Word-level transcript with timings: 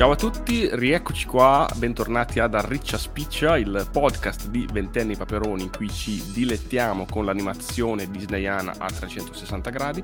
Ciao 0.00 0.12
a 0.12 0.16
tutti, 0.16 0.66
rieccoci 0.72 1.26
qua, 1.26 1.68
bentornati 1.76 2.40
ad 2.40 2.54
Arriccia 2.54 2.96
Spiccia, 2.96 3.58
il 3.58 3.86
podcast 3.92 4.48
di 4.48 4.66
Ventenni 4.72 5.14
Paperoni 5.14 5.64
in 5.64 5.70
cui 5.70 5.90
ci 5.90 6.24
dilettiamo 6.32 7.04
con 7.04 7.26
l'animazione 7.26 8.10
disneyana 8.10 8.76
a 8.78 8.86
360 8.86 9.68
gradi. 9.68 10.02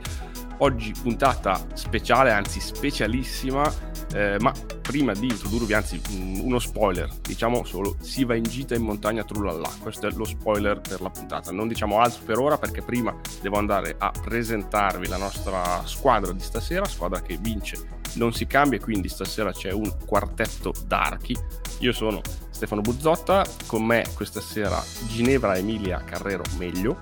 Oggi 0.59 0.93
puntata 1.01 1.59
speciale, 1.73 2.31
anzi 2.31 2.61
specialissima, 2.61 3.73
eh, 4.13 4.37
ma 4.39 4.53
prima 4.83 5.15
di 5.15 5.29
introdurvi, 5.29 5.73
anzi 5.73 5.99
uno 6.43 6.59
spoiler, 6.59 7.09
diciamo 7.23 7.65
solo 7.65 7.97
si 7.99 8.25
va 8.25 8.35
in 8.35 8.43
gita 8.43 8.75
in 8.75 8.83
montagna 8.83 9.25
trullallà, 9.25 9.71
questo 9.81 10.09
è 10.09 10.11
lo 10.11 10.27
spoiler 10.27 10.79
per 10.79 11.01
la 11.01 11.09
puntata. 11.09 11.53
Non 11.53 11.69
diciamo 11.69 12.01
altro 12.01 12.23
per 12.23 12.37
ora 12.39 12.59
perché 12.59 12.83
prima 12.83 13.17
devo 13.41 13.57
andare 13.57 13.95
a 13.97 14.11
presentarvi 14.11 15.09
la 15.09 15.17
nostra 15.17 15.81
squadra 15.87 16.33
di 16.33 16.41
stasera, 16.41 16.85
squadra 16.85 17.23
che 17.23 17.39
vince 17.41 18.05
non 18.17 18.33
si 18.33 18.47
cambia, 18.47 18.79
quindi 18.81 19.09
stasera 19.09 19.53
c'è 19.53 19.71
un 19.73 19.97
quartetto 20.05 20.73
d'archi. 20.87 21.37
Io 21.81 21.93
sono 21.93 22.21
Stefano 22.51 22.81
Buzzotta, 22.81 23.45
con 23.67 23.85
me 23.85 24.05
questa 24.15 24.41
sera 24.41 24.83
Ginevra 25.09 25.57
Emilia 25.57 26.03
Carrero 26.05 26.43
Meglio. 26.59 27.01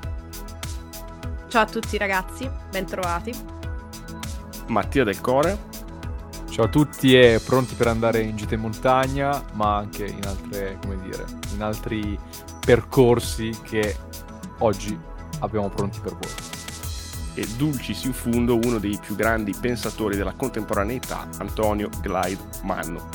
Ciao 1.48 1.62
a 1.62 1.66
tutti 1.66 1.96
ragazzi, 1.96 2.48
bentrovati. 2.70 3.32
Mattia 4.69 5.05
Del 5.05 5.20
Core. 5.20 5.72
Ciao 6.50 6.66
a 6.66 6.69
tutti 6.69 7.19
e 7.19 7.41
pronti 7.44 7.74
per 7.74 7.88
andare 7.88 8.20
in 8.20 8.36
gita 8.36 8.55
in 8.55 8.60
montagna, 8.60 9.44
ma 9.55 9.77
anche 9.77 10.05
in 10.05 10.24
altre, 10.24 10.78
come 10.80 11.00
dire, 11.00 11.24
in 11.55 11.62
altri 11.62 12.19
percorsi 12.64 13.50
che 13.62 13.96
oggi 14.58 14.96
abbiamo 15.41 15.69
pronti 15.69 15.98
per 16.00 16.12
voi 16.12 16.63
e 17.34 17.47
dulcis 17.56 18.05
in 18.05 18.12
fundo 18.12 18.56
uno 18.56 18.79
dei 18.79 18.98
più 18.98 19.15
grandi 19.15 19.55
pensatori 19.59 20.16
della 20.16 20.33
contemporaneità, 20.33 21.29
Antonio 21.38 21.88
Glide 22.01 22.42
Manno. 22.62 23.09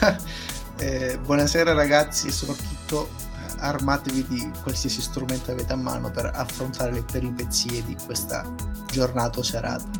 eh, 0.78 1.18
buonasera 1.22 1.72
ragazzi 1.72 2.30
soprattutto 2.30 3.08
eh, 3.08 3.52
armatevi 3.58 4.26
di 4.26 4.50
qualsiasi 4.62 5.02
strumento 5.02 5.50
avete 5.50 5.72
a 5.72 5.76
mano 5.76 6.10
per 6.10 6.30
affrontare 6.32 6.92
le 6.92 7.02
peripezie 7.02 7.84
di 7.84 7.96
questa 8.06 8.44
giornata 8.90 9.38
o 9.38 9.42
serata 9.42 9.99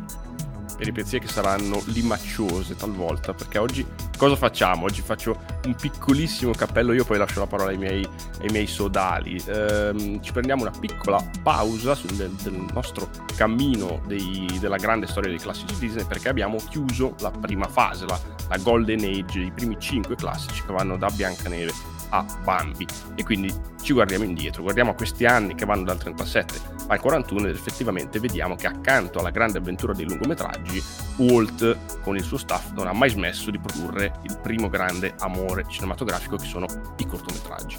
peripezie 0.80 1.18
che 1.18 1.28
saranno 1.28 1.82
limacciose 1.86 2.74
talvolta, 2.74 3.34
perché 3.34 3.58
oggi 3.58 3.86
cosa 4.16 4.34
facciamo? 4.34 4.84
Oggi 4.84 5.02
faccio 5.02 5.38
un 5.66 5.74
piccolissimo 5.74 6.52
cappello, 6.52 6.94
io 6.94 7.04
poi 7.04 7.18
lascio 7.18 7.40
la 7.40 7.46
parola 7.46 7.68
ai 7.68 7.76
miei, 7.76 8.02
ai 8.40 8.48
miei 8.50 8.66
sodali. 8.66 9.38
Ehm, 9.46 10.22
ci 10.22 10.32
prendiamo 10.32 10.62
una 10.62 10.72
piccola 10.76 11.22
pausa 11.42 11.94
sul, 11.94 12.12
del, 12.12 12.30
del, 12.30 12.64
nostro 12.72 13.10
cammino 13.36 14.00
dei, 14.06 14.46
della 14.58 14.78
grande 14.78 15.06
storia 15.06 15.28
dei 15.28 15.38
classici 15.38 15.78
Disney, 15.78 16.06
perché 16.06 16.30
abbiamo 16.30 16.56
chiuso 16.56 17.14
la 17.20 17.30
prima 17.30 17.68
fase, 17.68 18.06
la, 18.06 18.18
la 18.48 18.56
Golden 18.56 19.00
Age, 19.00 19.38
i 19.38 19.52
primi 19.52 19.76
cinque 19.78 20.16
classici 20.16 20.62
che 20.64 20.72
vanno 20.72 20.96
da 20.96 21.10
Biancaneve 21.10 21.98
a 22.10 22.24
Bambi. 22.42 22.86
E 23.14 23.24
quindi 23.24 23.52
ci 23.82 23.92
guardiamo 23.92 24.24
indietro, 24.24 24.62
guardiamo 24.62 24.90
a 24.90 24.94
questi 24.94 25.24
anni 25.24 25.54
che 25.54 25.64
vanno 25.64 25.84
dal 25.84 25.98
37 25.98 26.78
al 26.88 27.00
41 27.00 27.48
ed 27.48 27.54
effettivamente 27.54 28.18
vediamo 28.18 28.56
che 28.56 28.66
accanto 28.66 29.20
alla 29.20 29.30
grande 29.30 29.58
avventura 29.58 29.92
dei 29.92 30.06
lungometraggi 30.08 30.82
Walt 31.16 32.00
con 32.02 32.16
il 32.16 32.24
suo 32.24 32.36
staff 32.36 32.72
non 32.72 32.88
ha 32.88 32.92
mai 32.92 33.10
smesso 33.10 33.50
di 33.50 33.58
produrre 33.58 34.12
il 34.22 34.38
primo 34.42 34.68
grande 34.68 35.14
amore 35.20 35.64
cinematografico 35.68 36.36
che 36.36 36.46
sono 36.46 36.66
i 36.98 37.06
cortometraggi 37.06 37.78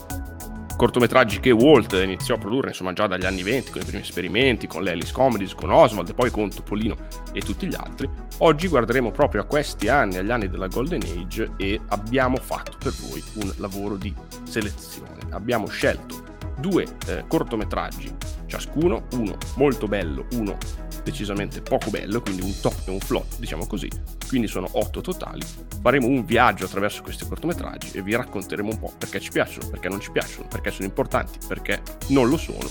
cortometraggi 0.76 1.40
che 1.40 1.52
Walt 1.52 1.94
iniziò 1.94 2.36
a 2.36 2.38
produrre 2.38 2.70
insomma 2.70 2.94
già 2.94 3.08
dagli 3.08 3.26
anni 3.26 3.44
20 3.44 3.72
con 3.72 3.82
i 3.82 3.86
primi 3.86 4.02
esperimenti, 4.02 4.68
con 4.68 4.84
l'Ellis 4.84 5.12
Comedies, 5.12 5.54
con 5.54 5.72
Oswald 5.72 6.10
e 6.10 6.14
poi 6.14 6.32
con 6.32 6.50
Topolino 6.50 6.96
e 7.32 7.42
tutti 7.42 7.68
gli 7.68 7.76
altri. 7.76 8.10
Oggi 8.40 8.68
guarderemo 8.68 9.12
proprio 9.12 9.42
a 9.42 9.46
questi 9.46 9.88
anni, 9.88 10.18
agli 10.18 10.32
anni 10.32 10.50
della 10.50 10.68
Golden 10.68 11.02
Age 11.02 11.52
e 11.58 11.80
abbiamo 11.90 12.38
fatto 12.38 12.78
per 12.78 12.94
voi 12.94 13.24
un 13.36 13.52
lavoro 13.58 13.96
di 13.96 14.14
selezione. 14.44 15.20
Abbiamo 15.30 15.68
scelto 15.68 16.30
due 16.58 16.86
eh, 17.08 17.24
cortometraggi 17.28 18.14
ciascuno, 18.46 19.08
uno 19.14 19.38
molto 19.56 19.88
bello, 19.88 20.26
uno 20.34 20.58
decisamente 21.04 21.62
poco 21.62 21.90
bello, 21.90 22.22
quindi 22.22 22.42
un 22.42 22.54
top 22.62 22.88
e 22.88 22.92
un 22.92 23.00
flop, 23.00 23.38
diciamo 23.38 23.66
così. 23.68 23.90
Quindi 24.28 24.48
sono 24.48 24.68
otto 24.72 25.02
totali. 25.02 25.42
Faremo 25.82 26.08
un 26.08 26.26
viaggio 26.26 26.66
attraverso 26.66 27.02
questi 27.02 27.28
cortometraggi 27.28 27.92
e 27.98 28.02
vi 28.02 28.16
racconteremo 28.16 28.70
un 28.70 28.80
po' 28.80 28.94
perché 28.98 29.20
ci 29.20 29.32
piacciono, 29.32 29.70
perché 29.70 29.90
non 29.90 30.00
ci 30.00 30.12
piacciono, 30.12 30.48
perché 30.48 30.72
sono 30.72 30.86
importanti, 30.86 31.40
perché 31.48 31.82
non 32.08 32.30
lo 32.30 32.38
sono 32.38 32.70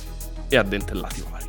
e 0.49 0.57
addentellati 0.57 1.25
vari. 1.31 1.49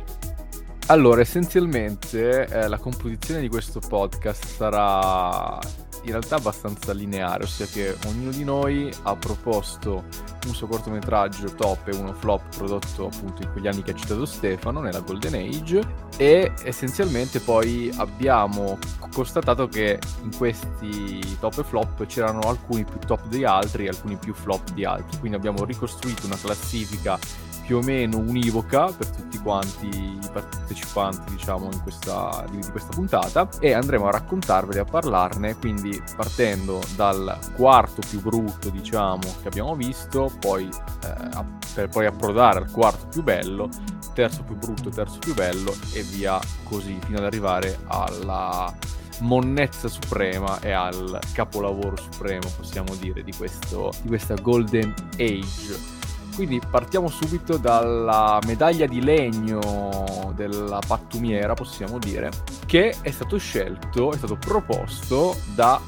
Allora, 0.86 1.20
essenzialmente 1.20 2.46
eh, 2.46 2.68
la 2.68 2.76
composizione 2.76 3.40
di 3.40 3.48
questo 3.48 3.80
podcast 3.80 4.44
sarà 4.44 5.58
in 6.02 6.10
realtà 6.10 6.36
abbastanza 6.36 6.92
lineare, 6.92 7.44
ossia 7.44 7.66
che 7.66 7.96
ognuno 8.06 8.30
di 8.30 8.44
noi 8.44 8.92
ha 9.02 9.14
proposto 9.16 10.04
un 10.46 10.54
suo 10.54 10.66
cortometraggio 10.66 11.54
top 11.54 11.88
e 11.88 11.96
uno 11.96 12.12
flop 12.12 12.56
prodotto 12.56 13.06
appunto 13.06 13.42
in 13.42 13.52
quegli 13.52 13.68
anni 13.68 13.82
che 13.82 13.92
ha 13.92 13.94
citato 13.94 14.24
Stefano, 14.24 14.80
nella 14.80 15.00
Golden 15.00 15.34
Age, 15.34 15.80
e 16.16 16.52
essenzialmente 16.64 17.40
poi 17.40 17.92
abbiamo 17.96 18.78
constatato 19.12 19.68
che 19.68 19.98
in 20.22 20.36
questi 20.36 21.36
top 21.38 21.58
e 21.58 21.64
flop 21.64 22.06
c'erano 22.06 22.40
alcuni 22.40 22.84
più 22.84 22.98
top 23.06 23.26
di 23.26 23.44
altri 23.44 23.84
e 23.84 23.88
alcuni 23.88 24.16
più 24.16 24.34
flop 24.34 24.72
di 24.72 24.84
altri, 24.84 25.18
quindi 25.18 25.36
abbiamo 25.36 25.64
ricostruito 25.64 26.26
una 26.26 26.36
classifica 26.36 27.18
più 27.64 27.78
o 27.78 27.82
meno 27.82 28.18
univoca 28.18 28.86
per 28.86 29.08
tutti 29.08 29.38
quanti 29.38 29.86
i 29.86 30.18
partecipanti 30.32 31.32
diciamo 31.32 31.68
in 31.72 31.82
questa, 31.82 32.44
di, 32.50 32.58
di 32.58 32.70
questa 32.70 32.90
puntata 32.90 33.48
e 33.60 33.72
andremo 33.72 34.06
a 34.06 34.10
raccontarveli 34.10 34.78
a 34.78 34.84
parlarne. 34.84 35.56
Quindi 35.56 36.02
partendo 36.16 36.80
dal 36.96 37.38
quarto 37.54 38.02
più 38.08 38.20
brutto 38.20 38.70
diciamo 38.70 39.22
che 39.40 39.48
abbiamo 39.48 39.74
visto 39.74 40.30
poi 40.38 40.68
eh, 40.68 41.60
per 41.74 41.88
poi 41.88 42.06
approdare 42.06 42.58
al 42.58 42.70
quarto 42.70 43.06
più 43.08 43.22
bello 43.22 43.68
terzo 44.14 44.42
più 44.42 44.56
brutto 44.56 44.90
terzo 44.90 45.18
più 45.18 45.34
bello 45.34 45.74
e 45.94 46.02
via 46.02 46.38
così 46.64 46.98
fino 47.04 47.18
ad 47.18 47.24
arrivare 47.24 47.78
alla 47.86 48.72
monnezza 49.20 49.88
suprema 49.88 50.60
e 50.60 50.72
al 50.72 51.18
capolavoro 51.32 51.96
supremo 51.96 52.50
possiamo 52.56 52.94
dire 52.96 53.22
di, 53.22 53.32
questo, 53.32 53.92
di 54.02 54.08
questa 54.08 54.34
golden 54.34 54.92
age 55.14 55.91
quindi 56.34 56.60
partiamo 56.68 57.08
subito 57.08 57.56
dalla 57.56 58.38
medaglia 58.46 58.86
di 58.86 59.02
legno 59.02 60.32
della 60.34 60.78
pattumiera, 60.86 61.54
possiamo 61.54 61.98
dire, 61.98 62.30
che 62.66 62.96
è 63.00 63.10
stato 63.10 63.36
scelto, 63.38 64.12
è 64.12 64.16
stato 64.16 64.36
proposto 64.36 65.36
da 65.54 65.80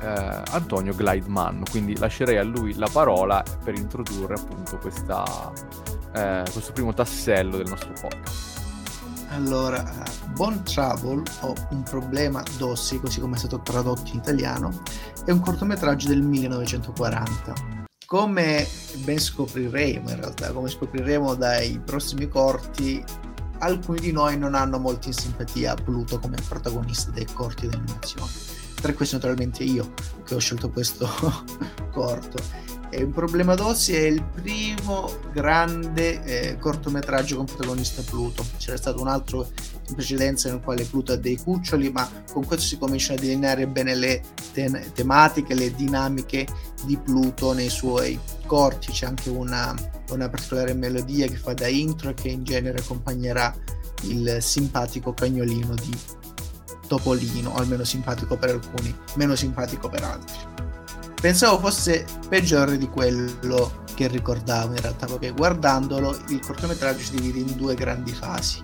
eh, 0.00 0.42
Antonio 0.50 0.92
Glideman. 0.92 1.62
Quindi 1.70 1.96
lascerei 1.98 2.36
a 2.36 2.42
lui 2.42 2.74
la 2.74 2.88
parola 2.90 3.42
per 3.64 3.74
introdurre 3.74 4.34
appunto 4.34 4.78
questa, 4.78 5.24
eh, 6.14 6.42
questo 6.50 6.72
primo 6.72 6.92
tassello 6.92 7.56
del 7.56 7.68
nostro 7.68 7.92
podcast. 8.00 8.54
Allora, 9.30 9.84
Bon 10.34 10.62
Travel 10.62 11.22
o 11.40 11.54
Un 11.70 11.82
problema 11.82 12.42
d'ossi, 12.58 13.00
così 13.00 13.20
come 13.20 13.34
è 13.34 13.38
stato 13.38 13.60
tradotto 13.60 14.10
in 14.12 14.18
italiano, 14.18 14.70
è 15.24 15.32
un 15.32 15.40
cortometraggio 15.40 16.08
del 16.08 16.22
1940 16.22 17.85
come 18.06 18.66
ben 18.98 19.18
scopriremo 19.18 20.10
in 20.10 20.16
realtà, 20.16 20.52
come 20.52 20.68
scopriremo 20.68 21.34
dai 21.34 21.80
prossimi 21.84 22.28
corti, 22.28 23.04
alcuni 23.58 23.98
di 23.98 24.12
noi 24.12 24.38
non 24.38 24.54
hanno 24.54 24.78
molto 24.78 25.08
in 25.08 25.14
simpatia 25.14 25.74
Pluto 25.74 26.18
come 26.18 26.36
protagonista 26.48 27.10
dei 27.10 27.26
corti 27.26 27.68
di 27.68 27.74
animazione. 27.74 28.30
Tra 28.80 28.94
questi 28.94 29.16
naturalmente 29.16 29.64
io 29.64 29.92
che 30.24 30.34
ho 30.34 30.38
scelto 30.38 30.70
questo 30.70 31.08
corto 31.90 32.38
è 32.90 33.02
un 33.02 33.12
problema 33.12 33.54
d'ossi 33.54 33.94
è 33.94 34.00
il 34.00 34.22
primo 34.22 35.18
grande 35.32 36.22
eh, 36.22 36.58
cortometraggio 36.58 37.36
con 37.36 37.44
protagonista 37.44 38.02
Pluto. 38.02 38.44
C'era 38.58 38.76
stato 38.76 39.00
un 39.00 39.08
altro 39.08 39.48
in 39.88 39.94
precedenza 39.94 40.48
nel 40.48 40.60
quale 40.60 40.84
Pluto 40.84 41.12
ha 41.12 41.16
dei 41.16 41.36
cuccioli, 41.36 41.90
ma 41.90 42.08
con 42.30 42.44
questo 42.44 42.66
si 42.66 42.78
cominciano 42.78 43.18
a 43.18 43.22
delineare 43.22 43.66
bene 43.66 43.94
le 43.94 44.22
te- 44.52 44.90
tematiche, 44.92 45.54
le 45.54 45.74
dinamiche 45.74 46.46
di 46.84 46.96
Pluto 46.96 47.52
nei 47.52 47.68
suoi 47.68 48.18
corti. 48.46 48.92
C'è 48.92 49.06
anche 49.06 49.30
una, 49.30 49.74
una 50.10 50.28
particolare 50.28 50.74
melodia 50.74 51.26
che 51.26 51.36
fa 51.36 51.54
da 51.54 51.66
intro 51.66 52.10
e 52.10 52.14
che 52.14 52.28
in 52.28 52.44
genere 52.44 52.78
accompagnerà 52.78 53.54
il 54.02 54.38
simpatico 54.40 55.12
cagnolino 55.12 55.74
di 55.74 55.96
Topolino, 56.86 57.54
almeno 57.56 57.82
simpatico 57.82 58.36
per 58.36 58.50
alcuni, 58.50 58.94
meno 59.16 59.34
simpatico 59.34 59.88
per 59.88 60.04
altri 60.04 60.56
pensavo 61.20 61.58
fosse 61.58 62.04
peggiore 62.28 62.76
di 62.78 62.88
quello 62.88 63.84
che 63.94 64.08
ricordavo 64.08 64.74
in 64.74 64.80
realtà 64.80 65.06
perché 65.06 65.30
guardandolo 65.30 66.16
il 66.28 66.40
cortometraggio 66.40 67.02
si 67.02 67.16
divide 67.16 67.38
in 67.38 67.56
due 67.56 67.74
grandi 67.74 68.12
fasi 68.12 68.62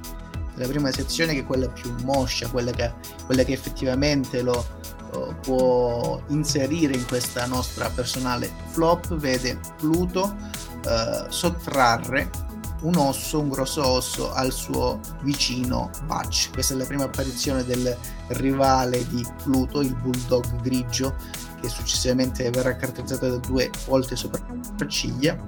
la 0.56 0.66
prima 0.66 0.92
sezione 0.92 1.32
che 1.32 1.40
è 1.40 1.46
quella 1.46 1.68
più 1.68 1.94
moscia 2.04 2.48
quella 2.48 2.70
che, 2.70 2.92
quella 3.24 3.42
che 3.42 3.52
effettivamente 3.52 4.42
lo 4.42 4.66
uh, 5.12 5.34
può 5.40 6.20
inserire 6.28 6.94
in 6.94 7.06
questa 7.06 7.46
nostra 7.46 7.88
personale 7.88 8.50
flop 8.68 9.14
vede 9.16 9.58
Pluto 9.78 10.36
uh, 10.84 11.30
sottrarre 11.30 12.50
un 12.82 12.96
osso, 12.96 13.40
un 13.40 13.48
grosso 13.48 13.86
osso 13.86 14.32
al 14.32 14.52
suo 14.52 15.00
vicino 15.22 15.90
Butch. 16.04 16.50
Questa 16.52 16.74
è 16.74 16.76
la 16.76 16.84
prima 16.84 17.04
apparizione 17.04 17.64
del 17.64 17.96
rivale 18.28 19.06
di 19.08 19.26
Pluto, 19.42 19.80
il 19.80 19.94
bulldog 19.94 20.60
grigio, 20.62 21.14
che 21.62 21.68
successivamente 21.68 22.50
verrà 22.50 22.74
caratterizzato 22.74 23.28
da 23.28 23.36
due 23.36 23.70
volte 23.86 24.16
sopracciglia 24.16 25.38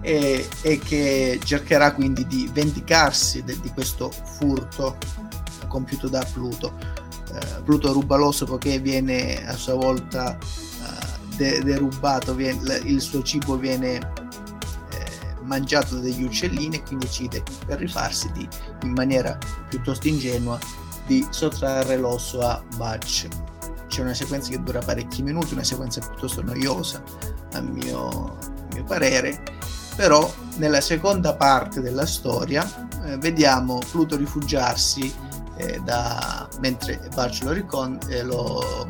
e, 0.00 0.48
e 0.62 0.78
che 0.80 1.38
cercherà 1.44 1.94
quindi 1.94 2.26
di 2.26 2.50
vendicarsi 2.52 3.44
de, 3.44 3.58
di 3.60 3.70
questo 3.70 4.10
furto 4.10 4.98
compiuto 5.68 6.08
da 6.08 6.26
Pluto. 6.32 6.74
Uh, 7.30 7.62
Pluto 7.62 7.92
ruba 7.92 8.16
l'osso 8.16 8.44
poiché 8.44 8.80
viene 8.80 9.46
a 9.46 9.54
sua 9.54 9.74
volta 9.74 10.36
uh, 10.36 11.36
de- 11.36 11.62
derubato, 11.62 12.34
viene, 12.34 12.80
il 12.84 13.00
suo 13.00 13.22
cibo 13.22 13.56
viene 13.56 14.28
mangiato 15.50 15.96
dagli 15.96 16.22
uccellini 16.22 16.76
e 16.76 16.82
quindi 16.82 17.06
decide 17.06 17.42
per 17.66 17.78
rifarsi 17.78 18.30
di, 18.32 18.48
in 18.84 18.92
maniera 18.92 19.36
piuttosto 19.68 20.06
ingenua 20.06 20.58
di 21.06 21.26
sottrarre 21.30 21.96
l'osso 21.96 22.40
a 22.40 22.62
Butch. 22.76 23.26
C'è 23.90 24.02
una 24.02 24.14
sequenza 24.14 24.50
che 24.50 24.62
dura 24.62 24.78
parecchi 24.78 25.20
minuti, 25.20 25.52
una 25.52 25.64
sequenza 25.64 26.00
piuttosto 26.00 26.42
noiosa 26.42 27.02
a 27.54 27.60
mio, 27.60 28.38
a 28.38 28.72
mio 28.72 28.84
parere, 28.84 29.42
però 29.96 30.32
nella 30.58 30.80
seconda 30.80 31.34
parte 31.34 31.80
della 31.80 32.06
storia 32.06 32.88
eh, 33.04 33.18
vediamo 33.18 33.80
Pluto 33.90 34.16
rifugiarsi 34.16 35.12
eh, 35.56 35.80
da, 35.84 36.48
mentre 36.60 37.00
Butch 37.12 37.42
lo, 37.42 37.50
ricon- 37.50 37.98
eh, 38.06 38.22
lo, 38.22 38.86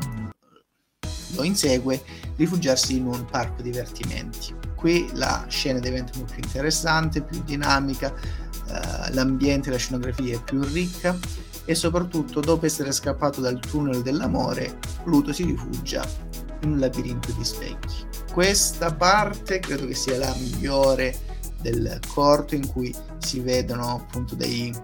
lo 1.28 1.42
insegue, 1.44 2.04
rifugiarsi 2.36 2.98
in 2.98 3.06
un 3.06 3.24
parco 3.24 3.62
divertimenti. 3.62 4.54
Qui 4.74 5.08
la 5.14 5.46
scena 5.48 5.78
diventa 5.78 6.12
molto 6.16 6.34
più 6.34 6.42
interessante, 6.44 7.22
più 7.22 7.42
dinamica, 7.42 8.12
eh, 8.68 9.12
l'ambiente, 9.14 9.70
la 9.70 9.78
scenografia 9.78 10.36
è 10.36 10.42
più 10.42 10.62
ricca 10.62 11.16
e 11.70 11.76
soprattutto 11.76 12.40
dopo 12.40 12.66
essere 12.66 12.90
scappato 12.90 13.40
dal 13.40 13.60
tunnel 13.60 14.02
dell'amore, 14.02 14.76
Pluto 15.04 15.32
si 15.32 15.44
rifugia 15.44 16.04
in 16.62 16.72
un 16.72 16.78
labirinto 16.80 17.30
di 17.30 17.44
specchi. 17.44 17.94
Questa 18.32 18.92
parte 18.92 19.60
credo 19.60 19.86
che 19.86 19.94
sia 19.94 20.18
la 20.18 20.34
migliore 20.36 21.16
del 21.62 22.00
corto 22.12 22.56
in 22.56 22.66
cui 22.66 22.92
si 23.18 23.38
vedono 23.38 23.86
appunto 23.88 24.34
dei, 24.34 24.74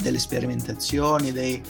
delle 0.00 0.20
sperimentazioni, 0.20 1.32
dei, 1.32 1.60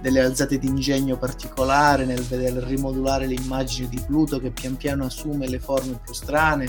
delle 0.00 0.20
alzate 0.20 0.58
di 0.58 0.68
ingegno 0.68 1.18
particolare 1.18 2.06
nel 2.06 2.22
vedere 2.22 2.64
rimodulare 2.64 3.26
le 3.26 3.34
immagini 3.34 3.90
di 3.90 4.00
Pluto 4.06 4.40
che 4.40 4.52
pian 4.52 4.78
piano 4.78 5.04
assume 5.04 5.48
le 5.48 5.60
forme 5.60 6.00
più 6.02 6.14
strane 6.14 6.64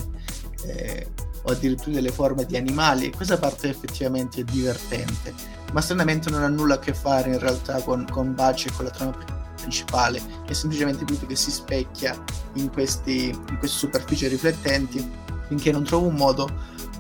eh, 0.66 1.08
o 1.42 1.52
addirittura 1.52 1.96
delle 1.96 2.12
forme 2.12 2.44
di 2.44 2.58
animali 2.58 3.06
e 3.06 3.16
questa 3.16 3.38
parte 3.38 3.70
effettivamente 3.70 4.42
è 4.42 4.44
divertente 4.44 5.64
ma 5.76 5.82
stranamente 5.82 6.30
non 6.30 6.42
ha 6.42 6.48
nulla 6.48 6.76
a 6.76 6.80
che 6.80 6.94
fare 6.94 7.32
in 7.32 7.38
realtà 7.38 7.82
con, 7.82 8.08
con 8.10 8.34
Baci 8.34 8.70
e 8.70 8.72
con 8.72 8.86
la 8.86 8.92
trama 8.92 9.14
principale 9.58 10.22
è 10.48 10.54
semplicemente 10.54 11.04
Pluto 11.04 11.26
che 11.26 11.36
si 11.36 11.52
specchia 11.52 12.16
in, 12.54 12.72
questi, 12.72 13.28
in 13.28 13.58
queste 13.60 13.78
superfici 13.78 14.26
riflettenti 14.28 15.06
finché 15.50 15.74
non 15.74 15.84
trova 15.84 16.08
un 16.08 16.16
modo 16.16 16.50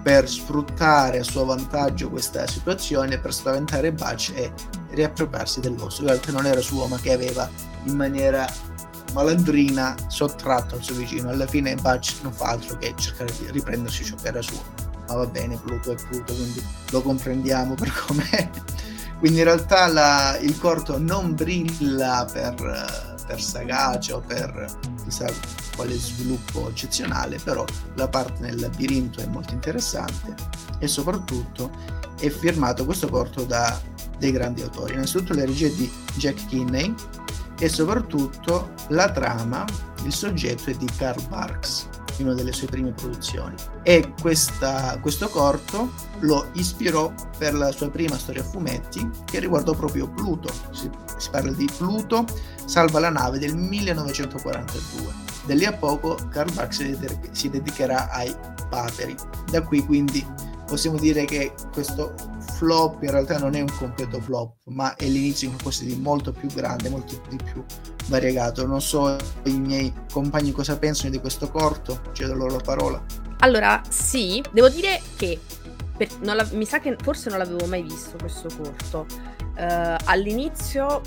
per 0.03 0.29
sfruttare 0.29 1.19
a 1.19 1.23
suo 1.23 1.45
vantaggio 1.45 2.09
questa 2.09 2.45
situazione 2.47 3.17
per 3.17 3.33
spaventare 3.33 3.93
Butch 3.93 4.33
e 4.35 4.51
riappropriarsi 4.91 5.61
dell'osso. 5.61 6.01
In 6.01 6.07
realtà 6.09 6.31
non 6.31 6.45
era 6.45 6.61
suo, 6.61 6.85
ma 6.85 6.99
che 6.99 7.13
aveva 7.13 7.49
in 7.85 7.95
maniera 7.95 8.45
malandrina 9.13 9.95
sottratto 10.07 10.75
al 10.75 10.83
suo 10.83 10.93
vicino. 10.93 11.29
Alla 11.29 11.47
fine 11.47 11.73
Butch 11.73 12.17
non 12.21 12.33
fa 12.33 12.49
altro 12.49 12.77
che 12.77 12.93
cercare 12.95 13.33
di 13.39 13.49
riprendersi 13.49 14.03
ciò 14.03 14.15
che 14.21 14.27
era 14.27 14.43
suo. 14.43 14.84
Ma 15.07 15.15
va 15.15 15.25
bene, 15.27 15.57
Pluto 15.57 15.91
è 15.91 15.95
Pluto, 15.95 16.33
quindi 16.33 16.63
lo 16.89 17.01
comprendiamo 17.01 17.75
per 17.75 17.91
com'è. 18.05 18.49
Quindi 19.19 19.39
in 19.39 19.45
realtà 19.45 19.87
la, 19.87 20.37
il 20.39 20.57
corto 20.59 20.97
non 20.97 21.35
brilla 21.35 22.27
per 22.31 23.13
per 23.25 23.41
sagacia 23.41 24.15
o 24.15 24.21
per 24.21 24.67
chissà 25.03 25.27
quale 25.75 25.97
sviluppo 25.97 26.69
eccezionale, 26.69 27.37
però 27.43 27.65
la 27.95 28.07
parte 28.07 28.41
nel 28.41 28.59
labirinto 28.59 29.19
è 29.19 29.25
molto 29.27 29.53
interessante 29.53 30.35
e 30.79 30.87
soprattutto 30.87 31.71
è 32.17 32.29
firmato 32.29 32.85
questo 32.85 33.09
corto 33.09 33.43
da 33.43 33.79
dei 34.17 34.31
grandi 34.31 34.61
autori. 34.61 34.93
Innanzitutto 34.93 35.33
le 35.33 35.45
regie 35.45 35.73
di 35.75 35.91
Jack 36.15 36.47
Kinney 36.47 36.93
e 37.59 37.67
soprattutto 37.67 38.71
la 38.89 39.11
trama, 39.11 39.65
il 40.03 40.13
soggetto 40.13 40.69
è 40.69 40.73
di 40.75 40.87
Karl 40.97 41.21
Barks 41.27 41.89
una 42.19 42.33
delle 42.33 42.53
sue 42.53 42.67
prime 42.67 42.91
produzioni. 42.91 43.55
E 43.83 44.13
questa, 44.21 44.97
questo 45.01 45.27
corto 45.29 45.91
lo 46.19 46.49
ispirò 46.53 47.13
per 47.37 47.53
la 47.53 47.71
sua 47.71 47.89
prima 47.89 48.17
storia 48.17 48.41
a 48.41 48.45
fumetti 48.45 49.09
che 49.25 49.39
riguardò 49.39 49.73
proprio 49.73 50.07
Pluto. 50.07 50.51
Si, 50.71 50.89
si 51.17 51.29
parla 51.29 51.51
di 51.51 51.69
Pluto 51.77 52.25
salva 52.65 52.99
la 52.99 53.09
nave 53.09 53.39
del 53.39 53.55
1942. 53.55 55.23
Da 55.45 55.53
lì 55.53 55.65
a 55.65 55.73
poco 55.73 56.17
Karl 56.29 56.51
Barks 56.53 57.29
si 57.31 57.49
dedicherà 57.49 58.09
ai 58.09 58.35
paperi. 58.69 59.15
Da 59.49 59.61
qui 59.61 59.85
quindi 59.85 60.25
possiamo 60.65 60.97
dire 60.97 61.25
che 61.25 61.53
questo 61.71 62.13
flop 62.55 63.03
in 63.03 63.11
realtà 63.11 63.37
non 63.37 63.53
è 63.53 63.61
un 63.61 63.71
completo 63.77 64.19
flop, 64.21 64.55
ma 64.65 64.95
è 64.95 65.05
l'inizio 65.05 65.49
di 65.49 65.55
qualcosa 65.55 65.83
di 65.83 65.95
molto 65.95 66.31
più 66.31 66.47
grande, 66.49 66.89
molto 66.89 67.21
di 67.29 67.37
più 67.43 67.63
variegato. 68.07 68.65
Non 68.65 68.81
so 68.81 69.15
i 69.43 69.59
miei 69.59 69.93
compagni 70.11 70.51
cosa 70.51 70.77
pensano 70.77 71.09
di 71.09 71.19
questo 71.19 71.49
corto, 71.49 72.01
cedo 72.13 72.33
loro 72.33 72.55
la 72.55 72.61
parola. 72.63 73.03
Allora, 73.39 73.81
sì, 73.89 74.41
devo 74.51 74.69
dire 74.69 75.01
che 75.17 75.39
per, 75.97 76.09
la, 76.21 76.47
mi 76.53 76.65
sa 76.65 76.79
che 76.79 76.95
forse 77.01 77.29
non 77.29 77.39
l'avevo 77.39 77.65
mai 77.67 77.81
visto 77.81 78.17
questo 78.17 78.47
corto. 78.55 79.05
Uh, 79.57 79.95
all'inizio 80.05 81.01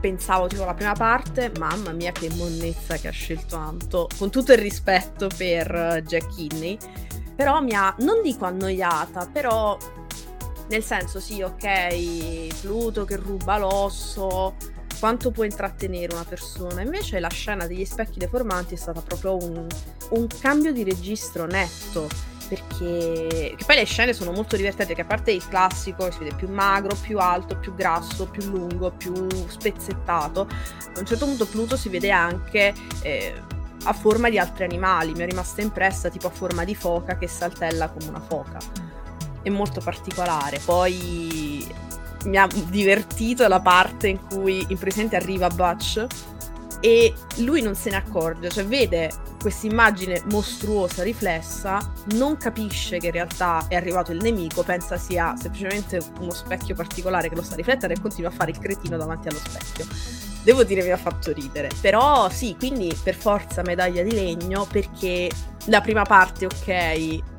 pensavo 0.00 0.46
tipo 0.46 0.64
la 0.64 0.74
prima 0.74 0.92
parte, 0.94 1.50
mamma 1.58 1.92
mia 1.92 2.12
che 2.12 2.30
monnezza 2.34 2.96
che 2.96 3.08
ha 3.08 3.12
scelto 3.12 3.56
Anto, 3.56 4.08
con 4.18 4.30
tutto 4.30 4.52
il 4.52 4.58
rispetto 4.58 5.28
per 5.36 6.02
Jack 6.06 6.34
Kinney, 6.34 6.78
però 7.34 7.60
mi 7.60 7.74
ha, 7.74 7.94
non 7.98 8.22
dico 8.22 8.44
annoiata, 8.44 9.28
però 9.32 9.76
nel 10.68 10.82
senso 10.82 11.20
sì, 11.20 11.42
ok, 11.42 12.60
Pluto 12.60 13.04
che 13.04 13.16
ruba 13.16 13.58
l'osso, 13.58 14.54
quanto 14.98 15.30
può 15.30 15.44
intrattenere 15.44 16.14
una 16.14 16.24
persona. 16.24 16.82
Invece 16.82 17.20
la 17.20 17.28
scena 17.28 17.66
degli 17.66 17.84
specchi 17.84 18.18
deformanti 18.18 18.74
è 18.74 18.78
stata 18.78 19.00
proprio 19.00 19.36
un, 19.36 19.66
un 20.10 20.26
cambio 20.40 20.72
di 20.72 20.84
registro 20.84 21.46
netto 21.46 22.34
perché 22.48 23.54
che 23.56 23.64
poi 23.66 23.76
le 23.76 23.84
scene 23.84 24.12
sono 24.12 24.30
molto 24.30 24.56
divertenti 24.56 24.94
che 24.94 25.00
a 25.00 25.04
parte 25.04 25.32
il 25.32 25.46
classico 25.48 26.10
si 26.10 26.20
vede 26.20 26.36
più 26.36 26.48
magro, 26.48 26.94
più 26.94 27.18
alto, 27.18 27.58
più 27.58 27.74
grasso, 27.74 28.26
più 28.26 28.48
lungo, 28.50 28.92
più 28.92 29.12
spezzettato 29.48 30.42
a 30.42 30.98
un 30.98 31.04
certo 31.04 31.26
punto 31.26 31.46
Pluto 31.46 31.76
si 31.76 31.88
vede 31.88 32.10
anche 32.10 32.72
eh, 33.02 33.34
a 33.82 33.92
forma 33.92 34.30
di 34.30 34.38
altri 34.38 34.64
animali 34.64 35.12
mi 35.12 35.20
è 35.22 35.26
rimasta 35.26 35.60
impressa 35.60 36.08
tipo 36.08 36.28
a 36.28 36.30
forma 36.30 36.64
di 36.64 36.74
foca 36.74 37.18
che 37.18 37.26
saltella 37.26 37.88
come 37.88 38.08
una 38.08 38.20
foca 38.20 38.58
è 39.46 39.50
molto 39.50 39.80
particolare 39.80 40.58
poi 40.64 41.64
mi 42.24 42.36
ha 42.36 42.48
divertito 42.68 43.46
la 43.46 43.60
parte 43.60 44.08
in 44.08 44.18
cui 44.28 44.64
in 44.68 44.78
presente 44.78 45.14
arriva 45.14 45.48
Butch 45.48 46.06
e 46.80 47.14
lui 47.36 47.62
non 47.62 47.74
se 47.74 47.90
ne 47.90 47.96
accorge, 47.96 48.50
cioè 48.50 48.64
vede 48.64 49.10
questa 49.40 49.66
immagine 49.66 50.22
mostruosa 50.30 51.02
riflessa, 51.02 51.78
non 52.14 52.36
capisce 52.36 52.98
che 52.98 53.06
in 53.06 53.12
realtà 53.12 53.64
è 53.68 53.76
arrivato 53.76 54.12
il 54.12 54.20
nemico, 54.20 54.62
pensa 54.62 54.96
sia 54.96 55.34
semplicemente 55.36 56.00
uno 56.20 56.32
specchio 56.32 56.74
particolare 56.74 57.28
che 57.28 57.34
lo 57.34 57.42
sta 57.42 57.54
a 57.54 57.56
riflettere 57.56 57.94
e 57.94 58.00
continua 58.00 58.30
a 58.30 58.32
fare 58.32 58.50
il 58.50 58.58
cretino 58.58 58.96
davanti 58.96 59.28
allo 59.28 59.38
specchio. 59.38 59.86
Devo 60.42 60.64
dire 60.64 60.82
mi 60.82 60.90
ha 60.90 60.96
fatto 60.96 61.32
ridere, 61.32 61.70
però 61.80 62.28
sì, 62.28 62.54
quindi 62.58 62.96
per 63.02 63.14
forza 63.14 63.62
medaglia 63.62 64.02
di 64.02 64.12
legno 64.12 64.66
perché 64.70 65.30
la 65.66 65.80
prima 65.80 66.04
parte 66.04 66.46
ok 66.46 67.35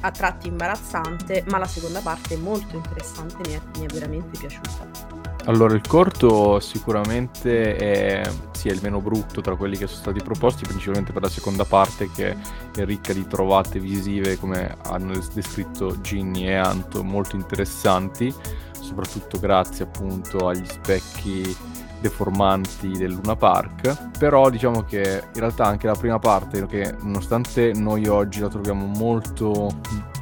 a 0.00 0.10
tratti 0.10 0.48
imbarazzante, 0.48 1.44
ma 1.48 1.58
la 1.58 1.66
seconda 1.66 2.00
parte 2.00 2.34
è 2.34 2.38
molto 2.38 2.76
interessante, 2.76 3.36
mi 3.48 3.54
è, 3.54 3.60
mi 3.78 3.86
è 3.86 3.92
veramente 3.92 4.38
piaciuta. 4.38 5.18
Allora, 5.46 5.74
il 5.74 5.82
corto 5.86 6.60
sicuramente 6.60 7.76
è 7.76 8.30
sì, 8.60 8.68
è 8.68 8.72
il 8.72 8.80
meno 8.82 9.00
brutto 9.00 9.40
tra 9.40 9.56
quelli 9.56 9.78
che 9.78 9.86
sono 9.86 10.00
stati 10.00 10.20
proposti, 10.22 10.66
principalmente 10.66 11.12
per 11.12 11.22
la 11.22 11.30
seconda 11.30 11.64
parte 11.64 12.10
che 12.10 12.36
è 12.76 12.84
ricca 12.84 13.14
di 13.14 13.26
trovate 13.26 13.78
visive, 13.78 14.38
come 14.38 14.76
hanno 14.82 15.18
descritto 15.32 15.98
Ginny 16.02 16.44
e 16.44 16.56
Anto, 16.56 17.02
molto 17.02 17.36
interessanti, 17.36 18.30
soprattutto 18.78 19.38
grazie 19.38 19.84
appunto 19.84 20.48
agli 20.48 20.66
specchi 20.66 21.56
deformanti 22.00 22.90
del 22.90 23.12
Luna 23.12 23.36
Park, 23.36 24.18
però 24.18 24.50
diciamo 24.50 24.82
che 24.82 25.22
in 25.32 25.40
realtà 25.40 25.64
anche 25.64 25.86
la 25.86 25.94
prima 25.94 26.18
parte, 26.18 26.66
che 26.66 26.94
nonostante 27.02 27.72
noi 27.74 28.06
oggi 28.06 28.40
la 28.40 28.48
troviamo 28.48 28.86
molto 28.86 29.68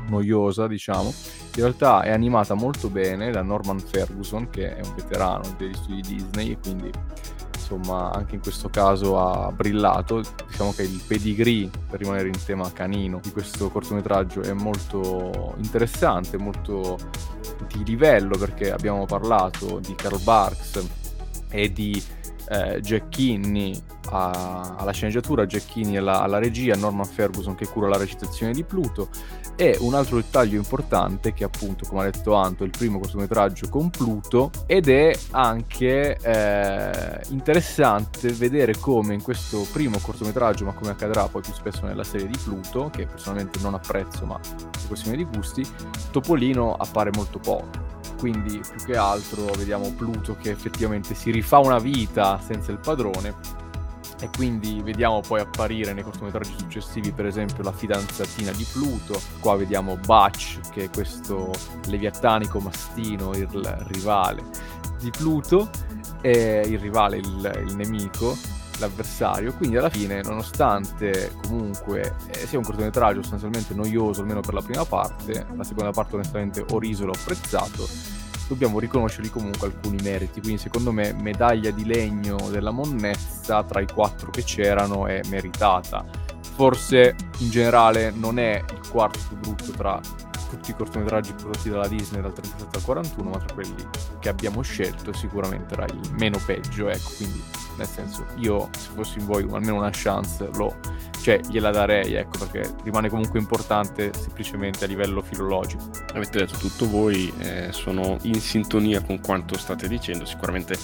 noiosa, 0.09 0.67
diciamo, 0.67 1.13
in 1.55 1.63
realtà 1.63 2.03
è 2.03 2.11
animata 2.11 2.55
molto 2.55 2.89
bene 2.89 3.31
da 3.31 3.43
Norman 3.43 3.79
Ferguson, 3.79 4.49
che 4.51 4.77
è 4.77 4.81
un 4.85 4.95
veterano 4.95 5.43
degli 5.57 5.75
studi 5.75 6.01
Disney, 6.01 6.51
e 6.53 6.59
quindi 6.59 6.91
insomma 7.55 8.11
anche 8.13 8.37
in 8.37 8.41
questo 8.41 8.71
caso 8.71 9.19
ha 9.19 9.53
brillato. 9.53 10.23
Diciamo 10.49 10.73
che 10.73 10.83
il 10.83 11.03
pedigree, 11.07 11.69
per 11.89 12.01
rimanere 12.01 12.29
in 12.29 12.45
tema 12.45 12.73
canino, 12.73 13.21
di 13.23 13.31
questo 13.31 13.69
cortometraggio 13.69 14.43
è 14.43 14.53
molto 14.53 15.55
interessante, 15.59 16.39
molto 16.39 16.97
di 17.67 17.85
livello 17.85 18.39
perché 18.39 18.73
abbiamo 18.73 19.05
parlato 19.05 19.81
di 19.81 19.95
Carl 19.95 20.23
Barks 20.23 20.87
e 21.51 21.73
di 21.73 22.03
eh, 22.49 22.81
Kinney 23.09 23.79
a, 24.11 24.77
alla 24.79 24.93
sceneggiatura, 24.93 25.47
Kinney 25.47 25.97
alla, 25.97 26.23
alla, 26.23 26.39
regia, 26.39 26.75
Norman 26.77 27.07
Ferguson 27.07 27.55
che 27.55 27.67
cura 27.67 27.89
la 27.89 27.97
recitazione 27.97 28.53
di 28.53 28.65
Pluto 28.65 29.11
e 29.61 29.77
un 29.81 29.95
altro 29.95 30.19
dettaglio 30.19 30.57
importante 30.57 31.35
che 31.35 31.43
appunto 31.43 31.85
come 31.85 32.03
ha 32.03 32.05
detto 32.05 32.35
Anto 32.35 32.63
è 32.63 32.67
il 32.67 32.73
primo 32.77 33.01
cortometraggio 33.01 33.69
con 33.69 33.91
Pluto 33.91 34.53
ed 34.67 34.89
è 34.89 35.13
anche 35.33 36.17
eh, 36.17 37.21
interessante 37.31 38.29
vedere 38.35 38.79
come 38.79 39.15
in 39.15 39.23
questo 39.23 39.67
primo 39.73 39.99
cortometraggio 39.99 40.65
ma 40.65 40.75
come 40.75 40.93
accadrà 40.93 41.27
poi 41.27 41.43
più 41.43 41.53
spesso 41.53 41.85
nella 41.87 42.05
serie 42.05 42.29
di 42.29 42.39
Pluto 42.41 42.89
che 42.95 43.07
personalmente 43.07 43.59
non 43.61 43.75
apprezzo 43.75 44.25
ma 44.27 44.39
è 44.39 44.87
questione 44.87 45.17
di 45.17 45.25
gusti 45.25 45.67
Topolino 46.13 46.75
appare 46.75 47.11
molto 47.15 47.41
poco. 47.41 47.87
Quindi 48.17 48.61
più 48.61 48.85
che 48.87 48.97
altro 48.97 49.45
vediamo 49.57 49.93
Pluto 49.93 50.37
che 50.41 50.51
effettivamente 50.51 51.15
si 51.15 51.33
rifà 51.33 51.59
una 51.59 51.79
vita 51.79 52.41
senza 52.45 52.71
il 52.71 52.79
padrone 52.79 53.67
e 54.21 54.29
quindi 54.35 54.81
vediamo 54.83 55.21
poi 55.21 55.41
apparire 55.41 55.93
nei 55.93 56.03
cortometraggi 56.03 56.55
successivi 56.59 57.13
per 57.13 57.27
esempio 57.27 57.63
la 57.63 57.73
fidanzatina 57.73 58.51
di 58.53 58.67
Pluto. 58.71 59.21
Qua 59.41 59.57
vediamo 59.57 59.97
Butch 59.97 60.61
che 60.71 60.85
è 60.85 60.91
questo 60.91 61.53
leviatanico 61.87 62.59
mastino 62.59 63.35
il 63.35 63.49
rivale 63.89 64.43
di 65.01 65.11
Pluto. 65.11 65.71
E 66.21 66.65
il 66.67 66.81
rivale 66.81 67.19
il, 67.19 67.65
il 67.69 67.77
nemico 67.77 68.37
l'avversario. 68.79 69.53
Quindi 69.55 69.77
alla 69.77 69.91
fine 69.91 70.21
nonostante 70.23 71.33
comunque 71.43 72.15
eh, 72.31 72.47
sia 72.47 72.59
un 72.59 72.65
cortometraggio 72.65 73.21
sostanzialmente 73.21 73.75
noioso 73.75 74.21
almeno 74.21 74.41
per 74.41 74.55
la 74.55 74.63
prima 74.63 74.85
parte 74.85 75.47
la 75.57 75.65
seconda 75.65 75.91
parte 75.91 76.15
onestamente 76.15 76.65
ho 76.69 76.79
riso 76.79 77.05
l'ho 77.05 77.13
apprezzato 77.13 78.18
dobbiamo 78.47 78.79
riconoscergli 78.79 79.31
comunque 79.31 79.67
alcuni 79.67 79.99
meriti. 80.03 80.41
Quindi, 80.41 80.61
secondo 80.61 80.93
me, 80.93 81.13
medaglia 81.13 81.71
di 81.71 81.85
legno 81.85 82.37
della 82.51 82.71
monnezza 82.71 83.63
tra 83.65 83.81
i 83.81 83.87
quattro 83.87 84.31
che 84.31 84.43
c'erano 84.43 85.07
è 85.07 85.21
meritata. 85.29 86.05
Forse 86.59 87.15
in 87.39 87.51
generale 87.51 88.11
non 88.11 88.37
è 88.41 88.65
il 88.73 88.89
quarto 88.91 89.21
più 89.29 89.37
brutto 89.37 89.71
tra 89.71 90.01
tutti 90.51 90.73
i 90.73 90.75
cortometraggi 90.75 91.33
prodotti 91.35 91.69
dalla 91.71 91.87
Disney 91.87 92.21
dal 92.21 92.33
37 92.33 92.79
al 92.79 92.83
41, 92.83 93.31
ma 93.31 93.39
tra 93.39 93.55
quelli 93.55 93.77
che 94.19 94.29
abbiamo 94.29 94.61
scelto 94.63 95.13
sicuramente 95.13 95.75
era 95.75 95.85
il 95.85 96.15
meno 96.19 96.41
peggio, 96.45 96.89
ecco, 96.89 97.11
quindi 97.17 97.41
nel 97.77 97.87
senso 97.87 98.27
io 98.39 98.71
se 98.77 98.89
fossi 98.93 99.21
in 99.21 99.27
voi 99.27 99.45
almeno 99.45 99.77
una 99.77 99.91
chance 99.93 100.51
lo, 100.55 100.75
cioè 101.21 101.39
gliela 101.49 101.71
darei, 101.71 102.15
ecco, 102.15 102.39
perché 102.39 102.75
rimane 102.83 103.09
comunque 103.09 103.39
importante 103.39 104.11
semplicemente 104.13 104.85
a 104.85 104.89
livello 104.89 105.23
filologico. 105.23 105.89
Avete 106.13 106.39
detto 106.39 106.59
tutto 106.59 106.89
voi, 106.89 107.33
eh, 107.39 107.69
sono 107.71 108.17
in 108.23 108.41
sintonia 108.41 109.01
con 109.01 109.21
quanto 109.21 109.57
state 109.57 109.87
dicendo, 109.87 110.25
sicuramente 110.25 110.77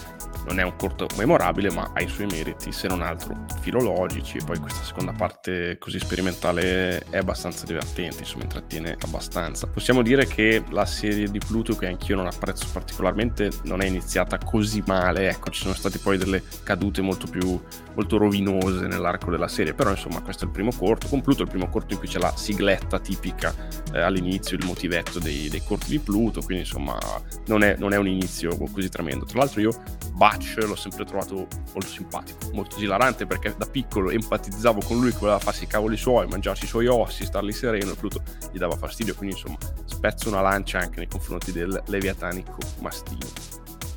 non 0.47 0.59
è 0.59 0.63
un 0.63 0.77
corto 0.77 1.07
memorabile, 1.17 1.71
ma 1.71 1.91
ha 1.95 2.01
i 2.01 2.09
suoi 2.09 2.27
meriti, 2.27 2.73
se 2.73 2.89
non 2.89 3.03
altro 3.03 3.45
filologici. 3.61 4.39
E 4.39 4.45
poi 4.45 4.59
questa 4.59 4.83
seconda 4.83 5.13
parte 5.13 5.77
così 5.79 5.99
sperimentale 5.99 7.05
è 7.11 7.19
abbastanza 7.19 7.65
divertente, 7.65 8.19
insomma, 8.21 8.45
intrattiene 8.45 8.97
abbastanza. 9.01 9.67
Possiamo 9.67 10.03
dire 10.03 10.27
che 10.27 10.63
la 10.71 10.87
serie 10.87 11.29
di 11.29 11.39
Pluto, 11.39 11.75
che 11.75 11.87
anch'io 11.87 12.17
non 12.17 12.27
apprezzo 12.27 12.67
particolarmente, 12.73 13.51
non 13.65 13.81
è 13.81 13.87
iniziata 13.87 14.39
così 14.39 14.83
male. 14.87 15.29
Ecco, 15.29 15.51
ci 15.51 15.63
sono 15.63 15.75
state 15.75 15.99
poi 15.99 16.19
delle 16.19 16.43
cadute 16.63 17.03
molto 17.03 17.27
più 17.27 17.61
molto 17.95 18.17
rovinose 18.17 18.87
nell'arco 18.87 19.31
della 19.31 19.49
serie. 19.49 19.75
Però, 19.75 19.91
insomma, 19.91 20.21
questo 20.21 20.45
è 20.45 20.47
il 20.47 20.53
primo 20.53 20.71
corto. 20.77 21.07
È 21.07 21.15
il 21.17 21.49
primo 21.49 21.69
corto 21.69 21.95
in 21.95 21.99
cui 21.99 22.09
c'è 22.09 22.19
la 22.19 22.35
sigletta 22.37 22.99
tipica 22.99 23.55
eh, 23.93 24.01
all'inizio, 24.01 24.57
il 24.57 24.65
motivetto 24.65 25.19
dei, 25.19 25.49
dei, 25.49 25.63
corti 25.65 25.91
di 25.91 25.99
Pluto. 25.99 26.41
Quindi, 26.41 26.65
insomma, 26.65 26.99
non 27.47 27.63
è, 27.63 27.77
non 27.79 27.93
è 27.93 27.97
un 27.97 28.09
inizio 28.09 28.57
così 28.57 28.89
tremendo. 28.89 29.25
Tra 29.25 29.39
l'altro, 29.39 29.61
io 29.61 29.73
Butch 30.15 30.57
l'ho 30.59 30.77
sempre 30.77 31.05
trovato 31.05 31.49
molto 31.73 31.89
simpatico, 31.89 32.51
molto 32.53 32.77
esilarante 32.77 33.27
perché 33.27 33.55
da 33.57 33.67
piccolo 33.67 34.11
empatizzavo 34.11 34.81
con 34.85 35.01
lui 35.01 35.11
che 35.11 35.19
voleva 35.19 35.39
farsi 35.39 35.65
i 35.65 35.67
cavoli 35.67 35.97
suoi, 35.97 36.27
mangiarsi 36.27 36.65
i 36.65 36.69
suoi 36.69 36.87
ossi, 36.87 37.25
starli 37.25 37.53
sereno 37.53 37.93
e 37.93 37.95
Pluto 37.97 38.23
gli 38.53 38.59
dava 38.59 38.77
fastidio, 38.77 39.15
quindi 39.15 39.35
insomma 39.35 39.59
spezzo 39.85 40.29
una 40.29 40.41
lancia 40.41 40.79
anche 40.79 40.99
nei 40.99 41.09
confronti 41.09 41.51
del 41.51 41.83
leviatanico 41.87 42.59
mastino. 42.81 43.27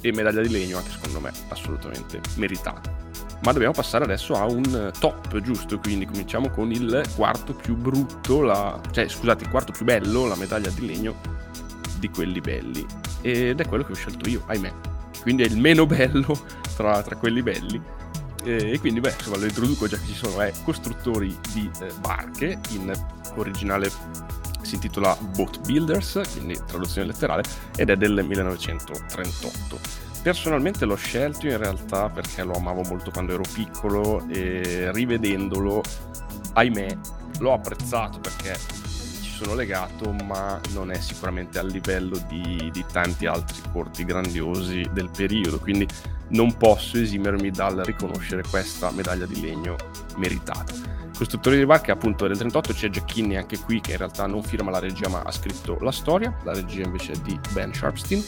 E 0.01 0.11
medaglia 0.11 0.41
di 0.41 0.49
legno 0.49 0.77
anche 0.77 0.91
secondo 0.91 1.19
me 1.19 1.31
assolutamente 1.49 2.19
meritata. 2.35 3.06
Ma 3.43 3.51
dobbiamo 3.51 3.73
passare 3.73 4.03
adesso 4.03 4.33
a 4.33 4.45
un 4.45 4.91
top, 4.99 5.39
giusto? 5.41 5.79
Quindi 5.79 6.05
cominciamo 6.05 6.49
con 6.49 6.71
il 6.71 7.03
quarto 7.15 7.53
più 7.53 7.75
brutto, 7.75 8.41
la... 8.41 8.79
cioè 8.91 9.07
scusate, 9.07 9.43
il 9.43 9.49
quarto 9.49 9.71
più 9.71 9.85
bello, 9.85 10.25
la 10.25 10.35
medaglia 10.35 10.69
di 10.71 10.85
legno 10.85 11.15
di 11.99 12.09
quelli 12.09 12.41
belli. 12.41 12.85
Ed 13.21 13.59
è 13.59 13.67
quello 13.67 13.83
che 13.83 13.91
ho 13.91 13.95
scelto 13.95 14.27
io, 14.29 14.43
ahimè 14.47 14.73
quindi 15.27 15.43
è 15.43 15.47
il 15.47 15.57
meno 15.57 15.85
bello 15.85 16.39
tra, 16.77 17.01
tra 17.01 17.17
quelli 17.17 17.43
belli. 17.43 17.81
E, 18.45 18.77
quindi, 18.79 19.01
beh, 19.01 19.13
insomma, 19.17 19.35
lo 19.35 19.43
introduco 19.43 19.87
già 19.87 19.97
che 19.97 20.05
ci 20.05 20.13
sono, 20.13 20.39
è 20.39 20.53
Costruttori 20.63 21.37
di 21.51 21.69
eh, 21.81 21.91
barche, 21.99 22.57
in 22.69 22.93
originale 23.35 23.91
si 24.61 24.75
intitola 24.75 25.17
Boat 25.35 25.65
Builders, 25.65 26.21
quindi 26.31 26.57
traduzione 26.65 27.07
letterale, 27.07 27.43
ed 27.75 27.89
è 27.89 27.97
del 27.97 28.23
1938. 28.23 30.06
Personalmente 30.21 30.85
l'ho 30.85 30.95
scelto 30.95 31.47
in 31.47 31.57
realtà 31.57 32.09
perché 32.09 32.43
lo 32.43 32.53
amavo 32.53 32.83
molto 32.83 33.11
quando 33.11 33.33
ero 33.33 33.43
piccolo 33.53 34.25
e 34.27 34.91
rivedendolo, 34.91 35.81
ahimè, 36.53 36.97
l'ho 37.39 37.53
apprezzato 37.53 38.19
perché 38.19 38.57
sono 39.37 39.53
legato, 39.53 40.11
ma 40.11 40.59
non 40.73 40.91
è 40.91 40.99
sicuramente 40.99 41.59
al 41.59 41.67
livello 41.67 42.17
di, 42.27 42.69
di, 42.73 42.85
tanti 42.91 43.27
altri 43.27 43.61
corti 43.71 44.03
grandiosi 44.03 44.89
del 44.91 45.09
periodo, 45.15 45.59
quindi 45.59 45.87
non 46.29 46.57
posso 46.57 46.97
esimermi 46.97 47.51
dal 47.51 47.77
riconoscere 47.77 48.43
questa 48.49 48.89
medaglia 48.91 49.27
di 49.27 49.39
legno 49.39 49.75
meritata. 50.15 50.73
Costruttori 51.15 51.57
di 51.57 51.65
barche 51.65 51.91
appunto 51.91 52.27
del 52.27 52.37
38 52.37 52.73
c'è 52.73 52.89
Giacchini 52.89 53.37
anche 53.37 53.57
qui 53.59 53.79
che 53.79 53.91
in 53.91 53.97
realtà 53.97 54.27
non 54.27 54.43
firma 54.43 54.71
la 54.71 54.79
regia 54.79 55.07
ma 55.07 55.21
ha 55.21 55.31
scritto 55.31 55.77
la 55.81 55.91
storia, 55.91 56.35
la 56.43 56.53
regia 56.53 56.83
invece 56.83 57.13
è 57.13 57.17
di 57.17 57.39
Ben 57.51 57.73
Sharpstein. 57.73 58.23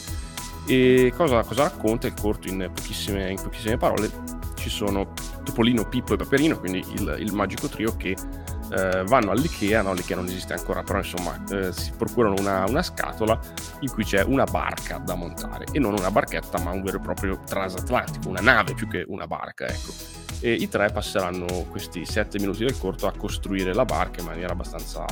E 0.70 1.12
cosa, 1.16 1.42
cosa 1.42 1.64
racconta 1.64 2.06
il 2.06 2.14
corto 2.14 2.46
in 2.46 2.70
pochissime, 2.72 3.28
in 3.28 3.42
pochissime 3.42 3.76
parole? 3.76 4.08
Ci 4.54 4.70
sono 4.70 5.12
Topolino, 5.42 5.88
Pippo 5.88 6.14
e 6.14 6.16
Paperino, 6.16 6.60
quindi 6.60 6.78
il, 6.94 7.16
il 7.18 7.32
magico 7.32 7.66
trio 7.66 7.96
che 7.96 8.10
eh, 8.10 9.02
vanno 9.04 9.32
all'Ikea, 9.32 9.82
no 9.82 9.92
l'Ikea 9.92 10.14
non 10.14 10.26
esiste 10.26 10.52
ancora, 10.52 10.84
però 10.84 10.98
insomma 10.98 11.42
eh, 11.50 11.72
si 11.72 11.90
procurano 11.96 12.36
una, 12.38 12.66
una, 12.68 12.82
scatola 12.84 13.36
in 13.80 13.90
cui 13.90 14.04
c'è 14.04 14.22
una 14.22 14.44
barca 14.44 14.98
da 14.98 15.16
montare 15.16 15.66
e 15.72 15.80
non 15.80 15.92
una 15.92 16.12
barchetta 16.12 16.60
ma 16.60 16.70
un 16.70 16.84
vero 16.84 16.98
e 16.98 17.00
proprio 17.00 17.40
transatlantico, 17.44 18.28
una 18.28 18.40
nave 18.40 18.74
più 18.74 18.86
che 18.86 19.04
una 19.08 19.26
barca, 19.26 19.66
ecco. 19.66 19.92
E 20.38 20.52
i 20.52 20.68
tre 20.68 20.92
passeranno 20.92 21.46
questi 21.68 22.04
sette 22.04 22.38
minuti 22.38 22.64
del 22.64 22.78
corto 22.78 23.08
a 23.08 23.12
costruire 23.12 23.74
la 23.74 23.84
barca 23.84 24.20
in 24.20 24.26
maniera 24.26 24.52
abbastanza 24.52 25.04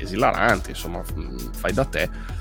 esilarante, 0.00 0.70
insomma 0.70 1.00
fai 1.52 1.72
da 1.72 1.84
te 1.84 2.38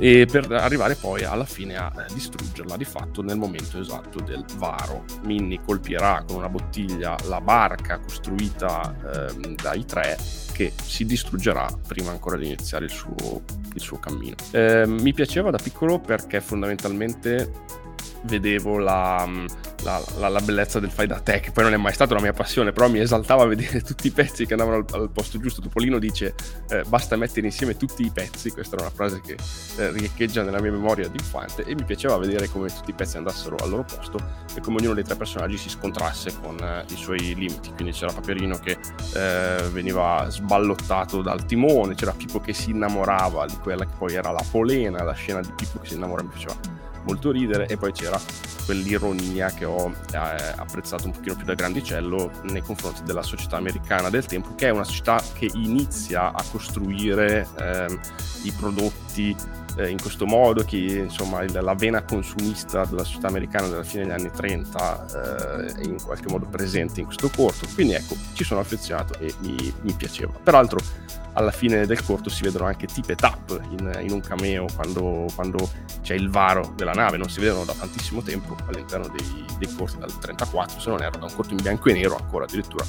e 0.00 0.26
per 0.30 0.50
arrivare 0.50 0.94
poi 0.94 1.24
alla 1.24 1.44
fine 1.44 1.76
a 1.76 1.92
eh, 1.94 2.14
distruggerla 2.14 2.78
di 2.78 2.86
fatto 2.86 3.22
nel 3.22 3.36
momento 3.36 3.78
esatto 3.78 4.18
del 4.20 4.44
varo. 4.56 5.04
Minnie 5.24 5.60
colpirà 5.62 6.24
con 6.26 6.36
una 6.36 6.48
bottiglia 6.48 7.16
la 7.24 7.40
barca 7.42 7.98
costruita 7.98 9.28
eh, 9.28 9.54
dai 9.60 9.84
tre 9.84 10.16
che 10.52 10.72
si 10.82 11.04
distruggerà 11.04 11.66
prima 11.86 12.10
ancora 12.10 12.36
di 12.36 12.46
iniziare 12.46 12.86
il 12.86 12.90
suo, 12.90 13.42
il 13.74 13.80
suo 13.80 13.98
cammino. 13.98 14.36
Eh, 14.52 14.84
mi 14.86 15.12
piaceva 15.12 15.50
da 15.50 15.58
piccolo 15.58 15.98
perché 15.98 16.40
fondamentalmente 16.40 17.50
vedevo 18.22 18.78
la, 18.78 19.28
la, 19.82 20.02
la, 20.18 20.28
la, 20.28 20.40
bellezza 20.40 20.80
del 20.80 20.90
fai 20.90 21.06
da 21.06 21.20
te, 21.20 21.40
che 21.40 21.50
poi 21.52 21.64
non 21.64 21.72
è 21.72 21.76
mai 21.76 21.92
stata 21.92 22.14
la 22.14 22.20
mia 22.20 22.32
passione, 22.32 22.72
però 22.72 22.88
mi 22.88 23.00
esaltava 23.00 23.44
vedere 23.46 23.80
tutti 23.82 24.06
i 24.06 24.10
pezzi 24.10 24.46
che 24.46 24.52
andavano 24.52 24.84
al, 24.92 25.00
al 25.00 25.10
posto 25.10 25.38
giusto. 25.38 25.60
Topolino 25.60 25.98
dice 25.98 26.34
eh, 26.68 26.82
basta 26.86 27.16
mettere 27.16 27.46
insieme 27.46 27.76
tutti 27.76 28.04
i 28.04 28.10
pezzi, 28.10 28.50
questa 28.50 28.76
era 28.76 28.86
una 28.86 28.94
frase 28.94 29.20
che 29.20 29.36
eh, 29.78 29.90
riecheggia 29.92 30.42
nella 30.42 30.60
mia 30.60 30.72
memoria 30.72 31.08
di 31.08 31.16
infante 31.18 31.62
e 31.64 31.74
mi 31.74 31.84
piaceva 31.84 32.16
vedere 32.18 32.48
come 32.48 32.68
tutti 32.68 32.90
i 32.90 32.94
pezzi 32.94 33.16
andassero 33.16 33.56
al 33.56 33.70
loro 33.70 33.84
posto 33.84 34.18
e 34.54 34.60
come 34.60 34.78
ognuno 34.78 34.94
dei 34.94 35.04
tre 35.04 35.16
personaggi 35.16 35.56
si 35.56 35.68
scontrasse 35.68 36.38
con 36.40 36.58
eh, 36.58 36.84
i 36.92 36.96
suoi 36.96 37.34
limiti. 37.34 37.72
Quindi 37.74 37.92
c'era 37.92 38.12
Paperino 38.12 38.58
che 38.58 38.78
eh, 39.14 39.68
veniva 39.70 40.26
sballottato 40.28 41.22
dal 41.22 41.44
timone, 41.44 41.94
c'era 41.94 42.12
Pippo 42.12 42.40
che 42.40 42.52
si 42.52 42.70
innamorava 42.70 43.46
di 43.46 43.56
quella 43.56 43.84
che 43.84 43.94
poi 43.96 44.14
era 44.14 44.30
la 44.30 44.44
polena, 44.50 45.02
la 45.02 45.12
scena 45.12 45.40
di 45.40 45.50
Pippo 45.54 45.78
che 45.78 45.88
si 45.88 45.94
innamora 45.94 46.22
mi 46.22 46.28
piaceva 46.28 46.79
molto 47.10 47.32
ridere 47.32 47.66
e 47.66 47.76
poi 47.76 47.90
c'era 47.92 48.20
quell'ironia 48.64 49.50
che 49.50 49.64
ho 49.64 49.90
eh, 50.12 50.16
apprezzato 50.16 51.06
un 51.06 51.12
pochino 51.12 51.34
più 51.34 51.44
da 51.44 51.54
grandicello 51.54 52.30
nei 52.44 52.62
confronti 52.62 53.02
della 53.02 53.22
società 53.22 53.56
americana 53.56 54.10
del 54.10 54.26
tempo, 54.26 54.54
che 54.54 54.68
è 54.68 54.70
una 54.70 54.84
società 54.84 55.20
che 55.34 55.50
inizia 55.54 56.32
a 56.32 56.44
costruire 56.48 57.48
eh, 57.58 57.98
i 58.44 58.52
prodotti 58.52 59.34
eh, 59.76 59.88
in 59.88 60.00
questo 60.00 60.24
modo, 60.24 60.62
che 60.62 60.76
insomma 60.76 61.42
il, 61.42 61.58
la 61.60 61.74
vena 61.74 62.02
consumista 62.02 62.84
della 62.84 63.04
società 63.04 63.26
americana 63.26 63.66
della 63.66 63.82
fine 63.82 64.04
degli 64.04 64.12
anni 64.12 64.30
30 64.30 65.06
eh, 65.06 65.80
è 65.80 65.84
in 65.84 66.00
qualche 66.00 66.28
modo 66.28 66.46
presente 66.46 67.00
in 67.00 67.06
questo 67.06 67.28
corto. 67.34 67.66
Quindi 67.74 67.94
ecco, 67.94 68.14
ci 68.34 68.44
sono 68.44 68.60
affezionato 68.60 69.18
e 69.18 69.34
mi, 69.40 69.72
mi 69.82 69.92
piaceva. 69.94 70.32
Peraltro 70.40 70.78
alla 71.34 71.50
fine 71.50 71.86
del 71.86 72.02
corto 72.02 72.28
si 72.28 72.42
vedono 72.42 72.64
anche 72.64 72.86
Tip 72.86 73.10
e 73.10 73.14
Tap 73.14 73.60
in, 73.70 73.98
in 74.00 74.12
un 74.12 74.20
cameo 74.20 74.66
quando, 74.74 75.26
quando, 75.34 75.70
c'è 76.02 76.14
il 76.14 76.30
varo 76.30 76.72
della 76.76 76.92
nave, 76.92 77.16
non 77.16 77.28
si 77.28 77.40
vedono 77.40 77.64
da 77.64 77.74
tantissimo 77.74 78.22
tempo 78.22 78.56
all'interno 78.66 79.08
dei, 79.08 79.44
dei 79.58 79.74
corti 79.74 79.98
dal 79.98 80.18
34, 80.18 80.80
se 80.80 80.88
non 80.88 81.02
erro, 81.02 81.18
da 81.18 81.26
un 81.26 81.34
corto 81.34 81.52
in 81.52 81.62
bianco 81.62 81.88
e 81.88 81.92
nero 81.92 82.16
ancora 82.16 82.44
addirittura. 82.44 82.84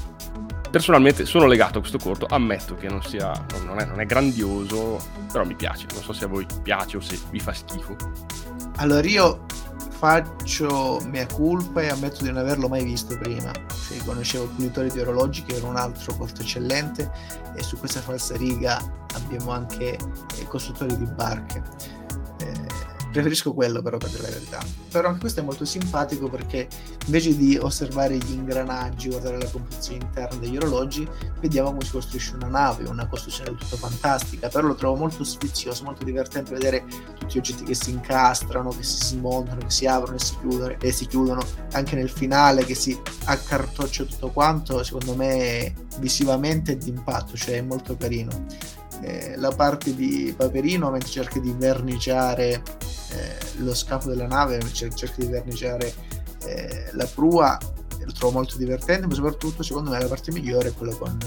Personalmente 0.70 1.26
sono 1.26 1.48
legato 1.48 1.80
a 1.80 1.82
questo 1.82 1.98
corto, 1.98 2.28
ammetto 2.30 2.76
che 2.76 2.88
non, 2.88 3.04
sia, 3.04 3.32
non, 3.66 3.80
è, 3.80 3.86
non 3.86 4.00
è 4.00 4.06
grandioso, 4.06 5.00
però 5.30 5.44
mi 5.44 5.56
piace, 5.56 5.86
non 5.94 6.02
so 6.02 6.14
se 6.14 6.24
a 6.24 6.28
voi 6.28 6.46
piace 6.64 6.96
o 6.98 7.02
se 7.02 7.20
vi 7.30 7.40
fa 7.40 7.54
schifo. 7.54 7.96
Allora 8.78 9.08
io 9.08 9.46
faccio 9.90 11.00
mia 11.06 11.28
colpa 11.28 11.82
e 11.82 11.90
ammetto 11.90 12.24
di 12.24 12.30
non 12.30 12.38
averlo 12.38 12.68
mai 12.68 12.84
visto 12.84 13.18
prima. 13.18 13.52
Cioè, 13.52 14.04
conoscevo 14.04 14.48
Pulitore 14.48 14.90
di 14.90 15.00
Orologi, 15.00 15.44
che 15.44 15.56
era 15.56 15.68
un 15.68 15.76
altro 15.76 16.16
corto 16.16 16.42
eccellente, 16.42 17.12
e 17.56 17.62
su 17.62 17.78
questa 17.78 18.02
falsa 18.02 18.36
riga 18.36 18.82
abbiamo 19.14 19.52
anche 19.52 19.94
eh, 19.94 20.48
Costruttori 20.48 20.98
di 20.98 21.06
Barche. 21.06 21.62
Eh, 22.40 22.91
Preferisco 23.12 23.54
quello 23.54 23.82
però 23.82 23.98
per 23.98 24.10
dire 24.10 24.24
la 24.24 24.30
verità. 24.30 24.60
Però 24.90 25.08
anche 25.08 25.20
questo 25.20 25.42
è 25.42 25.44
molto 25.44 25.66
simpatico 25.66 26.30
perché 26.30 26.68
invece 27.06 27.36
di 27.36 27.58
osservare 27.58 28.18
gli 28.18 28.32
ingranaggi, 28.32 29.10
guardare 29.10 29.38
la 29.38 29.50
composizione 29.50 30.00
interna 30.04 30.40
degli 30.40 30.56
orologi, 30.56 31.08
vediamo 31.40 31.72
come 31.72 31.84
si 31.84 31.92
costruisce 31.92 32.36
una 32.36 32.48
nave, 32.48 32.88
una 32.88 33.08
costruzione 33.08 33.50
del 33.50 33.60
tutto 33.60 33.78
fantastica. 33.78 34.48
Però 34.48 34.68
lo 34.68 34.76
trovo 34.76 34.96
molto 34.96 35.24
sfizioso, 35.24 35.84
molto 35.84 36.04
divertente 36.04 36.54
vedere 36.54 36.86
tutti 37.20 37.36
gli 37.36 37.38
oggetti 37.38 37.64
che 37.64 37.74
si 37.74 37.92
incastrano, 37.92 38.70
che 38.70 38.84
si 38.84 39.06
smontano, 39.06 39.60
che 39.62 39.72
si 39.72 39.86
aprono 39.86 40.16
e 40.16 40.20
si 40.20 40.38
chiudono, 40.40 40.76
e 40.80 40.92
si 40.92 41.06
chiudono. 41.08 41.44
anche 41.74 41.96
nel 41.96 42.10
finale 42.10 42.66
che 42.66 42.76
si 42.76 43.00
accartoccia 43.26 44.04
tutto 44.04 44.30
quanto, 44.30 44.84
secondo 44.84 45.16
me 45.16 45.74
visivamente 45.98 46.74
è 46.74 46.78
d'impatto, 46.78 47.36
cioè 47.36 47.58
è 47.58 47.62
molto 47.62 47.96
carino. 47.98 48.46
Eh, 49.02 49.36
la 49.38 49.52
parte 49.52 49.96
di 49.96 50.34
Paperino 50.36 50.92
mentre 50.92 51.10
cerca 51.10 51.40
di 51.40 51.54
verniciare 51.58 52.62
eh, 53.12 53.38
lo 53.58 53.74
scafo 53.74 54.10
della 54.10 54.28
nave, 54.28 54.60
cerca 54.72 55.16
di 55.18 55.28
verniciare 55.28 55.94
eh, 56.46 56.90
la 56.94 57.06
prua, 57.06 57.58
lo 58.04 58.12
trovo 58.12 58.34
molto 58.34 58.58
divertente, 58.58 59.08
ma 59.08 59.14
soprattutto 59.14 59.64
secondo 59.64 59.92
me 59.92 60.00
la 60.00 60.08
parte 60.08 60.32
migliore 60.32 60.70
è 60.70 60.74
quella 60.74 60.96
con, 60.96 61.18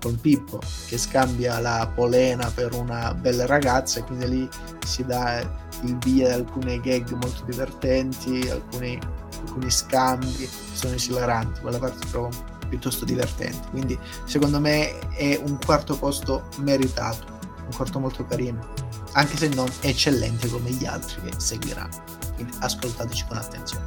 con 0.00 0.20
Pippo, 0.20 0.60
che 0.86 0.98
scambia 0.98 1.58
la 1.58 1.90
polena 1.94 2.50
per 2.50 2.74
una 2.74 3.14
bella 3.14 3.46
ragazza 3.46 4.00
e 4.00 4.04
quindi 4.04 4.28
lì 4.28 4.48
si 4.84 5.04
dà 5.04 5.40
il 5.82 5.96
via 5.98 6.26
ad 6.26 6.40
alcune 6.40 6.80
gag 6.80 7.10
molto 7.10 7.44
divertenti, 7.44 8.48
alcuni, 8.48 8.98
alcuni 9.44 9.70
scambi 9.70 10.48
sono 10.72 10.94
esilaranti, 10.94 11.60
quella 11.60 11.78
parte 11.78 12.08
trovo 12.08 12.30
piuttosto 12.72 13.04
divertente. 13.04 13.68
Quindi 13.68 13.98
secondo 14.24 14.58
me 14.58 14.98
è 15.10 15.38
un 15.44 15.58
quarto 15.62 15.94
posto 15.98 16.44
meritato, 16.58 17.26
un 17.58 17.76
quarto 17.76 17.98
molto 17.98 18.24
carino, 18.24 18.66
anche 19.12 19.36
se 19.36 19.48
non 19.48 19.68
eccellente 19.80 20.48
come 20.48 20.70
gli 20.70 20.86
altri 20.86 21.20
che 21.20 21.32
seguiranno. 21.36 22.02
Quindi 22.34 22.54
ascoltateci 22.60 23.26
con 23.28 23.36
attenzione. 23.36 23.84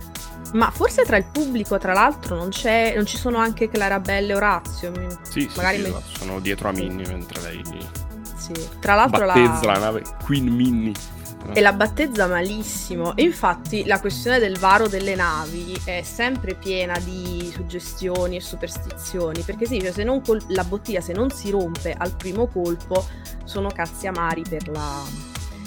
Ma 0.54 0.70
forse 0.70 1.04
tra 1.04 1.18
il 1.18 1.26
pubblico, 1.26 1.80
tra 1.80 1.94
l'altro, 1.94 2.36
non, 2.36 2.50
c'è, 2.50 2.94
non 2.96 3.08
ci 3.08 3.18
sono 3.18 3.40
anche 3.40 3.70
Clarabelle 3.70 4.34
e 4.34 4.36
Orazio. 4.36 4.92
Sì, 5.24 5.50
Magari 5.56 5.84
sì, 5.84 5.90
me... 5.90 6.02
sono 6.18 6.40
dietro 6.40 6.70
a 6.70 6.72
Minnie 6.72 7.08
mentre 7.08 7.42
lei 7.42 7.62
sì. 8.36 8.54
Tra 8.80 8.94
l'altro 8.94 9.26
battezza 9.26 9.66
la... 9.66 9.72
la 9.74 9.80
nave 9.80 10.04
Queen 10.24 10.46
Minnie 10.46 10.94
e 11.54 11.62
la 11.62 11.74
battezza 11.74 12.28
malissimo. 12.28 13.14
Infatti 13.16 13.86
la 13.86 14.00
questione 14.00 14.40
del 14.40 14.58
varo 14.58 14.88
delle 14.88 15.16
navi 15.16 15.80
è 15.86 16.02
sempre 16.04 16.56
piena 16.56 16.98
di 17.00 17.52
suggestioni 17.54 18.36
e 18.36 18.42
superstizioni, 18.42 19.42
perché 19.42 19.66
sì, 19.66 19.80
cioè 19.82 19.92
se 19.92 20.04
non 20.04 20.22
col- 20.22 20.44
la 20.50 20.64
bottiglia 20.64 21.02
se 21.02 21.14
non 21.14 21.30
si 21.30 21.52
rompe 21.52 21.96
al 21.98 22.16
primo 22.16 22.48
colpo 22.48 23.06
sono 23.44 23.70
cazzi 23.70 24.08
amari 24.08 24.44
per 24.48 24.68
la, 24.70 25.04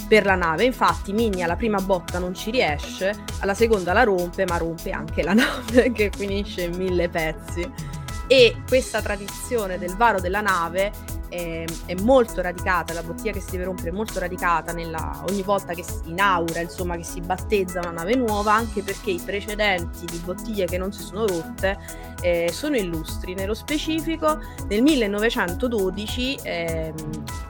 per 0.08 0.25
la 0.25 0.35
nave. 0.35 0.64
Infatti 0.64 1.12
Minnie 1.12 1.44
alla 1.44 1.56
prima 1.56 1.80
botta 1.80 2.18
non 2.18 2.35
ci 2.35 2.50
riesce, 2.50 3.14
alla 3.40 3.54
seconda 3.54 3.92
la 3.92 4.02
rompe, 4.02 4.44
ma 4.47 4.56
rompe 4.56 4.90
anche 4.90 5.23
la 5.23 5.35
nave 5.35 5.92
che 5.92 6.11
finisce 6.14 6.62
in 6.62 6.76
mille 6.76 7.08
pezzi. 7.08 7.97
E 8.30 8.56
questa 8.68 9.00
tradizione 9.00 9.79
del 9.79 9.96
varo 9.96 10.20
della 10.20 10.42
nave 10.42 10.92
è, 11.31 11.64
è, 11.87 11.94
molto 12.03 12.42
radicata, 12.42 12.92
la 12.92 13.03
bottiglia 13.03 13.33
che 13.33 13.40
si 13.40 13.53
deve 13.53 13.64
rompere 13.64 13.88
è 13.88 13.92
molto 13.92 14.18
radicata 14.18 14.72
nella, 14.72 15.24
ogni 15.29 15.42
volta 15.42 15.72
che 15.72 15.83
si 15.83 16.11
inaugura, 16.11 16.61
insomma, 16.61 16.96
che 16.96 17.05
si 17.05 17.20
battezza 17.22 17.81
una 17.81 17.90
nave 17.90 18.16
nuova, 18.16 18.53
anche 18.53 18.83
perché 18.83 19.12
i 19.12 19.20
precedenti 19.24 20.05
di 20.05 20.18
bottiglie 20.18 20.66
che 20.66 20.76
non 20.76 20.92
si 20.92 21.03
sono 21.03 21.26
rotte 21.26 21.79
eh, 22.20 22.50
sono 22.53 22.76
illustri. 22.76 23.33
Nello 23.33 23.55
specifico, 23.55 24.38
nel 24.68 24.83
1912, 24.83 26.38
ehm, 26.42 26.94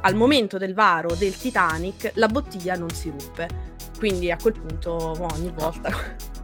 al 0.02 0.14
momento 0.14 0.58
del 0.58 0.74
varo 0.74 1.14
del 1.16 1.36
Titanic, 1.36 2.12
la 2.14 2.28
bottiglia 2.28 2.76
non 2.76 2.90
si 2.90 3.10
ruppe. 3.10 3.66
Quindi 3.98 4.30
a 4.30 4.36
quel 4.40 4.52
punto 4.52 5.16
ogni 5.34 5.52
volta 5.52 5.90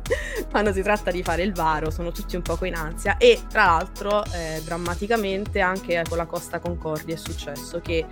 quando 0.51 0.73
si 0.73 0.83
tratta 0.83 1.11
di 1.11 1.23
fare 1.23 1.43
il 1.43 1.53
varo 1.53 1.91
sono 1.91 2.13
tutti 2.13 2.37
un 2.37 2.43
poco 2.43 2.65
in 2.65 2.75
ansia. 2.75 3.17
E 3.17 3.43
tra 3.49 3.65
l'altro 3.65 4.25
eh, 4.33 4.61
drammaticamente 4.65 5.61
anche 5.61 6.03
con 6.09 6.19
la 6.19 6.27
Costa 6.27 6.59
Concordia 6.59 7.15
è 7.15 7.19
successo 7.19 7.81
che 7.81 8.07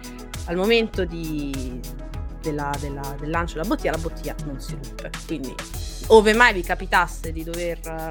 al 0.47 0.57
momento 0.57 1.05
di, 1.05 1.81
della, 2.41 2.73
della, 2.81 3.15
del 3.19 3.31
lancio 3.31 3.55
della 3.55 3.69
bottiglia 3.69 3.93
la 3.93 3.99
bottiglia 3.99 4.35
non 4.45 4.61
si 4.61 4.75
ruppe. 4.75 5.11
Quindi 5.27 5.55
ove 6.09 6.33
mai 6.35 6.53
vi 6.53 6.63
capitasse 6.63 7.33
di 7.33 7.45
dover 7.45 8.11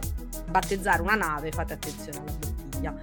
battezzare 0.49 1.01
una 1.01 1.15
nave 1.15 1.51
fate 1.51 1.73
attenzione 1.73 2.17
alla 2.19 2.31
bottiglia 2.31 2.95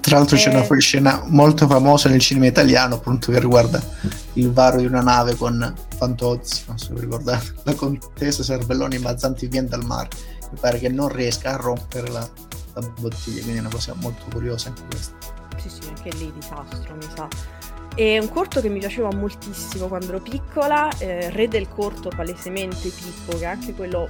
tra 0.00 0.16
l'altro 0.16 0.36
c'è 0.36 0.50
una 0.50 0.66
eh. 0.66 0.80
scena 0.80 1.22
molto 1.26 1.66
famosa 1.66 2.08
nel 2.08 2.20
cinema 2.20 2.46
italiano 2.46 2.96
appunto 2.96 3.30
che 3.30 3.38
riguarda 3.38 3.82
il 4.34 4.52
varo 4.52 4.78
di 4.78 4.86
una 4.86 5.02
nave 5.02 5.34
con 5.34 5.74
Fantozzi, 5.96 6.64
non 6.66 6.78
so 6.78 6.94
se 6.94 7.00
ricordate, 7.00 7.54
la 7.64 7.74
contessa 7.74 8.42
Cervelloni 8.42 8.98
Mazzanti 8.98 9.46
viene 9.48 9.68
dal 9.68 9.84
mare. 9.84 10.08
Mi 10.50 10.58
pare 10.58 10.78
che 10.78 10.88
non 10.88 11.08
riesca 11.08 11.52
a 11.52 11.56
rompere 11.56 12.08
la, 12.08 12.28
la 12.74 12.80
bottiglia, 12.98 13.42
quindi 13.42 13.58
è 13.58 13.60
una 13.60 13.70
cosa 13.70 13.94
molto 13.96 14.24
curiosa 14.32 14.68
anche 14.68 14.82
questa. 14.90 15.14
Sì, 15.58 15.68
sì, 15.68 15.80
anche 15.88 16.10
lì 16.16 16.32
disastro, 16.34 16.94
mi 16.94 17.06
sa. 17.14 17.28
È 17.94 18.18
un 18.18 18.28
corto 18.30 18.60
che 18.60 18.68
mi 18.68 18.78
piaceva 18.78 19.10
moltissimo 19.12 19.88
quando 19.88 20.08
ero 20.08 20.20
piccola, 20.20 20.88
eh, 20.98 21.28
Re 21.30 21.48
del 21.48 21.68
corto 21.68 22.08
palesemente 22.08 22.88
Pippo, 22.88 23.36
che 23.36 23.44
è 23.44 23.46
anche 23.46 23.74
quello 23.74 24.08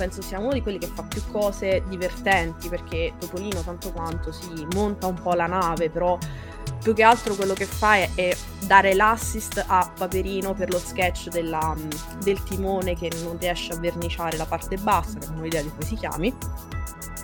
penso 0.00 0.22
sia 0.22 0.38
uno 0.38 0.54
di 0.54 0.62
quelli 0.62 0.78
che 0.78 0.86
fa 0.86 1.02
più 1.02 1.22
cose 1.30 1.82
divertenti 1.86 2.70
perché 2.70 3.12
Topolino 3.18 3.60
tanto 3.60 3.92
quanto 3.92 4.32
si 4.32 4.66
monta 4.72 5.06
un 5.06 5.20
po' 5.20 5.34
la 5.34 5.46
nave, 5.46 5.90
però 5.90 6.16
più 6.82 6.94
che 6.94 7.02
altro 7.02 7.34
quello 7.34 7.52
che 7.52 7.66
fa 7.66 7.96
è, 7.96 8.08
è 8.14 8.34
dare 8.64 8.94
l'assist 8.94 9.62
a 9.66 9.92
Paperino 9.94 10.54
per 10.54 10.70
lo 10.70 10.78
sketch 10.78 11.28
della, 11.28 11.76
del 12.22 12.42
timone 12.44 12.94
che 12.94 13.10
non 13.22 13.36
riesce 13.38 13.74
a 13.74 13.76
verniciare 13.76 14.38
la 14.38 14.46
parte 14.46 14.78
bassa, 14.78 15.18
non 15.28 15.42
ho 15.42 15.44
idea 15.44 15.60
di 15.60 15.68
come 15.68 15.84
si 15.84 15.96
chiami. 15.96 16.34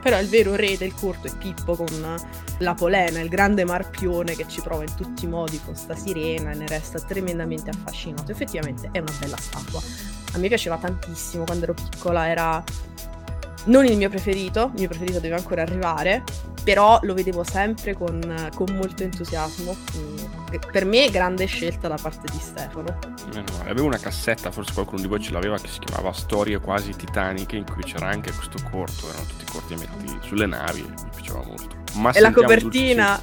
Però 0.02 0.20
il 0.20 0.28
vero 0.28 0.54
re 0.54 0.76
del 0.76 0.94
corto 0.94 1.28
è 1.28 1.34
Pippo 1.34 1.76
con 1.76 2.16
la 2.58 2.74
polena, 2.74 3.20
il 3.20 3.30
grande 3.30 3.64
marpione 3.64 4.36
che 4.36 4.46
ci 4.46 4.60
prova 4.60 4.82
in 4.82 4.94
tutti 4.94 5.24
i 5.24 5.28
modi 5.28 5.58
con 5.64 5.74
sta 5.74 5.96
sirena 5.96 6.50
e 6.50 6.56
ne 6.56 6.66
resta 6.66 7.00
tremendamente 7.00 7.70
affascinato. 7.70 8.30
Effettivamente 8.30 8.90
è 8.92 8.98
una 8.98 9.12
bella 9.18 9.38
statua 9.38 10.15
a 10.36 10.38
me 10.38 10.48
piaceva 10.48 10.76
tantissimo 10.76 11.44
quando 11.44 11.64
ero 11.64 11.74
piccola, 11.74 12.28
era 12.28 12.62
non 13.64 13.84
il 13.84 13.96
mio 13.96 14.08
preferito, 14.08 14.70
il 14.74 14.80
mio 14.80 14.88
preferito 14.88 15.18
deve 15.18 15.34
ancora 15.34 15.62
arrivare, 15.62 16.22
però 16.62 16.98
lo 17.02 17.14
vedevo 17.14 17.42
sempre 17.42 17.94
con, 17.94 18.48
con 18.54 18.74
molto 18.74 19.02
entusiasmo. 19.02 19.74
Per 20.70 20.84
me 20.84 21.10
grande 21.10 21.46
scelta 21.46 21.88
da 21.88 21.96
parte 22.00 22.28
di 22.30 22.38
Stefano. 22.38 22.98
Eh 23.34 23.40
no, 23.40 23.68
avevo 23.68 23.86
una 23.86 23.98
cassetta, 23.98 24.50
forse 24.50 24.72
qualcuno 24.72 25.00
di 25.00 25.08
voi 25.08 25.20
ce 25.20 25.32
l'aveva, 25.32 25.58
che 25.58 25.68
si 25.68 25.80
chiamava 25.80 26.12
Storie 26.12 26.60
quasi 26.60 26.94
titaniche, 26.94 27.56
in 27.56 27.64
cui 27.64 27.82
c'era 27.82 28.08
anche 28.08 28.32
questo 28.32 28.58
corto, 28.70 29.08
erano 29.08 29.24
tutti 29.24 29.44
corti 29.50 29.74
metti 29.74 30.18
sulle 30.20 30.46
navi, 30.46 30.82
mi 30.82 31.10
piaceva 31.14 31.42
molto. 31.44 31.76
Ma 31.94 32.12
e 32.12 32.20
la 32.20 32.32
copertina... 32.32 33.20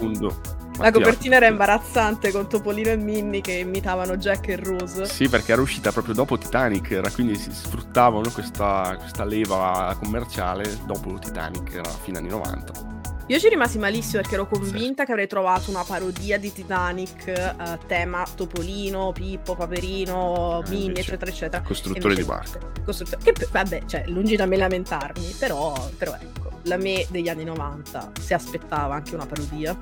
La 0.80 0.92
copertina 0.92 1.36
era 1.36 1.48
imbarazzante 1.48 2.32
con 2.32 2.48
Topolino 2.48 2.90
e 2.90 2.98
Minnie 2.98 3.42
che 3.42 3.54
imitavano 3.54 4.18
Jack 4.18 4.48
e 4.50 4.56
Rose. 4.58 5.06
Sì, 5.06 5.30
perché 5.30 5.52
era 5.52 5.62
uscita 5.62 5.92
proprio 5.92 6.14
dopo 6.14 6.38
Titanic, 6.38 6.92
era, 6.92 7.10
quindi 7.12 7.36
si 7.36 7.52
sfruttavano 7.52 8.30
questa, 8.32 8.96
questa, 8.98 9.24
leva 9.24 9.96
commerciale 10.00 10.80
dopo 10.86 11.18
Titanic, 11.20 11.74
era 11.74 11.90
fine 11.90 12.18
anni 12.18 12.30
90. 12.30 12.92
Io 13.28 13.40
ci 13.40 13.48
rimasi 13.48 13.78
malissimo 13.78 14.22
perché 14.22 14.36
ero 14.36 14.48
convinta 14.48 15.02
sì. 15.02 15.06
che 15.06 15.12
avrei 15.12 15.28
trovato 15.28 15.70
una 15.70 15.84
parodia 15.84 16.38
di 16.38 16.52
Titanic, 16.52 17.54
uh, 17.58 17.78
tema 17.88 18.26
Topolino, 18.36 19.14
Pippo, 19.14 19.56
Paperino, 19.56 20.62
eh, 20.66 20.70
Minnie, 20.70 21.02
eccetera, 21.02 21.32
eccetera. 21.32 21.64
Costruttore 21.64 22.16
di 22.16 22.24
barche. 22.24 22.60
Costruttore... 22.84 23.32
Che, 23.32 23.48
vabbè, 23.50 23.84
cioè, 23.86 24.04
lungi 24.08 24.36
da 24.36 24.46
me 24.46 24.58
lamentarmi, 24.58 25.36
però, 25.40 25.74
però 25.98 26.18
ecco, 26.20 26.60
la 26.64 26.76
me 26.76 27.06
degli 27.10 27.30
anni 27.30 27.46
90 27.46 28.12
si 28.20 28.34
aspettava 28.34 28.96
anche 28.96 29.16
una 29.16 29.26
parodia. 29.26 29.78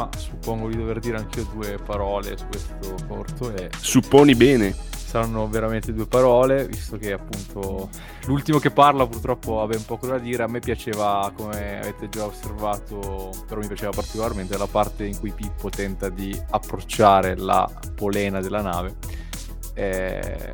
Ma 0.00 0.08
suppongo 0.16 0.68
di 0.68 0.78
dover 0.78 0.98
dire 0.98 1.18
anche 1.18 1.40
io 1.40 1.48
due 1.52 1.76
parole 1.76 2.34
su 2.34 2.46
questo 2.46 2.94
corto 3.06 3.54
e... 3.54 3.68
Supponi 3.78 4.34
bene 4.34 4.74
saranno 4.88 5.46
veramente 5.46 5.92
due 5.92 6.06
parole, 6.06 6.66
visto 6.66 6.96
che 6.96 7.12
appunto 7.12 7.90
l'ultimo 8.24 8.58
che 8.58 8.70
parla 8.70 9.06
purtroppo 9.06 9.60
ha 9.60 9.66
ben 9.66 9.84
poco 9.84 10.06
da 10.06 10.16
dire. 10.16 10.44
A 10.44 10.46
me 10.46 10.60
piaceva, 10.60 11.30
come 11.36 11.80
avete 11.80 12.08
già 12.08 12.24
osservato, 12.24 13.30
però 13.46 13.60
mi 13.60 13.66
piaceva 13.66 13.90
particolarmente 13.90 14.56
la 14.56 14.68
parte 14.68 15.04
in 15.04 15.18
cui 15.18 15.32
Pippo 15.32 15.68
tenta 15.68 16.08
di 16.08 16.34
approcciare 16.50 17.36
la 17.36 17.70
polena 17.94 18.40
della 18.40 18.62
nave, 18.62 18.94
eh, 19.74 20.50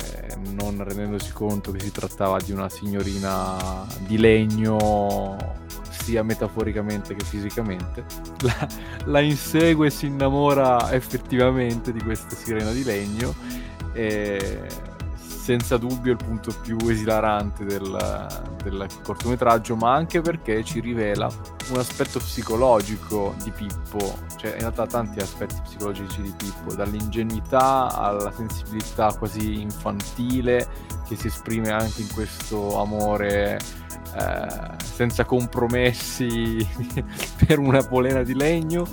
non 0.55 0.83
rendendosi 0.83 1.31
conto 1.31 1.71
che 1.71 1.79
si 1.79 1.91
trattava 1.91 2.37
di 2.41 2.51
una 2.51 2.67
signorina 2.67 3.85
di 4.07 4.17
legno 4.17 5.65
sia 6.01 6.23
metaforicamente 6.23 7.15
che 7.15 7.23
fisicamente, 7.23 8.05
la, 8.41 8.67
la 9.05 9.19
insegue 9.19 9.87
e 9.87 9.89
si 9.89 10.05
innamora 10.07 10.91
effettivamente 10.93 11.91
di 11.91 12.01
questa 12.01 12.35
sirena 12.35 12.71
di 12.71 12.83
legno 12.83 13.33
è 13.91 14.67
senza 15.47 15.77
dubbio 15.77 16.11
il 16.11 16.17
punto 16.17 16.53
più 16.61 16.75
esilarante 16.89 17.63
del, 17.63 18.27
del, 18.61 18.85
cortometraggio, 19.01 19.77
ma 19.77 19.93
anche 19.93 20.19
perché 20.19 20.61
ci 20.61 20.81
rivela 20.81 21.31
un 21.69 21.77
aspetto 21.77 22.19
psicologico 22.19 23.33
di 23.41 23.51
Pippo, 23.51 24.17
cioè 24.35 24.51
in 24.55 24.59
realtà 24.59 24.85
tanti 24.85 25.19
aspetti 25.19 25.55
psicologici 25.63 26.21
di 26.21 26.33
Pippo, 26.35 26.73
dall'ingenuità 26.73 27.87
alla 27.95 28.29
sensibilità 28.33 29.15
quasi 29.17 29.61
infantile 29.61 30.67
che 31.07 31.15
si 31.15 31.27
esprime 31.27 31.69
anche 31.69 32.01
in 32.01 32.11
questo 32.13 32.81
amore 32.81 33.57
eh, 34.15 34.83
senza 34.83 35.25
compromessi 35.25 36.67
per 37.45 37.59
una 37.59 37.83
polena 37.83 38.23
di 38.23 38.33
legno 38.33 38.85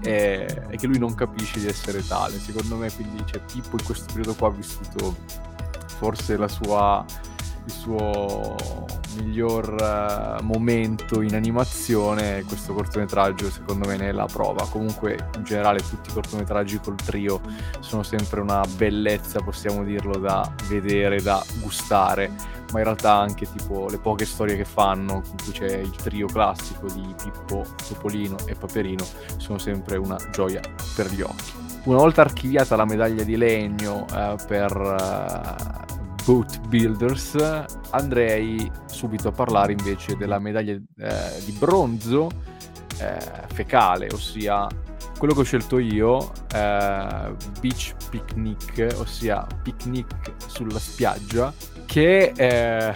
e, 0.00 0.64
e, 0.68 0.76
che 0.76 0.86
lui 0.86 0.98
non 0.98 1.14
capisce 1.14 1.60
di 1.60 1.66
essere 1.66 2.06
tale. 2.06 2.38
Secondo 2.38 2.76
me 2.76 2.90
quindi 2.92 3.22
cioè, 3.26 3.40
Pippo 3.40 3.76
in 3.78 3.84
questo 3.84 4.06
periodo 4.06 4.34
qua 4.34 4.48
ha 4.48 4.52
vissuto 4.52 5.16
forse 5.98 6.36
la 6.36 6.48
sua 6.48 7.04
il 7.66 7.72
suo 7.72 8.54
miglior 9.16 10.38
uh, 10.40 10.42
momento 10.44 11.20
in 11.20 11.34
animazione 11.34 12.44
questo 12.46 12.72
cortometraggio 12.72 13.50
secondo 13.50 13.86
me 13.86 13.96
ne 13.96 14.08
è 14.08 14.12
la 14.12 14.26
prova. 14.26 14.66
Comunque 14.68 15.30
in 15.36 15.44
generale 15.44 15.80
tutti 15.80 16.10
i 16.10 16.12
cortometraggi 16.12 16.78
col 16.80 16.96
trio 16.96 17.40
sono 17.80 18.02
sempre 18.02 18.40
una 18.40 18.64
bellezza 18.76 19.40
possiamo 19.40 19.82
dirlo 19.84 20.16
da 20.18 20.50
vedere 20.68 21.20
da 21.20 21.42
gustare. 21.60 22.54
Ma 22.72 22.78
in 22.78 22.84
realtà 22.84 23.14
anche 23.14 23.46
tipo 23.50 23.88
le 23.88 23.98
poche 23.98 24.24
storie 24.24 24.56
che 24.56 24.64
fanno 24.64 25.22
in 25.24 25.36
cui 25.42 25.52
c'è 25.52 25.76
il 25.76 25.94
trio 25.94 26.26
classico 26.26 26.88
di 26.88 27.14
Pippo, 27.20 27.64
Topolino 27.88 28.36
e 28.46 28.54
Paperino 28.54 29.04
sono 29.36 29.58
sempre 29.58 29.96
una 29.96 30.18
gioia 30.32 30.60
per 30.94 31.12
gli 31.12 31.20
occhi. 31.20 31.52
Una 31.84 31.98
volta 31.98 32.22
archiviata 32.22 32.74
la 32.74 32.84
medaglia 32.84 33.22
di 33.22 33.36
legno 33.36 34.04
uh, 34.10 34.34
per 34.48 34.76
uh, 34.76 36.05
Boat 36.26 36.66
Builders, 36.66 37.36
andrei 37.90 38.68
subito 38.86 39.28
a 39.28 39.30
parlare 39.30 39.70
invece 39.70 40.16
della 40.16 40.40
medaglia 40.40 40.72
eh, 40.72 40.80
di 41.44 41.52
bronzo 41.52 42.28
eh, 42.98 43.16
fecale, 43.52 44.08
ossia 44.12 44.66
quello 45.16 45.34
che 45.34 45.40
ho 45.40 45.44
scelto 45.44 45.78
io, 45.78 46.32
eh, 46.52 47.32
Beach 47.60 47.94
Picnic, 48.10 48.88
ossia 48.96 49.46
picnic 49.62 50.32
sulla 50.46 50.80
spiaggia, 50.80 51.54
che 51.86 52.32
eh, 52.36 52.92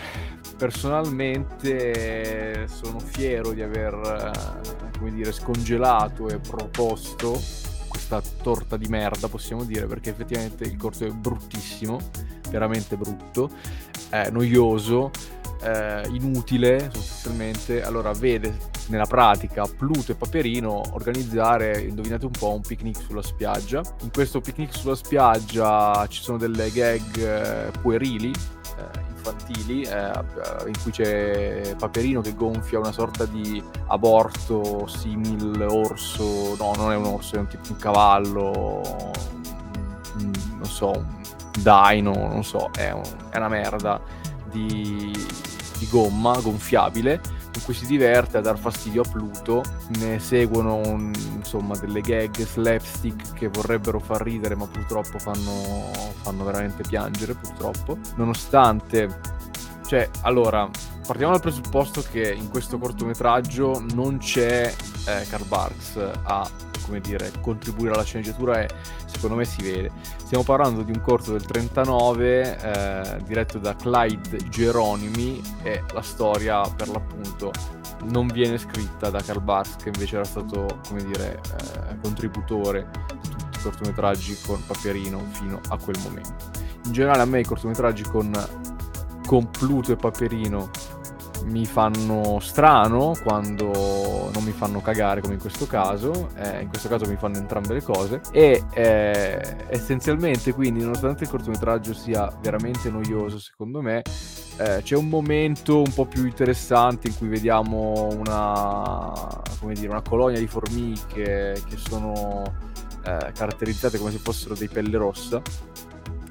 personalmente 0.57 2.67
sono 2.67 2.99
fiero 2.99 3.53
di 3.53 3.63
aver, 3.63 3.95
eh, 3.95 4.33
come 4.99 5.13
dire, 5.13 5.31
scongelato 5.31 6.29
e 6.29 6.39
proposto 6.39 7.41
questa 7.87 8.21
torta 8.43 8.77
di 8.77 8.89
merda, 8.89 9.29
possiamo 9.29 9.63
dire, 9.63 9.87
perché 9.87 10.11
effettivamente 10.11 10.65
il 10.65 10.77
corso 10.77 11.07
è 11.07 11.11
bruttissimo 11.11 12.01
veramente 12.51 12.97
brutto, 12.97 13.51
eh, 14.11 14.31
noioso, 14.31 15.11
eh, 15.63 16.03
inutile 16.11 16.91
sostanzialmente. 16.93 17.83
Allora 17.83 18.13
vede 18.13 18.57
nella 18.89 19.07
pratica 19.07 19.65
Pluto 19.67 20.13
e 20.13 20.15
Paperino 20.15 20.83
organizzare, 20.93 21.81
indovinate 21.81 22.27
un 22.27 22.33
po', 22.33 22.55
un 22.55 22.61
picnic 22.61 23.01
sulla 23.01 23.23
spiaggia. 23.23 23.83
In 24.03 24.11
questo 24.11 24.41
picnic 24.41 24.75
sulla 24.75 24.95
spiaggia 24.97 26.07
ci 26.09 26.23
sono 26.23 26.39
delle 26.39 26.71
gag 26.71 27.17
eh, 27.17 27.71
puerili, 27.81 28.31
eh, 28.31 29.09
infantili, 29.15 29.83
eh, 29.83 30.13
in 30.67 30.75
cui 30.83 30.91
c'è 30.91 31.75
Paperino 31.79 32.21
che 32.21 32.35
gonfia 32.35 32.79
una 32.79 32.93
sorta 32.93 33.27
di 33.27 33.63
aborto 33.89 34.87
simil 34.87 35.65
orso, 35.69 36.57
no 36.57 36.73
non 36.77 36.91
è 36.91 36.97
un 36.97 37.05
orso, 37.05 37.37
è 37.37 37.39
un 37.39 37.47
tipo 37.47 37.65
un 37.69 37.77
cavallo, 37.77 39.13
non 40.15 40.65
so, 40.65 41.19
Dino, 41.63 42.13
non 42.13 42.45
so, 42.45 42.71
è, 42.77 42.91
un, 42.91 43.03
è 43.31 43.37
una 43.37 43.49
merda 43.49 44.01
di, 44.51 45.13
di, 45.79 45.89
gomma 45.89 46.39
gonfiabile 46.41 47.21
in 47.55 47.63
cui 47.65 47.75
si 47.75 47.87
diverte 47.87 48.39
a 48.39 48.41
dar 48.41 48.59
fastidio 48.59 49.03
a 49.03 49.09
Pluto, 49.09 49.63
ne 49.99 50.19
seguono 50.21 50.77
un, 50.77 51.13
insomma 51.35 51.77
delle 51.77 52.01
gag 52.01 52.37
slapstick 52.37 53.33
che 53.35 53.49
vorrebbero 53.49 53.99
far 53.99 54.23
ridere 54.23 54.55
ma 54.55 54.67
purtroppo 54.67 55.19
fanno, 55.19 55.91
fanno 56.23 56.45
veramente 56.45 56.83
piangere 56.87 57.35
purtroppo, 57.35 57.99
nonostante, 58.17 59.21
cioè 59.87 60.09
allora 60.23 60.69
partiamo 61.07 61.33
dal 61.33 61.41
presupposto 61.41 62.05
che 62.09 62.33
in 62.33 62.49
questo 62.51 62.79
cortometraggio 62.79 63.85
non 63.95 64.19
c'è 64.19 64.73
eh, 65.07 65.27
Karl 65.29 65.47
Barks 65.47 65.99
a 66.23 66.49
come 66.91 67.01
dire, 67.01 67.31
contribuire 67.41 67.95
alla 67.95 68.03
sceneggiatura 68.03 68.61
e 68.61 68.69
secondo 69.07 69.37
me 69.37 69.45
si 69.45 69.63
vede. 69.63 69.93
Stiamo 70.17 70.43
parlando 70.43 70.83
di 70.83 70.91
un 70.91 71.01
corto 71.01 71.31
del 71.31 71.45
39 71.45 72.59
eh, 72.59 73.23
diretto 73.25 73.59
da 73.59 73.77
Clyde 73.77 74.49
Geronimi 74.49 75.41
e 75.63 75.85
la 75.93 76.03
storia 76.03 76.61
per 76.63 76.89
l'appunto 76.89 77.53
non 78.05 78.27
viene 78.27 78.59
scritta 78.59 79.11
da 79.11 79.23
Karl 79.23 79.41
Barks 79.41 79.77
che 79.77 79.91
invece 79.91 80.17
era 80.17 80.25
stato, 80.25 80.81
come 80.89 81.05
dire, 81.05 81.41
eh, 81.61 81.97
contributore 82.03 82.89
di 83.23 83.29
tutti 83.29 83.59
i 83.59 83.63
cortometraggi 83.63 84.37
con 84.45 84.61
Paperino 84.67 85.25
fino 85.31 85.61
a 85.69 85.79
quel 85.79 85.99
momento. 86.03 86.51
In 86.87 86.93
generale 86.93 87.23
a 87.23 87.27
me 87.27 87.41
i 87.41 87.45
cortometraggi 87.45 88.03
con, 88.03 88.33
con 89.27 89.49
Pluto 89.51 89.93
e 89.93 89.97
Paperino 89.97 90.71
mi 91.45 91.65
fanno 91.65 92.39
strano 92.41 93.15
quando 93.23 94.31
non 94.33 94.43
mi 94.45 94.53
fanno 94.53 94.81
cagare 94.81 95.21
come 95.21 95.35
in 95.35 95.41
questo 95.41 95.67
caso, 95.67 96.29
eh, 96.37 96.63
in 96.63 96.69
questo 96.69 96.89
caso 96.89 97.09
mi 97.09 97.17
fanno 97.17 97.37
entrambe 97.37 97.75
le 97.75 97.83
cose 97.83 98.21
e 98.33 98.65
eh, 98.73 99.57
essenzialmente 99.69 100.53
quindi 100.53 100.81
nonostante 100.81 101.25
il 101.25 101.31
cortometraggio 101.31 101.95
sia 101.95 102.31
veramente 102.41 102.91
noioso 102.91 103.39
secondo 103.39 103.81
me 103.81 104.03
eh, 104.59 104.81
c'è 104.83 104.97
un 104.97 105.09
momento 105.09 105.79
un 105.79 105.93
po' 105.93 106.07
più 106.07 106.27
interessante 106.27 107.09
in 107.09 107.17
cui 107.17 107.29
vediamo 107.29 108.09
una, 108.13 109.13
dire, 109.73 109.89
una 109.89 110.03
colonia 110.03 110.39
di 110.39 110.47
formiche 110.47 111.63
che 111.67 111.77
sono 111.77 112.43
eh, 113.05 113.33
caratterizzate 113.35 113.99
come 113.99 114.11
se 114.11 114.19
fossero 114.19 114.55
dei 114.55 114.69
pelle 114.69 114.97
rossa 114.97 115.41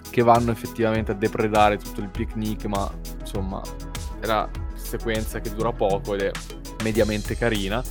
che 0.09 0.23
vanno 0.23 0.51
effettivamente 0.51 1.11
a 1.11 1.15
depredare 1.15 1.77
tutto 1.77 2.01
il 2.01 2.09
picnic 2.09 2.65
ma 2.65 2.89
insomma 3.19 3.61
era 4.19 4.49
sequenza 4.89 5.39
che 5.39 5.53
dura 5.53 5.71
poco 5.71 6.15
ed 6.15 6.21
è 6.21 6.31
mediamente 6.83 7.37
carina. 7.37 7.83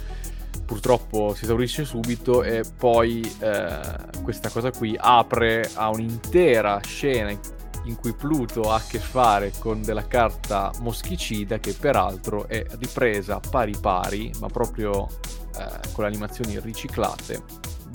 Purtroppo 0.66 1.34
si 1.34 1.44
esaurisce 1.44 1.84
subito 1.84 2.42
e 2.42 2.62
poi 2.76 3.20
eh, 3.40 3.80
questa 4.22 4.50
cosa 4.50 4.70
qui 4.70 4.94
apre 4.98 5.70
a 5.74 5.88
un'intera 5.88 6.78
scena 6.84 7.30
in, 7.84 7.96
cui 7.96 8.12
Pluto 8.12 8.70
ha 8.70 8.74
a 8.74 8.82
che 8.86 8.98
fare 8.98 9.52
con 9.58 9.80
della 9.80 10.06
carta 10.06 10.70
moschicida 10.80 11.58
che 11.58 11.72
peraltro 11.72 12.46
è 12.48 12.66
ripresa 12.78 13.40
pari 13.40 13.74
pari, 13.80 14.30
ma 14.40 14.48
proprio 14.48 15.06
eh, 15.56 15.88
con 15.92 16.04
le 16.04 16.10
animazioni 16.10 16.60
riciclate, 16.60 17.42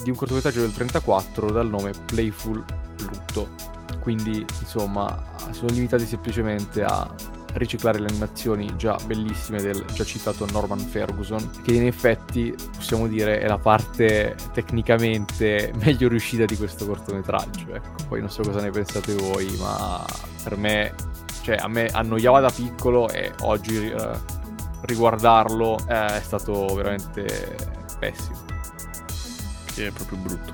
di 0.02 0.10
un 0.10 0.16
cortometraggio 0.16 0.62
del 0.62 0.74
34 0.74 1.52
dal 1.52 1.70
nome 1.70 1.92
Playful 2.06 2.64
Pluto. 2.96 3.50
Quindi, 4.00 4.46
insomma, 4.60 5.24
sono 5.52 5.70
limitati 5.72 6.06
semplicemente 6.06 6.84
a 6.84 7.08
riciclare 7.54 8.00
le 8.00 8.08
animazioni 8.08 8.74
già 8.76 8.98
bellissime 9.06 9.62
del 9.62 9.84
già 9.94 10.04
citato 10.04 10.46
Norman 10.52 10.80
Ferguson, 10.80 11.50
che 11.64 11.74
in 11.74 11.86
effetti 11.86 12.54
possiamo 12.76 13.08
dire 13.08 13.40
è 13.40 13.48
la 13.48 13.58
parte 13.58 14.36
tecnicamente 14.54 15.72
meglio 15.84 16.08
riuscita 16.08 16.46
di 16.46 16.58
questo 16.58 16.86
cortometraggio. 16.86 17.74
Ecco, 17.74 18.06
poi 18.08 18.20
non 18.20 18.30
so 18.30 18.42
cosa 18.44 18.62
ne 18.62 18.70
pensate 18.70 19.14
voi, 19.14 19.56
ma 19.60 20.04
per 20.44 20.58
me, 20.58 20.94
cioè 21.42 21.56
a 21.56 21.68
me 21.68 21.88
annoiava 21.88 22.40
da 22.40 22.50
piccolo 22.50 23.10
e 23.10 23.32
oggi 23.42 23.90
eh, 23.90 24.10
riguardarlo 24.84 25.80
eh, 25.88 26.18
è 26.18 26.22
stato 26.22 26.66
veramente 26.74 27.56
pessimo. 28.00 28.42
È 29.76 29.90
proprio 29.92 30.18
brutto. 30.20 30.54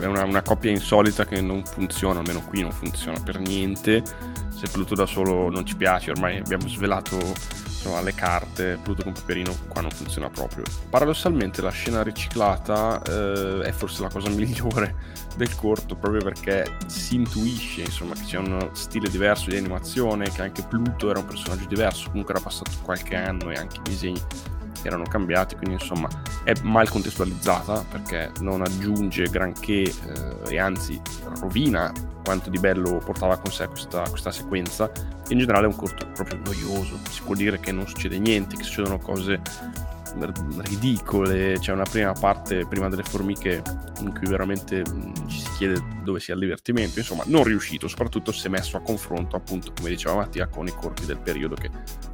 È 0.00 0.04
una, 0.04 0.22
una 0.22 0.42
coppia 0.42 0.70
insolita 0.70 1.24
che 1.24 1.40
non 1.40 1.64
funziona, 1.64 2.20
almeno 2.20 2.40
qui 2.42 2.62
non 2.62 2.70
funziona 2.70 3.18
per 3.20 3.40
niente. 3.40 4.02
Se 4.60 4.68
Pluto 4.68 4.94
da 4.94 5.06
solo 5.06 5.48
non 5.48 5.64
ci 5.64 5.74
piace, 5.74 6.10
ormai 6.10 6.36
abbiamo 6.36 6.68
svelato 6.68 7.16
insomma, 7.16 8.02
le 8.02 8.12
carte, 8.12 8.78
Pluto 8.82 9.02
con 9.02 9.14
Paperino 9.14 9.56
qua 9.68 9.80
non 9.80 9.90
funziona 9.90 10.28
proprio. 10.28 10.64
Paradossalmente 10.90 11.62
la 11.62 11.70
scena 11.70 12.02
riciclata 12.02 13.00
eh, 13.00 13.60
è 13.62 13.72
forse 13.72 14.02
la 14.02 14.10
cosa 14.10 14.28
migliore 14.36 14.96
del 15.34 15.56
corto, 15.56 15.96
proprio 15.96 16.22
perché 16.22 16.76
si 16.88 17.14
intuisce 17.14 17.80
insomma, 17.80 18.12
che 18.12 18.24
c'è 18.24 18.36
uno 18.36 18.68
stile 18.74 19.08
diverso 19.08 19.48
di 19.48 19.56
animazione, 19.56 20.30
che 20.30 20.42
anche 20.42 20.62
Pluto 20.62 21.08
era 21.08 21.20
un 21.20 21.24
personaggio 21.24 21.64
diverso, 21.64 22.10
comunque 22.10 22.34
era 22.34 22.42
passato 22.42 22.72
qualche 22.82 23.16
anno 23.16 23.50
e 23.50 23.54
anche 23.54 23.78
i 23.78 23.82
disegni 23.82 24.20
erano 24.88 25.04
cambiati, 25.04 25.56
quindi 25.56 25.74
insomma 25.74 26.08
è 26.44 26.52
mal 26.62 26.88
contestualizzata 26.88 27.84
perché 27.90 28.30
non 28.40 28.62
aggiunge 28.62 29.28
granché 29.28 29.82
eh, 29.82 29.92
e 30.48 30.58
anzi 30.58 31.00
rovina 31.40 31.92
quanto 32.22 32.50
di 32.50 32.58
bello 32.58 32.98
portava 32.98 33.38
con 33.38 33.50
sé 33.50 33.66
questa, 33.66 34.02
questa 34.08 34.30
sequenza. 34.30 34.90
In 35.28 35.38
generale 35.38 35.66
è 35.66 35.68
un 35.68 35.76
corto 35.76 36.06
proprio 36.14 36.40
noioso, 36.44 36.98
si 37.08 37.22
può 37.22 37.34
dire 37.34 37.60
che 37.60 37.72
non 37.72 37.86
succede 37.86 38.18
niente, 38.18 38.56
che 38.56 38.62
succedono 38.64 38.98
cose 38.98 39.40
ridicole. 40.62 41.58
C'è 41.58 41.72
una 41.72 41.84
prima 41.84 42.12
parte, 42.12 42.66
prima 42.66 42.88
delle 42.88 43.02
formiche, 43.02 43.62
in 44.00 44.12
cui 44.12 44.28
veramente 44.28 44.82
ci 45.26 45.40
si 45.40 45.50
chiede 45.56 45.82
dove 46.02 46.20
sia 46.20 46.34
il 46.34 46.40
divertimento. 46.40 46.98
Insomma, 46.98 47.22
non 47.26 47.44
riuscito, 47.44 47.88
soprattutto 47.88 48.32
se 48.32 48.48
messo 48.48 48.76
a 48.76 48.80
confronto, 48.80 49.36
appunto, 49.36 49.72
come 49.76 49.90
diceva 49.90 50.16
Mattia, 50.16 50.46
con 50.46 50.66
i 50.66 50.72
corti 50.72 51.06
del 51.06 51.18
periodo, 51.18 51.54
che 51.54 51.70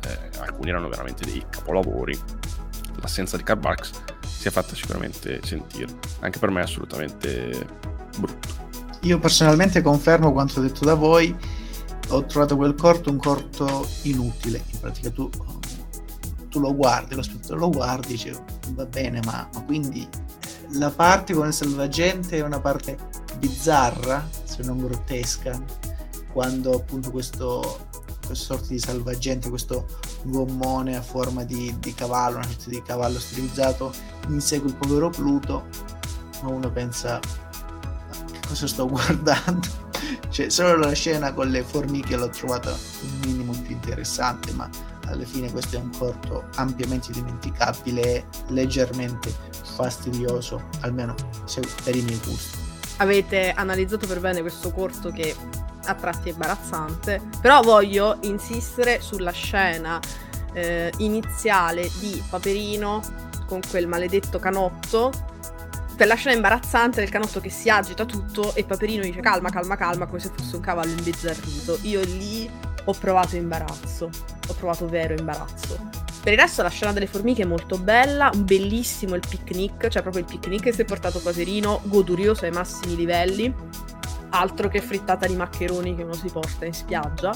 eh, 0.07 0.39
alcuni 0.41 0.71
erano 0.71 0.89
veramente 0.89 1.25
dei 1.25 1.45
capolavori. 1.49 2.19
L'assenza 3.01 3.37
di 3.37 3.43
Karl 3.43 3.77
si 4.27 4.49
è 4.49 4.51
fatta 4.51 4.75
sicuramente 4.75 5.41
sentire. 5.43 5.93
Anche 6.21 6.39
per 6.39 6.51
me 6.51 6.61
è 6.61 6.65
assolutamente 6.65 7.67
brutto. 8.19 8.49
Io 9.03 9.19
personalmente 9.19 9.83
confermo 9.83 10.33
quanto 10.33 10.61
detto 10.61 10.85
da 10.85 10.95
voi. 10.95 11.35
Ho 12.11 12.25
trovato 12.25 12.57
quel 12.57 12.75
corto 12.75 13.11
un 13.11 13.19
corto 13.19 13.87
inutile. 14.03 14.63
In 14.73 14.81
pratica 14.81 15.11
tu, 15.11 15.29
tu 16.57 16.63
lo 16.63 16.75
guardi, 16.75 17.15
lo 17.15 17.23
spettatore 17.23 17.61
lo 17.61 17.71
guardi, 17.71 18.09
dice 18.09 18.43
va 18.71 18.87
bene, 18.87 19.21
ma, 19.25 19.47
ma 19.53 19.63
quindi 19.65 20.09
eh, 20.11 20.79
la 20.79 20.91
parte 20.91 21.35
con 21.35 21.47
il 21.47 21.53
salvagente 21.53 22.39
è 22.39 22.41
una 22.41 22.61
parte 22.61 22.97
bizzarra, 23.39 24.27
se 24.45 24.63
non 24.63 24.79
grottesca, 24.79 25.63
quando 26.33 26.75
appunto 26.75 27.11
questo, 27.11 27.89
questo 28.25 28.55
sorta 28.55 28.69
di 28.69 28.79
salvagente, 28.79 29.51
questo 29.51 29.87
gommone 30.23 30.97
a 30.97 31.03
forma 31.03 31.45
di, 31.45 31.75
di 31.79 31.93
cavallo, 31.93 32.37
una 32.37 32.47
sorta 32.47 32.71
di 32.71 32.83
cavallo 32.83 33.21
stilizzato, 33.21 33.93
insegue 34.29 34.69
il 34.69 34.77
povero 34.77 35.11
Pluto, 35.11 35.65
ma 36.43 36.49
uno 36.49 36.71
pensa 36.71 37.21
cosa 38.49 38.67
sto 38.67 38.89
guardando? 38.89 39.85
cioè, 40.31 40.49
solo 40.49 40.77
la 40.77 40.93
scena 40.93 41.35
con 41.35 41.51
le 41.51 41.63
formiche 41.63 42.17
l'ho 42.17 42.29
trovata 42.31 42.71
un 42.71 43.21
minimo 43.25 43.53
più 43.53 43.75
interessante, 43.75 44.53
ma 44.53 44.69
alla 45.07 45.25
fine 45.25 45.51
questo 45.51 45.77
è 45.77 45.79
un 45.79 45.91
corto 45.97 46.49
ampiamente 46.57 47.13
dimenticabile 47.13 48.27
leggermente 48.49 49.33
fastidioso, 49.75 50.69
almeno 50.81 51.15
per 51.85 51.97
i 51.97 52.03
miei 52.03 52.21
gusti. 52.25 52.59
Avete 52.99 53.53
analizzato 53.53 54.07
per 54.07 54.21
bene 54.21 54.41
questo 54.41 54.71
corto 54.73 55.11
che 55.11 55.35
a 55.85 55.95
tratti 55.95 56.31
è 56.31 56.33
imbarazzante, 56.33 57.21
però 57.41 57.61
voglio 57.63 58.19
insistere 58.23 59.01
sulla 59.01 59.33
scena 59.33 60.01
eh, 60.53 60.93
iniziale 60.99 61.91
di 62.01 62.23
Paperino 62.29 63.03
con 63.47 63.61
quel 63.69 63.87
maledetto 63.87 64.39
canotto 64.39 65.13
per 65.97 66.07
la 66.07 66.15
scena 66.15 66.35
imbarazzante 66.35 67.01
del 67.01 67.09
canotto 67.09 67.41
che 67.41 67.49
si 67.49 67.71
agita 67.71 68.05
tutto 68.05 68.55
e 68.55 68.65
Paperino 68.65 69.03
dice 69.03 69.21
calma, 69.21 69.49
calma, 69.49 69.77
calma, 69.77 70.07
come 70.07 70.19
se 70.19 70.31
fosse 70.37 70.57
un 70.57 70.63
cavallo 70.63 70.91
imbizzarrito. 70.91 71.79
Io 71.83 72.01
lì 72.03 72.51
ho 72.87 72.93
provato 72.93 73.37
imbarazzo, 73.37 74.09
ho 74.49 74.55
provato 74.55 74.89
vero 74.89 75.15
imbarazzo. 75.15 76.05
Per 76.23 76.33
il 76.33 76.39
resto 76.41 76.63
la 76.63 76.71
scena 76.71 76.93
delle 76.93 77.07
formiche 77.07 77.43
è 77.43 77.47
molto 77.47 77.79
bella, 77.79 78.31
bellissimo 78.35 79.15
il 79.15 79.23
picnic, 79.29 79.89
cioè 79.89 80.03
proprio 80.03 80.23
il 80.23 80.29
picnic 80.29 80.63
che 80.63 80.73
si 80.73 80.81
è 80.81 80.85
portato 80.85 81.21
Paperino, 81.21 81.83
godurioso 81.85 82.45
ai 82.47 82.51
massimi 82.51 82.97
livelli, 82.97 83.55
altro 84.31 84.69
che 84.69 84.81
frittata 84.81 85.27
di 85.27 85.37
maccheroni 85.37 85.95
che 85.95 86.03
uno 86.03 86.15
si 86.15 86.29
porta 86.29 86.65
in 86.65 86.75
spiaggia 86.75 87.33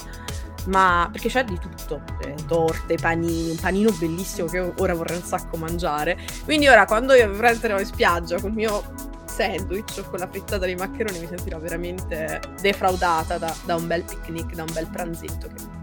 ma 0.65 1.09
perché 1.11 1.29
c'è 1.29 1.43
di 1.43 1.57
tutto, 1.57 2.01
cioè, 2.21 2.35
torte, 2.45 2.95
panini, 2.95 3.51
un 3.51 3.57
panino 3.57 3.91
bellissimo 3.91 4.47
che 4.47 4.59
ora 4.77 4.93
vorrei 4.93 5.17
un 5.17 5.23
sacco 5.23 5.57
mangiare. 5.57 6.17
Quindi 6.43 6.67
ora 6.67 6.85
quando 6.85 7.13
io 7.13 7.31
entrerò 7.43 7.79
in 7.79 7.85
spiaggia 7.85 8.39
col 8.39 8.51
mio 8.51 9.09
sandwich 9.41 10.07
con 10.07 10.19
la 10.19 10.27
frittata 10.27 10.67
di 10.67 10.75
maccheroni 10.75 11.17
mi 11.17 11.25
sentirò 11.25 11.57
veramente 11.57 12.39
defraudata 12.61 13.39
da, 13.39 13.51
da 13.65 13.75
un 13.75 13.87
bel 13.87 14.03
picnic, 14.03 14.53
da 14.53 14.61
un 14.61 14.71
bel 14.71 14.85
pranzetto 14.85 15.47
che 15.47 15.79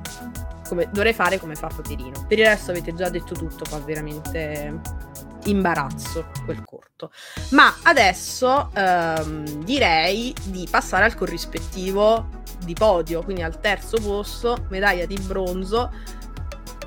come, 0.68 0.88
dovrei 0.92 1.12
fare 1.12 1.40
come 1.40 1.56
fa 1.56 1.66
Paperino. 1.66 2.24
Per 2.28 2.38
il 2.38 2.44
resto 2.44 2.70
avete 2.70 2.94
già 2.94 3.08
detto 3.08 3.34
tutto, 3.34 3.64
fa 3.64 3.78
veramente 3.78 4.80
imbarazzo 5.44 6.26
quel 6.44 6.62
corto. 6.62 7.10
Ma 7.50 7.74
adesso 7.82 8.70
ehm, 8.74 9.64
direi 9.64 10.32
di 10.44 10.68
passare 10.70 11.06
al 11.06 11.16
corrispettivo 11.16 12.28
di 12.64 12.74
podio, 12.74 13.24
quindi 13.24 13.42
al 13.42 13.58
terzo 13.58 13.98
posto, 14.00 14.66
medaglia 14.68 15.06
di 15.06 15.18
bronzo, 15.18 15.90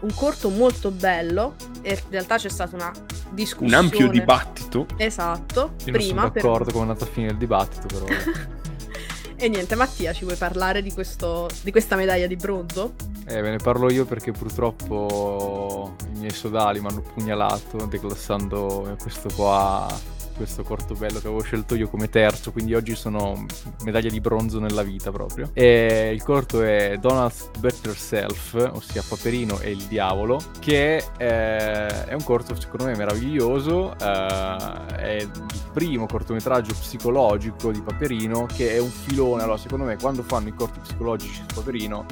un 0.02 0.14
corto 0.14 0.50
molto 0.50 0.92
bello, 0.92 1.56
e 1.82 1.94
in 1.94 2.12
realtà 2.12 2.38
c'è 2.38 2.50
stata 2.50 2.76
una 2.76 2.92
discussione. 3.32 3.76
Un 3.76 3.84
ampio 3.84 4.10
dibattito. 4.10 4.86
Esatto, 4.98 5.74
Io 5.86 5.92
prima. 5.92 5.98
non 5.98 6.02
sono 6.02 6.30
d'accordo 6.30 6.64
per... 6.66 6.74
come 6.74 6.86
è 6.86 6.88
andato 6.90 7.04
a 7.04 7.08
finire 7.08 7.32
il 7.32 7.38
dibattito, 7.38 7.88
però. 7.88 8.06
e 9.36 9.50
niente, 9.50 9.76
Mattia, 9.76 10.14
ci 10.14 10.24
vuoi 10.24 10.38
parlare 10.38 10.82
di, 10.82 10.92
questo, 10.92 11.50
di 11.62 11.72
questa 11.72 11.96
medaglia 11.96 12.28
di 12.28 12.36
bronzo? 12.36 12.94
Eh, 13.26 13.42
ve 13.42 13.52
ne 13.52 13.58
parlo 13.58 13.92
io 13.92 14.06
perché 14.06 14.32
purtroppo 14.32 15.96
i 16.14 16.20
miei 16.20 16.32
sodali 16.32 16.80
mi 16.80 16.88
hanno 16.88 17.02
pugnalato 17.02 17.86
declassando 17.86 18.96
questo 19.00 19.30
qua 19.36 19.88
questo 20.36 20.64
corto 20.64 20.94
bello 20.94 21.20
che 21.20 21.28
avevo 21.28 21.42
scelto 21.42 21.76
io 21.76 21.88
come 21.88 22.10
terzo, 22.10 22.52
quindi 22.52 22.74
oggi 22.74 22.96
sono 22.96 23.46
medaglia 23.84 24.10
di 24.10 24.20
bronzo 24.20 24.60
nella 24.60 24.84
vita 24.84 25.12
proprio. 25.12 25.50
E 25.54 26.12
il 26.14 26.24
corto 26.24 26.62
è 26.62 26.98
Donald's 27.00 27.50
Better 27.60 27.96
Self, 27.96 28.72
ossia 28.74 29.04
Paperino 29.08 29.60
e 29.60 29.72
il 29.72 29.84
diavolo, 29.84 30.40
che 30.60 31.04
eh, 31.18 32.06
è 32.06 32.14
un 32.14 32.24
corto 32.24 32.60
secondo 32.60 32.86
me 32.86 32.96
meraviglioso, 32.96 33.94
eh, 33.98 34.86
è 34.96 35.18
il 35.22 35.32
primo 35.74 36.06
cortometraggio 36.06 36.74
psicologico 36.74 37.72
di 37.72 37.82
Paperino 37.82 38.46
che 38.46 38.76
è 38.76 38.80
un 38.80 38.90
filone, 38.90 39.44
allora 39.44 39.58
secondo 39.58 39.86
me 39.86 39.98
quando 39.98 40.24
fanno 40.24 40.50
i 40.50 40.54
corti 40.54 40.80
psicologici 40.80 41.34
su 41.34 41.56
Paperino 41.56 42.06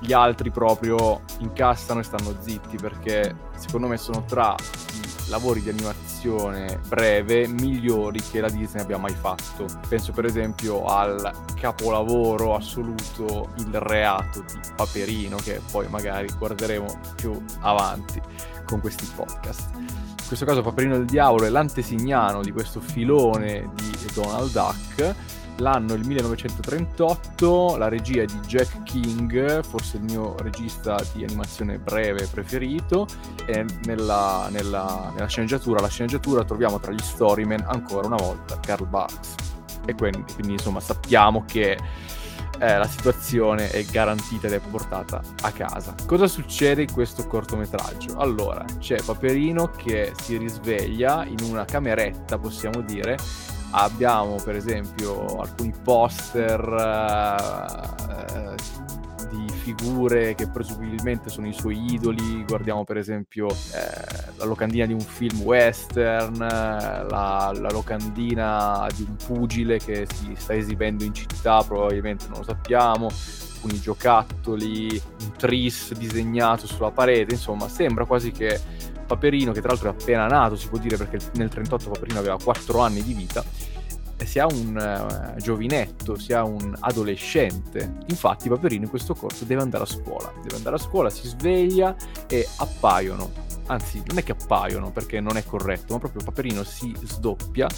gli 0.00 0.12
altri 0.12 0.50
proprio 0.50 1.20
incassano 1.40 2.00
e 2.00 2.02
stanno 2.02 2.34
zitti 2.40 2.76
perché 2.76 3.34
secondo 3.56 3.86
me 3.86 3.98
sono 3.98 4.24
tra 4.24 4.54
lavori 5.30 5.62
di 5.62 5.70
animazione 5.70 6.80
breve 6.86 7.46
migliori 7.46 8.20
che 8.20 8.40
la 8.40 8.50
Disney 8.50 8.82
abbia 8.82 8.98
mai 8.98 9.14
fatto. 9.14 9.64
Penso 9.88 10.12
per 10.12 10.26
esempio 10.26 10.84
al 10.84 11.30
capolavoro 11.54 12.54
assoluto 12.54 13.50
Il 13.58 13.72
reato 13.80 14.40
di 14.40 14.58
Paperino 14.76 15.36
che 15.36 15.60
poi 15.70 15.88
magari 15.88 16.28
guarderemo 16.36 17.00
più 17.14 17.42
avanti 17.60 18.20
con 18.66 18.80
questi 18.80 19.08
podcast. 19.14 19.70
In 19.74 20.26
questo 20.26 20.44
caso 20.44 20.62
Paperino 20.62 20.96
del 20.96 21.06
Diavolo 21.06 21.46
è 21.46 21.48
l'antesignano 21.48 22.42
di 22.42 22.52
questo 22.52 22.80
filone 22.80 23.70
di 23.74 23.96
Donald 24.12 24.50
Duck 24.52 25.14
l'anno 25.60 25.94
il 25.94 26.06
1938, 26.06 27.76
la 27.76 27.88
regia 27.88 28.24
di 28.24 28.38
Jack 28.46 28.82
King, 28.82 29.62
forse 29.62 29.98
il 29.98 30.02
mio 30.02 30.36
regista 30.38 30.96
di 31.12 31.22
animazione 31.22 31.78
breve 31.78 32.26
preferito, 32.26 33.06
e 33.46 33.64
nella, 33.84 34.48
nella, 34.50 35.12
nella 35.14 35.26
sceneggiatura, 35.26 35.86
sceneggiatura 35.86 36.44
troviamo 36.44 36.80
tra 36.80 36.92
gli 36.92 37.02
storymen 37.02 37.64
ancora 37.66 38.06
una 38.06 38.16
volta 38.16 38.58
Karl 38.58 38.86
Barks. 38.86 39.34
E 39.86 39.94
quindi, 39.94 40.24
quindi 40.34 40.52
insomma 40.52 40.80
sappiamo 40.80 41.44
che 41.46 41.78
eh, 42.60 42.76
la 42.76 42.86
situazione 42.86 43.70
è 43.70 43.82
garantita 43.84 44.46
ed 44.46 44.52
è 44.52 44.60
portata 44.60 45.22
a 45.42 45.50
casa. 45.50 45.94
Cosa 46.06 46.26
succede 46.26 46.82
in 46.82 46.92
questo 46.92 47.26
cortometraggio? 47.26 48.18
Allora, 48.18 48.64
c'è 48.78 49.02
Paperino 49.02 49.70
che 49.70 50.12
si 50.20 50.36
risveglia 50.36 51.24
in 51.24 51.38
una 51.42 51.64
cameretta, 51.64 52.38
possiamo 52.38 52.82
dire, 52.82 53.16
abbiamo 53.70 54.36
per 54.36 54.56
esempio 54.56 55.40
alcuni 55.40 55.72
poster 55.82 56.60
uh, 56.68 58.54
di 59.30 59.48
figure 59.48 60.34
che 60.34 60.48
presumibilmente 60.48 61.28
sono 61.28 61.46
i 61.46 61.52
suoi 61.52 61.92
idoli, 61.92 62.44
guardiamo 62.44 62.84
per 62.84 62.96
esempio 62.96 63.48
eh, 63.48 64.32
la 64.36 64.44
locandina 64.44 64.86
di 64.86 64.92
un 64.92 65.00
film 65.00 65.40
western, 65.42 66.38
la, 66.38 67.52
la, 67.54 67.70
locandina 67.70 68.86
di 68.94 69.06
un 69.08 69.16
pugile 69.16 69.78
che 69.78 70.06
si 70.12 70.34
sta 70.36 70.54
esibendo 70.54 71.04
in 71.04 71.14
città, 71.14 71.62
probabilmente 71.62 72.26
non 72.28 72.38
lo 72.38 72.44
sappiamo, 72.44 73.08
alcuni 73.60 73.78
giocattoli, 73.78 75.00
un 75.20 75.32
tris 75.36 75.92
disegnato 75.92 76.66
sulla 76.66 76.90
parete, 76.90 77.34
insomma 77.34 77.68
sembra 77.68 78.06
quasi 78.06 78.32
che 78.32 78.58
Paperino, 79.06 79.52
che 79.52 79.60
tra 79.60 79.70
l'altro 79.70 79.90
è 79.90 79.92
appena 79.92 80.26
nato, 80.26 80.56
si 80.56 80.68
può 80.68 80.78
dire 80.78 80.96
perché 80.96 81.18
nel 81.34 81.50
38 81.50 81.90
Paperino 81.90 82.18
aveva 82.18 82.38
4 82.42 82.80
anni 82.80 83.02
di 83.02 83.12
vita, 83.12 83.44
sia 84.24 84.46
un 84.46 85.34
uh, 85.36 85.40
giovinetto, 85.40 86.18
sia 86.18 86.44
un 86.44 86.74
adolescente. 86.80 87.98
Infatti 88.08 88.48
Paperino 88.48 88.84
in 88.84 88.90
questo 88.90 89.14
corso 89.14 89.44
deve 89.44 89.62
andare 89.62 89.84
a 89.84 89.86
scuola, 89.86 90.32
deve 90.42 90.56
andare 90.56 90.76
a 90.76 90.78
scuola, 90.78 91.10
si 91.10 91.26
sveglia 91.26 91.94
e 92.26 92.46
appaiono, 92.56 93.30
anzi 93.66 94.02
non 94.06 94.18
è 94.18 94.22
che 94.22 94.32
appaiono 94.32 94.90
perché 94.90 95.20
non 95.20 95.36
è 95.36 95.44
corretto, 95.44 95.94
ma 95.94 95.98
proprio 95.98 96.22
Paperino 96.22 96.62
si 96.64 96.94
sdoppia 97.02 97.68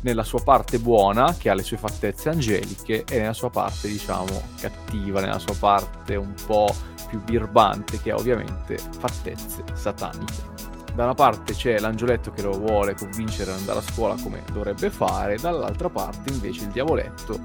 nella 0.00 0.22
sua 0.22 0.42
parte 0.42 0.78
buona, 0.78 1.34
che 1.36 1.50
ha 1.50 1.54
le 1.54 1.62
sue 1.62 1.76
fattezze 1.76 2.28
angeliche, 2.28 3.04
e 3.04 3.18
nella 3.18 3.32
sua 3.32 3.50
parte, 3.50 3.88
diciamo, 3.88 4.42
cattiva, 4.60 5.20
nella 5.20 5.40
sua 5.40 5.54
parte 5.58 6.14
un 6.14 6.34
po' 6.46 6.72
più 7.08 7.20
birbante, 7.22 8.00
che 8.00 8.12
ha 8.12 8.16
ovviamente 8.16 8.78
fattezze 8.78 9.64
sataniche 9.74 10.67
da 10.98 11.04
una 11.04 11.14
parte 11.14 11.54
c'è 11.54 11.78
l'angioletto 11.78 12.32
che 12.32 12.42
lo 12.42 12.58
vuole 12.58 12.96
convincere 12.96 13.52
ad 13.52 13.58
andare 13.58 13.78
a 13.78 13.82
scuola 13.82 14.16
come 14.20 14.42
dovrebbe 14.50 14.90
fare, 14.90 15.36
dall'altra 15.36 15.88
parte 15.88 16.32
invece 16.32 16.64
il 16.64 16.70
diavoletto 16.70 17.38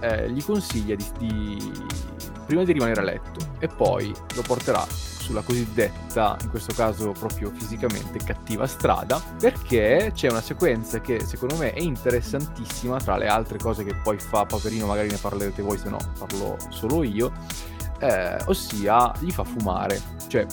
eh, 0.00 0.30
gli 0.30 0.44
consiglia 0.44 0.94
di, 0.94 1.06
di, 1.16 1.72
prima 2.44 2.62
di 2.62 2.72
rimanere 2.72 3.00
a 3.00 3.04
letto 3.04 3.40
e 3.58 3.68
poi 3.68 4.14
lo 4.34 4.42
porterà 4.42 4.84
sulla 4.86 5.40
cosiddetta, 5.40 6.36
in 6.42 6.50
questo 6.50 6.74
caso 6.74 7.12
proprio 7.12 7.50
fisicamente, 7.54 8.18
cattiva 8.18 8.66
strada, 8.66 9.18
perché 9.38 10.10
c'è 10.12 10.28
una 10.28 10.42
sequenza 10.42 11.00
che 11.00 11.24
secondo 11.24 11.56
me 11.56 11.72
è 11.72 11.80
interessantissima, 11.80 12.98
tra 12.98 13.16
le 13.16 13.28
altre 13.28 13.56
cose 13.56 13.82
che 13.82 13.94
poi 13.94 14.18
fa 14.18 14.44
Paperino, 14.44 14.84
magari 14.84 15.08
ne 15.08 15.16
parlerete 15.16 15.62
voi, 15.62 15.78
se 15.78 15.88
no 15.88 15.96
parlo 16.18 16.58
solo 16.68 17.02
io, 17.02 17.32
eh, 18.00 18.36
ossia 18.46 19.12
gli 19.20 19.30
fa 19.30 19.44
fumare. 19.44 20.00
Cioè, 20.26 20.46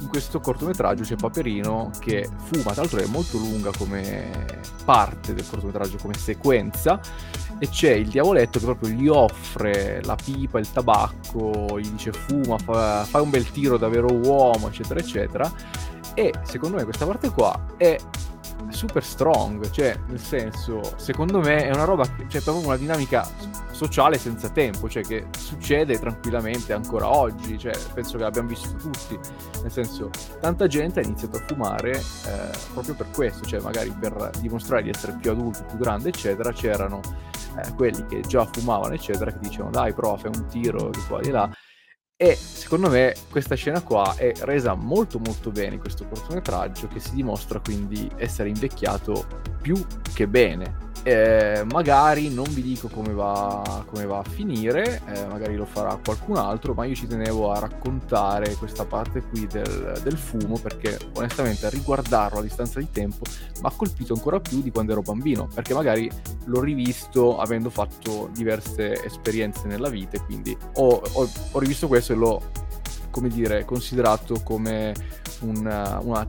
in 0.00 0.08
questo 0.08 0.40
cortometraggio 0.40 1.02
c'è 1.02 1.16
Paperino 1.16 1.90
che 1.98 2.28
fuma, 2.36 2.72
tra 2.72 2.82
l'altro 2.82 3.00
è 3.00 3.06
molto 3.06 3.38
lunga 3.38 3.70
come 3.76 4.62
parte 4.84 5.32
del 5.32 5.48
cortometraggio, 5.48 5.96
come 6.00 6.14
sequenza, 6.14 7.00
e 7.58 7.68
c'è 7.68 7.92
il 7.92 8.08
diavoletto 8.08 8.58
che 8.58 8.64
proprio 8.64 8.90
gli 8.90 9.08
offre 9.08 10.02
la 10.04 10.16
pipa, 10.16 10.58
il 10.58 10.70
tabacco, 10.70 11.78
gli 11.78 11.88
dice 11.88 12.12
fuma, 12.12 12.58
fa, 12.58 13.04
fai 13.04 13.22
un 13.22 13.30
bel 13.30 13.50
tiro 13.50 13.78
da 13.78 13.88
vero 13.88 14.12
uomo, 14.12 14.68
eccetera, 14.68 15.00
eccetera. 15.00 15.52
E 16.14 16.32
secondo 16.44 16.76
me 16.76 16.84
questa 16.84 17.06
parte 17.06 17.30
qua 17.30 17.58
è 17.76 17.96
super 18.70 19.04
strong, 19.04 19.70
cioè 19.70 19.98
nel 20.08 20.20
senso, 20.20 20.80
secondo 20.96 21.40
me 21.40 21.66
è 21.66 21.72
una 21.72 21.84
roba, 21.84 22.04
che, 22.06 22.26
cioè 22.28 22.42
proprio 22.42 22.66
una 22.66 22.76
dinamica 22.76 23.26
sociale 23.70 24.18
senza 24.18 24.48
tempo, 24.48 24.88
cioè 24.88 25.02
che 25.02 25.26
succede 25.36 25.98
tranquillamente 25.98 26.72
ancora 26.72 27.08
oggi, 27.08 27.58
cioè 27.58 27.72
penso 27.92 28.16
che 28.16 28.22
l'abbiamo 28.22 28.48
visto 28.48 28.74
tutti, 28.76 29.18
nel 29.62 29.70
senso 29.70 30.10
tanta 30.40 30.66
gente 30.66 31.00
ha 31.00 31.02
iniziato 31.02 31.36
a 31.36 31.44
fumare 31.46 31.92
eh, 31.92 32.50
proprio 32.72 32.94
per 32.94 33.10
questo, 33.10 33.44
cioè 33.44 33.60
magari 33.60 33.90
per 33.98 34.30
dimostrare 34.40 34.82
di 34.82 34.90
essere 34.90 35.16
più 35.20 35.30
adulti, 35.30 35.64
più 35.64 35.78
grandi, 35.78 36.08
eccetera, 36.08 36.52
c'erano 36.52 37.00
eh, 37.56 37.72
quelli 37.74 38.04
che 38.06 38.20
già 38.20 38.44
fumavano, 38.44 38.94
eccetera, 38.94 39.32
che 39.32 39.38
dicevano 39.40 39.70
dai 39.70 39.92
prof, 39.92 40.24
un 40.24 40.46
tiro 40.46 40.90
di 40.90 41.00
qua 41.06 41.18
e 41.18 41.22
di 41.22 41.30
là, 41.30 41.50
e 42.16 42.36
secondo 42.36 42.88
me 42.88 43.12
questa 43.28 43.56
scena 43.56 43.82
qua 43.82 44.14
è 44.14 44.32
resa 44.40 44.74
molto 44.74 45.18
molto 45.18 45.50
bene 45.50 45.74
in 45.74 45.80
questo 45.80 46.06
cortometraggio 46.06 46.86
che 46.86 47.00
si 47.00 47.12
dimostra 47.12 47.58
quindi 47.58 48.08
essere 48.16 48.48
invecchiato 48.48 49.26
più 49.60 49.84
che 50.14 50.28
bene 50.28 50.92
eh, 51.04 51.64
magari 51.70 52.32
non 52.32 52.46
vi 52.50 52.62
dico 52.62 52.88
come 52.88 53.12
va, 53.12 53.84
come 53.86 54.06
va 54.06 54.18
a 54.18 54.22
finire, 54.22 55.02
eh, 55.06 55.26
magari 55.26 55.54
lo 55.54 55.66
farà 55.66 55.98
qualcun 56.02 56.36
altro, 56.36 56.72
ma 56.72 56.86
io 56.86 56.94
ci 56.94 57.06
tenevo 57.06 57.52
a 57.52 57.58
raccontare 57.58 58.54
questa 58.54 58.86
parte 58.86 59.22
qui 59.22 59.46
del, 59.46 60.00
del 60.02 60.16
fumo 60.16 60.58
perché 60.58 60.98
onestamente 61.16 61.66
a 61.66 61.68
riguardarlo 61.68 62.38
a 62.38 62.42
distanza 62.42 62.78
di 62.78 62.90
tempo 62.90 63.24
mi 63.60 63.68
ha 63.68 63.72
colpito 63.76 64.14
ancora 64.14 64.40
più 64.40 64.62
di 64.62 64.70
quando 64.70 64.92
ero 64.92 65.02
bambino, 65.02 65.46
perché 65.52 65.74
magari 65.74 66.10
l'ho 66.46 66.60
rivisto 66.60 67.38
avendo 67.38 67.68
fatto 67.68 68.30
diverse 68.32 69.04
esperienze 69.04 69.66
nella 69.66 69.90
vita 69.90 70.16
e 70.16 70.24
quindi 70.24 70.56
ho, 70.76 71.02
ho, 71.12 71.28
ho 71.50 71.58
rivisto 71.58 71.86
questo 71.86 72.14
e 72.14 72.16
l'ho, 72.16 72.40
come 73.10 73.28
dire, 73.28 73.66
considerato 73.66 74.40
come 74.42 74.94
una, 75.40 76.00
una 76.02 76.26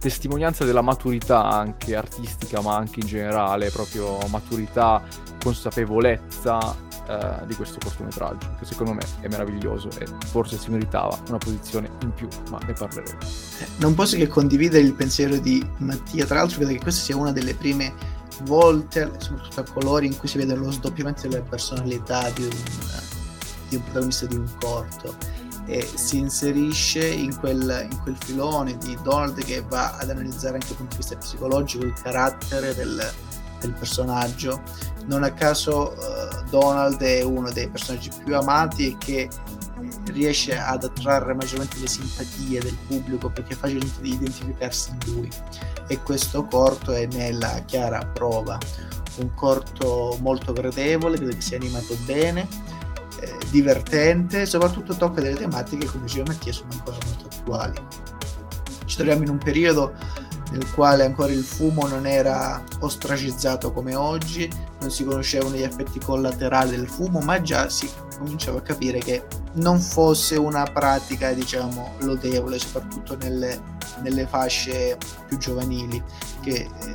testimonianza 0.00 0.64
della 0.64 0.80
maturità 0.80 1.44
anche 1.44 1.94
artistica, 1.94 2.62
ma 2.62 2.74
anche 2.74 3.00
in 3.00 3.06
generale, 3.06 3.70
proprio 3.70 4.18
maturità, 4.28 5.02
consapevolezza 5.42 6.74
eh, 7.06 7.46
di 7.46 7.54
questo 7.54 7.78
cortometraggio, 7.82 8.56
che 8.58 8.64
secondo 8.64 8.94
me 8.94 9.02
è 9.20 9.28
meraviglioso 9.28 9.90
e 9.98 10.06
forse 10.26 10.56
si 10.56 10.70
meritava 10.70 11.16
una 11.28 11.36
posizione 11.36 11.90
in 12.02 12.14
più, 12.14 12.28
ma 12.50 12.58
ne 12.66 12.72
parleremo. 12.72 13.18
Eh, 13.60 13.66
non 13.76 13.94
posso 13.94 14.16
che 14.16 14.26
condividere 14.26 14.82
il 14.82 14.94
pensiero 14.94 15.36
di 15.36 15.64
Mattia, 15.76 16.24
tra 16.24 16.36
l'altro 16.36 16.56
credo 16.56 16.72
che 16.72 16.80
questa 16.80 17.02
sia 17.02 17.16
una 17.16 17.32
delle 17.32 17.54
prime 17.54 17.92
volte, 18.44 19.12
soprattutto 19.18 19.60
a 19.60 19.64
colori, 19.70 20.06
in 20.06 20.16
cui 20.16 20.28
si 20.28 20.38
vede 20.38 20.54
lo 20.54 20.70
sdoppiamento 20.70 21.28
della 21.28 21.42
personalità 21.42 22.30
di 22.30 22.44
un, 22.44 22.56
di 23.68 23.76
un 23.76 23.82
protagonista 23.82 24.24
di 24.24 24.36
un 24.36 24.48
corto 24.58 25.14
e 25.66 25.88
si 25.94 26.18
inserisce 26.18 27.06
in 27.06 27.38
quel, 27.38 27.88
in 27.90 28.00
quel, 28.02 28.16
filone 28.18 28.76
di 28.78 28.96
Donald 29.02 29.42
che 29.44 29.62
va 29.68 29.96
ad 29.96 30.10
analizzare 30.10 30.54
anche 30.54 30.68
dal 30.68 30.76
punto 30.76 30.96
di 30.96 31.02
vista 31.02 31.16
psicologico 31.16 31.84
il 31.84 31.92
carattere 31.92 32.74
del, 32.74 33.12
del 33.60 33.72
personaggio. 33.72 34.62
Non 35.06 35.22
a 35.22 35.32
caso 35.32 35.94
uh, 35.96 36.48
Donald 36.50 37.00
è 37.00 37.22
uno 37.22 37.50
dei 37.50 37.68
personaggi 37.68 38.10
più 38.24 38.36
amati 38.36 38.88
e 38.88 38.96
che 38.98 39.28
riesce 40.12 40.56
ad 40.56 40.84
attrarre 40.84 41.34
maggiormente 41.34 41.78
le 41.78 41.88
simpatie 41.88 42.60
del 42.60 42.76
pubblico 42.86 43.30
perché 43.30 43.54
è 43.54 43.56
facile 43.56 43.86
identificarsi 44.02 44.90
in 44.90 45.12
lui. 45.12 45.28
E 45.86 46.00
questo 46.02 46.44
corto 46.44 46.92
è 46.92 47.06
nella 47.06 47.62
chiara 47.64 48.04
prova. 48.06 48.58
Un 49.16 49.34
corto 49.34 50.16
molto 50.20 50.52
gradevole 50.52 51.16
credo 51.16 51.34
che 51.34 51.40
sia 51.40 51.56
animato 51.56 51.96
bene 52.04 52.46
divertente, 53.50 54.46
soprattutto 54.46 54.94
tocca 54.94 55.20
delle 55.20 55.36
tematiche, 55.36 55.86
come 55.86 56.04
diceva 56.04 56.30
Mattia, 56.30 56.52
sono 56.52 56.70
ancora 56.72 56.96
molto 57.06 57.26
attuali. 57.26 57.80
Ci 58.84 58.96
troviamo 58.96 59.22
in 59.22 59.30
un 59.30 59.38
periodo 59.38 59.94
nel 60.50 60.70
quale 60.72 61.04
ancora 61.04 61.32
il 61.32 61.44
fumo 61.44 61.86
non 61.86 62.06
era 62.06 62.62
ostracizzato 62.80 63.72
come 63.72 63.94
oggi, 63.94 64.50
non 64.80 64.90
si 64.90 65.04
conoscevano 65.04 65.54
gli 65.54 65.62
effetti 65.62 66.00
collaterali 66.00 66.70
del 66.70 66.88
fumo, 66.88 67.20
ma 67.20 67.40
già 67.40 67.68
si 67.68 67.88
cominciava 68.18 68.58
a 68.58 68.62
capire 68.62 68.98
che 68.98 69.24
non 69.54 69.78
fosse 69.78 70.36
una 70.36 70.64
pratica, 70.64 71.32
diciamo, 71.32 71.94
lodevole, 72.00 72.58
soprattutto 72.58 73.16
nelle, 73.16 73.60
nelle 74.02 74.26
fasce 74.26 74.98
più 75.26 75.38
giovanili, 75.38 76.02
che, 76.40 76.52
eh, 76.52 76.94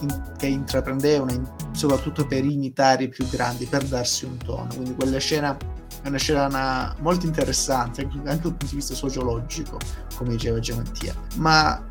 in, 0.00 0.22
che 0.36 0.46
intraprendevano 0.46 1.32
in, 1.32 1.48
soprattutto 1.78 2.26
per 2.26 2.44
imitare 2.44 3.04
i 3.04 3.08
più 3.08 3.26
grandi, 3.28 3.66
per 3.66 3.84
darsi 3.84 4.24
un 4.24 4.36
tono. 4.38 4.66
Quindi 4.74 4.94
quella 4.94 5.18
scena 5.18 5.56
è 6.02 6.08
una 6.08 6.18
scena 6.18 6.94
molto 7.00 7.26
interessante 7.26 8.02
anche 8.02 8.20
dal 8.22 8.38
punto 8.40 8.66
di 8.66 8.74
vista 8.74 8.94
sociologico, 8.94 9.78
come 10.16 10.30
diceva 10.30 10.58
Giamattia. 10.58 11.14
Ma 11.36 11.84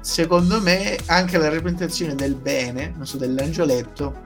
secondo 0.00 0.60
me 0.60 0.98
anche 1.06 1.36
la 1.36 1.50
rappresentazione 1.50 2.14
del 2.14 2.34
bene, 2.34 2.94
non 2.96 3.06
so, 3.06 3.18
dell'angioletto, 3.18 4.24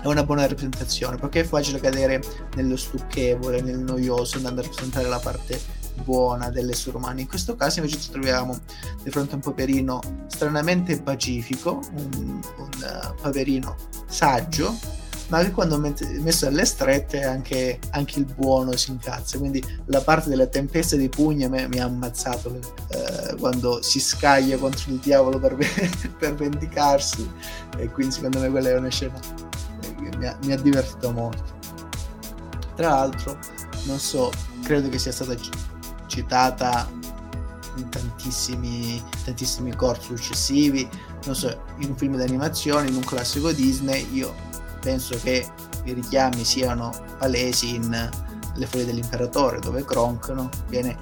è 0.00 0.06
una 0.06 0.24
buona 0.24 0.46
rappresentazione 0.46 1.16
perché 1.16 1.40
è 1.40 1.44
facile 1.44 1.80
cadere 1.80 2.22
nello 2.54 2.76
stucchevole, 2.76 3.60
nel 3.60 3.80
noioso, 3.80 4.36
andando 4.36 4.60
a 4.60 4.64
rappresentare 4.64 5.08
la 5.08 5.18
parte 5.18 5.79
buona 6.04 6.50
dell'essere 6.50 6.96
umano. 6.96 7.20
In 7.20 7.28
questo 7.28 7.56
caso 7.56 7.80
invece 7.80 8.00
ci 8.00 8.10
troviamo 8.10 8.58
di 9.02 9.10
fronte 9.10 9.32
a 9.32 9.36
un 9.36 9.42
paperino 9.42 10.00
stranamente 10.26 11.00
pacifico, 11.00 11.80
un, 11.92 12.40
un 12.56 12.70
uh, 12.82 13.14
paperino 13.20 13.76
saggio, 14.06 14.76
ma 15.30 15.42
che 15.42 15.52
quando 15.52 15.78
messo 15.78 16.46
alle 16.48 16.64
strette 16.64 17.22
anche, 17.22 17.78
anche, 17.90 18.18
il 18.18 18.24
buono 18.24 18.76
si 18.76 18.90
incazza. 18.90 19.38
Quindi 19.38 19.64
la 19.86 20.00
parte 20.00 20.28
della 20.28 20.46
tempesta 20.46 20.96
di 20.96 21.08
pugni 21.08 21.48
me, 21.48 21.68
mi 21.68 21.78
ha 21.78 21.84
ammazzato 21.84 22.58
eh, 22.88 23.36
quando 23.36 23.80
si 23.80 24.00
scaglia 24.00 24.58
contro 24.58 24.92
il 24.92 24.98
diavolo 24.98 25.38
per, 25.38 25.56
per, 26.18 26.34
vendicarsi. 26.34 27.30
E 27.78 27.88
quindi 27.90 28.14
secondo 28.14 28.40
me 28.40 28.50
quella 28.50 28.70
è 28.70 28.76
una 28.76 28.88
scena 28.88 29.18
che 29.80 30.16
mi 30.16 30.26
ha, 30.26 30.36
mi 30.44 30.52
ha 30.52 30.56
divertito 30.56 31.12
molto. 31.12 31.58
Tra 32.74 32.88
l'altro, 32.88 33.38
non 33.84 33.98
so, 33.98 34.32
credo 34.64 34.88
che 34.88 34.98
sia 34.98 35.12
stata 35.12 35.34
citata 36.10 36.90
in 37.76 37.88
tantissimi, 37.88 39.02
tantissimi 39.24 39.74
corsi 39.74 40.16
successivi, 40.16 40.86
non 41.24 41.34
so, 41.34 41.64
in 41.78 41.90
un 41.90 41.96
film 41.96 42.16
d'animazione, 42.16 42.88
in 42.88 42.96
un 42.96 43.04
classico 43.04 43.52
Disney, 43.52 44.06
io 44.12 44.34
penso 44.80 45.16
che 45.22 45.46
i 45.84 45.92
richiami 45.92 46.44
siano 46.44 46.92
palesi 47.18 47.76
in 47.76 48.10
Le 48.54 48.66
foglie 48.66 48.86
dell'imperatore, 48.86 49.60
dove 49.60 49.84
Kronk 49.84 50.28
no? 50.30 50.48
viene, 50.68 50.98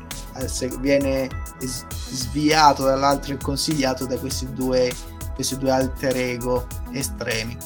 viene 0.81 1.29
sviato 1.59 2.85
dall'altro 2.85 3.33
e 3.33 3.39
consigliato 3.39 4.05
da 4.05 4.19
questi 4.19 4.53
due, 4.53 4.93
questi 5.35 5.57
due 5.57 5.71
alter 5.71 6.15
ego 6.17 6.67
estremi. 6.93 7.57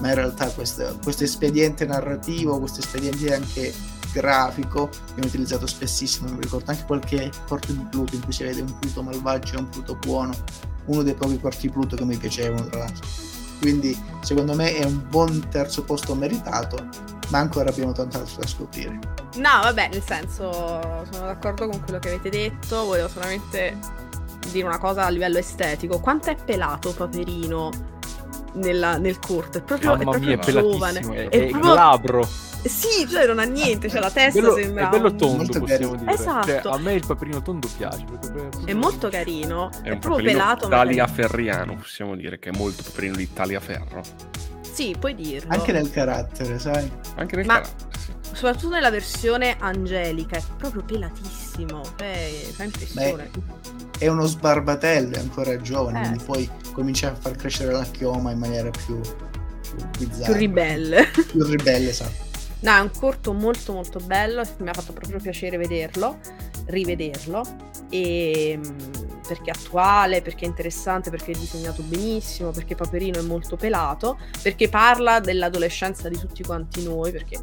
Ma 0.00 0.08
in 0.08 0.14
realtà 0.14 0.50
questo, 0.50 0.98
questo 1.02 1.24
espediente 1.24 1.86
narrativo, 1.86 2.58
questo 2.58 2.80
espediente 2.80 3.34
anche 3.34 3.72
grafico 4.12 4.88
viene 5.14 5.26
utilizzato 5.28 5.66
spessissimo. 5.66 6.30
Mi 6.30 6.40
ricordo 6.40 6.70
anche 6.70 6.84
qualche 6.84 7.30
corto 7.46 7.72
di 7.72 7.86
Pluto 7.90 8.14
in 8.14 8.22
cui 8.24 8.32
si 8.32 8.42
vede 8.44 8.60
un 8.60 8.78
Pluto 8.78 9.02
malvagio 9.02 9.56
e 9.56 9.58
un 9.58 9.68
Pluto 9.68 9.94
buono, 9.96 10.32
uno 10.86 11.02
dei 11.02 11.14
pochi 11.14 11.40
corti 11.40 11.66
di 11.66 11.70
Pluto 11.70 11.96
che 11.96 12.04
mi 12.04 12.16
piacevano, 12.16 12.66
tra 12.66 12.80
l'altro. 12.80 13.06
Quindi, 13.60 13.98
secondo 14.22 14.54
me, 14.54 14.74
è 14.76 14.84
un 14.84 15.02
buon 15.08 15.48
terzo 15.50 15.82
posto 15.84 16.14
meritato, 16.14 16.78
ma 17.28 17.38
ancora 17.40 17.68
abbiamo 17.68 17.92
tanto 17.92 18.16
altro 18.18 18.40
da 18.40 18.46
scoprire. 18.46 18.98
No, 19.36 19.50
vabbè, 19.62 19.88
nel 19.92 20.02
senso, 20.02 20.50
sono 21.10 21.26
d'accordo 21.26 21.68
con 21.68 21.80
quello 21.84 21.98
che 21.98 22.08
avete 22.08 22.30
detto. 22.30 22.84
Volevo 22.86 23.08
solamente 23.08 23.76
dire 24.50 24.66
una 24.66 24.78
cosa 24.78 25.04
a 25.04 25.08
livello 25.10 25.36
estetico. 25.38 26.00
Quanto 26.00 26.30
è 26.30 26.36
pelato 26.42 26.92
Paperino 26.94 27.70
nella, 28.54 28.96
nel 28.96 29.18
corto? 29.18 29.58
È 29.58 29.62
proprio, 29.62 29.94
Mamma 29.94 30.16
è 30.16 30.18
mia, 30.18 30.38
proprio 30.38 30.58
è 30.58 30.62
giovane. 30.72 31.00
pelatissimo, 31.00 31.14
è, 31.14 31.28
È 31.28 31.46
è 31.46 31.50
proprio- 31.50 31.72
glabro. 31.72 32.28
Sì, 32.62 33.08
cioè 33.08 33.26
non 33.26 33.38
ha 33.38 33.44
niente, 33.44 33.88
cioè 33.88 34.00
la 34.00 34.10
testa 34.10 34.40
bello, 34.40 34.54
sembra. 34.54 34.86
è 34.86 34.90
bello 34.90 35.08
un- 35.08 35.16
tondo, 35.16 35.36
Molto 35.36 35.60
possiamo 35.60 35.90
carino. 35.92 35.96
dire. 35.96 36.12
Esatto. 36.12 36.46
Cioè, 36.46 36.72
a 36.72 36.78
me 36.78 36.94
il 36.94 37.06
paperino 37.06 37.42
tondo 37.42 37.68
piace. 37.76 38.04
È 38.66 38.72
molto 38.74 39.08
carino. 39.08 39.70
È, 39.82 39.88
È 39.88 39.90
un 39.92 39.98
proprio 39.98 40.26
pelato. 40.30 40.66
Italia. 40.66 41.06
Ferriano, 41.06 41.76
possiamo 41.76 42.14
dire, 42.16 42.38
che 42.38 42.50
è 42.50 42.56
molto 42.56 42.82
paperino 42.82 43.16
di 43.16 43.22
Italia 43.22 43.60
Ferro. 43.60 44.02
Sì, 44.72 44.94
puoi 44.98 45.14
dirlo. 45.14 45.52
Anche 45.52 45.72
nel 45.72 45.90
carattere, 45.90 46.58
sai? 46.58 46.90
Anche 47.16 47.36
nel 47.36 47.46
Ma- 47.46 47.54
carattere, 47.60 47.98
sì. 47.98 48.12
Soprattutto 48.32 48.74
nella 48.74 48.90
versione 48.90 49.56
angelica, 49.58 50.36
è 50.36 50.42
proprio 50.56 50.82
pelatissimo. 50.84 51.80
Cioè, 51.96 52.30
fa 52.52 52.62
impressione. 52.64 53.30
È 53.98 54.06
uno 54.06 54.24
sbarbatello, 54.26 55.16
è 55.16 55.18
ancora 55.18 55.56
giovane, 55.60 55.98
Eh, 55.98 56.02
quindi 56.02 56.24
poi 56.24 56.50
comincia 56.72 57.08
a 57.10 57.14
far 57.14 57.34
crescere 57.36 57.72
la 57.72 57.84
chioma 57.84 58.30
in 58.30 58.38
maniera 58.38 58.70
più, 58.70 59.00
più 59.00 59.88
bizzarra. 59.98 60.24
Più 60.30 60.34
ribelle. 60.34 61.08
Più 61.26 61.44
ribelle, 61.44 61.88
esatto. 61.90 62.28
No, 62.60 62.76
è 62.76 62.80
un 62.80 62.90
corto 62.90 63.32
molto 63.32 63.72
molto 63.72 63.98
bello, 64.00 64.42
mi 64.58 64.68
ha 64.68 64.74
fatto 64.74 64.92
proprio 64.92 65.18
piacere 65.18 65.56
vederlo, 65.56 66.18
rivederlo, 66.66 67.42
e, 67.88 68.58
mm, 68.58 68.78
perché 69.26 69.50
è 69.50 69.54
attuale, 69.58 70.20
perché 70.20 70.44
è 70.44 70.48
interessante, 70.48 71.08
perché 71.08 71.32
è 71.32 71.38
disegnato 71.38 71.82
benissimo, 71.82 72.50
perché 72.50 72.74
Paperino 72.74 73.18
è 73.18 73.22
molto 73.22 73.56
pelato, 73.56 74.18
perché 74.42 74.68
parla 74.68 75.20
dell'adolescenza 75.20 76.08
di 76.08 76.18
tutti 76.18 76.42
quanti 76.42 76.82
noi, 76.82 77.12
perché 77.12 77.38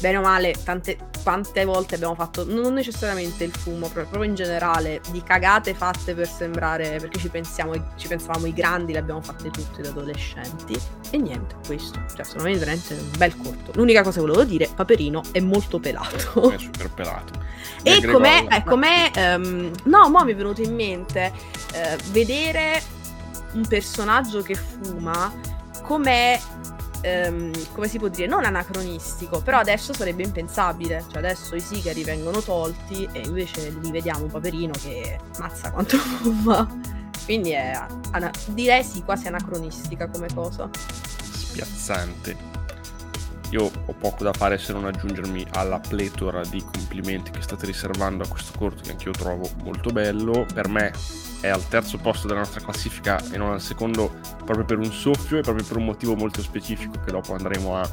bene 0.00 0.16
o 0.16 0.22
male 0.22 0.54
tante, 0.64 0.96
quante 1.22 1.64
volte 1.64 1.94
abbiamo 1.94 2.14
fatto, 2.14 2.44
non 2.46 2.72
necessariamente 2.72 3.44
il 3.44 3.52
fumo, 3.52 3.88
proprio 3.88 4.22
in 4.22 4.34
generale, 4.34 5.00
di 5.10 5.22
cagate 5.22 5.74
fatte 5.74 6.14
per 6.14 6.26
sembrare, 6.26 6.96
perché 6.98 7.18
ci, 7.18 7.28
pensiamo, 7.28 7.72
ci 7.96 8.08
pensavamo 8.08 8.46
i 8.46 8.52
grandi, 8.52 8.92
le 8.92 8.98
abbiamo 8.98 9.20
fatte 9.20 9.50
tutte 9.50 9.82
da 9.82 9.90
adolescenti. 9.90 10.78
E 11.10 11.18
niente, 11.18 11.56
questo. 11.66 12.00
Cioè, 12.14 12.24
secondo 12.24 12.48
me 12.48 12.54
è 12.54 12.58
veramente 12.58 12.94
un 12.94 13.10
bel 13.16 13.36
corto. 13.36 13.72
L'unica 13.74 14.02
cosa 14.02 14.20
che 14.20 14.26
volevo 14.26 14.44
dire, 14.44 14.68
Paperino 14.74 15.22
è 15.32 15.40
molto 15.40 15.78
pelato. 15.78 16.50
È 16.50 16.58
super 16.58 16.90
pelato. 16.90 17.48
E 17.82 18.04
com'è, 18.04 18.46
eh, 18.50 18.62
com'è, 18.62 19.10
ehm, 19.14 19.70
no, 19.84 20.08
mo 20.10 20.22
mi 20.22 20.32
è 20.32 20.36
venuto 20.36 20.60
in 20.60 20.74
mente 20.74 21.32
eh, 21.72 21.96
vedere 22.10 22.82
un 23.52 23.66
personaggio 23.66 24.42
che 24.42 24.54
fuma 24.54 25.32
com'è, 25.82 26.38
ehm, 27.00 27.52
come 27.72 27.88
si 27.88 27.98
può 27.98 28.08
dire, 28.08 28.26
non 28.26 28.44
anacronistico, 28.44 29.40
però 29.40 29.58
adesso 29.58 29.92
sarebbe 29.92 30.22
impensabile, 30.22 31.04
cioè 31.08 31.18
adesso 31.18 31.54
i 31.54 31.60
sigari 31.60 32.04
vengono 32.04 32.40
tolti 32.40 33.08
e 33.12 33.20
invece 33.20 33.70
li 33.80 33.90
vediamo 33.90 34.26
paperino 34.26 34.72
che 34.80 35.18
mazza 35.38 35.70
quanto 35.70 35.96
fuma. 36.22 36.66
Quindi 37.24 37.50
è, 37.50 37.78
ana- 38.10 38.32
direi 38.48 38.82
sì, 38.82 39.02
quasi 39.02 39.28
anacronistica 39.28 40.08
come 40.08 40.28
cosa. 40.34 40.68
spiazzante. 40.72 42.58
Io 43.50 43.64
ho 43.64 43.92
poco 43.98 44.22
da 44.22 44.32
fare 44.32 44.58
se 44.58 44.72
non 44.72 44.84
aggiungermi 44.84 45.44
alla 45.54 45.80
pletora 45.80 46.42
di 46.44 46.62
complimenti 46.62 47.32
che 47.32 47.42
state 47.42 47.66
riservando 47.66 48.22
a 48.22 48.28
questo 48.28 48.52
corto 48.56 48.82
che 48.82 48.92
anch'io 48.92 49.10
trovo 49.10 49.48
molto 49.64 49.90
bello. 49.90 50.46
Per 50.52 50.68
me 50.68 50.92
è 51.40 51.48
al 51.48 51.66
terzo 51.68 51.98
posto 51.98 52.26
della 52.26 52.40
nostra 52.40 52.60
classifica 52.60 53.20
e 53.30 53.36
non 53.36 53.52
al 53.52 53.60
secondo 53.60 54.12
proprio 54.44 54.64
per 54.64 54.78
un 54.78 54.92
soffio 54.92 55.38
e 55.38 55.40
proprio 55.40 55.64
per 55.64 55.76
un 55.76 55.84
motivo 55.84 56.14
molto 56.14 56.42
specifico 56.42 57.00
che 57.04 57.10
dopo 57.10 57.34
andremo 57.34 57.76
a, 57.76 57.88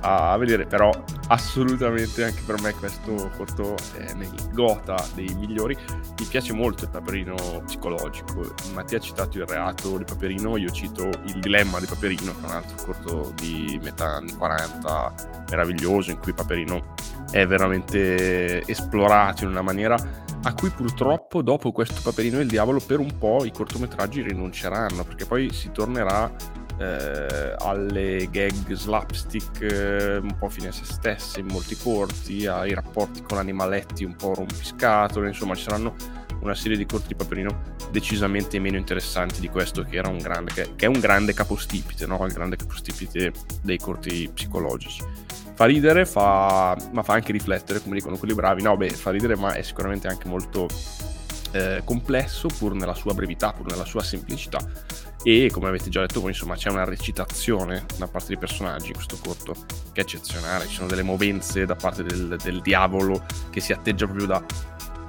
a 0.00 0.36
vedere. 0.36 0.66
Però 0.66 0.90
assolutamente 1.28 2.24
anche 2.24 2.42
per 2.44 2.60
me 2.60 2.72
questo 2.74 3.30
corto 3.36 3.74
è 3.96 4.12
nei 4.12 4.30
gota 4.52 4.96
dei 5.14 5.34
migliori. 5.34 5.76
Mi 6.18 6.26
piace 6.26 6.52
molto 6.52 6.84
il 6.84 6.90
paperino 6.90 7.34
psicologico. 7.64 8.54
Mattia 8.72 8.98
ha 8.98 9.00
citato 9.00 9.38
il 9.38 9.46
reato 9.46 9.96
di 9.96 10.04
Paperino, 10.04 10.56
io 10.56 10.70
cito 10.70 11.08
il 11.24 11.40
dilemma 11.40 11.80
di 11.80 11.86
Paperino, 11.86 12.32
che 12.32 12.46
è 12.46 12.48
un 12.48 12.54
altro 12.54 12.84
corto 12.84 13.32
di 13.34 13.80
metà 13.82 14.16
anni 14.16 14.34
40 14.34 15.14
meraviglioso, 15.48 16.10
in 16.10 16.18
cui 16.18 16.32
Paperino 16.34 16.94
è 17.30 17.46
veramente 17.46 18.62
esplorato 18.66 19.44
in 19.44 19.50
una 19.50 19.62
maniera 19.62 20.22
a 20.44 20.54
cui 20.54 20.70
purtroppo 20.70 21.42
dopo 21.42 21.72
questo 21.72 22.00
Paperino 22.02 22.38
e 22.38 22.42
il 22.42 22.48
diavolo 22.48 22.78
per 22.78 22.98
un 22.98 23.18
po' 23.18 23.44
i 23.44 23.50
cortometraggi 23.50 24.22
rinunceranno, 24.22 25.04
perché 25.04 25.24
poi 25.24 25.50
si 25.52 25.70
tornerà 25.70 26.30
eh, 26.78 27.54
alle 27.58 28.28
gag 28.30 28.72
slapstick 28.72 29.60
eh, 29.62 30.16
un 30.18 30.36
po' 30.38 30.48
fine 30.48 30.68
a 30.68 30.72
se 30.72 30.84
stesse 30.84 31.40
in 31.40 31.46
molti 31.46 31.76
corti, 31.76 32.46
ai 32.46 32.74
rapporti 32.74 33.22
con 33.22 33.38
animaletti 33.38 34.04
un 34.04 34.16
po' 34.16 34.34
rompiscatole, 34.34 35.28
insomma 35.28 35.54
ci 35.54 35.62
saranno 35.62 35.94
una 36.40 36.54
serie 36.54 36.76
di 36.76 36.84
corti 36.84 37.08
di 37.08 37.14
Paperino 37.14 37.72
decisamente 37.90 38.58
meno 38.58 38.76
interessanti 38.76 39.40
di 39.40 39.48
questo 39.48 39.82
che 39.82 39.96
era 39.96 40.08
un 40.08 40.18
grande, 40.18 40.52
che, 40.52 40.72
che 40.76 40.84
è 40.84 40.88
un 40.88 41.00
grande 41.00 41.32
capostipite, 41.32 42.06
no? 42.06 42.22
il 42.26 42.32
grande 42.32 42.56
capostipite 42.56 43.32
dei 43.62 43.78
corti 43.78 44.28
psicologici. 44.32 45.02
Fa 45.54 45.66
ridere, 45.66 46.04
fa, 46.04 46.76
ma 46.92 47.02
fa 47.02 47.14
anche 47.14 47.32
riflettere, 47.32 47.80
come 47.80 47.94
dicono 47.96 48.16
quelli 48.16 48.34
bravi. 48.34 48.62
No, 48.62 48.76
beh, 48.76 48.90
fa 48.90 49.10
ridere, 49.10 49.36
ma 49.36 49.54
è 49.54 49.62
sicuramente 49.62 50.08
anche 50.08 50.28
molto 50.28 50.68
eh, 51.52 51.82
complesso, 51.84 52.48
pur 52.48 52.74
nella 52.74 52.94
sua 52.94 53.14
brevità, 53.14 53.52
pur 53.52 53.66
nella 53.66 53.84
sua 53.84 54.02
semplicità. 54.02 54.58
E 55.22 55.48
come 55.50 55.68
avete 55.68 55.88
già 55.88 56.00
detto 56.00 56.20
voi, 56.20 56.32
insomma, 56.32 56.54
c'è 56.54 56.68
una 56.68 56.84
recitazione 56.84 57.86
da 57.96 58.06
parte 58.06 58.28
dei 58.28 58.38
personaggi 58.38 58.88
in 58.88 58.94
questo 58.94 59.16
corto 59.22 59.54
che 59.92 60.00
è 60.00 60.04
eccezionale. 60.04 60.66
Ci 60.66 60.74
sono 60.74 60.88
delle 60.88 61.02
movenze 61.02 61.64
da 61.64 61.76
parte 61.76 62.02
del, 62.02 62.36
del 62.42 62.60
diavolo 62.60 63.24
che 63.50 63.60
si 63.60 63.72
atteggia 63.72 64.04
proprio 64.04 64.26
da, 64.26 64.44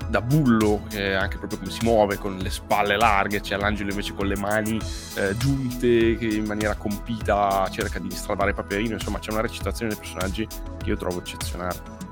da 0.08 0.22
bullo, 0.22 0.84
è 0.92 1.12
anche 1.14 1.38
proprio 1.38 1.60
come 1.60 1.72
si 1.72 1.84
muove 1.84 2.18
con 2.18 2.38
le 2.38 2.50
spalle 2.50 2.98
larghe. 2.98 3.42
C'è 3.42 3.58
l'angelo 3.58 3.90
invece 3.90 4.14
con 4.14 4.28
le 4.28 4.38
mani 4.38 4.80
eh, 5.16 5.36
giunte 5.38 6.16
che 6.16 6.28
in 6.28 6.46
maniera 6.46 6.76
compita 6.76 7.68
cerca 7.72 8.00
di 8.00 8.10
stradare 8.12 8.54
Paperino. 8.54 8.94
Insomma, 8.94 9.20
c'è 9.20 9.32
una 9.32 9.42
recitazione 9.42 9.92
dei 9.92 10.00
personaggi 10.00 10.48
che 10.48 10.90
io 10.90 10.98
trovo 10.98 11.20
eccezionale. 11.20 12.04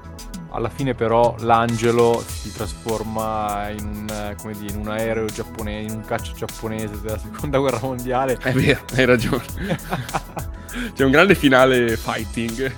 Alla 0.49 0.69
fine 0.69 0.93
però 0.93 1.35
l'angelo 1.39 2.23
si 2.25 2.53
trasforma 2.53 3.69
in 3.69 3.85
un, 3.85 4.07
eh, 4.09 4.35
come 4.39 4.53
dire, 4.53 4.73
in 4.73 4.79
un 4.79 4.87
aereo 4.87 5.25
giapponese, 5.25 5.91
in 5.91 5.97
un 5.97 6.05
caccia 6.05 6.33
giapponese 6.33 7.01
della 7.01 7.17
seconda 7.17 7.57
guerra 7.57 7.79
mondiale. 7.81 8.37
È 8.37 8.51
vero, 8.51 8.81
hai 8.95 9.05
ragione. 9.05 9.43
C'è 10.93 11.03
un 11.03 11.11
grande 11.11 11.33
finale 11.33 11.97
fighting, 11.97 12.71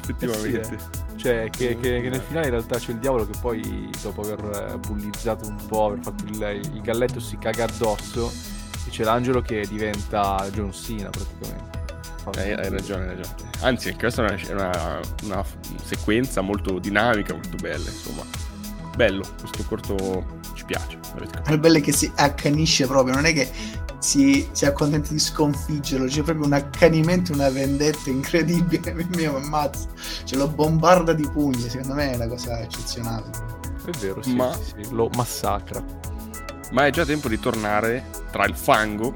effettivamente. 0.00 0.60
Eh 0.60 0.64
sì, 0.64 0.97
Cioè, 1.18 1.50
che, 1.50 1.76
che- 1.80 2.00
che 2.00 2.08
nel 2.08 2.20
finale 2.20 2.46
in 2.46 2.52
realtà 2.52 2.78
c'è 2.78 2.92
il 2.92 2.98
diavolo 2.98 3.26
che 3.26 3.36
poi, 3.40 3.90
dopo 4.00 4.20
aver 4.22 4.70
eh, 4.72 4.78
bullizzato 4.78 5.48
un 5.48 5.56
po', 5.66 5.86
aver 5.86 5.98
fatto 6.00 6.24
il, 6.24 6.60
il 6.74 6.80
galletto, 6.80 7.18
si 7.18 7.36
caga 7.38 7.64
addosso. 7.64 8.32
E 8.86 8.90
c'è 8.90 9.02
l'angelo 9.04 9.42
che 9.42 9.66
diventa 9.68 10.48
John 10.52 10.72
Cena 10.72 11.10
praticamente. 11.10 11.76
Fa 12.22 12.30
Hai, 12.36 12.52
hai 12.52 12.70
ragione, 12.70 13.02
hai 13.08 13.16
ragione. 13.16 13.50
Anzi, 13.60 13.92
questa 13.94 14.24
è 14.24 14.52
una, 14.52 14.70
una- 14.70 15.00
una 15.24 15.44
sequenza 15.82 16.40
molto 16.40 16.78
dinamica, 16.78 17.32
molto 17.34 17.56
bella, 17.60 17.90
insomma. 17.90 18.22
Bello, 18.96 19.24
questo 19.40 19.64
corto 19.64 20.38
ci 20.54 20.64
piace. 20.64 20.98
Il 21.48 21.58
bello 21.58 21.78
è 21.78 21.80
che 21.80 21.92
si 21.92 22.10
accanisce 22.14 22.86
proprio, 22.86 23.14
non 23.14 23.24
è 23.26 23.32
che 23.32 23.48
si, 23.98 24.48
si 24.52 24.64
accontenta 24.64 25.12
di 25.12 25.18
sconfiggerlo, 25.18 26.06
c'è 26.06 26.22
proprio 26.22 26.46
un 26.46 26.52
accanimento, 26.52 27.32
una 27.32 27.48
vendetta 27.50 28.10
incredibile. 28.10 28.94
Mio 29.16 29.36
ammazza, 29.36 29.88
ce 30.24 30.36
lo 30.36 30.48
bombarda 30.48 31.12
di 31.12 31.28
pugni. 31.28 31.68
Secondo 31.68 31.94
me 31.94 32.12
è 32.12 32.14
una 32.16 32.28
cosa 32.28 32.60
eccezionale. 32.60 33.30
È 33.84 33.90
vero, 33.98 34.22
sì, 34.22 34.34
Ma- 34.34 34.52
sì, 34.52 34.82
sì, 34.82 34.94
lo 34.94 35.08
massacra. 35.14 35.82
Ma 36.72 36.86
è 36.86 36.90
già 36.90 37.04
tempo 37.04 37.28
di 37.28 37.38
tornare 37.40 38.04
tra 38.30 38.44
il 38.44 38.54
fango 38.54 39.14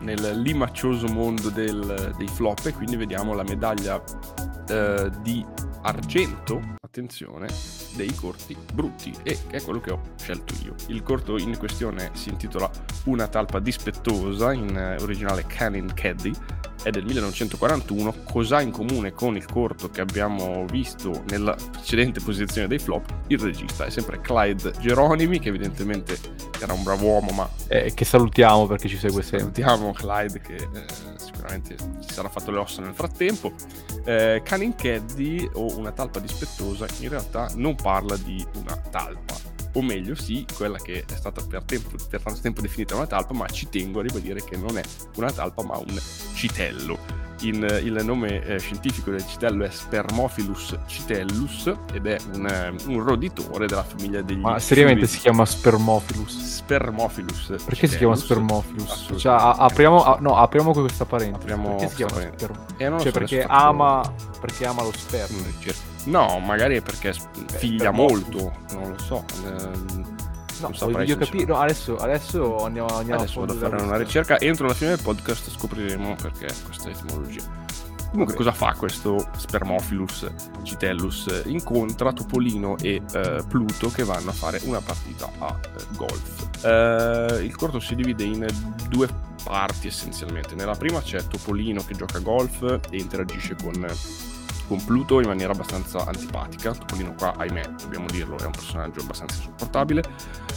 nel 0.00 0.40
limaccioso 0.40 1.06
mondo 1.06 1.48
del- 1.48 2.14
dei 2.18 2.28
flop 2.28 2.66
e 2.66 2.72
quindi 2.72 2.96
vediamo 2.96 3.34
la 3.34 3.44
medaglia 3.44 4.02
eh, 4.68 5.10
di 5.22 5.44
argento, 5.82 6.60
attenzione, 6.80 7.48
dei 7.94 8.14
corti 8.14 8.56
brutti 8.72 9.12
e 9.22 9.38
che 9.46 9.58
è 9.58 9.62
quello 9.62 9.80
che 9.80 9.92
ho 9.92 10.00
scelto 10.18 10.54
io. 10.64 10.74
Il 10.88 11.02
corto 11.02 11.38
in 11.38 11.56
questione 11.58 12.10
si 12.14 12.30
intitola 12.30 12.70
Una 13.04 13.28
talpa 13.28 13.58
dispettosa, 13.58 14.52
in 14.52 14.76
eh, 14.76 14.96
originale 15.02 15.44
Cannon 15.46 15.92
Caddy, 15.94 16.32
è 16.82 16.90
del 16.90 17.04
1941, 17.04 18.14
cos'ha 18.24 18.60
in 18.60 18.72
comune 18.72 19.12
con 19.12 19.36
il 19.36 19.46
corto 19.46 19.88
che 19.88 20.00
abbiamo 20.00 20.64
visto 20.66 21.22
nella 21.28 21.56
precedente 21.70 22.20
posizione 22.20 22.66
dei 22.66 22.78
flop? 22.78 23.08
Il 23.28 23.38
regista 23.38 23.84
è 23.84 23.90
sempre 23.90 24.20
Clyde 24.20 24.72
Geronimi, 24.80 25.38
che 25.38 25.48
evidentemente 25.48 26.18
era 26.60 26.72
un 26.72 26.82
bravo 26.82 27.06
uomo, 27.06 27.30
ma... 27.30 27.48
Eh, 27.68 27.92
che 27.94 28.04
salutiamo 28.04 28.66
perché 28.66 28.88
ci 28.88 28.96
segue 28.96 29.22
sempre. 29.22 29.62
Salutiamo 29.62 29.92
Clyde 29.92 30.40
che 30.40 30.54
eh, 30.54 30.68
sicuramente 31.16 31.76
si 32.00 32.14
sarà 32.14 32.28
fatto 32.28 32.50
le 32.50 32.58
ossa 32.58 32.82
nel 32.82 32.94
frattempo. 32.94 33.52
Eh, 34.04 34.42
Cunning 34.44 34.74
Caddy 34.74 35.48
o 35.54 35.71
una 35.74 35.92
talpa 35.92 36.18
dispettosa 36.18 36.86
in 37.00 37.08
realtà 37.08 37.50
non 37.54 37.74
parla 37.74 38.16
di 38.16 38.44
una 38.54 38.76
talpa, 38.76 39.34
o 39.74 39.82
meglio 39.82 40.14
sì, 40.14 40.44
quella 40.54 40.78
che 40.78 41.04
è 41.06 41.16
stata 41.16 41.42
per, 41.44 41.62
tempo, 41.64 41.90
per 42.08 42.22
tanto 42.22 42.40
tempo 42.40 42.60
definita 42.60 42.94
una 42.94 43.06
talpa, 43.06 43.34
ma 43.34 43.46
ci 43.48 43.68
tengo 43.68 44.00
a 44.00 44.02
ribadire 44.02 44.42
che 44.44 44.56
non 44.56 44.76
è 44.76 44.82
una 45.16 45.32
talpa 45.32 45.62
ma 45.62 45.76
un 45.78 46.00
citello. 46.34 47.21
In, 47.40 47.66
il 47.82 48.00
nome 48.04 48.40
eh, 48.44 48.58
scientifico 48.60 49.10
del 49.10 49.26
citello 49.26 49.64
è 49.64 49.70
Spermophilus 49.70 50.78
citellus 50.86 51.72
ed 51.92 52.06
è 52.06 52.16
un, 52.34 52.46
eh, 52.46 52.74
un 52.86 53.02
roditore 53.02 53.66
della 53.66 53.82
famiglia 53.82 54.22
degli 54.22 54.38
Ma 54.38 54.60
seriamente 54.60 55.08
si 55.08 55.18
chiama 55.18 55.44
Spermophilus? 55.44 56.38
Spermophilus 56.38 57.54
Perché 57.64 57.88
si 57.88 57.96
chiama 57.96 58.14
Spermophilus? 58.14 59.14
Cioè, 59.16 59.32
a- 59.32 59.52
apriamo, 59.54 60.04
a- 60.04 60.18
no, 60.20 60.36
apriamo 60.36 60.72
questa 60.72 61.04
parentesi. 61.04 61.42
Apriamo 61.52 61.68
perché 61.76 61.88
si 61.88 61.94
chiama 61.96 62.12
questa 62.12 62.46
parentesi. 62.46 62.64
Spermo? 62.74 62.96
Eh, 62.96 63.02
Cioè, 63.02 63.12
so, 63.12 63.18
perché 63.18 63.44
ama, 63.48 64.12
perché 64.40 64.66
ama 64.66 64.82
lo 64.82 64.92
sperma. 64.92 65.36
una 65.38 65.46
ricerca. 65.46 65.80
No, 66.04 66.38
magari 66.38 66.76
è 66.76 66.80
perché 66.82 67.12
figlia 67.46 67.90
Spermophilus. 67.92 68.28
molto, 68.28 68.52
non 68.74 68.90
lo 68.90 68.98
so. 68.98 69.24
ehm, 69.46 70.14
No, 70.62 70.68
non 70.68 70.76
saprei 70.76 71.08
io 71.08 71.14
sinceramente. 71.14 71.24
capire. 71.24 71.52
No, 71.52 71.58
adesso, 71.58 71.96
adesso 71.96 72.64
andiamo, 72.64 72.88
andiamo 72.88 73.20
Adesso 73.20 73.42
a 73.42 73.46
vado 73.46 73.66
a 73.66 73.68
fare 73.68 73.82
una 73.82 73.96
ricerca. 73.96 74.40
Entro 74.40 74.66
la 74.66 74.74
fine 74.74 74.90
del 74.90 75.02
podcast 75.02 75.50
scopriremo 75.50 76.14
perché 76.20 76.46
questa 76.64 76.90
etimologia. 76.90 77.60
Comunque, 78.12 78.34
cosa 78.34 78.52
fa 78.52 78.74
questo 78.74 79.26
Spermophilus 79.34 80.30
citellus? 80.62 81.44
Incontra 81.46 82.12
Topolino 82.12 82.76
e 82.76 83.00
eh, 83.10 83.42
Pluto 83.48 83.88
che 83.88 84.04
vanno 84.04 84.30
a 84.30 84.32
fare 84.34 84.60
una 84.64 84.80
partita 84.80 85.30
a 85.38 85.58
eh, 85.64 85.96
golf. 85.96 86.62
Eh, 86.62 87.42
il 87.42 87.56
corto 87.56 87.80
si 87.80 87.94
divide 87.94 88.24
in 88.24 88.46
due 88.90 89.08
parti 89.42 89.86
essenzialmente. 89.86 90.54
Nella 90.54 90.74
prima 90.74 91.00
c'è 91.00 91.26
Topolino 91.26 91.82
che 91.86 91.94
gioca 91.94 92.18
a 92.18 92.20
golf 92.20 92.80
e 92.90 92.98
interagisce 92.98 93.56
con, 93.56 93.82
con 94.66 94.84
Pluto 94.84 95.20
in 95.20 95.28
maniera 95.28 95.52
abbastanza 95.52 96.04
antipatica. 96.06 96.72
Topolino 96.72 97.14
qua, 97.14 97.34
ahimè, 97.36 97.74
dobbiamo 97.82 98.06
dirlo, 98.06 98.38
è 98.38 98.44
un 98.44 98.52
personaggio 98.52 99.00
abbastanza 99.00 99.36
insopportabile. 99.36 100.02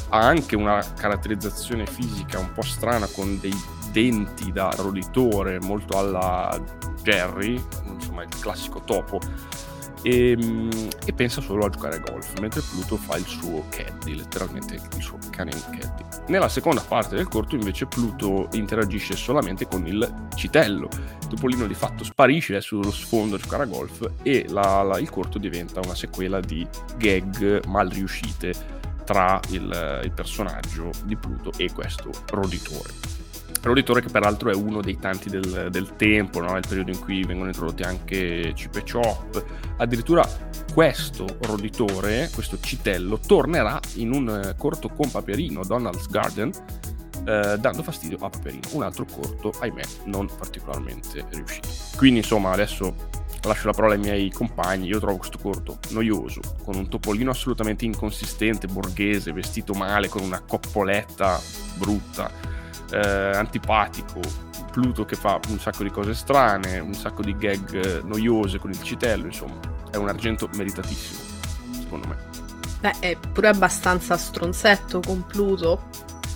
Ha 0.10 0.20
anche 0.20 0.56
una 0.56 0.84
caratterizzazione 0.96 1.86
fisica 1.86 2.40
un 2.40 2.52
po' 2.54 2.62
strana 2.62 3.08
con 3.08 3.40
dei 3.40 3.56
denti 3.92 4.52
da 4.52 4.74
roditore 4.78 5.60
molto 5.62 5.98
alla 5.98 6.60
Jerry, 7.02 7.62
insomma 7.86 8.24
il 8.24 8.30
classico 8.40 8.82
topo, 8.82 9.20
e, 10.06 10.38
mm, 10.38 10.70
e 11.04 11.14
pensa 11.14 11.42
solo 11.42 11.66
a 11.66 11.70
giocare 11.70 11.96
a 11.96 12.00
golf, 12.00 12.38
mentre 12.40 12.62
Pluto 12.62 12.96
fa 12.96 13.18
il 13.18 13.26
suo 13.26 13.66
caddy, 13.70 14.16
letteralmente 14.16 14.76
il 14.76 15.02
suo 15.02 15.18
cane 15.32 15.50
in 15.52 15.80
caddy. 15.80 16.04
Nella 16.28 16.48
seconda 16.48 16.82
parte 16.82 17.16
del 17.16 17.28
corto 17.28 17.56
invece 17.56 17.88
Pluto 17.88 18.48
interagisce 18.54 19.16
solamente 19.16 19.68
con 19.68 19.86
il 19.88 20.28
citello, 20.36 20.90
Topolino 21.28 21.66
di 21.66 21.74
fatto 21.74 22.04
sparisce 22.04 22.62
sullo 22.62 22.92
sfondo 22.92 23.36
a 23.36 23.40
giocare 23.40 23.64
a 23.64 23.66
golf 23.66 24.08
e 24.22 24.46
la- 24.50 24.84
la- 24.84 25.00
il 25.00 25.10
corto 25.10 25.40
diventa 25.40 25.80
una 25.84 25.96
sequela 25.96 26.40
di 26.40 26.66
gag 26.98 27.66
mal 27.66 27.88
riuscite 27.90 28.54
tra 29.06 29.40
il, 29.50 30.02
il 30.04 30.12
personaggio 30.12 30.92
di 31.04 31.16
Pluto 31.16 31.52
e 31.58 31.72
questo 31.74 32.12
roditore. 32.32 33.15
Roditore 33.66 34.00
che 34.00 34.10
peraltro 34.10 34.52
è 34.52 34.54
uno 34.54 34.80
dei 34.80 35.00
tanti 35.00 35.28
del, 35.28 35.70
del 35.72 35.96
tempo, 35.96 36.40
no? 36.40 36.56
il 36.56 36.64
periodo 36.68 36.92
in 36.92 37.00
cui 37.00 37.24
vengono 37.24 37.50
introdotti 37.50 37.82
anche 37.82 38.54
Chip 38.54 38.76
e 38.76 38.84
Chop. 38.84 39.44
Addirittura 39.78 40.24
questo 40.72 41.26
roditore, 41.42 42.30
questo 42.32 42.60
citello, 42.60 43.18
tornerà 43.18 43.80
in 43.96 44.14
un 44.14 44.30
eh, 44.30 44.56
corto 44.56 44.90
con 44.90 45.10
Paperino, 45.10 45.64
Donald's 45.64 46.08
Garden, 46.08 46.52
eh, 47.26 47.58
dando 47.58 47.82
fastidio 47.82 48.18
a 48.18 48.30
Paperino. 48.30 48.68
Un 48.74 48.84
altro 48.84 49.06
corto, 49.12 49.52
ahimè, 49.60 49.82
non 50.06 50.30
particolarmente 50.38 51.26
riuscito. 51.32 51.68
Quindi 51.98 52.20
insomma 52.20 52.52
adesso 52.52 52.94
lascio 53.42 53.66
la 53.66 53.74
parola 53.74 53.94
ai 53.94 54.00
miei 54.00 54.30
compagni, 54.30 54.88
io 54.88 55.00
trovo 55.00 55.18
questo 55.18 55.40
corto 55.40 55.80
noioso, 55.90 56.40
con 56.64 56.76
un 56.76 56.88
topolino 56.88 57.32
assolutamente 57.32 57.84
inconsistente, 57.84 58.68
borghese, 58.68 59.32
vestito 59.32 59.74
male, 59.74 60.08
con 60.08 60.22
una 60.22 60.42
coppoletta 60.42 61.40
brutta 61.78 62.54
eh, 62.92 63.32
antipatico, 63.34 64.20
Pluto 64.72 65.06
che 65.06 65.16
fa 65.16 65.40
un 65.48 65.60
sacco 65.60 65.84
di 65.84 65.90
cose 65.90 66.14
strane, 66.14 66.80
un 66.80 66.94
sacco 66.94 67.22
di 67.22 67.36
gag 67.38 67.74
eh, 67.74 68.02
noiose 68.04 68.60
con 68.60 68.72
il 68.72 68.82
citello, 68.84 69.26
insomma, 69.26 69.58
è 69.90 69.96
un 69.96 70.10
argento 70.10 70.50
meritatissimo, 70.54 71.20
secondo 71.82 72.08
me. 72.08 72.18
Beh, 72.82 72.96
è 73.00 73.18
pure 73.32 73.48
abbastanza 73.48 74.18
stronzetto 74.18 75.00
con 75.00 75.26
Pluto. 75.26 75.90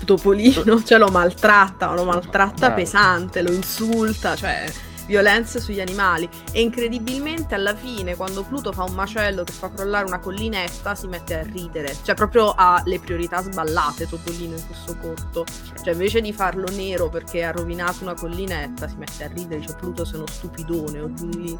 Topolino, 0.06 0.82
cioè 0.84 0.98
lo 0.98 1.10
maltratta, 1.10 1.94
lo 1.94 2.06
maltratta 2.06 2.70
Ma- 2.70 2.74
pesante, 2.74 3.42
lo 3.42 3.52
insulta, 3.52 4.38
cioè 4.38 4.72
violenze 5.10 5.60
sugli 5.60 5.82
animali. 5.82 6.30
E 6.52 6.62
incredibilmente 6.62 7.56
alla 7.56 7.76
fine, 7.76 8.16
quando 8.16 8.44
Pluto 8.44 8.72
fa 8.72 8.84
un 8.84 8.94
macello 8.94 9.44
che 9.44 9.52
fa 9.52 9.72
crollare 9.72 10.06
una 10.06 10.20
collinetta, 10.20 10.94
si 10.94 11.08
mette 11.08 11.40
a 11.40 11.42
ridere. 11.42 11.98
Cioè, 12.04 12.14
proprio 12.14 12.52
ha 12.52 12.82
le 12.86 13.00
priorità 13.00 13.42
sballate 13.42 14.08
Topolino 14.08 14.56
in 14.56 14.66
questo 14.66 14.96
corto. 14.98 15.46
Cioè, 15.84 15.94
invece 15.94 16.22
di 16.22 16.32
farlo 16.32 16.68
nero 16.72 17.10
perché 17.10 17.44
ha 17.44 17.52
rovinato 17.52 18.04
una 18.04 18.14
collinetta, 18.14 18.88
si 18.88 18.96
mette 18.98 19.24
a 19.24 19.28
ridere, 19.28 19.60
dice 19.60 19.76
Pluto 19.78 20.06
sei 20.06 20.18
uno 20.18 20.28
stupidone 20.28 21.00
o 21.00 21.08
boh, 21.08 21.60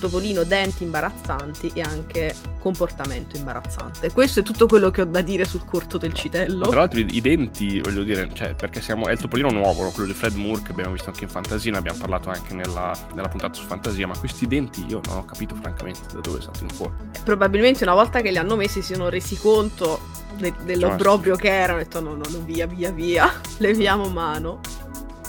Topolino, 0.00 0.42
denti 0.42 0.82
imbarazzanti 0.82 1.70
e 1.74 1.80
anche 1.80 2.34
comportamento 2.58 3.36
imbarazzante. 3.36 4.10
Questo 4.12 4.40
è 4.40 4.42
tutto 4.42 4.66
quello 4.66 4.90
che 4.90 5.02
ho 5.02 5.04
da 5.04 5.22
dire 5.22 5.44
sul 5.44 5.64
corto 5.64 5.98
del 5.98 6.10
Ma 6.10 6.16
citello. 6.16 6.68
tra 6.68 6.80
l'altro 6.80 7.00
i, 7.00 7.06
i 7.10 7.20
denti, 7.20 7.80
voglio 7.80 8.02
dire, 8.02 8.28
cioè, 8.34 8.54
perché 8.54 8.80
siamo, 8.80 9.06
è 9.06 9.12
il 9.12 9.18
topolino 9.18 9.50
nuovo, 9.50 9.88
quello 9.90 10.08
di 10.08 10.14
Fred 10.14 10.34
Moore 10.34 10.62
che 10.62 10.72
abbiamo 10.72 10.92
visto 10.92 11.08
anche 11.08 11.24
in 11.24 11.30
Fantasia, 11.30 11.75
ne 11.76 11.78
abbiamo 11.78 11.98
parlato 11.98 12.30
anche 12.30 12.54
nella, 12.54 12.96
nella 13.14 13.28
puntata 13.28 13.54
su 13.54 13.66
Fantasia, 13.66 14.06
ma 14.06 14.16
questi 14.16 14.46
denti 14.46 14.84
io 14.86 15.00
non 15.06 15.18
ho 15.18 15.24
capito 15.24 15.54
francamente 15.54 16.00
da 16.12 16.20
dove 16.20 16.40
saltino 16.40 16.70
fuori. 16.70 16.94
Probabilmente 17.22 17.84
una 17.84 17.94
volta 17.94 18.20
che 18.20 18.30
li 18.30 18.38
hanno 18.38 18.56
messi 18.56 18.82
si 18.82 18.94
sono 18.94 19.08
resi 19.08 19.36
conto 19.36 20.00
de- 20.36 20.54
dell'obbrobrio 20.64 21.36
che 21.36 21.48
erano 21.48 21.80
e 21.80 21.82
hanno 21.82 21.82
detto 21.82 22.00
no, 22.00 22.14
no, 22.14 22.24
no, 22.30 22.38
via, 22.44 22.66
via, 22.66 22.90
via, 22.90 23.30
leviamo 23.58 24.08
mano. 24.08 24.60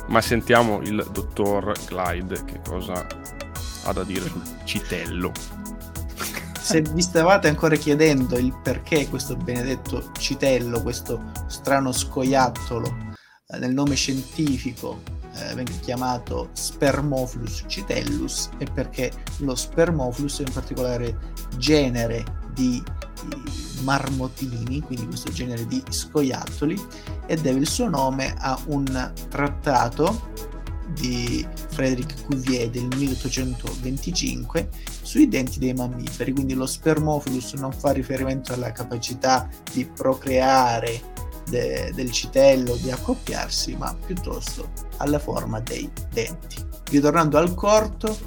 Ma 0.07 0.21
sentiamo 0.21 0.79
il 0.81 1.05
dottor 1.11 1.73
Clyde 1.85 2.45
che 2.45 2.61
cosa 2.65 3.05
ha 3.83 3.93
da 3.93 4.03
dire 4.03 4.27
sul 4.27 4.41
citello. 4.63 5.31
Se 6.59 6.81
vi 6.81 7.01
stavate 7.01 7.47
ancora 7.47 7.75
chiedendo 7.75 8.37
il 8.37 8.53
perché 8.61 9.07
questo 9.07 9.35
benedetto 9.35 10.11
citello, 10.17 10.81
questo 10.81 11.31
strano 11.47 11.91
scoiattolo 11.91 13.15
eh, 13.47 13.57
nel 13.59 13.73
nome 13.73 13.95
scientifico 13.95 15.15
eh, 15.38 15.53
venga 15.53 15.73
chiamato 15.81 16.49
Spermophilus 16.53 17.63
citellus, 17.67 18.49
è 18.57 18.65
perché 18.71 19.11
lo 19.39 19.55
Spermophilus 19.55 20.39
è 20.39 20.43
un 20.47 20.53
particolare 20.53 21.17
genere 21.57 22.23
di 22.53 22.83
marmotini, 23.83 24.81
quindi 24.81 25.05
questo 25.07 25.31
genere 25.31 25.65
di 25.67 25.81
scoiattoli, 25.89 26.79
e 27.25 27.35
deve 27.35 27.59
il 27.59 27.67
suo 27.67 27.89
nome 27.89 28.33
a 28.39 28.59
un 28.67 29.13
trattato 29.29 30.35
di 30.93 31.45
Frederick 31.69 32.25
Cuvier 32.25 32.69
del 32.69 32.88
1825 32.95 34.69
sui 35.01 35.27
denti 35.27 35.59
dei 35.59 35.73
mammiferi, 35.73 36.31
quindi 36.31 36.53
lo 36.53 36.65
Spermophilus 36.65 37.53
non 37.53 37.71
fa 37.71 37.91
riferimento 37.91 38.53
alla 38.53 38.71
capacità 38.71 39.47
di 39.71 39.85
procreare 39.85 41.15
de- 41.49 41.91
del 41.93 42.11
citello, 42.11 42.75
di 42.75 42.91
accoppiarsi, 42.91 43.75
ma 43.75 43.95
piuttosto 44.05 44.69
alla 44.97 45.19
forma 45.19 45.59
dei 45.59 45.89
denti. 46.11 46.65
Ritornando 46.89 47.37
al 47.37 47.53
corto, 47.53 48.17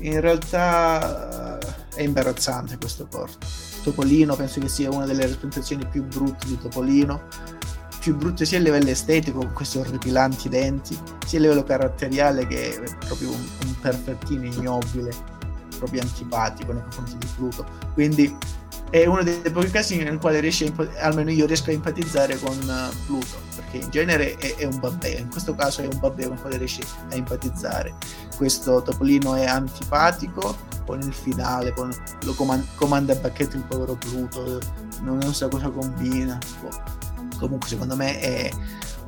in 0.00 0.20
realtà 0.20 1.58
eh, 1.58 1.74
è 1.96 2.02
imbarazzante 2.02 2.76
questo 2.76 3.06
corto. 3.06 3.46
Topolino 3.82 4.36
penso 4.36 4.60
che 4.60 4.68
sia 4.68 4.90
una 4.90 5.06
delle 5.06 5.22
rappresentazioni 5.22 5.86
più 5.86 6.04
brutte 6.04 6.46
di 6.46 6.58
Topolino, 6.58 7.22
più 8.00 8.16
brutte 8.16 8.44
sia 8.44 8.58
a 8.58 8.62
livello 8.62 8.90
estetico 8.90 9.38
con 9.38 9.52
questi 9.52 9.78
orripilanti 9.78 10.48
denti, 10.48 10.98
sia 11.26 11.38
a 11.38 11.42
livello 11.42 11.62
caratteriale 11.62 12.46
che 12.46 12.74
è 12.74 12.96
proprio 13.06 13.30
un, 13.30 13.44
un 13.64 13.80
perfettino 13.80 14.44
ignobile, 14.44 15.12
proprio 15.78 16.02
antipatico 16.02 16.72
nei 16.72 16.82
confronti 16.82 17.16
di 17.18 17.26
Pluto. 17.36 17.64
Quindi 17.92 18.36
è 18.92 19.06
uno 19.06 19.22
dei 19.22 19.40
pochi 19.50 19.70
casi 19.70 20.02
nel 20.02 20.18
quale 20.18 20.38
riesce 20.38 20.66
a 20.66 21.06
almeno 21.06 21.30
io 21.30 21.46
riesco 21.46 21.70
a 21.70 21.72
empatizzare 21.72 22.38
con 22.38 22.52
eh, 22.52 22.94
Pluto, 23.06 23.40
perché 23.56 23.78
in 23.78 23.88
genere 23.88 24.36
è, 24.36 24.56
è 24.56 24.64
un 24.64 24.78
babbeo, 24.78 25.18
in 25.18 25.30
questo 25.30 25.54
caso 25.54 25.80
è 25.80 25.86
un 25.86 25.98
babbeo 25.98 26.26
con 26.26 26.36
il 26.36 26.40
quale 26.42 26.56
riesci 26.58 26.82
a 26.82 27.14
empatizzare. 27.14 27.94
Questo 28.36 28.82
Topolino 28.82 29.34
è 29.34 29.46
antipatico, 29.46 30.54
poi 30.84 30.98
nel 30.98 31.14
finale 31.14 31.72
poi 31.72 31.88
lo 32.24 32.34
coman- 32.34 32.66
comanda 32.74 33.14
a 33.14 33.16
bacchetto 33.16 33.56
il 33.56 33.62
povero 33.62 33.94
Pluto, 33.94 34.60
non, 35.00 35.16
non 35.16 35.32
sa 35.32 35.48
cosa 35.48 35.70
combina. 35.70 36.38
boh. 36.60 37.00
Comunque 37.38 37.70
secondo 37.70 37.96
me 37.96 38.20
è 38.20 38.50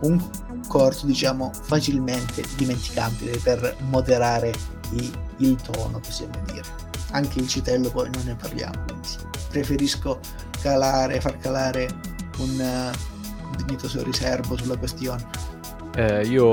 un 0.00 0.18
corto 0.66 1.04
diciamo 1.04 1.52
facilmente 1.52 2.42
dimenticabile 2.56 3.36
per 3.36 3.76
moderare 3.90 4.50
i, 4.92 5.12
il 5.36 5.56
tono 5.56 6.00
possiamo 6.00 6.32
dire 6.50 6.83
anche 7.14 7.40
il 7.40 7.48
citello 7.48 7.90
poi 7.90 8.10
non 8.12 8.24
ne 8.24 8.34
parliamo 8.34 8.84
quindi 8.86 9.08
preferisco 9.48 10.20
calare 10.60 11.20
far 11.20 11.38
calare 11.38 11.88
un 12.38 12.92
uh, 12.92 13.56
dignitoso 13.56 14.02
riservo 14.02 14.56
sulla 14.56 14.76
questione 14.76 15.52
eh, 15.96 16.22
io 16.26 16.50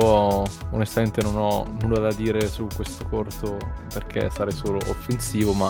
onestamente 0.70 1.24
non 1.24 1.36
ho 1.36 1.66
nulla 1.82 2.00
da 2.00 2.14
dire 2.14 2.48
su 2.48 2.68
questo 2.76 3.06
corto 3.10 3.58
perché 3.92 4.30
sarei 4.30 4.54
solo 4.54 4.78
offensivo, 4.86 5.54
ma 5.54 5.68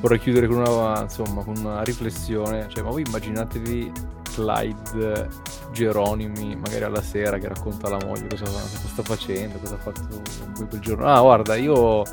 vorrei 0.00 0.20
chiudere 0.20 0.46
con 0.46 0.58
una, 0.58 1.02
insomma, 1.02 1.42
con 1.42 1.56
una 1.56 1.82
riflessione. 1.82 2.68
Cioè, 2.68 2.84
ma 2.84 2.90
voi 2.90 3.02
immaginatevi 3.04 3.92
Clyde 4.22 5.28
Geronimi, 5.72 6.54
magari 6.54 6.84
alla 6.84 7.02
sera, 7.02 7.38
che 7.38 7.48
racconta 7.48 7.88
alla 7.88 8.04
moglie 8.04 8.28
cosa, 8.28 8.44
cosa 8.44 8.66
sta 8.66 9.02
facendo, 9.02 9.58
cosa 9.58 9.74
ha 9.74 9.78
fatto 9.78 10.22
quel 10.68 10.80
giorno. 10.80 11.12
Ah, 11.12 11.20
guarda, 11.20 11.56
io 11.56 12.04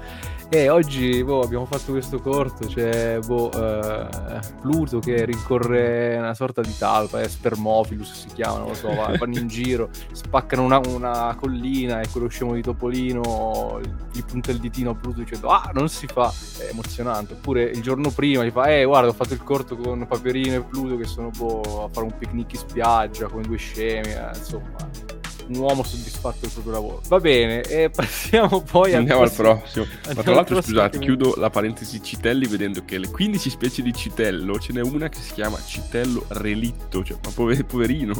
e 0.53 0.69
oggi 0.69 1.23
boh, 1.23 1.41
abbiamo 1.41 1.65
fatto 1.65 1.93
questo 1.93 2.19
corto, 2.19 2.67
c'è 2.67 3.17
boh, 3.25 3.49
eh, 3.51 4.39
Pluto 4.61 4.99
che 4.99 5.25
rincorre 5.25 6.15
una 6.15 6.35
sorta 6.35 6.61
di 6.61 6.77
talpa, 6.77 7.21
è 7.21 7.27
Spermophilus 7.27 8.13
si 8.13 8.27
chiama, 8.27 8.59
non 8.59 8.67
lo 8.67 8.73
so, 8.75 8.89
vanno 8.93 9.35
in 9.39 9.47
giro, 9.47 9.89
spaccano 10.11 10.61
una, 10.61 10.79
una, 10.89 11.35
collina 11.39 12.01
e 12.01 12.07
quello 12.11 12.27
scemo 12.27 12.53
di 12.53 12.61
Topolino 12.61 13.79
gli 14.11 14.23
punta 14.23 14.51
il 14.51 14.59
ditino 14.59 14.91
a 14.91 14.93
Pluto 14.93 15.21
dicendo 15.21 15.47
ah 15.47 15.71
non 15.73 15.89
si 15.89 16.05
fa, 16.05 16.31
è 16.59 16.69
emozionante. 16.69 17.33
Oppure 17.33 17.63
il 17.63 17.81
giorno 17.81 18.11
prima 18.11 18.43
gli 18.43 18.51
fa 18.51 18.67
eh 18.67 18.83
guarda 18.83 19.09
ho 19.09 19.13
fatto 19.13 19.33
il 19.33 19.41
corto 19.41 19.75
con 19.75 20.05
Paperino 20.05 20.57
e 20.57 20.61
Pluto 20.61 20.97
che 20.97 21.05
sono 21.05 21.31
boh, 21.35 21.85
a 21.85 21.89
fare 21.91 22.05
un 22.05 22.15
picnic 22.15 22.53
in 22.53 22.59
spiaggia 22.59 23.25
come 23.25 23.41
due 23.41 23.57
scemi, 23.57 24.11
eh, 24.11 24.29
insomma 24.35 25.12
un 25.47 25.55
uomo 25.57 25.83
soddisfatto 25.83 26.39
del 26.41 26.51
proprio 26.51 26.73
lavoro. 26.73 27.01
Va 27.07 27.19
bene, 27.19 27.61
e 27.61 27.89
passiamo 27.93 28.61
poi 28.61 28.93
Andiamo 28.93 29.21
al 29.21 29.31
prossimo. 29.31 29.85
Ma 30.15 30.23
tra 30.23 30.33
l'altro, 30.33 30.61
scusate, 30.61 30.99
chiudo 30.99 31.35
la 31.37 31.49
parentesi 31.49 32.01
citelli 32.01 32.47
vedendo 32.47 32.83
che 32.85 32.97
le 32.97 33.09
15 33.09 33.49
specie 33.49 33.81
di 33.81 33.93
citello 33.93 34.57
ce 34.59 34.73
n'è 34.73 34.81
una 34.81 35.09
che 35.09 35.19
si 35.19 35.33
chiama 35.33 35.57
citello 35.63 36.25
relitto, 36.29 37.03
cioè, 37.03 37.17
ma 37.23 37.31
pover- 37.33 37.65
poverino. 37.65 38.13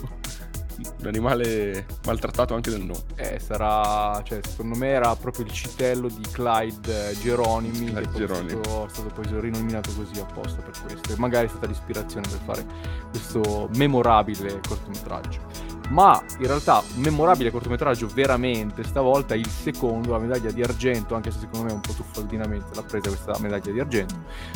Un 0.75 1.07
animale 1.07 1.85
maltrattato 2.05 2.55
anche 2.55 2.71
nel 2.71 2.81
nome. 2.81 3.03
Eh, 3.15 3.39
sarà, 3.39 4.21
cioè, 4.23 4.39
secondo 4.41 4.75
me 4.75 4.87
era 4.87 5.15
proprio 5.15 5.45
il 5.45 5.51
citello 5.51 6.07
di 6.07 6.23
Clyde 6.31 7.11
eh, 7.11 7.17
Geronimi, 7.19 7.85
Clyde 7.85 8.09
che 8.09 8.17
Geronimi. 8.17 8.53
È, 8.53 8.63
stato, 8.63 8.85
è 8.85 8.89
stato 8.89 9.09
poi 9.13 9.39
rinominato 9.39 9.91
così 9.93 10.19
apposta 10.19 10.61
per 10.61 10.73
questo. 10.83 11.13
E 11.13 11.15
magari 11.17 11.45
è 11.45 11.49
stata 11.49 11.67
l'ispirazione 11.67 12.27
per 12.27 12.39
fare 12.43 12.65
questo 13.11 13.69
memorabile 13.75 14.59
cortometraggio 14.67 15.72
ma 15.89 16.21
in 16.39 16.47
realtà 16.47 16.81
un 16.95 17.01
memorabile 17.01 17.51
cortometraggio 17.51 18.07
veramente 18.07 18.83
stavolta 18.83 19.35
il 19.35 19.47
secondo 19.47 20.11
la 20.11 20.19
medaglia 20.19 20.51
di 20.51 20.61
argento 20.61 21.15
anche 21.15 21.31
se 21.31 21.39
secondo 21.39 21.65
me 21.65 21.73
un 21.73 21.81
po' 21.81 21.93
tuffaldinamente 21.93 22.73
l'ha 22.73 22.83
presa 22.83 23.09
questa 23.09 23.37
medaglia 23.39 23.71
di 23.71 23.79
argento 23.79 24.15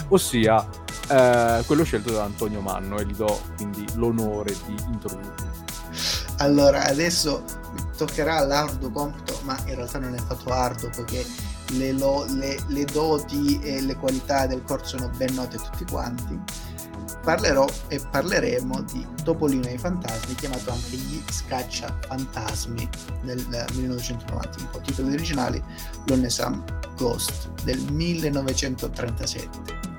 ossia 0.09 0.65
eh, 1.09 1.63
quello 1.65 1.84
scelto 1.84 2.11
da 2.11 2.23
Antonio 2.23 2.61
Manno 2.61 2.99
e 2.99 3.05
gli 3.05 3.13
do 3.13 3.39
quindi 3.55 3.86
l'onore 3.95 4.55
di 4.65 4.75
introdurlo. 4.91 5.55
Allora 6.38 6.84
adesso 6.86 7.43
toccherà 7.97 8.45
l'arduo 8.45 8.91
compito 8.91 9.39
ma 9.43 9.57
in 9.65 9.75
realtà 9.75 9.99
non 9.99 10.13
è 10.13 10.19
fatto 10.19 10.49
arduo 10.49 10.89
perché 10.89 11.25
le, 11.71 11.91
lo, 11.93 12.25
le, 12.30 12.57
le 12.67 12.86
doti 12.86 13.59
e 13.61 13.82
le 13.82 13.95
qualità 13.95 14.45
del 14.45 14.63
corso 14.63 14.97
sono 14.97 15.09
ben 15.17 15.34
note 15.34 15.57
a 15.57 15.59
tutti 15.59 15.86
quanti 15.89 16.39
parlerò 17.28 17.67
e 17.89 17.99
parleremo 17.99 18.84
di 18.84 19.05
Topolino 19.21 19.67
e 19.67 19.73
i 19.73 19.78
fantasmi, 19.78 20.34
chiamato 20.36 20.71
anche 20.71 20.95
Gli 20.95 21.21
Scaccia 21.30 21.93
Fantasmi 22.07 22.88
del 23.21 23.45
1990, 23.73 24.49
un 24.59 24.69
po' 24.69 24.80
titoli 24.80 25.11
originali, 25.11 25.61
L'Onnesam 26.05 26.63
Ghost 26.95 27.49
del 27.65 27.80
1937. 27.91 29.49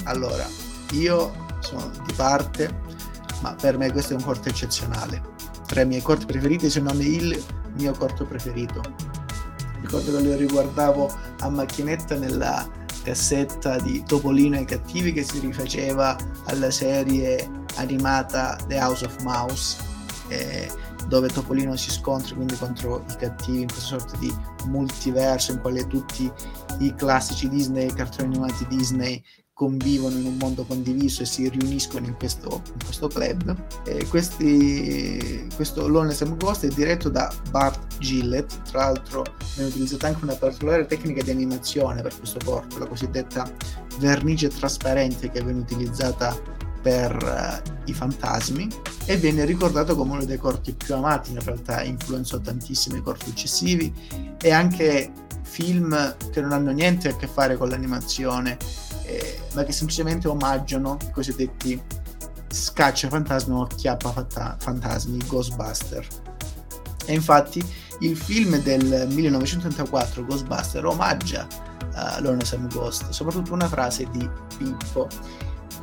Allora, 0.05 0.47
io 0.93 1.47
sono 1.59 1.91
di 2.07 2.15
parte, 2.15 2.75
ma 3.43 3.55
per 3.55 3.77
me 3.77 3.93
questo 3.93 4.15
è 4.15 4.17
un 4.17 4.23
corto 4.23 4.49
eccezionale. 4.49 5.21
Tra 5.67 5.83
i 5.83 5.87
miei 5.87 6.01
corti 6.01 6.25
preferiti, 6.25 6.71
se 6.71 6.81
non 6.81 6.99
il 6.99 7.45
mio 7.75 7.93
corto 7.93 8.25
preferito. 8.25 8.81
Ricordo 9.83 10.17
che 10.17 10.23
lo 10.23 10.35
riguardavo 10.35 11.15
a 11.41 11.51
macchinetta 11.51 12.15
nella 12.15 12.67
cassetta 13.09 13.79
di 13.79 14.03
Topolino 14.07 14.57
e 14.57 14.61
i 14.61 14.65
cattivi 14.67 15.15
che 15.15 15.23
si 15.23 15.39
rifaceva 15.39 16.15
alla 16.45 16.71
serie 16.71 17.51
animata 17.77 18.59
The 18.67 18.79
House 18.79 19.07
of 19.07 19.23
Mouse 19.23 19.79
eh, 20.29 20.71
dove 21.07 21.29
Topolino 21.29 21.75
si 21.75 21.91
scontra 21.91 22.35
quindi 22.35 22.55
contro 22.57 23.03
i 23.09 23.17
cattivi 23.17 23.63
in 23.63 23.69
questa 23.69 23.99
sorta 23.99 24.17
di 24.19 24.31
multiverso 24.67 25.53
in 25.53 25.61
quale 25.61 25.87
tutti 25.87 26.31
i 26.81 26.95
classici 26.95 27.49
Disney, 27.49 27.91
cartoni 27.95 28.35
animati 28.35 28.67
Disney 28.67 29.25
convivono 29.59 30.17
in 30.17 30.25
un 30.25 30.37
mondo 30.37 30.63
condiviso 30.63 31.23
e 31.23 31.27
si 31.27 31.49
riuniscono 31.49 32.07
in 32.07 32.15
questo, 32.15 32.63
in 32.65 32.85
questo 32.85 33.09
club. 33.09 33.57
E 33.85 34.07
questi, 34.07 35.49
questo 35.57 35.89
Lonesome 35.89 36.37
Ghost 36.37 36.65
è 36.67 36.69
diretto 36.69 37.09
da 37.09 37.29
Bart 37.51 37.99
Gillett, 37.99 38.63
tra 38.71 38.85
l'altro 38.85 39.25
viene 39.57 39.71
utilizzata 39.71 40.07
anche 40.07 40.23
una 40.23 40.35
particolare 40.35 40.87
tecnica 40.87 41.25
di 41.25 41.33
animazione 41.33 42.03
per 42.03 42.17
questo 42.17 42.39
corpo, 42.45 42.79
la 42.79 42.87
cosiddetta 42.87 43.51
vernice 43.99 44.47
trasparente 44.47 45.29
che 45.29 45.43
viene 45.43 45.59
utilizzata 45.59 46.41
per 46.81 47.17
uh, 47.17 47.89
i 47.91 47.93
fantasmi 47.93 48.69
e 49.07 49.17
viene 49.17 49.45
ricordato 49.45 49.97
come 49.97 50.13
uno 50.13 50.25
dei 50.25 50.39
corti 50.39 50.73
più 50.73 50.95
amati, 50.95 51.33
in 51.33 51.43
realtà 51.43 51.83
influenzò 51.83 52.39
tantissimi 52.39 53.03
corti 53.03 53.31
successivi 53.31 53.93
e 54.41 54.53
anche 54.53 55.11
film 55.43 56.17
che 56.31 56.41
non 56.41 56.53
hanno 56.53 56.71
niente 56.71 57.09
a 57.09 57.17
che 57.17 57.27
fare 57.27 57.57
con 57.57 57.71
l'animazione 57.71 58.57
eh, 59.09 59.41
ma 59.55 59.65
che 59.65 59.73
semplicemente 59.73 60.29
omaggiano 60.29 60.99
i 61.03 61.11
cosiddetti 61.11 61.81
scaccia 62.51 63.09
fantasmi 63.09 63.55
o 63.55 63.67
chiappa 63.67 64.13
fanta- 64.13 64.57
fantasmi, 64.59 65.19
Ghostbuster. 65.27 66.07
E 67.07 67.15
infatti 67.15 67.65
il 68.01 68.17
film 68.17 68.59
del 68.59 69.09
1984, 69.09 70.25
Ghostbuster, 70.25 70.85
omaggia 70.85 71.47
uh, 71.95 72.21
Lonesome 72.21 72.69
Ghost, 72.69 73.09
soprattutto 73.11 73.55
una 73.55 73.67
frase 73.67 74.07
di 74.11 74.29
Pippo. 74.59 75.09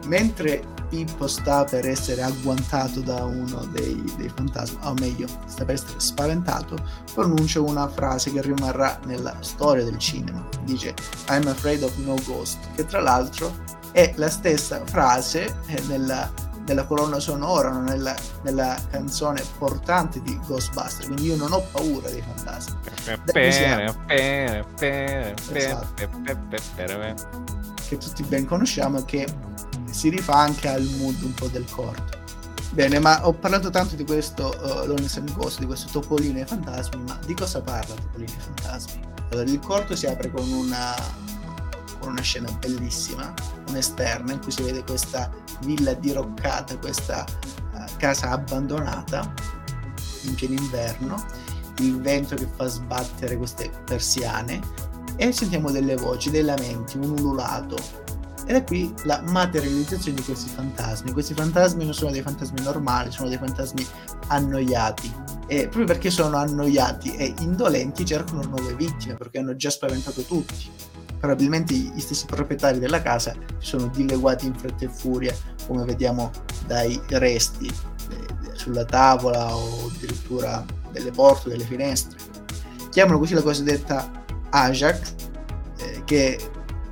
Mentre 0.05 0.63
Pippo 0.90 1.28
sta 1.28 1.64
per 1.64 1.88
essere 1.88 2.22
agguantato 2.22 3.02
da 3.02 3.24
uno 3.24 3.66
dei, 3.72 4.02
dei 4.18 4.30
fantasmi, 4.30 4.78
o 4.84 4.94
meglio, 5.00 5.28
sta 5.48 5.66
per 5.66 5.76
essere 5.76 6.00
spaventato, 6.00 6.78
pronuncia 7.14 7.60
una 7.62 7.88
frase 7.88 8.32
che 8.32 8.42
rimarrà 8.42 9.00
nella 9.06 9.36
storia 9.42 9.84
del 9.84 9.98
cinema. 9.98 10.48
Dice 10.64 10.94
I'm 11.30 11.48
afraid 11.48 11.84
of 11.84 11.96
no 11.98 12.16
ghost, 12.26 12.60
che 12.76 12.86
tra 12.86 13.02
l'altro 13.02 13.54
è 13.92 14.14
la 14.18 14.30
stessa 14.30 14.82
frase 14.86 15.56
eh, 15.68 15.82
nella, 15.88 16.30
nella 16.68 16.86
colonna 16.86 17.20
sonora, 17.20 17.72
nella, 17.72 18.16
nella, 18.44 18.78
canzone 18.90 19.42
portante 19.58 20.22
di 20.22 20.38
Ghostbusters, 20.46 21.06
quindi 21.06 21.28
io 21.28 21.36
non 21.38 21.54
ho 21.54 21.62
paura 21.72 22.10
dei 22.10 22.22
fantasmi. 22.22 22.76
Esatto. 25.54 25.94
Che 27.88 27.98
tutti 27.98 28.24
ben 28.24 28.46
conosciamo 28.46 28.98
e 28.98 29.06
che 29.06 29.28
si 29.92 30.10
rifà 30.10 30.38
anche 30.38 30.68
al 30.68 30.84
mood 30.98 31.22
un 31.22 31.34
po' 31.36 31.48
del 31.48 31.66
corto. 31.70 32.18
Bene, 32.72 33.00
ma 33.00 33.26
ho 33.26 33.32
parlato 33.32 33.70
tanto 33.70 33.96
di 33.96 34.04
questo 34.04 34.54
uh, 34.60 34.86
Lonesome 34.88 35.32
Ghost, 35.32 35.60
di 35.60 35.66
questo 35.66 35.88
Topolino 35.92 36.40
e 36.40 36.46
Fantasmi, 36.46 37.04
ma 37.04 37.18
di 37.26 37.34
cosa 37.36 37.62
parla 37.62 37.94
Topolino 37.94 38.32
e 38.32 38.42
Fantasmi? 38.42 39.02
Allora, 39.30 39.50
il 39.50 39.60
corto 39.60 39.96
si 39.96 40.08
apre 40.08 40.32
con 40.32 40.52
una, 40.52 40.94
con 42.00 42.10
una 42.10 42.22
scena 42.22 42.52
bellissima, 42.52 43.34
un'esterna, 43.70 44.34
in 44.34 44.42
cui 44.42 44.52
si 44.52 44.64
vede 44.64 44.84
questa 44.84 45.32
villa 45.62 45.94
diroccata, 45.94 46.78
questa 46.80 47.24
uh, 47.74 47.86
casa 47.98 48.32
abbandonata 48.32 49.32
in 50.24 50.36
pieno 50.36 50.56
inverno, 50.56 51.24
il 51.78 52.02
vento 52.02 52.36
che 52.36 52.48
fa 52.56 52.66
sbattere 52.66 53.38
queste 53.38 53.70
persiane 53.86 54.60
e 55.16 55.32
sentiamo 55.32 55.72
delle 55.72 55.95
voci, 55.95 56.30
dei 56.30 56.43
lamenti, 56.43 56.97
un 56.97 57.11
ululato 57.11 58.03
ed 58.47 58.55
è 58.55 58.63
qui 58.63 58.93
la 59.03 59.22
materializzazione 59.28 60.18
di 60.18 60.24
questi 60.24 60.49
fantasmi. 60.49 61.11
Questi 61.11 61.34
fantasmi 61.34 61.84
non 61.84 61.93
sono 61.93 62.11
dei 62.11 62.22
fantasmi 62.22 62.61
normali, 62.61 63.11
sono 63.11 63.28
dei 63.28 63.39
fantasmi 63.39 63.86
annoiati. 64.28 65.11
E 65.47 65.63
proprio 65.63 65.86
perché 65.86 66.11
sono 66.11 66.38
annoiati 66.38 67.16
e 67.16 67.34
indolenti 67.39 68.05
cercano 68.05 68.43
nuove 68.43 68.76
vittime 68.76 69.16
perché 69.16 69.39
hanno 69.39 69.55
già 69.55 69.72
spaventato 69.72 70.22
tutti. 70.22 70.70
Probabilmente 71.20 71.74
gli 71.74 71.99
stessi 71.99 72.26
proprietari 72.26 72.78
della 72.78 73.01
casa 73.01 73.34
si 73.57 73.68
sono 73.68 73.88
dileguati 73.88 74.45
in 74.45 74.53
fretta 74.53 74.86
e 74.86 74.89
furia, 74.89 75.36
come 75.66 75.84
vediamo 75.84 76.30
dai 76.68 77.01
resti 77.07 77.66
eh, 77.66 78.53
sulla 78.53 78.86
tavola 78.86 79.55
o 79.55 79.88
addirittura 79.88 80.63
delle 80.91 81.09
porte, 81.09 81.49
delle 81.49 81.63
finestre. 81.63 82.20
Chiamano 82.91 83.18
così 83.18 83.34
la 83.34 83.41
cosiddetta 83.41 84.24
Ajax, 84.50 85.14
eh, 85.78 86.04
che 86.06 86.39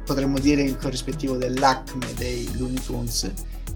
potremmo 0.06 0.40
dire 0.40 0.64
il 0.64 0.78
corrispettivo 0.78 1.36
dell'Acme 1.38 2.14
dei 2.16 2.50
Looney 2.58 2.82
Tunes, 2.82 3.32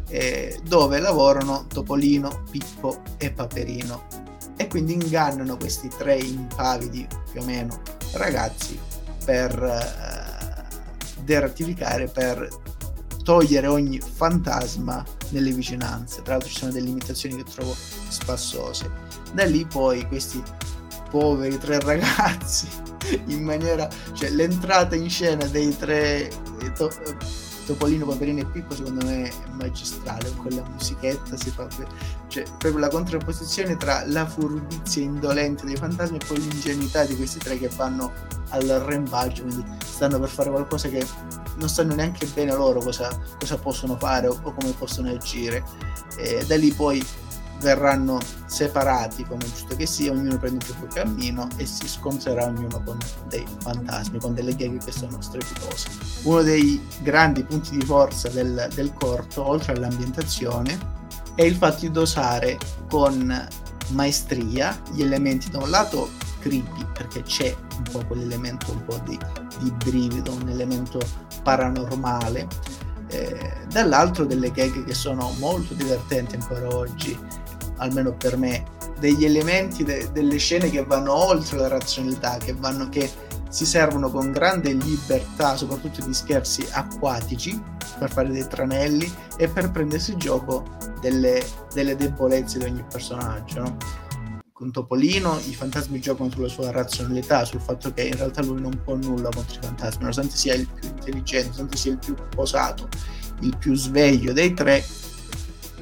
eh, 0.09 0.59
dove 0.67 0.99
lavorano 0.99 1.65
Topolino, 1.67 2.43
Pippo 2.49 3.01
e 3.17 3.31
Paperino. 3.31 4.25
e 4.57 4.67
quindi 4.67 4.93
ingannano 4.93 5.55
questi 5.55 5.87
tre 5.87 6.17
impavidi 6.17 7.07
più 7.31 7.41
o 7.41 7.45
meno 7.45 7.79
ragazzi 8.13 8.77
per 9.23 9.53
uh, 9.61 11.23
deratificare, 11.23 12.07
per 12.07 12.49
togliere 13.23 13.67
ogni 13.67 13.99
fantasma 13.99 15.05
nelle 15.29 15.51
vicinanze. 15.51 16.21
Tra 16.23 16.33
l'altro 16.33 16.49
ci 16.49 16.57
sono 16.57 16.71
delle 16.71 16.87
limitazioni 16.87 17.35
che 17.35 17.43
trovo 17.43 17.75
spassose. 17.75 18.89
Da 19.33 19.45
lì 19.45 19.65
poi 19.65 20.07
questi 20.07 20.41
poveri 21.09 21.57
tre 21.57 21.79
ragazzi 21.83 22.67
in 23.27 23.43
maniera 23.43 23.87
cioè 24.13 24.29
l'entrata 24.29 24.95
in 24.95 25.09
scena 25.09 25.45
dei 25.45 25.75
tre 25.77 26.27
eh, 26.27 26.71
to, 26.75 26.91
Topolino, 27.65 28.05
Paperino 28.05 28.39
e 28.39 28.45
Pippo 28.45 28.73
secondo 28.73 29.05
me 29.05 29.27
è 29.27 29.33
magistrale 29.51 30.29
con 30.29 30.45
quella 30.45 30.63
musichetta 30.71 31.35
si 31.35 31.49
fa 31.49 31.67
cioè 32.27 32.43
proprio 32.57 32.77
la 32.77 32.87
contrapposizione 32.87 33.75
tra 33.75 34.03
la 34.05 34.25
furbizia 34.25 35.03
indolente 35.03 35.65
dei 35.65 35.75
fantasmi 35.75 36.17
e 36.17 36.25
poi 36.25 36.39
l'ingenuità 36.39 37.03
di 37.03 37.15
questi 37.17 37.39
tre 37.39 37.57
che 37.57 37.69
vanno 37.75 38.13
al 38.49 38.67
rembaggio 38.67 39.43
quindi 39.43 39.65
stanno 39.85 40.17
per 40.19 40.29
fare 40.29 40.49
qualcosa 40.49 40.87
che 40.87 41.05
non 41.57 41.69
sanno 41.69 41.95
neanche 41.95 42.25
bene 42.27 42.53
loro 42.53 42.79
cosa, 42.79 43.09
cosa 43.37 43.57
possono 43.57 43.97
fare 43.97 44.27
o, 44.27 44.39
o 44.41 44.53
come 44.53 44.71
possono 44.71 45.09
agire. 45.09 45.63
E 46.17 46.45
da 46.45 46.55
lì 46.55 46.71
poi 46.71 47.05
verranno 47.59 48.19
separati 48.45 49.23
come 49.25 49.43
giusto 49.45 49.75
che 49.75 49.85
sia, 49.85 50.11
ognuno 50.11 50.37
prende 50.37 50.65
il 50.65 50.75
proprio 50.75 51.03
cammino 51.03 51.47
e 51.57 51.65
si 51.65 51.87
scontrerà 51.87 52.45
ognuno 52.45 52.81
con 52.83 52.97
dei 53.27 53.45
fantasmi, 53.59 54.19
con 54.19 54.33
delle 54.33 54.55
gag 54.55 54.83
che 54.83 54.91
sono 54.91 55.19
strepitose. 55.21 55.89
Uno 56.23 56.41
dei 56.41 56.85
grandi 57.01 57.43
punti 57.43 57.77
di 57.77 57.85
forza 57.85 58.29
del, 58.29 58.67
del 58.73 58.93
corto, 58.93 59.47
oltre 59.47 59.73
all'ambientazione, 59.73 60.95
è 61.35 61.43
il 61.43 61.55
fatto 61.55 61.81
di 61.81 61.91
dosare 61.91 62.57
con 62.89 63.47
maestria 63.89 64.79
gli 64.91 65.01
elementi 65.01 65.49
da 65.49 65.59
un 65.59 65.69
lato 65.69 66.09
creepy 66.39 66.85
perché 66.93 67.21
c'è 67.21 67.55
un 67.77 67.83
po' 67.91 68.03
quell'elemento 68.05 68.71
un 68.71 68.83
po' 68.83 68.99
di, 69.05 69.17
di 69.59 69.71
brivido, 69.71 70.33
un 70.33 70.49
elemento 70.49 70.99
paranormale 71.43 72.47
eh, 73.09 73.65
dall'altro 73.69 74.25
delle 74.25 74.51
gag 74.51 74.83
che 74.83 74.93
sono 74.93 75.31
molto 75.39 75.73
divertenti 75.73 76.35
ancora 76.35 76.67
oggi 76.75 77.17
almeno 77.77 78.13
per 78.13 78.37
me, 78.37 78.63
degli 78.99 79.25
elementi 79.25 79.83
de- 79.83 80.09
delle 80.11 80.37
scene 80.37 80.69
che 80.69 80.83
vanno 80.83 81.13
oltre 81.13 81.57
la 81.57 81.67
razionalità, 81.67 82.37
che, 82.37 82.53
vanno, 82.53 82.89
che 82.89 83.09
si 83.49 83.65
servono 83.65 84.09
con 84.09 84.31
grande 84.31 84.73
libertà, 84.73 85.55
soprattutto 85.55 86.05
di 86.05 86.13
scherzi 86.13 86.67
acquatici, 86.71 87.61
per 87.97 88.11
fare 88.11 88.29
dei 88.29 88.47
tranelli 88.47 89.11
e 89.37 89.47
per 89.47 89.71
prendersi 89.71 90.15
gioco 90.17 90.65
delle, 91.01 91.43
delle 91.73 91.95
debolezze 91.95 92.59
di 92.59 92.65
ogni 92.65 92.83
personaggio. 92.89 93.61
No? 93.61 93.77
Con 94.51 94.71
Topolino 94.71 95.39
i 95.47 95.53
fantasmi 95.53 95.99
giocano 95.99 96.31
sulla 96.31 96.47
sua 96.47 96.71
razionalità, 96.71 97.45
sul 97.45 97.61
fatto 97.61 97.93
che 97.93 98.03
in 98.03 98.15
realtà 98.15 98.41
lui 98.41 98.59
non 98.59 98.81
può 98.83 98.95
nulla 98.95 99.29
contro 99.29 99.55
i 99.55 99.63
fantasmi, 99.63 99.99
nonostante 99.99 100.35
sia 100.35 100.55
il 100.55 100.67
più 100.67 100.89
intelligente, 100.89 101.49
nonostante 101.49 101.77
sia 101.77 101.91
il 101.91 101.99
più 101.99 102.15
posato, 102.35 102.89
il 103.41 103.55
più 103.57 103.75
sveglio 103.75 104.33
dei 104.33 104.55
tre, 104.55 104.83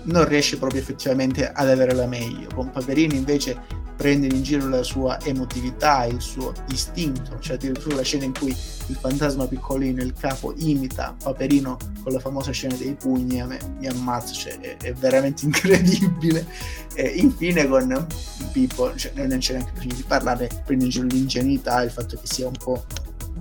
non 0.06 0.28
riesce 0.28 0.58
proprio 0.58 0.82
effettivamente 0.82 1.52
ad 1.52 1.70
avere 1.70 1.94
la 1.94 2.08
meglio. 2.08 2.50
Con 2.54 2.72
Paperini 2.72 3.16
invece 3.16 3.84
prende 3.96 4.28
in 4.28 4.44
giro 4.44 4.68
la 4.68 4.84
sua 4.84 5.20
emotività, 5.24 6.06
il 6.06 6.22
suo 6.22 6.54
istinto, 6.70 7.40
cioè 7.40 7.56
addirittura 7.56 7.96
la 7.96 8.02
scena 8.02 8.26
in 8.26 8.34
cui 8.34 8.50
il 8.50 8.96
fantasma 8.96 9.48
piccolino, 9.48 10.02
il 10.02 10.14
capo, 10.14 10.54
imita 10.58 11.16
Paperino 11.24 11.78
con 12.04 12.12
la 12.12 12.20
famosa 12.20 12.52
scena 12.52 12.76
dei 12.76 12.94
pugni, 12.94 13.42
a 13.42 13.46
me 13.46 13.58
mi 13.80 13.88
ammazza, 13.88 14.34
cioè 14.34 14.60
è, 14.60 14.78
è 14.78 14.94
veramente 14.94 15.46
incredibile. 15.46 16.46
E 16.94 17.08
infine 17.08 17.68
con 17.68 18.06
Pippo, 18.52 18.96
cioè 18.96 19.12
non 19.26 19.38
c'è 19.40 19.54
neanche 19.54 19.72
bisogno 19.74 19.96
di 19.96 20.04
parlare, 20.04 20.50
prende 20.66 20.86
in 20.86 20.90
giro 20.90 21.08
l'ingenuità, 21.08 21.82
il 21.82 21.92
fatto 21.92 22.18
che 22.18 22.28
sia 22.28 22.48
un 22.48 22.58
po' 22.62 22.84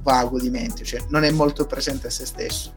vago 0.02 0.38
di 0.38 0.50
mente, 0.50 0.84
cioè 0.84 1.02
non 1.08 1.24
è 1.24 1.30
molto 1.30 1.66
presente 1.66 2.06
a 2.06 2.10
se 2.10 2.26
stesso. 2.26 2.72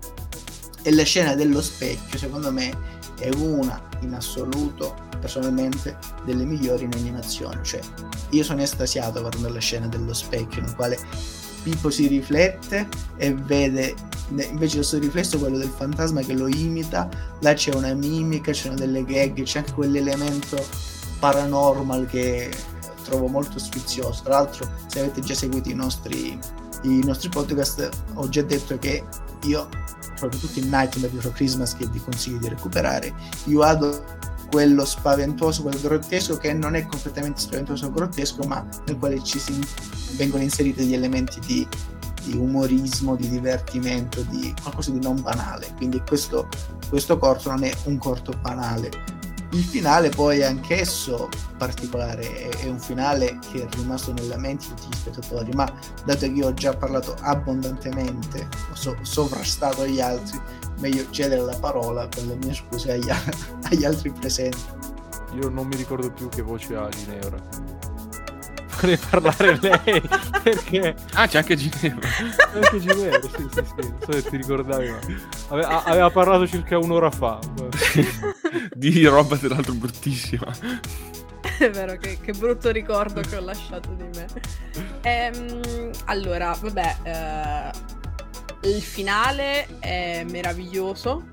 E 0.88 0.94
la 0.94 1.04
scena 1.04 1.36
dello 1.36 1.62
specchio, 1.62 2.18
secondo 2.18 2.50
me, 2.50 2.74
è 3.20 3.30
una 3.36 3.78
in 4.00 4.14
assoluto 4.14 4.96
personalmente 5.20 5.98
delle 6.24 6.46
migliori 6.46 6.86
in 6.86 6.94
animazione. 6.94 7.60
Cioè 7.62 7.82
io 8.30 8.42
sono 8.42 8.62
estasiato 8.62 9.20
guardando 9.20 9.50
la 9.50 9.60
scena 9.60 9.88
dello 9.88 10.14
specchio 10.14 10.62
nel 10.62 10.74
quale 10.76 10.98
Pippo 11.62 11.90
si 11.90 12.08
riflette 12.08 12.88
e 13.18 13.34
vede 13.34 13.96
invece 14.30 14.76
del 14.76 14.86
suo 14.86 15.00
riflesso 15.00 15.38
quello 15.40 15.58
del 15.58 15.74
fantasma 15.76 16.22
che 16.22 16.32
lo 16.32 16.48
imita. 16.48 17.10
Là 17.42 17.54
c'è 17.54 17.74
una 17.74 17.94
mimica 17.94 18.54
c'è 18.54 18.70
delle 18.70 19.04
gag 19.04 19.44
c'è 19.44 19.58
anche 19.60 19.74
quell'elemento 19.74 20.66
paranormal 21.20 22.06
che 22.06 22.50
trovo 23.04 23.28
molto 23.28 23.60
sfizioso. 23.60 24.24
Tra 24.24 24.36
l'altro 24.36 24.72
se 24.88 25.02
avete 25.02 25.20
già 25.20 25.34
seguito 25.34 25.68
i 25.68 25.76
nostri, 25.76 26.40
i 26.84 27.04
nostri 27.04 27.28
podcast 27.28 27.90
ho 28.14 28.30
già 28.30 28.42
detto 28.42 28.78
che 28.80 29.04
io 29.44 29.68
proprio 30.18 30.40
tutti 30.40 30.60
i 30.60 30.64
Nightmare 30.64 31.10
Before 31.10 31.34
Christmas 31.34 31.76
che 31.76 31.88
vi 31.88 32.00
consiglio 32.00 32.40
di 32.40 32.50
recuperare. 32.50 33.14
Io 33.46 33.62
adoro 33.62 34.04
quello 34.50 34.86
spaventoso, 34.86 35.62
quello 35.62 35.80
grottesco 35.80 36.38
che 36.38 36.54
non 36.54 36.76
è 36.76 36.86
completamente 36.86 37.42
spaventoso 37.42 37.88
o 37.88 37.92
grottesco, 37.92 38.44
ma 38.44 38.66
nel 38.86 38.98
quale 38.98 39.22
ci 39.24 39.40
si, 39.40 39.60
vengono 40.16 40.44
inseriti 40.44 40.80
degli 40.80 40.94
elementi 40.94 41.40
di, 41.42 41.68
di, 42.24 42.36
umorismo, 42.36 43.16
di 43.16 43.30
divertimento, 43.30 44.22
di 44.24 44.54
qualcosa 44.62 44.92
di 44.92 45.00
non 45.02 45.22
banale. 45.22 45.68
Quindi 45.76 46.02
questo, 46.08 46.48
questo 46.90 47.18
corto 47.18 47.50
non 47.50 47.64
è 47.64 47.74
un 47.86 47.98
corto 47.98 48.34
banale, 48.42 48.90
il 49.52 49.64
finale 49.64 50.10
poi 50.10 50.40
è 50.40 50.46
anch'esso 50.46 51.30
particolare, 51.58 52.50
è 52.50 52.68
un 52.68 52.80
finale 52.80 53.40
che 53.52 53.64
è 53.64 53.68
rimasto 53.76 54.12
nella 54.14 54.38
mente 54.38 54.66
di 54.68 54.74
tutti 54.76 54.88
gli 54.90 54.98
spettatori, 54.98 55.52
ma 55.54 55.72
dato 56.06 56.20
che 56.20 56.32
io 56.32 56.48
ho 56.48 56.54
già 56.54 56.76
parlato 56.76 57.16
abbondantemente, 57.22 58.48
ho 58.72 58.76
so- 58.76 58.98
sovrastato 59.02 59.86
gli 59.88 60.02
altri, 60.02 60.40
meglio 60.80 61.10
cedere 61.12 61.42
la 61.42 61.58
parola 61.58 62.08
con 62.14 62.28
le 62.28 62.36
mie 62.36 62.54
scuse 62.54 62.92
agli, 62.92 63.10
agli 63.70 63.86
altri 63.86 64.12
presenti. 64.12 64.66
Io 65.40 65.50
non 65.50 65.68
mi 65.68 65.76
ricordo 65.76 66.12
più 66.12 66.30
che 66.30 66.42
voce 66.42 66.76
ha 66.76 66.90
Ginevra. 66.90 67.38
Vorrei 68.80 68.98
parlare 68.98 69.58
lei 69.60 70.02
perché 70.44 70.96
ah 71.14 71.28
c'è 71.28 71.40
anche 71.40 71.56
Ginevra. 71.56 72.08
C'è 72.08 72.60
anche 72.60 72.80
Ginevra 72.80 73.22
sì 73.22 73.48
sì 73.52 73.64
sì 73.66 73.90
non 73.90 73.98
so 74.06 74.12
se 74.12 74.24
ti 74.24 74.38
ricordavi 74.38 74.90
ma 74.90 75.00
aveva, 75.48 75.84
aveva 75.84 76.10
parlato 76.12 76.46
circa 76.46 76.78
un'ora 76.78 77.10
fa 77.10 77.40
di 78.74 79.06
roba 79.06 79.36
dell'altro 79.36 79.74
bruttissima. 79.74 80.54
È 81.58 81.70
vero 81.70 81.98
che, 81.98 82.20
che, 82.22 82.34
brutto 82.34 82.72
ricordo 82.72 83.22
che 83.22 83.36
ho 83.36 83.42
lasciato 83.42 83.90
di 83.94 84.04
me. 84.16 84.28
Ehm, 85.02 85.92
allora 86.06 86.56
vabbè 86.60 86.98
eh, 87.04 88.70
il 88.70 88.82
finale 88.82 89.80
è 89.80 90.26
meraviglioso 90.30 91.26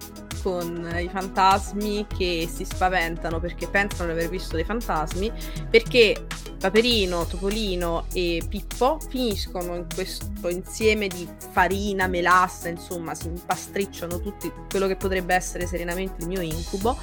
con 0.45 0.95
i 1.01 1.09
fantasmi 1.09 2.07
che 2.15 2.47
si 2.53 2.67
spaventano 2.67 3.41
perché 3.41 3.67
pensano 3.67 4.13
di 4.13 4.19
aver 4.19 4.29
visto 4.29 4.57
dei 4.57 4.65
fantasmi, 4.65 5.33
perché 5.71 6.27
Paperino, 6.59 7.25
Topolino 7.25 8.05
e 8.13 8.43
Pippo 8.47 8.99
finiscono 9.09 9.75
in 9.77 9.87
questo 9.95 10.51
insieme 10.51 11.09
di 11.09 11.27
farina, 11.53 12.07
melassa, 12.09 12.69
insomma, 12.69 13.15
si 13.15 13.29
impastricciano 13.29 14.21
tutti 14.21 14.53
quello 14.69 14.87
che 14.87 14.97
potrebbe 14.97 15.35
essere 15.35 15.67
serenamente 15.67 16.21
il 16.21 16.29
mio 16.29 16.43
incubo 16.43 16.99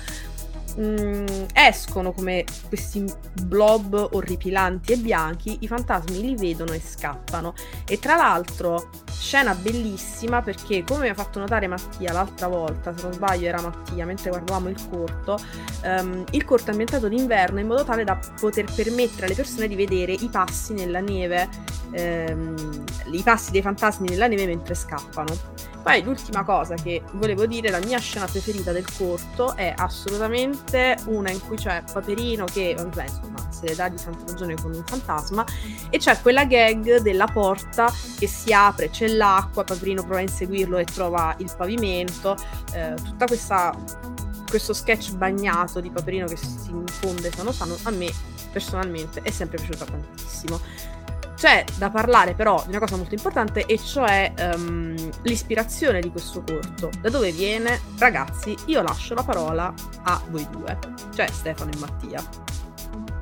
mh, 0.76 0.84
mm, 0.84 1.26
escono 1.54 2.12
come 2.12 2.44
questi 2.68 3.06
blob 3.44 4.10
orripilanti 4.12 4.94
e 4.94 4.98
bianchi, 4.98 5.58
i 5.62 5.68
fantasmi 5.68 6.22
li 6.22 6.36
vedono 6.36 6.74
e 6.74 6.82
scappano. 6.82 7.54
E 7.86 8.00
tra 8.00 8.16
l'altro, 8.16 8.90
scena 9.12 9.54
bellissima 9.54 10.42
perché, 10.42 10.84
come 10.84 11.02
mi 11.02 11.10
ha 11.10 11.14
fatto 11.14 11.40
notare 11.40 11.68
Mattia 11.68 12.12
l'altra 12.12 12.48
volta, 12.48 12.96
se 12.96 13.04
non 13.04 13.14
sbaglio 13.14 13.48
era 13.48 13.62
Mattia, 13.62 14.06
mentre 14.06 14.30
guardavamo 14.30 14.70
il 14.70 14.78
corto, 14.90 15.38
um, 15.84 16.24
il 16.32 16.44
corto 16.44 16.68
è 16.68 16.72
ambientato 16.72 17.08
d'inverno 17.08 17.60
in 17.60 17.68
modo 17.68 17.84
tale 17.84 18.04
da 18.04 18.18
poter 18.40 18.66
permettere 18.74 19.26
alle 19.26 19.36
persone 19.36 19.68
di 19.68 19.76
vedere 19.76 20.14
i 20.14 20.30
passi 20.30 20.74
nella 20.74 21.00
neve, 21.00 21.50
um, 21.92 22.84
i 23.12 23.22
passi 23.22 23.52
dei 23.52 23.62
fantasmi 23.62 24.10
nella 24.10 24.28
neve 24.28 24.46
mentre 24.46 24.74
scappano. 24.74 25.70
Poi 25.82 26.04
l'ultima 26.04 26.44
cosa 26.44 26.76
che 26.76 27.02
volevo 27.14 27.48
dire, 27.48 27.72
la 27.72 27.80
mia 27.80 27.98
scena 28.00 28.26
preferita 28.26 28.72
del 28.72 28.86
corto 28.96 29.56
è 29.56 29.74
assolutamente 29.76 30.61
una 31.06 31.30
in 31.32 31.40
cui 31.42 31.58
c'è 31.58 31.84
Paperino 31.92 32.46
che, 32.46 32.76
vabbè, 32.78 33.04
insomma, 33.04 33.52
se 33.52 33.68
le 33.68 33.76
dà 33.76 33.90
di 33.90 33.98
santa 33.98 34.24
ragione 34.28 34.56
con 34.56 34.74
un 34.74 34.84
fantasma 34.86 35.46
e 35.90 35.98
c'è 35.98 36.20
quella 36.22 36.46
gag 36.46 37.00
della 37.00 37.28
porta 37.28 37.92
che 38.18 38.28
si 38.28 38.54
apre, 38.54 38.90
c'è 38.90 39.08
l'acqua, 39.08 39.64
Paperino 39.64 40.04
prova 40.04 40.20
a 40.20 40.24
inseguirlo 40.24 40.78
e 40.78 40.86
trova 40.86 41.36
il 41.40 41.52
pavimento, 41.56 42.36
eh, 42.74 42.94
tutta 43.04 43.26
questa 43.26 43.76
questo 44.52 44.74
sketch 44.74 45.14
bagnato 45.14 45.80
di 45.80 45.90
Paperino 45.90 46.26
che 46.26 46.36
si 46.36 46.72
infonde 46.72 47.32
sano 47.32 47.54
sano 47.54 47.78
a 47.84 47.90
me 47.92 48.12
personalmente 48.52 49.22
è 49.22 49.32
sempre 49.32 49.58
piaciuta 49.58 49.86
tantissimo. 49.86 50.60
C'è 51.42 51.66
da 51.80 51.90
parlare 51.90 52.36
però 52.36 52.62
di 52.62 52.70
una 52.70 52.78
cosa 52.78 52.98
molto 52.98 53.16
importante 53.16 53.66
e 53.66 53.80
cioè 53.80 54.32
um, 54.54 54.94
l'ispirazione 55.24 56.00
di 56.00 56.12
questo 56.12 56.44
corto. 56.44 56.92
Da 57.02 57.10
dove 57.10 57.32
viene? 57.32 57.82
Ragazzi, 57.98 58.56
io 58.68 58.84
lascio 58.84 59.16
la 59.16 59.24
parola 59.24 59.74
a 60.04 60.22
voi 60.30 60.48
due, 60.52 60.78
cioè 61.16 61.26
Stefano 61.32 61.72
e 61.72 61.78
Mattia. 61.80 62.24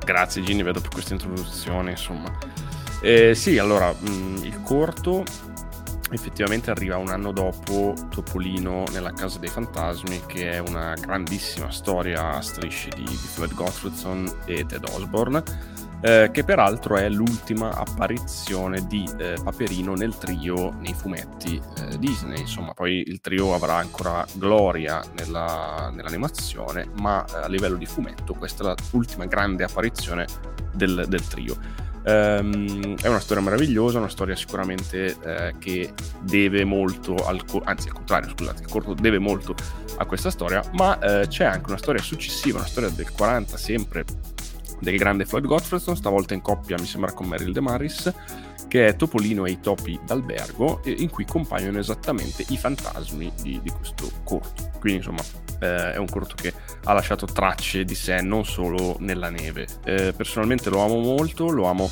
Grazie 0.04 0.42
Ginny, 0.42 0.62
vedo 0.62 0.82
per 0.82 0.90
questa 0.90 1.14
introduzione, 1.14 1.92
insomma. 1.92 2.30
Eh, 3.00 3.34
sì, 3.34 3.56
allora, 3.56 3.90
mh, 3.90 4.10
mm, 4.10 4.36
il 4.44 4.60
corto 4.64 5.24
effettivamente 6.10 6.70
arriva 6.70 6.98
un 6.98 7.08
anno 7.08 7.32
dopo 7.32 7.94
Topolino 8.10 8.84
nella 8.92 9.14
Casa 9.14 9.38
dei 9.38 9.48
Fantasmi, 9.48 10.24
che 10.26 10.50
è 10.50 10.58
una 10.58 10.92
grandissima 10.92 11.70
storia 11.70 12.32
a 12.32 12.42
strisce 12.42 12.90
di, 12.94 13.02
di 13.02 13.16
Floyd 13.16 13.54
Gottfredson 13.54 14.40
e 14.44 14.66
Ted 14.66 14.84
Osborne, 14.92 15.42
eh, 16.02 16.30
che 16.32 16.44
peraltro 16.44 16.96
è 16.96 17.08
l'ultima 17.08 17.70
apparizione 17.74 18.86
di 18.86 19.08
eh, 19.18 19.36
Paperino 19.42 19.94
nel 19.94 20.16
trio 20.16 20.72
nei 20.80 20.94
fumetti 20.94 21.60
eh, 21.78 21.98
Disney. 21.98 22.40
Insomma, 22.40 22.72
poi 22.72 23.02
il 23.06 23.20
trio 23.20 23.54
avrà 23.54 23.74
ancora 23.74 24.24
gloria 24.34 25.02
nella, 25.18 25.90
nell'animazione, 25.92 26.88
ma 27.00 27.24
eh, 27.24 27.36
a 27.44 27.48
livello 27.48 27.76
di 27.76 27.86
fumetto 27.86 28.34
questa 28.34 28.72
è 28.72 28.74
l'ultima 28.92 29.26
grande 29.26 29.64
apparizione 29.64 30.26
del, 30.72 31.04
del 31.08 31.26
trio. 31.26 31.88
Um, 32.02 32.96
è 32.96 33.08
una 33.08 33.20
storia 33.20 33.42
meravigliosa, 33.42 33.98
una 33.98 34.08
storia 34.08 34.34
sicuramente 34.34 35.16
eh, 35.22 35.54
che 35.58 35.92
deve 36.22 36.64
molto 36.64 37.14
al 37.14 37.44
corto, 37.44 37.68
anzi 37.68 37.88
al 37.88 37.94
contrario, 37.94 38.30
scusate, 38.30 38.62
il 38.62 38.68
corto 38.68 38.94
deve 38.94 39.18
molto 39.18 39.54
a 39.98 40.06
questa 40.06 40.30
storia, 40.30 40.62
ma 40.72 40.98
eh, 40.98 41.28
c'è 41.28 41.44
anche 41.44 41.68
una 41.68 41.76
storia 41.76 42.00
successiva, 42.00 42.56
una 42.56 42.66
storia 42.66 42.88
del 42.88 43.12
40 43.12 43.56
sempre 43.58 44.04
del 44.80 44.96
grande 44.96 45.24
Floyd 45.24 45.46
Gottfredson, 45.46 45.96
stavolta 45.96 46.34
in 46.34 46.40
coppia 46.40 46.76
mi 46.78 46.86
sembra 46.86 47.12
con 47.12 47.28
Meryl 47.28 47.52
DeMaris, 47.52 48.12
che 48.68 48.86
è 48.86 48.96
Topolino 48.96 49.46
e 49.46 49.52
i 49.52 49.60
topi 49.60 49.98
d'albergo, 50.04 50.82
in 50.84 51.10
cui 51.10 51.24
compaiono 51.24 51.78
esattamente 51.78 52.44
i 52.48 52.56
fantasmi 52.56 53.32
di, 53.42 53.60
di 53.62 53.70
questo 53.70 54.10
corto. 54.24 54.70
Quindi 54.78 54.98
insomma 54.98 55.22
eh, 55.60 55.92
è 55.94 55.96
un 55.96 56.06
corto 56.06 56.34
che 56.34 56.52
ha 56.84 56.92
lasciato 56.92 57.26
tracce 57.26 57.84
di 57.84 57.94
sé 57.94 58.20
non 58.20 58.44
solo 58.44 58.96
nella 59.00 59.28
neve. 59.28 59.66
Eh, 59.84 60.12
personalmente 60.16 60.70
lo 60.70 60.82
amo 60.82 60.98
molto, 60.98 61.50
lo 61.50 61.66
amo 61.66 61.90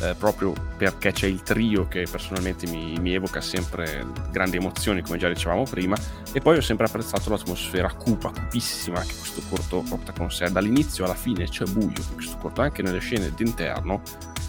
eh, 0.00 0.14
proprio 0.14 0.52
perché 0.76 1.12
c'è 1.12 1.26
il 1.26 1.42
trio 1.42 1.88
che 1.88 2.06
personalmente 2.10 2.66
mi, 2.68 2.98
mi, 3.00 3.14
evoca 3.14 3.40
sempre 3.40 4.06
grandi 4.30 4.56
emozioni, 4.56 5.02
come 5.02 5.18
già 5.18 5.28
dicevamo 5.28 5.64
prima, 5.64 5.96
e 6.32 6.40
poi 6.40 6.58
ho 6.58 6.60
sempre 6.60 6.86
apprezzato 6.86 7.30
l'atmosfera 7.30 7.92
cupa, 7.92 8.30
cupissima 8.30 9.00
che 9.00 9.14
questo 9.18 9.42
corto 9.48 9.82
porta 9.88 10.12
con 10.12 10.30
sé. 10.30 10.50
Dall'inizio 10.50 11.04
alla 11.04 11.14
fine 11.14 11.48
c'è 11.48 11.64
buio 11.64 11.86
in 11.86 12.14
questo 12.14 12.36
corto, 12.38 12.60
anche 12.60 12.82
nelle 12.82 13.00
scene 13.00 13.32
d'interno 13.34 14.02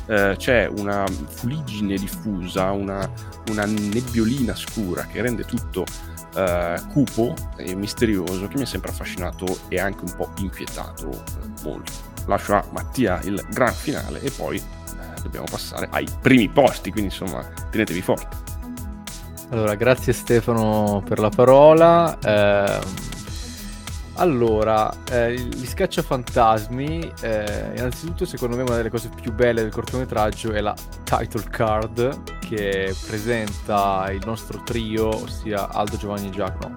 eh, 0.09 0.35
c'è 0.37 0.67
una 0.67 1.05
fuligine 1.27 1.95
diffusa, 1.95 2.71
una, 2.71 3.09
una, 3.49 3.65
nebbiolina 3.65 4.55
scura 4.55 5.05
che 5.05 5.21
rende 5.21 5.45
tutto 5.45 5.85
eh, 6.35 6.81
cupo 6.91 7.35
e 7.57 7.75
misterioso 7.75 8.47
che 8.47 8.55
mi 8.55 8.63
ha 8.63 8.67
sempre 8.67 8.89
affascinato 8.89 9.59
e 9.67 9.79
anche 9.79 10.03
un 10.03 10.15
po' 10.15 10.31
inquietato 10.37 11.11
eh, 11.11 11.63
molto. 11.63 11.91
Lascio 12.25 12.55
a 12.55 12.65
Mattia 12.71 13.19
il 13.23 13.43
gran 13.49 13.73
finale 13.73 14.21
e 14.21 14.31
poi 14.31 14.61
dobbiamo 15.21 15.45
passare 15.49 15.87
ai 15.91 16.07
primi 16.21 16.49
posti, 16.49 16.91
quindi 16.91 17.09
insomma 17.09 17.43
tenetevi 17.69 18.01
forti. 18.01 18.37
Allora, 19.51 19.75
grazie 19.75 20.13
Stefano 20.13 21.01
per 21.03 21.19
la 21.19 21.29
parola. 21.29 22.17
Eh, 22.19 23.07
allora, 24.19 24.93
eh, 25.09 25.33
gli 25.33 25.65
scacciafantasmi, 25.65 27.13
eh, 27.21 27.71
innanzitutto 27.77 28.25
secondo 28.25 28.57
me 28.57 28.63
una 28.63 28.75
delle 28.75 28.89
cose 28.89 29.09
più 29.09 29.31
belle 29.31 29.61
del 29.61 29.71
cortometraggio 29.71 30.51
è 30.51 30.59
la 30.59 30.75
title 31.03 31.45
card 31.49 32.37
che 32.39 32.93
presenta 33.07 34.11
il 34.11 34.21
nostro 34.25 34.61
trio, 34.63 35.07
ossia 35.07 35.69
Aldo, 35.69 35.95
Giovanni 35.95 36.27
e 36.27 36.31
Giacomo, 36.31 36.73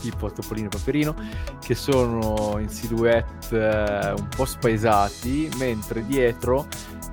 Pippo, 0.00 0.32
Topolino 0.32 0.68
e 0.68 0.70
Paperino, 0.70 1.14
che 1.60 1.74
sono 1.74 2.56
in 2.58 2.70
silhouette 2.70 3.58
eh, 3.58 4.12
un 4.12 4.28
po' 4.34 4.46
spaesati, 4.46 5.50
mentre 5.58 6.06
dietro 6.06 6.66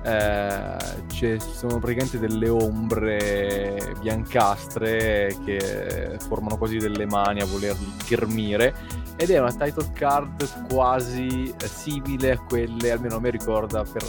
eh, 0.04 0.76
ci 1.08 1.38
sono 1.40 1.78
praticamente 1.78 2.18
delle 2.18 2.48
ombre 2.48 3.94
biancastre 4.00 5.36
che 5.44 6.18
formano 6.26 6.56
quasi 6.56 6.78
delle 6.78 7.06
mani 7.06 7.40
a 7.40 7.46
volerli 7.46 7.92
ghermire 8.06 8.74
ed 9.16 9.30
è 9.30 9.38
una 9.38 9.52
title 9.52 9.90
card 9.92 10.68
quasi 10.68 11.54
simile 11.64 12.32
a 12.32 12.38
quelle, 12.38 12.90
almeno 12.90 13.20
me 13.20 13.30
ricorda 13.30 13.84
per 13.84 14.02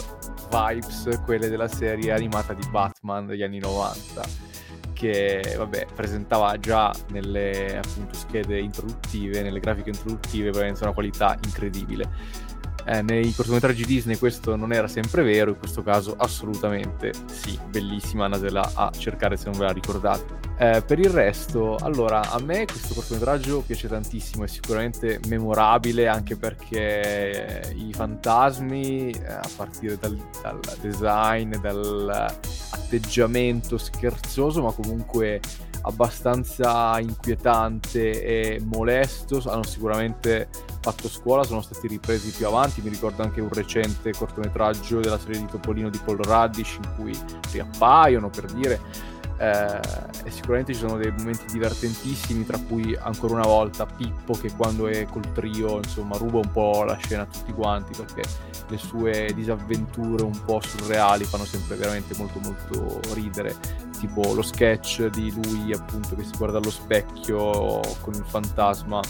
vibes, 0.50 1.20
quelle 1.24 1.48
della 1.48 1.68
serie 1.68 2.12
animata 2.12 2.52
di 2.54 2.66
Batman 2.68 3.26
degli 3.26 3.42
anni 3.42 3.58
90 3.58 4.52
che 4.92 5.54
vabbè, 5.56 5.86
presentava 5.94 6.58
già 6.58 6.94
nelle 7.10 7.78
appunto, 7.78 8.14
schede 8.14 8.58
introduttive, 8.60 9.42
nelle 9.42 9.60
grafiche 9.60 9.90
introduttive, 9.90 10.50
una 10.80 10.92
qualità 10.92 11.36
incredibile 11.44 12.42
eh, 12.86 13.02
nei 13.02 13.32
cortometraggi 13.32 13.84
Disney 13.84 14.16
questo 14.18 14.56
non 14.56 14.72
era 14.72 14.88
sempre 14.88 15.22
vero, 15.22 15.50
in 15.50 15.58
questo 15.58 15.82
caso 15.82 16.14
assolutamente 16.16 17.12
sì, 17.26 17.58
bellissima, 17.68 18.24
andatela 18.26 18.70
a 18.74 18.92
cercare 18.96 19.36
se 19.36 19.50
non 19.50 19.58
ve 19.58 19.64
la 19.64 19.72
ricordate. 19.72 20.44
Eh, 20.56 20.84
per 20.86 21.00
il 21.00 21.10
resto, 21.10 21.74
allora, 21.76 22.30
a 22.30 22.40
me 22.40 22.64
questo 22.64 22.94
cortometraggio 22.94 23.64
piace 23.66 23.88
tantissimo, 23.88 24.44
è 24.44 24.46
sicuramente 24.46 25.18
memorabile 25.26 26.06
anche 26.06 26.36
perché 26.36 27.74
i 27.74 27.92
fantasmi, 27.92 29.10
eh, 29.10 29.32
a 29.32 29.48
partire 29.56 29.98
dal, 29.98 30.16
dal 30.42 30.60
design, 30.80 31.56
dall'atteggiamento 31.56 33.78
scherzoso, 33.78 34.62
ma 34.62 34.70
comunque 34.70 35.40
abbastanza 35.86 36.98
inquietante 37.00 38.22
e 38.22 38.60
molesto, 38.64 39.42
hanno 39.46 39.64
sicuramente 39.64 40.48
fatto 40.80 41.08
scuola, 41.08 41.44
sono 41.44 41.60
stati 41.60 41.88
ripresi 41.88 42.30
più 42.30 42.46
avanti, 42.46 42.82
mi 42.82 42.90
ricordo 42.90 43.22
anche 43.22 43.40
un 43.40 43.48
recente 43.50 44.12
cortometraggio 44.12 45.00
della 45.00 45.18
serie 45.18 45.40
di 45.40 45.46
Topolino 45.46 45.88
di 45.88 46.00
Paul 46.04 46.18
Radish 46.18 46.76
in 46.76 46.94
cui 46.96 47.18
riappaiono 47.50 48.28
per 48.28 48.44
dire 48.52 48.80
eh, 49.38 49.80
e 50.24 50.30
sicuramente 50.30 50.72
ci 50.72 50.80
sono 50.80 50.96
dei 50.96 51.10
momenti 51.10 51.44
divertentissimi 51.52 52.44
tra 52.46 52.58
cui 52.58 52.96
ancora 52.96 53.34
una 53.34 53.46
volta 53.46 53.86
Pippo 53.86 54.34
che 54.34 54.52
quando 54.52 54.86
è 54.86 55.06
col 55.06 55.32
trio 55.32 55.78
insomma 55.78 56.16
ruba 56.16 56.38
un 56.38 56.50
po' 56.52 56.84
la 56.84 56.96
scena 56.96 57.22
a 57.22 57.26
tutti 57.26 57.52
quanti 57.52 57.92
perché 57.96 58.22
le 58.68 58.78
sue 58.78 59.32
disavventure 59.34 60.22
un 60.22 60.44
po' 60.44 60.60
surreali 60.60 61.24
fanno 61.24 61.44
sempre 61.44 61.76
veramente 61.76 62.14
molto 62.16 62.38
molto 62.40 63.00
ridere 63.12 63.56
tipo 63.98 64.34
lo 64.34 64.42
sketch 64.42 65.06
di 65.06 65.32
lui 65.32 65.72
appunto 65.72 66.14
che 66.14 66.24
si 66.24 66.36
guarda 66.36 66.58
allo 66.58 66.70
specchio 66.70 67.80
con 68.00 68.14
il 68.14 68.24
fantasma 68.26 69.00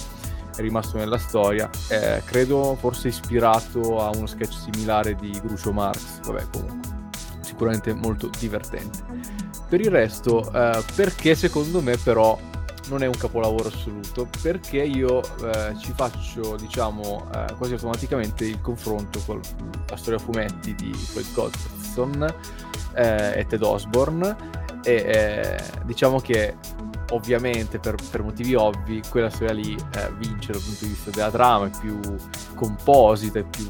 è 0.57 0.61
rimasto 0.61 0.99
nella 0.99 1.19
storia. 1.19 1.69
Eh, 1.89 2.23
credo 2.25 2.77
forse 2.79 3.09
ispirato 3.09 4.01
a 4.01 4.11
uno 4.11 4.27
sketch 4.27 4.53
similare 4.53 5.15
di 5.17 5.31
Groucho 5.43 5.73
Marx. 5.73 6.21
Vabbè, 6.21 6.47
comunque, 6.51 6.91
sicuramente 7.41 7.93
molto 7.93 8.31
divertente. 8.39 9.34
Per 9.69 9.81
il 9.81 9.91
resto, 9.91 10.51
eh, 10.53 10.83
perché 10.95 11.35
secondo 11.35 11.81
me 11.81 11.97
però 11.97 12.39
non 12.89 13.03
è 13.03 13.07
un 13.07 13.17
capolavoro 13.17 13.69
assoluto 13.69 14.29
perché 14.43 14.83
io 14.83 15.23
eh, 15.43 15.75
ci 15.79 15.93
faccio 15.95 16.57
diciamo 16.57 17.27
eh, 17.35 17.55
quasi 17.57 17.73
automaticamente 17.73 18.45
il 18.45 18.61
confronto 18.61 19.21
con 19.25 19.41
la 19.89 19.97
storia 19.97 20.19
fumetti 20.19 20.75
di 20.75 20.93
Floyd 20.93 21.33
Gottfredson 21.33 22.35
eh, 22.95 23.39
e 23.39 23.47
Ted 23.47 23.63
Osborne 23.63 24.37
e 24.83 24.95
eh, 24.95 25.57
diciamo 25.85 26.21
che 26.21 26.57
ovviamente 27.11 27.79
per, 27.79 27.97
per, 28.11 28.23
motivi 28.23 28.55
ovvi 28.55 29.01
quella 29.09 29.31
storia 29.31 29.55
lì 29.55 29.75
eh, 29.75 30.13
vince 30.19 30.53
dal 30.53 30.61
punto 30.61 30.85
di 30.85 30.91
vista 30.91 31.11
della 31.11 31.31
trama, 31.31 31.67
è 31.67 31.71
più 31.79 32.01
composita, 32.55 33.39
è 33.39 33.45
più 33.45 33.69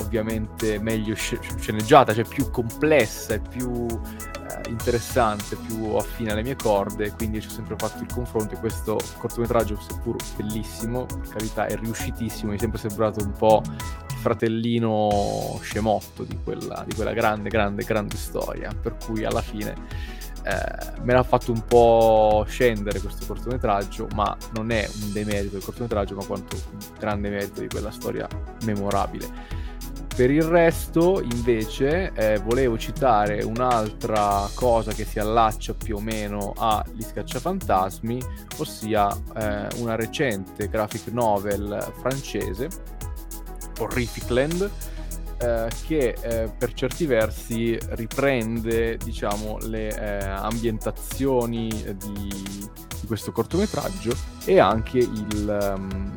ovviamente 0.00 0.78
meglio 0.78 1.14
sceneggiata, 1.14 2.14
cioè 2.14 2.24
più 2.24 2.50
complessa, 2.50 3.34
è 3.34 3.40
più 3.40 3.86
eh, 3.86 4.68
interessante, 4.68 5.56
più 5.56 5.94
affine 5.94 6.32
alle 6.32 6.42
mie 6.42 6.56
corde, 6.56 7.12
quindi 7.12 7.40
ci 7.40 7.48
ho 7.48 7.50
sempre 7.50 7.76
fatto 7.78 8.02
il 8.02 8.12
confronto 8.12 8.54
e 8.54 8.58
questo 8.58 8.98
cortometraggio, 9.18 9.78
seppur 9.80 10.16
bellissimo, 10.36 11.06
per 11.06 11.28
carità 11.28 11.66
è 11.66 11.76
riuscitissimo, 11.76 12.50
mi 12.50 12.56
è 12.56 12.60
sempre 12.60 12.78
sembrato 12.78 13.22
un 13.22 13.32
po' 13.32 13.62
il 13.64 14.16
fratellino 14.16 15.58
scemotto 15.62 16.24
di 16.24 16.38
quella, 16.42 16.84
di 16.86 16.94
quella 16.94 17.12
grande, 17.12 17.48
grande, 17.48 17.84
grande 17.84 18.16
storia, 18.16 18.70
per 18.80 18.96
cui 19.04 19.24
alla 19.24 19.42
fine 19.42 20.18
eh, 20.42 21.00
me 21.02 21.12
l'ha 21.12 21.22
fatto 21.22 21.52
un 21.52 21.64
po' 21.66 22.44
scendere 22.48 23.00
questo 23.00 23.26
cortometraggio, 23.26 24.08
ma 24.14 24.36
non 24.54 24.70
è 24.70 24.88
un 25.02 25.12
demerito 25.12 25.54
del 25.54 25.64
cortometraggio, 25.64 26.14
ma 26.14 26.24
quanto 26.24 26.56
un 26.56 26.78
grande 26.98 27.28
merito 27.28 27.60
di 27.60 27.68
quella 27.68 27.90
storia 27.90 28.26
memorabile. 28.64 29.68
Per 30.14 30.30
il 30.30 30.42
resto, 30.42 31.22
invece, 31.22 32.12
eh, 32.12 32.38
volevo 32.44 32.76
citare 32.76 33.42
un'altra 33.42 34.46
cosa 34.54 34.92
che 34.92 35.04
si 35.04 35.18
allaccia 35.18 35.72
più 35.72 35.96
o 35.96 36.00
meno 36.00 36.52
agli 36.56 37.02
scacciafantasmi, 37.02 38.20
ossia 38.58 39.10
eh, 39.36 39.66
una 39.76 39.96
recente 39.96 40.68
graphic 40.68 41.06
novel 41.06 41.92
francese, 42.00 42.68
Horrific 43.78 44.28
Land, 44.28 44.70
eh, 45.42 45.68
che 45.86 46.14
eh, 46.20 46.50
per 46.56 46.74
certi 46.74 47.06
versi 47.06 47.78
riprende 47.92 48.98
diciamo, 48.98 49.56
le 49.62 49.88
eh, 49.88 50.28
ambientazioni 50.28 51.68
di, 51.96 52.28
di, 52.28 53.06
questo 53.06 53.32
cortometraggio 53.32 54.14
e 54.44 54.58
anche 54.58 54.98
il, 54.98 55.74
um, 55.76 56.12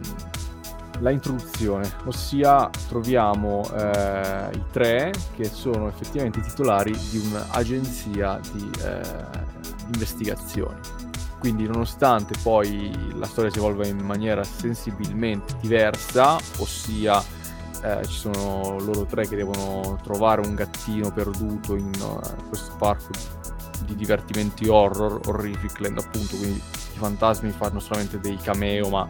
la 1.04 1.12
introduzione, 1.12 1.91
ossia 2.06 2.70
troviamo 2.88 3.62
eh, 3.76 4.49
i 4.54 4.64
tre 4.72 5.12
che 5.36 5.43
sono 5.43 5.89
effettivamente 5.89 6.39
titolari 6.39 6.97
di 7.12 7.18
un'agenzia 7.18 8.39
di 8.54 8.72
eh, 8.82 9.01
investigazioni. 9.93 10.80
Quindi 11.39 11.68
nonostante 11.68 12.36
poi 12.41 12.89
la 13.16 13.26
storia 13.26 13.51
si 13.51 13.58
evolva 13.58 13.86
in 13.86 13.97
maniera 13.97 14.45
sensibilmente 14.45 15.56
diversa, 15.60 16.38
ossia 16.60 17.22
eh, 17.84 18.06
ci 18.08 18.14
sono 18.14 18.80
loro 18.80 19.04
tre 19.04 19.28
che 19.28 19.36
devono 19.36 19.99
trovare 20.01 20.39
un 20.39 20.56
gattino 20.56 21.12
perduto 21.12 21.76
in 21.76 21.91
uh, 21.99 22.47
questo 22.47 22.74
parco 22.78 23.10
di 23.86 23.95
divertimenti 23.95 24.70
horror, 24.70 25.20
horrific 25.26 25.80
land 25.80 25.97
appunto, 25.97 26.38
quindi 26.38 26.60
i 26.60 26.97
fantasmi 26.97 27.49
fanno 27.51 27.82
solamente 27.82 28.22
dei 28.22 28.38
cameo 28.38 28.88
ma 28.88 29.10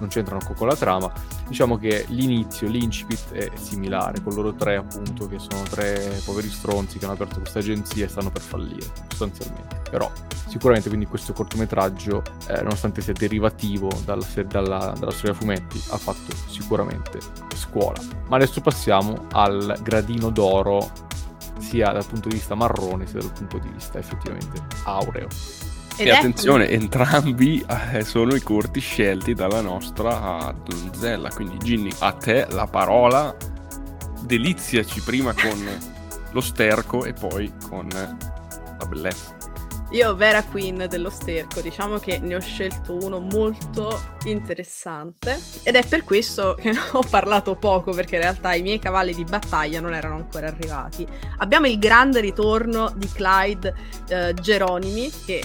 non 0.00 0.08
c'entrano 0.08 0.40
con 0.54 0.66
la 0.66 0.76
trama. 0.76 1.12
Diciamo 1.46 1.78
che 1.78 2.04
l'inizio, 2.08 2.68
l'incipit 2.68 3.32
è 3.32 3.50
similare, 3.54 4.20
con 4.22 4.34
loro 4.34 4.54
tre 4.54 4.76
appunto 4.76 5.26
che 5.28 5.38
sono 5.38 5.62
tre 5.62 6.20
poveri 6.24 6.48
stronzi 6.50 6.98
che 6.98 7.04
hanno 7.04 7.14
aperto 7.14 7.38
questa 7.38 7.60
agenzia 7.60 8.04
e 8.04 8.08
stanno 8.08 8.30
per 8.30 8.42
fallire, 8.42 8.86
sostanzialmente. 9.08 9.80
Però 9.90 10.10
sicuramente 10.46 10.88
quindi 10.88 11.06
questo 11.06 11.32
cortometraggio, 11.32 12.22
eh, 12.48 12.62
nonostante 12.62 13.00
sia 13.00 13.12
derivativo 13.12 13.88
dalla, 14.04 14.24
dalla, 14.46 14.94
dalla 14.98 15.12
storia 15.12 15.34
fumetti, 15.34 15.80
ha 15.90 15.96
fatto 15.96 16.34
sicuramente 16.48 17.18
scuola. 17.54 18.00
Ma 18.28 18.36
adesso 18.36 18.60
passiamo 18.60 19.26
al 19.32 19.78
gradino 19.82 20.30
d'oro 20.30 21.08
sia 21.58 21.92
dal 21.92 22.06
punto 22.06 22.28
di 22.28 22.36
vista 22.36 22.54
marrone 22.54 23.06
sia 23.06 23.20
dal 23.20 23.32
punto 23.32 23.58
di 23.58 23.68
vista 23.68 23.98
effettivamente 23.98 24.62
aureo. 24.84 25.28
Ed 26.00 26.06
e 26.06 26.10
attenzione, 26.10 26.66
qui. 26.66 26.74
entrambi 26.74 27.66
eh, 27.92 28.04
sono 28.04 28.34
i 28.34 28.40
corti 28.40 28.80
scelti 28.80 29.34
dalla 29.34 29.60
nostra 29.60 30.54
donzella. 30.64 31.28
Quindi, 31.28 31.58
Ginny, 31.58 31.90
a 31.98 32.12
te 32.12 32.46
la 32.50 32.66
parola. 32.66 33.36
Deliziaci 34.22 35.00
prima 35.00 35.34
con 35.34 35.78
lo 36.32 36.40
sterco 36.40 37.04
e 37.04 37.12
poi 37.12 37.52
con 37.68 37.88
la 37.88 38.86
bellezza. 38.86 39.36
Io, 39.90 40.14
vera 40.14 40.44
queen 40.44 40.86
dello 40.88 41.10
sterco, 41.10 41.60
diciamo 41.60 41.98
che 41.98 42.20
ne 42.20 42.36
ho 42.36 42.40
scelto 42.40 42.96
uno 43.02 43.18
molto 43.18 44.00
interessante 44.24 45.36
ed 45.64 45.74
è 45.74 45.84
per 45.84 46.04
questo 46.04 46.54
che 46.54 46.70
ho 46.92 47.02
parlato 47.10 47.56
poco 47.56 47.90
perché 47.90 48.14
in 48.14 48.20
realtà 48.22 48.54
i 48.54 48.62
miei 48.62 48.78
cavalli 48.78 49.12
di 49.12 49.24
battaglia 49.24 49.80
non 49.80 49.92
erano 49.92 50.14
ancora 50.14 50.46
arrivati. 50.46 51.04
Abbiamo 51.38 51.66
il 51.66 51.78
grande 51.80 52.20
ritorno 52.20 52.92
di 52.94 53.08
Clyde 53.10 53.74
eh, 54.08 54.32
Geronimi 54.34 55.10
che 55.26 55.42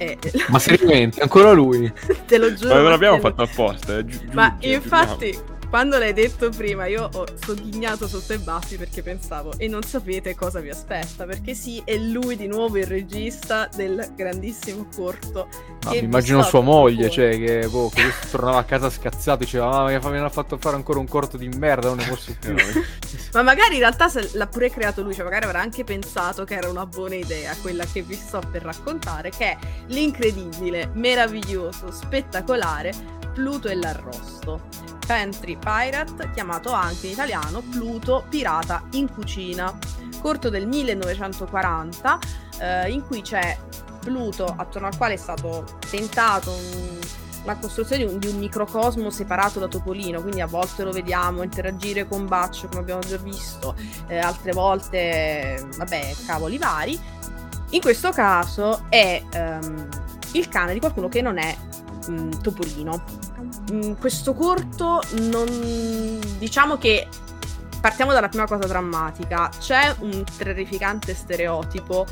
eh, 0.00 0.18
Ma 0.48 0.58
seriamente, 0.58 1.20
ancora 1.20 1.52
lui? 1.52 1.92
Te 2.26 2.38
lo 2.38 2.54
giuro. 2.54 2.74
Ma 2.74 2.80
non 2.80 2.90
l'abbiamo 2.90 3.18
fatto 3.18 3.42
apposta. 3.42 3.98
Eh, 3.98 4.06
gi- 4.06 4.28
ma 4.32 4.56
infatti, 4.60 5.38
quando 5.70 5.98
l'hai 5.98 6.12
detto 6.12 6.50
prima, 6.50 6.86
io 6.86 7.08
ho 7.12 7.24
sogghignato 7.40 8.08
sotto 8.08 8.32
i 8.32 8.38
baffi 8.38 8.76
perché 8.76 9.02
pensavo, 9.02 9.52
e 9.56 9.68
non 9.68 9.84
sapete 9.84 10.34
cosa 10.34 10.58
vi 10.58 10.68
aspetta, 10.68 11.24
perché 11.26 11.54
sì, 11.54 11.80
è 11.84 11.96
lui 11.96 12.36
di 12.36 12.48
nuovo 12.48 12.76
il 12.76 12.86
regista 12.86 13.68
del 13.72 14.12
grandissimo 14.16 14.88
corto. 14.92 15.46
Mi 15.86 15.98
immagino 15.98 16.42
sua 16.42 16.60
moglie, 16.60 17.06
fuori. 17.06 17.12
cioè, 17.12 17.38
che, 17.38 17.68
boh, 17.68 17.88
che 17.88 18.02
tornava 18.32 18.58
a 18.58 18.64
casa 18.64 18.90
scazzato, 18.90 19.44
diceva, 19.44 19.68
mamma 19.68 19.88
mia, 19.90 20.00
mi 20.10 20.18
hanno 20.18 20.28
fatto 20.28 20.58
fare 20.58 20.74
ancora 20.74 20.98
un 20.98 21.06
corto 21.06 21.36
di 21.36 21.46
merda, 21.46 21.86
non 21.86 21.98
ne 21.98 22.06
posso 22.08 22.34
più. 22.38 22.52
Ma 23.32 23.42
magari 23.42 23.74
in 23.74 23.80
realtà 23.80 24.08
se 24.08 24.28
l'ha 24.32 24.48
pure 24.48 24.70
creato 24.70 25.02
lui, 25.02 25.14
cioè 25.14 25.22
magari 25.22 25.44
avrà 25.44 25.60
anche 25.60 25.84
pensato 25.84 26.42
che 26.42 26.56
era 26.56 26.68
una 26.68 26.84
buona 26.84 27.14
idea 27.14 27.54
quella 27.62 27.84
che 27.84 28.02
vi 28.02 28.14
sto 28.14 28.42
per 28.50 28.62
raccontare, 28.62 29.30
che 29.30 29.52
è 29.52 29.58
l'incredibile, 29.86 30.90
meraviglioso, 30.94 31.92
spettacolare 31.92 33.18
Pluto 33.40 33.68
e 33.68 33.74
l'arrosto 33.74 34.60
Pantry 35.06 35.56
Pirate, 35.56 36.30
chiamato 36.34 36.72
anche 36.72 37.06
in 37.06 37.12
italiano 37.12 37.62
Pluto 37.62 38.26
Pirata 38.28 38.82
in 38.92 39.10
cucina, 39.10 39.76
corto 40.20 40.50
del 40.50 40.66
1940, 40.66 42.18
eh, 42.58 42.90
in 42.92 43.02
cui 43.06 43.22
c'è 43.22 43.56
Pluto 44.00 44.44
attorno 44.44 44.88
al 44.88 44.96
quale 44.98 45.14
è 45.14 45.16
stato 45.16 45.64
tentato 45.88 46.50
un, 46.50 46.98
la 47.44 47.56
costruzione 47.56 48.04
di 48.04 48.12
un, 48.12 48.18
di 48.18 48.26
un, 48.26 48.36
microcosmo 48.36 49.08
separato 49.08 49.58
da 49.58 49.68
Topolino, 49.68 50.20
quindi 50.20 50.42
a 50.42 50.46
volte 50.46 50.84
lo 50.84 50.92
vediamo 50.92 51.42
interagire 51.42 52.06
con 52.06 52.26
Baccio 52.26 52.68
come 52.68 52.80
abbiamo 52.80 53.00
già 53.00 53.16
visto, 53.16 53.74
eh, 54.06 54.18
altre 54.18 54.52
volte, 54.52 55.66
vabbè, 55.78 56.14
cavoli 56.26 56.58
vari. 56.58 57.00
In 57.70 57.80
questo 57.80 58.10
caso 58.10 58.84
è 58.90 59.22
um, 59.32 59.88
il 60.32 60.48
cane 60.48 60.74
di 60.74 60.78
qualcuno 60.78 61.08
che 61.08 61.22
non 61.22 61.38
è 61.38 61.56
um, 62.08 62.40
Topolino 62.40 63.02
Mm, 63.72 63.92
questo 63.92 64.34
corto 64.34 65.00
non 65.30 66.18
diciamo 66.38 66.76
che 66.76 67.06
partiamo 67.80 68.12
dalla 68.12 68.28
prima 68.28 68.46
cosa 68.46 68.66
drammatica. 68.66 69.50
C'è 69.58 69.94
un 70.00 70.24
terrificante 70.36 71.14
stereotipo 71.14 72.06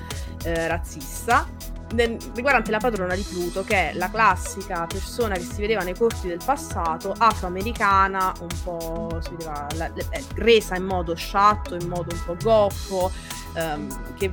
eh, 0.44 0.68
razzista 0.68 1.46
riguardante 1.94 2.70
la 2.70 2.78
padrona 2.78 3.14
di 3.14 3.22
Pluto, 3.22 3.64
che 3.64 3.90
è 3.90 3.94
la 3.94 4.10
classica 4.10 4.84
persona 4.86 5.36
che 5.36 5.40
si 5.40 5.62
vedeva 5.62 5.82
nei 5.82 5.96
corti 5.96 6.28
del 6.28 6.40
passato, 6.44 7.14
afroamericana, 7.16 8.30
un 8.40 8.62
po' 8.62 9.18
si 9.22 9.30
vedeva 9.30 9.66
la, 9.74 9.90
la, 9.94 10.04
eh, 10.10 10.22
resa 10.34 10.76
in 10.76 10.84
modo 10.84 11.14
sciatto, 11.14 11.76
in 11.76 11.88
modo 11.88 12.14
un 12.14 12.22
po' 12.26 12.36
goffo, 12.42 13.10
ehm, 13.54 14.14
che 14.16 14.32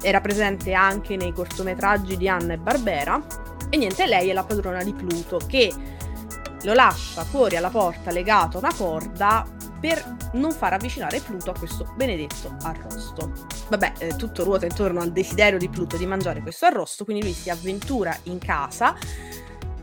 era 0.00 0.22
presente 0.22 0.72
anche 0.72 1.16
nei 1.16 1.34
cortometraggi 1.34 2.16
di 2.16 2.28
Anna 2.28 2.54
e 2.54 2.56
Barbera. 2.56 3.22
E 3.70 3.76
niente, 3.76 4.06
lei 4.06 4.28
è 4.28 4.32
la 4.32 4.44
padrona 4.44 4.82
di 4.82 4.92
Pluto, 4.92 5.38
che 5.46 5.72
lo 6.62 6.74
lascia 6.74 7.24
fuori 7.24 7.56
alla 7.56 7.70
porta 7.70 8.10
legato 8.10 8.56
a 8.56 8.60
una 8.60 8.74
corda 8.74 9.46
per 9.80 10.16
non 10.32 10.50
far 10.52 10.72
avvicinare 10.72 11.20
Pluto 11.20 11.50
a 11.50 11.58
questo 11.58 11.92
benedetto 11.96 12.56
arrosto. 12.62 13.32
Vabbè, 13.68 13.92
eh, 13.98 14.16
tutto 14.16 14.44
ruota 14.44 14.66
intorno 14.66 15.00
al 15.00 15.12
desiderio 15.12 15.58
di 15.58 15.68
Pluto 15.68 15.96
di 15.96 16.06
mangiare 16.06 16.40
questo 16.40 16.66
arrosto, 16.66 17.04
quindi 17.04 17.22
lui 17.22 17.32
si 17.32 17.50
avventura 17.50 18.16
in 18.24 18.38
casa 18.38 18.96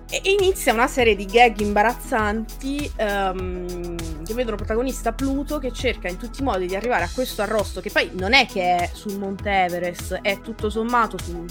e 0.09 0.21
inizia 0.39 0.71
una 0.73 0.87
serie 0.87 1.15
di 1.15 1.25
gag 1.25 1.59
imbarazzanti 1.59 2.91
um, 2.99 4.23
che 4.23 4.33
vedono 4.33 4.55
protagonista 4.55 5.13
Pluto 5.13 5.57
che 5.57 5.71
cerca 5.71 6.07
in 6.07 6.17
tutti 6.17 6.41
i 6.41 6.43
modi 6.43 6.67
di 6.67 6.75
arrivare 6.75 7.05
a 7.05 7.09
questo 7.11 7.41
arrosto 7.41 7.81
che 7.81 7.89
poi 7.89 8.11
non 8.13 8.33
è 8.33 8.45
che 8.45 8.75
è 8.75 8.89
sul 8.93 9.17
Monte 9.17 9.49
Everest, 9.49 10.19
è 10.21 10.41
tutto 10.41 10.69
sommato 10.69 11.17
su, 11.17 11.43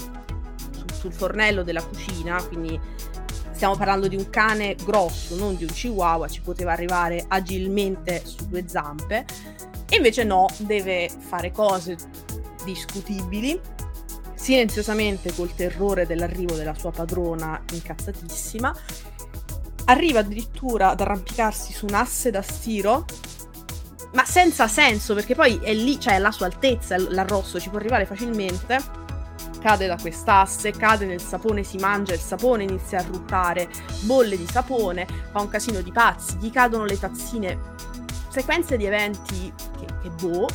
sul 1.05 1.13
fornello 1.13 1.63
della 1.63 1.83
cucina, 1.83 2.41
quindi 2.43 2.79
stiamo 3.51 3.77
parlando 3.77 4.07
di 4.07 4.15
un 4.15 4.29
cane 4.29 4.75
grosso, 4.83 5.35
non 5.35 5.55
di 5.55 5.63
un 5.63 5.69
chihuahua, 5.69 6.27
ci 6.27 6.41
poteva 6.41 6.71
arrivare 6.71 7.23
agilmente 7.27 8.23
su 8.25 8.47
due 8.47 8.67
zampe, 8.67 9.25
e 9.87 9.97
invece 9.97 10.23
no, 10.23 10.47
deve 10.57 11.09
fare 11.09 11.51
cose 11.51 11.95
discutibili, 12.63 13.59
silenziosamente 14.33 15.33
col 15.33 15.53
terrore 15.53 16.07
dell'arrivo 16.07 16.55
della 16.55 16.73
sua 16.73 16.91
padrona 16.91 17.61
incazzatissima. 17.71 18.75
Arriva 19.85 20.19
addirittura 20.19 20.89
ad 20.89 21.01
arrampicarsi 21.01 21.71
su 21.71 21.85
un 21.85 21.93
asse 21.93 22.31
da 22.31 22.41
stiro, 22.41 23.05
ma 24.13 24.25
senza 24.25 24.67
senso, 24.67 25.13
perché 25.13 25.35
poi 25.35 25.59
è 25.61 25.73
lì, 25.73 25.99
cioè 25.99 26.17
la 26.17 26.31
sua 26.31 26.47
altezza, 26.47 26.97
l'arrosto 26.97 27.59
ci 27.59 27.69
può 27.69 27.77
arrivare 27.77 28.05
facilmente 28.05 29.03
cade 29.65 29.87
da 29.87 29.97
quest'asse, 29.99 30.69
cade 30.69 31.07
nel 31.07 31.19
sapone, 31.19 31.63
si 31.63 31.77
mangia 31.77 32.13
il 32.13 32.19
sapone, 32.19 32.61
inizia 32.65 32.99
a 32.99 33.03
ruttare 33.03 33.67
bolle 34.01 34.37
di 34.37 34.45
sapone, 34.45 35.07
fa 35.31 35.41
un 35.41 35.47
casino 35.47 35.81
di 35.81 35.91
pazzi, 35.91 36.37
gli 36.37 36.51
cadono 36.51 36.85
le 36.85 36.99
tazzine, 36.99 37.59
sequenze 38.29 38.77
di 38.77 38.85
eventi 38.85 39.51
che, 39.79 39.87
che 40.03 40.09
boh. 40.21 40.47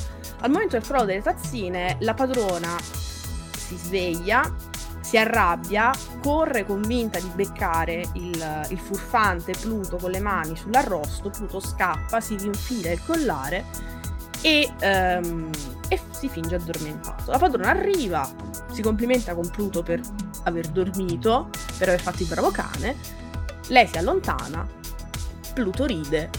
Al 0.42 0.50
momento 0.52 0.78
del 0.78 0.86
crollo 0.86 1.06
delle 1.06 1.22
tazzine, 1.22 1.96
la 2.02 2.14
padrona 2.14 2.76
si 2.78 3.76
sveglia, 3.76 4.48
si 5.00 5.16
arrabbia, 5.16 5.90
corre 6.22 6.64
convinta 6.64 7.18
di 7.18 7.32
beccare 7.34 8.04
il, 8.12 8.66
il, 8.68 8.78
furfante 8.78 9.54
Pluto 9.60 9.96
con 9.96 10.12
le 10.12 10.20
mani 10.20 10.54
sull'arrosto, 10.54 11.30
Pluto 11.30 11.58
scappa, 11.58 12.20
si 12.20 12.36
rinfila 12.36 12.92
il 12.92 13.02
collare 13.04 13.64
e, 14.42 14.70
um, 14.82 15.50
e 15.88 16.00
si 16.10 16.28
finge 16.28 16.56
addormentato. 16.56 17.30
La 17.30 17.38
padrona 17.38 17.70
arriva, 17.70 18.28
si 18.72 18.82
complimenta 18.82 19.34
con 19.34 19.48
Pluto 19.50 19.82
per 19.82 20.00
aver 20.44 20.68
dormito, 20.68 21.50
per 21.78 21.88
aver 21.88 22.00
fatto 22.00 22.22
il 22.22 22.28
bravo 22.28 22.50
cane, 22.50 22.96
lei 23.68 23.86
si 23.86 23.98
allontana, 23.98 24.66
Pluto 25.54 25.84
ride 25.84 26.30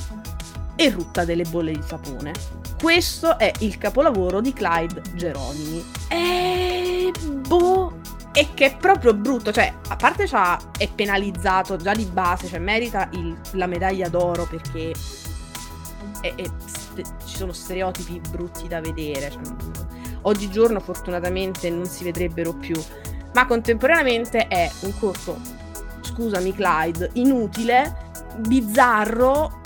e 0.76 0.90
rutta 0.90 1.26
delle 1.26 1.44
bolle 1.44 1.74
di 1.74 1.84
sapone. 1.86 2.34
Questo 2.82 3.38
è 3.38 3.52
il 3.60 3.78
capolavoro 3.78 4.42
di 4.42 4.54
Clyde 4.54 5.02
Geronimi. 5.14 5.86
E 6.08 7.12
boh, 7.48 8.00
e 8.34 8.54
che 8.54 8.66
è 8.66 8.78
proprio 8.78 9.14
brutto, 9.14 9.52
cioè 9.52 9.72
a 9.90 9.96
parte 9.96 10.26
cioè, 10.26 10.58
è 10.78 10.90
penalizzato 10.90 11.76
già 11.76 11.94
di 11.94 12.06
base, 12.06 12.48
cioè 12.48 12.60
merita 12.60 13.10
il, 13.12 13.38
la 13.52 13.68
medaglia 13.68 14.08
d'oro 14.08 14.46
perché 14.46 14.94
è, 16.22 16.34
è 16.36 16.46
ci 17.26 17.38
sono 17.38 17.52
stereotipi 17.52 18.22
brutti 18.30 18.68
da 18.68 18.80
vedere. 18.80 19.32
Cioè, 19.32 19.42
oggigiorno 20.22 20.80
fortunatamente 20.80 21.70
non 21.70 21.86
si 21.86 22.04
vedrebbero 22.04 22.54
più, 22.54 22.76
ma 23.34 23.46
contemporaneamente 23.46 24.48
è 24.48 24.70
un 24.82 24.98
corto, 25.00 25.38
scusami 26.02 26.54
Clyde, 26.54 27.10
inutile 27.14 28.10
bizzarro 28.38 29.61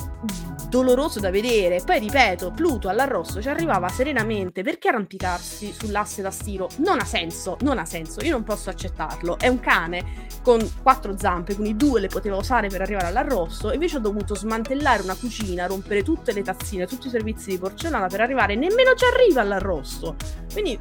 doloroso 0.69 1.19
da 1.19 1.30
vedere. 1.30 1.82
Poi 1.86 1.99
ripeto, 1.99 2.51
Pluto 2.51 2.89
all'arrosto 2.89 3.41
ci 3.41 3.47
arrivava 3.47 3.88
serenamente 3.88 4.61
perché 4.61 4.89
arrampicarsi 4.89 5.71
sull'asse 5.71 6.21
da 6.21 6.32
stiro 6.32 6.69
non 6.78 6.99
ha 6.99 7.05
senso, 7.05 7.57
non 7.61 7.78
ha 7.78 7.86
senso, 7.86 8.19
io 8.21 8.32
non 8.32 8.43
posso 8.43 8.69
accettarlo. 8.69 9.38
È 9.38 9.47
un 9.47 9.59
cane 9.59 10.23
con 10.41 10.59
quattro 10.82 11.17
zampe, 11.17 11.55
quindi 11.55 11.78
due 11.78 12.01
le 12.01 12.07
poteva 12.07 12.36
usare 12.36 12.67
per 12.67 12.82
arrivare 12.82 13.07
all'arrosto, 13.07 13.71
invece 13.71 13.97
ho 13.97 14.01
dovuto 14.01 14.36
smantellare 14.36 15.01
una 15.01 15.15
cucina, 15.15 15.65
rompere 15.65 16.03
tutte 16.03 16.34
le 16.34 16.41
tazzine, 16.41 16.88
tutti 16.88 17.07
i 17.07 17.09
servizi 17.09 17.51
di 17.51 17.57
porcellana 17.57 18.07
per 18.07 18.21
arrivare, 18.21 18.55
nemmeno 18.55 18.93
ci 18.95 19.05
arriva 19.05 19.41
all'arrosto. 19.41 20.15
Quindi, 20.51 20.78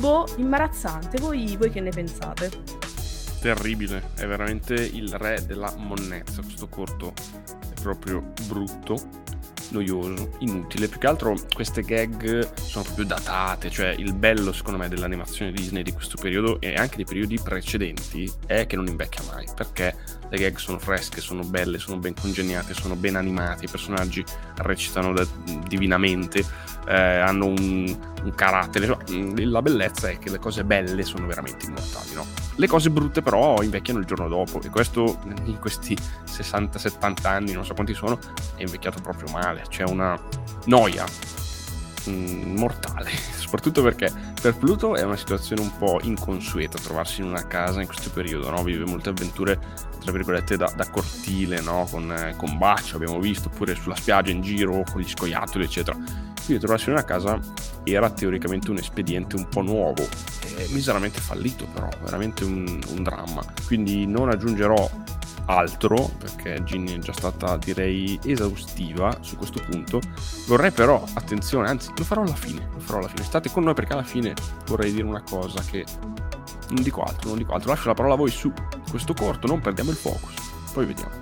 boh, 0.00 0.26
imbarazzante. 0.36 1.18
Voi, 1.18 1.56
voi 1.56 1.70
che 1.70 1.80
ne 1.80 1.90
pensate? 1.90 2.50
Terribile, 3.40 4.10
è 4.14 4.26
veramente 4.26 4.74
il 4.74 5.12
re 5.14 5.44
della 5.44 5.72
monnezza 5.76 6.42
questo 6.42 6.68
corto 6.68 7.12
proprio 7.82 8.32
brutto 8.46 9.20
noioso, 9.70 10.36
inutile. 10.40 10.88
Più 10.88 10.98
che 10.98 11.06
altro 11.06 11.36
queste 11.52 11.82
gag 11.82 12.52
sono 12.54 12.84
proprio 12.84 13.06
datate, 13.06 13.70
cioè 13.70 13.88
il 13.88 14.14
bello 14.14 14.52
secondo 14.52 14.78
me 14.78 14.88
dell'animazione 14.88 15.52
Disney 15.52 15.82
di 15.82 15.92
questo 15.92 16.16
periodo 16.20 16.60
e 16.60 16.74
anche 16.74 16.96
dei 16.96 17.04
periodi 17.04 17.38
precedenti 17.42 18.30
è 18.46 18.66
che 18.66 18.76
non 18.76 18.86
invecchia 18.86 19.22
mai, 19.32 19.46
perché 19.54 20.20
le 20.32 20.38
gag 20.38 20.56
sono 20.56 20.78
fresche, 20.78 21.20
sono 21.20 21.42
belle, 21.42 21.78
sono 21.78 21.98
ben 21.98 22.14
congegnate, 22.18 22.72
sono 22.72 22.96
ben 22.96 23.16
animate, 23.16 23.66
i 23.66 23.68
personaggi 23.68 24.24
recitano 24.56 25.12
da, 25.12 25.26
divinamente, 25.68 26.42
eh, 26.86 26.94
hanno 26.94 27.48
un, 27.48 27.94
un 28.22 28.34
carattere. 28.34 28.86
Cioè, 28.86 29.44
la 29.44 29.60
bellezza 29.60 30.08
è 30.08 30.16
che 30.16 30.30
le 30.30 30.38
cose 30.38 30.64
belle 30.64 31.02
sono 31.04 31.26
veramente 31.26 31.66
immortali, 31.66 32.14
no? 32.14 32.24
Le 32.56 32.66
cose 32.66 32.88
brutte 32.88 33.20
però 33.20 33.60
invecchiano 33.60 33.98
il 33.98 34.06
giorno 34.06 34.26
dopo 34.26 34.62
e 34.62 34.70
questo 34.70 35.18
in 35.44 35.58
questi 35.58 35.94
60-70 35.94 37.26
anni, 37.26 37.52
non 37.52 37.66
so 37.66 37.74
quanti 37.74 37.92
sono, 37.92 38.18
è 38.56 38.62
invecchiato 38.62 39.02
proprio 39.02 39.30
male. 39.30 39.64
C'è 39.68 39.84
una 39.84 40.18
noia 40.64 41.04
mm, 42.08 42.56
mortale, 42.56 43.10
soprattutto 43.36 43.82
perché 43.82 44.10
per 44.40 44.56
Pluto 44.56 44.94
è 44.94 45.02
una 45.02 45.16
situazione 45.16 45.62
un 45.62 45.76
po' 45.76 46.00
inconsueta 46.02 46.78
trovarsi 46.78 47.20
in 47.20 47.28
una 47.28 47.46
casa 47.46 47.80
in 47.80 47.86
questo 47.86 48.10
periodo, 48.10 48.50
no? 48.50 48.62
vive 48.62 48.84
molte 48.84 49.10
avventure 49.10 49.58
tra 50.00 50.12
virgolette 50.12 50.56
da, 50.56 50.72
da 50.74 50.88
cortile, 50.90 51.60
no? 51.60 51.86
con, 51.90 52.10
eh, 52.10 52.34
con 52.36 52.58
Baccio 52.58 52.96
abbiamo 52.96 53.20
visto, 53.20 53.48
oppure 53.48 53.74
sulla 53.74 53.94
spiaggia 53.94 54.30
in 54.30 54.42
giro 54.42 54.84
con 54.90 55.00
gli 55.00 55.08
scoiattoli 55.08 55.64
eccetera. 55.64 55.96
Quindi 56.44 56.60
trovarsi 56.60 56.88
in 56.88 56.96
una 56.96 57.04
casa 57.04 57.38
era 57.84 58.10
teoricamente 58.10 58.70
un 58.70 58.78
espediente 58.78 59.36
un 59.36 59.48
po' 59.48 59.62
nuovo, 59.62 60.02
e 60.56 60.66
miseramente 60.70 61.20
fallito 61.20 61.66
però, 61.66 61.88
veramente 62.02 62.44
un, 62.44 62.80
un 62.88 63.02
dramma. 63.02 63.44
Quindi 63.66 64.06
non 64.06 64.28
aggiungerò 64.28 64.90
altro, 65.46 66.10
perché 66.18 66.62
Ginny 66.64 66.96
è 66.96 66.98
già 66.98 67.12
stata 67.12 67.56
direi 67.56 68.18
esaustiva 68.24 69.18
su 69.20 69.36
questo 69.36 69.60
punto. 69.68 70.00
Vorrei 70.46 70.70
però, 70.70 71.04
attenzione, 71.14 71.68
anzi 71.68 71.90
lo 71.96 72.04
farò 72.04 72.22
alla 72.22 72.34
fine, 72.34 72.68
lo 72.72 72.80
farò 72.80 72.98
alla 72.98 73.08
fine. 73.08 73.24
State 73.24 73.50
con 73.50 73.64
noi 73.64 73.74
perché 73.74 73.92
alla 73.92 74.02
fine 74.02 74.34
vorrei 74.66 74.92
dire 74.92 75.04
una 75.04 75.22
cosa 75.22 75.62
che 75.62 75.84
non 76.70 76.82
dico 76.82 77.02
altro, 77.02 77.30
non 77.30 77.38
dico 77.38 77.52
altro. 77.52 77.70
Lascio 77.70 77.88
la 77.88 77.94
parola 77.94 78.14
a 78.14 78.18
voi 78.18 78.30
su 78.30 78.52
questo 78.90 79.14
corto, 79.14 79.46
non 79.46 79.60
perdiamo 79.60 79.90
il 79.90 79.96
focus. 79.96 80.34
Poi 80.72 80.86
vediamo. 80.86 81.12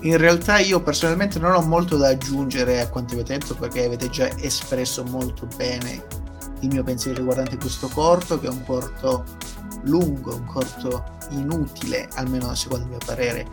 In 0.00 0.16
realtà 0.18 0.58
io 0.58 0.80
personalmente 0.82 1.38
non 1.38 1.52
ho 1.52 1.62
molto 1.62 1.96
da 1.96 2.08
aggiungere 2.08 2.80
a 2.80 2.88
quanto 2.88 3.14
avete 3.14 3.38
detto 3.38 3.54
perché 3.54 3.84
avete 3.84 4.10
già 4.10 4.28
espresso 4.38 5.02
molto 5.04 5.48
bene 5.56 6.04
il 6.60 6.68
mio 6.68 6.82
pensiero 6.82 7.18
riguardante 7.18 7.56
questo 7.56 7.88
corto, 7.88 8.38
che 8.38 8.46
è 8.46 8.50
un 8.50 8.64
corto 8.64 9.24
lungo, 9.86 10.34
un 10.34 10.44
corto 10.44 11.04
inutile, 11.30 12.08
almeno 12.14 12.54
secondo 12.54 12.84
il 12.84 12.90
mio 12.90 12.98
parere. 13.04 13.46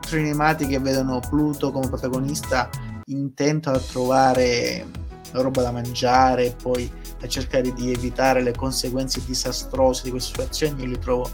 Tre 0.00 0.18
animati 0.18 0.66
che 0.66 0.78
vedono 0.78 1.20
Pluto 1.20 1.70
come 1.70 1.88
protagonista 1.88 2.68
intento 3.06 3.70
a 3.70 3.78
trovare 3.78 4.86
roba 5.32 5.62
da 5.62 5.70
mangiare 5.70 6.46
e 6.46 6.54
poi 6.60 6.90
a 7.20 7.26
cercare 7.26 7.72
di 7.72 7.92
evitare 7.92 8.42
le 8.42 8.54
conseguenze 8.54 9.22
disastrose 9.24 10.04
di 10.04 10.10
queste 10.10 10.30
situazioni, 10.30 10.82
io 10.82 10.88
li 10.88 10.98
trovo, 10.98 11.30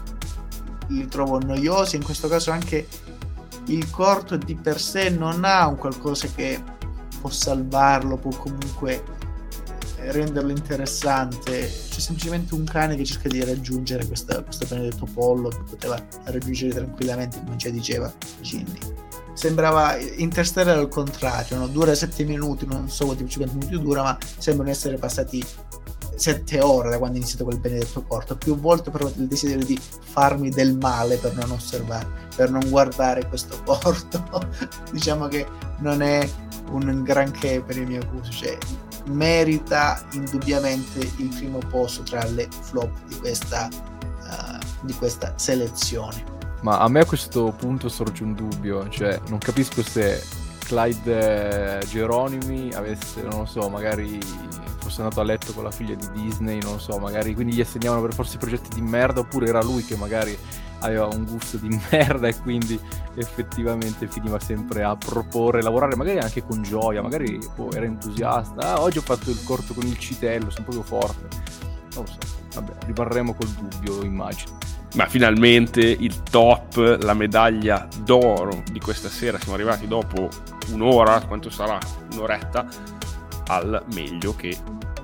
li 0.87 1.07
trovo 1.07 1.39
noiosi. 1.39 1.95
In 1.95 2.03
questo 2.03 2.27
caso 2.27 2.51
anche 2.51 2.87
il 3.67 3.89
corto 3.89 4.35
di 4.35 4.55
per 4.55 4.79
sé 4.79 5.09
non 5.09 5.43
ha 5.43 5.67
un 5.67 5.75
qualcosa 5.75 6.27
che 6.27 6.61
può 7.21 7.29
salvarlo, 7.29 8.17
può 8.17 8.31
comunque 8.37 9.03
renderlo 10.11 10.51
interessante. 10.51 11.71
C'è 11.89 11.99
semplicemente 11.99 12.53
un 12.53 12.63
cane 12.63 12.95
che 12.95 13.05
cerca 13.05 13.29
di 13.29 13.43
raggiungere 13.43 14.05
questa, 14.05 14.41
questo 14.43 14.65
benedetto 14.67 15.07
pollo 15.13 15.49
che 15.49 15.61
poteva 15.69 16.01
raggiungere 16.25 16.73
tranquillamente, 16.73 17.41
come 17.43 17.55
già 17.55 17.69
diceva 17.69 18.11
Ginny. 18.41 18.79
Sembrava 19.33 19.97
Interstellar 19.97 20.77
al 20.77 20.87
contrario, 20.87 21.57
no? 21.57 21.67
dura 21.67 21.93
7 21.93 22.23
minuti, 22.23 22.65
non 22.65 22.89
so 22.89 23.05
quanti 23.05 23.27
50 23.27 23.57
minuti 23.57 23.83
dura, 23.83 24.01
ma 24.01 24.17
sembrano 24.37 24.71
essere 24.71 24.97
passati 24.97 25.43
7 26.15 26.61
ore 26.61 26.89
da 26.89 26.97
quando 26.97 27.17
è 27.17 27.19
iniziato 27.19 27.43
quel 27.43 27.59
benedetto 27.59 28.01
corto. 28.03 28.37
Più 28.37 28.57
volte 28.57 28.89
ho 28.89 28.91
provato 28.91 29.19
il 29.19 29.27
desiderio 29.27 29.65
di 29.65 29.79
farmi 29.79 30.49
del 30.49 30.77
male 30.77 31.17
per 31.17 31.35
non 31.35 31.51
osservare, 31.51 32.07
per 32.35 32.49
non 32.49 32.67
guardare 32.69 33.27
questo 33.27 33.61
corto. 33.63 34.23
diciamo 34.91 35.27
che 35.27 35.45
non 35.79 36.01
è 36.01 36.27
un 36.71 37.03
granché 37.03 37.61
per 37.61 37.77
il 37.77 37.87
mio 37.87 38.01
gusto, 38.11 38.31
cioè 38.31 38.57
merita 39.07 40.03
indubbiamente 40.13 40.99
il 41.17 41.33
primo 41.35 41.59
posto 41.59 42.03
tra 42.03 42.23
le 42.25 42.47
flop 42.49 42.91
di 43.07 43.15
questa, 43.17 43.69
uh, 43.69 44.65
di 44.81 44.93
questa 44.93 45.33
selezione. 45.35 46.33
Ma 46.61 46.79
a 46.79 46.87
me 46.87 47.01
a 47.01 47.05
questo 47.05 47.53
punto 47.55 47.89
sorge 47.89 48.23
un 48.23 48.33
dubbio, 48.33 48.89
cioè 48.89 49.19
non 49.27 49.37
capisco 49.37 49.83
se 49.83 50.21
Clyde 50.65 51.79
eh, 51.79 51.85
Geronimi 51.85 52.73
avesse, 52.73 53.21
non 53.21 53.41
lo 53.41 53.45
so, 53.45 53.69
magari 53.69 54.19
fosse 54.79 55.01
andato 55.01 55.21
a 55.21 55.23
letto 55.23 55.53
con 55.53 55.63
la 55.63 55.71
figlia 55.71 55.93
di 55.95 56.09
Disney, 56.11 56.59
non 56.61 56.73
lo 56.73 56.79
so, 56.79 56.97
magari 56.97 57.35
quindi 57.35 57.53
gli 57.53 57.61
assegnavano 57.61 58.01
per 58.01 58.13
forse 58.13 58.37
progetti 58.37 58.73
di 58.73 58.81
merda, 58.81 59.19
oppure 59.19 59.47
era 59.47 59.61
lui 59.61 59.83
che 59.83 59.95
magari 59.95 60.35
aveva 60.79 61.07
un 61.07 61.25
gusto 61.25 61.57
di 61.57 61.69
merda 61.91 62.27
e 62.27 62.35
quindi 62.39 62.79
effettivamente 63.15 64.07
finiva 64.07 64.39
sempre 64.39 64.83
a 64.83 64.95
proporre, 64.95 65.61
lavorare 65.61 65.95
magari 65.95 66.19
anche 66.19 66.43
con 66.43 66.61
gioia, 66.61 67.01
magari 67.01 67.39
boh, 67.55 67.71
era 67.71 67.85
entusiasta, 67.85 68.73
ah, 68.73 68.81
oggi 68.81 68.97
ho 68.97 69.01
fatto 69.01 69.29
il 69.29 69.41
corto 69.43 69.73
con 69.73 69.85
il 69.85 69.97
citello, 69.97 70.49
sono 70.49 70.65
proprio 70.65 70.83
forte, 70.83 71.27
non 71.95 72.03
lo 72.03 72.05
so, 72.05 72.17
vabbè, 72.53 72.85
rimarremo 72.85 73.33
col 73.33 73.49
dubbio, 73.49 74.03
immagino. 74.03 74.57
Ma 74.95 75.07
finalmente 75.07 75.81
il 75.81 76.23
top, 76.23 77.01
la 77.01 77.13
medaglia 77.13 77.85
d'oro 78.03 78.63
di 78.71 78.79
questa 78.79 79.09
sera, 79.09 79.37
siamo 79.37 79.55
arrivati 79.55 79.87
dopo 79.87 80.29
un'ora, 80.69 81.21
quanto 81.25 81.49
sarà? 81.49 81.77
Un'oretta, 82.13 82.65
al 83.47 83.83
meglio 83.93 84.33
che 84.35 84.57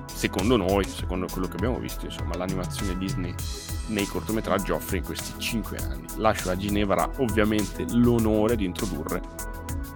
secondo 0.06 0.56
noi, 0.56 0.84
secondo 0.84 1.26
quello 1.30 1.46
che 1.46 1.56
abbiamo 1.56 1.78
visto, 1.78 2.06
insomma, 2.06 2.36
l'animazione 2.36 2.96
Disney 2.96 3.34
nei 3.88 4.06
cortometraggi 4.06 4.70
offre 4.72 4.98
in 4.98 5.04
questi 5.04 5.32
5 5.38 5.76
anni. 5.78 6.04
Lascio 6.16 6.50
a 6.50 6.56
Ginevra 6.56 7.08
ovviamente 7.18 7.84
l'onore 7.90 8.56
di 8.56 8.64
introdurre 8.64 9.20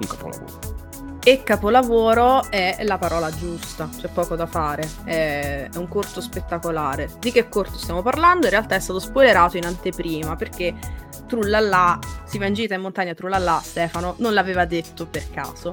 un 0.00 0.06
capolavoro. 0.06 0.74
E 1.22 1.42
capolavoro 1.42 2.48
è 2.50 2.84
la 2.84 2.98
parola 2.98 3.32
giusta, 3.32 3.88
c'è 3.88 4.06
poco 4.06 4.36
da 4.36 4.46
fare, 4.46 4.88
è 5.02 5.68
un 5.74 5.88
corto 5.88 6.20
spettacolare. 6.20 7.10
Di 7.18 7.32
che 7.32 7.48
corto 7.48 7.78
stiamo 7.78 8.00
parlando? 8.00 8.46
In 8.46 8.52
realtà 8.52 8.76
è 8.76 8.80
stato 8.80 9.00
spoilerato 9.00 9.56
in 9.56 9.66
anteprima 9.66 10.36
perché 10.36 10.72
Trullalla, 11.26 11.98
si 12.24 12.38
va 12.38 12.46
in 12.46 12.54
gita 12.54 12.74
in 12.74 12.82
montagna 12.82 13.12
Trullalla, 13.12 13.60
Stefano 13.60 14.14
non 14.18 14.34
l'aveva 14.34 14.66
detto 14.66 15.06
per 15.06 15.28
caso. 15.30 15.72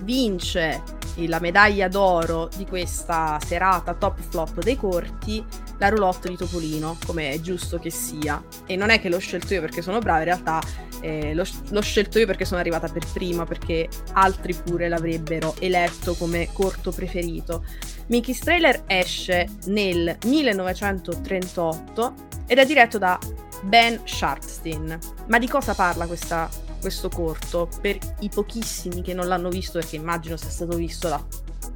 Vince 0.00 0.82
la 1.18 1.38
medaglia 1.38 1.86
d'oro 1.86 2.48
di 2.56 2.66
questa 2.66 3.38
serata 3.46 3.94
top 3.94 4.18
flop 4.28 4.60
dei 4.60 4.76
corti 4.76 5.44
la 5.84 5.90
roulotte 5.90 6.28
di 6.28 6.36
Topolino, 6.36 6.96
come 7.04 7.30
è 7.30 7.40
giusto 7.40 7.78
che 7.78 7.90
sia. 7.90 8.42
E 8.66 8.76
non 8.76 8.90
è 8.90 9.00
che 9.00 9.08
l'ho 9.08 9.18
scelto 9.18 9.54
io 9.54 9.60
perché 9.60 9.82
sono 9.82 9.98
brava, 9.98 10.18
in 10.20 10.24
realtà 10.24 10.60
eh, 11.00 11.34
l'ho, 11.34 11.44
l'ho, 11.68 11.82
scelto 11.82 12.18
io 12.18 12.26
perché 12.26 12.44
sono 12.44 12.60
arrivata 12.60 12.88
per 12.88 13.04
prima, 13.12 13.44
perché 13.44 13.88
altri 14.12 14.54
pure 14.54 14.88
l'avrebbero 14.88 15.54
eletto 15.58 16.14
come 16.14 16.48
corto 16.52 16.90
preferito. 16.90 17.64
Mickey's 18.06 18.40
Trailer 18.40 18.84
esce 18.86 19.48
nel 19.66 20.16
1938 20.24 22.14
ed 22.46 22.58
è 22.58 22.66
diretto 22.66 22.98
da 22.98 23.18
Ben 23.62 24.00
Sharpstein. 24.04 24.98
Ma 25.26 25.38
di 25.38 25.48
cosa 25.48 25.74
parla 25.74 26.06
questa, 26.06 26.48
questo 26.80 27.08
corto? 27.08 27.68
Per 27.80 27.98
i 28.20 28.28
pochissimi 28.28 29.02
che 29.02 29.14
non 29.14 29.26
l'hanno 29.26 29.50
visto, 29.50 29.78
perché 29.78 29.96
immagino 29.96 30.36
sia 30.36 30.50
stato 30.50 30.76
visto 30.76 31.08
da 31.08 31.22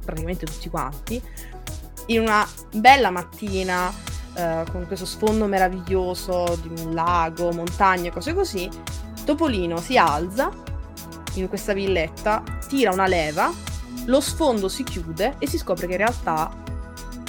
praticamente 0.05 0.45
tutti 0.45 0.69
quanti, 0.69 1.21
in 2.09 2.21
una 2.21 2.47
bella 2.73 3.09
mattina 3.09 3.91
eh, 4.33 4.63
con 4.71 4.85
questo 4.87 5.05
sfondo 5.05 5.45
meraviglioso 5.45 6.57
di 6.61 6.83
un 6.83 6.93
lago, 6.93 7.51
montagne, 7.51 8.11
cose 8.11 8.33
così, 8.33 8.69
Topolino 9.25 9.77
si 9.77 9.97
alza 9.97 10.51
in 11.33 11.47
questa 11.47 11.73
villetta, 11.73 12.43
tira 12.67 12.91
una 12.91 13.07
leva, 13.07 13.51
lo 14.05 14.19
sfondo 14.19 14.69
si 14.69 14.83
chiude 14.83 15.35
e 15.39 15.47
si 15.47 15.57
scopre 15.57 15.85
che 15.85 15.93
in 15.93 15.99
realtà 15.99 16.51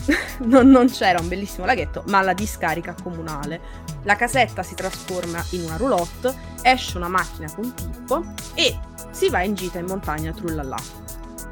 non, 0.45 0.71
non 0.71 0.89
c'era 0.91 1.21
un 1.21 1.29
bellissimo 1.29 1.67
laghetto, 1.67 2.05
ma 2.07 2.23
la 2.23 2.33
discarica 2.33 2.95
comunale. 3.03 3.89
La 4.05 4.17
casetta 4.17 4.63
si 4.63 4.75
trasforma 4.75 5.45
in 5.51 5.65
una 5.65 5.77
roulotte, 5.77 6.35
esce 6.63 6.97
una 6.97 7.09
macchina 7.09 7.53
con 7.53 7.73
Pippo 7.75 8.25
e 8.55 8.79
si 9.11 9.29
va 9.29 9.43
in 9.43 9.55
gita 9.55 9.79
in 9.79 9.87
montagna 9.87 10.33
trullallà. 10.33 10.79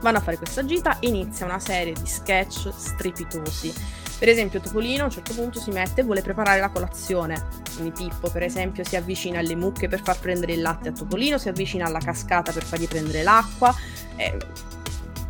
Vanno 0.01 0.19
a 0.19 0.21
fare 0.21 0.37
questa 0.37 0.65
gita 0.65 0.99
e 0.99 1.09
inizia 1.09 1.47
una 1.47 1.59
serie 1.59 1.93
di 1.93 2.07
sketch 2.07 2.71
strepitosi. 2.75 3.73
Per 4.19 4.29
esempio, 4.29 4.61
Topolino 4.61 5.03
a 5.03 5.05
un 5.07 5.11
certo 5.13 5.33
punto 5.33 5.61
si 5.61 5.71
mette 5.71 6.01
e 6.01 6.05
vuole 6.05 6.23
preparare 6.23 6.61
la 6.61 6.71
colazione. 6.71 7.47
Quindi 7.75 7.93
Pippo, 7.93 8.31
per 8.31 8.43
esempio, 8.43 8.85
si 8.85 8.97
avvicina 8.97 9.39
alle 9.39 9.55
mucche 9.55 9.89
per 9.89 10.03
far 10.03 10.19
prendere 10.19 10.55
il 10.55 10.61
latte 10.61 10.89
a 10.89 10.93
Topolino, 10.93 11.39
si 11.39 11.49
avvicina 11.49 11.87
alla 11.87 12.01
cascata 12.01 12.51
per 12.53 12.65
fargli 12.65 12.89
prendere 12.89 13.23
l'acqua. 13.23 13.75
E 14.17 14.37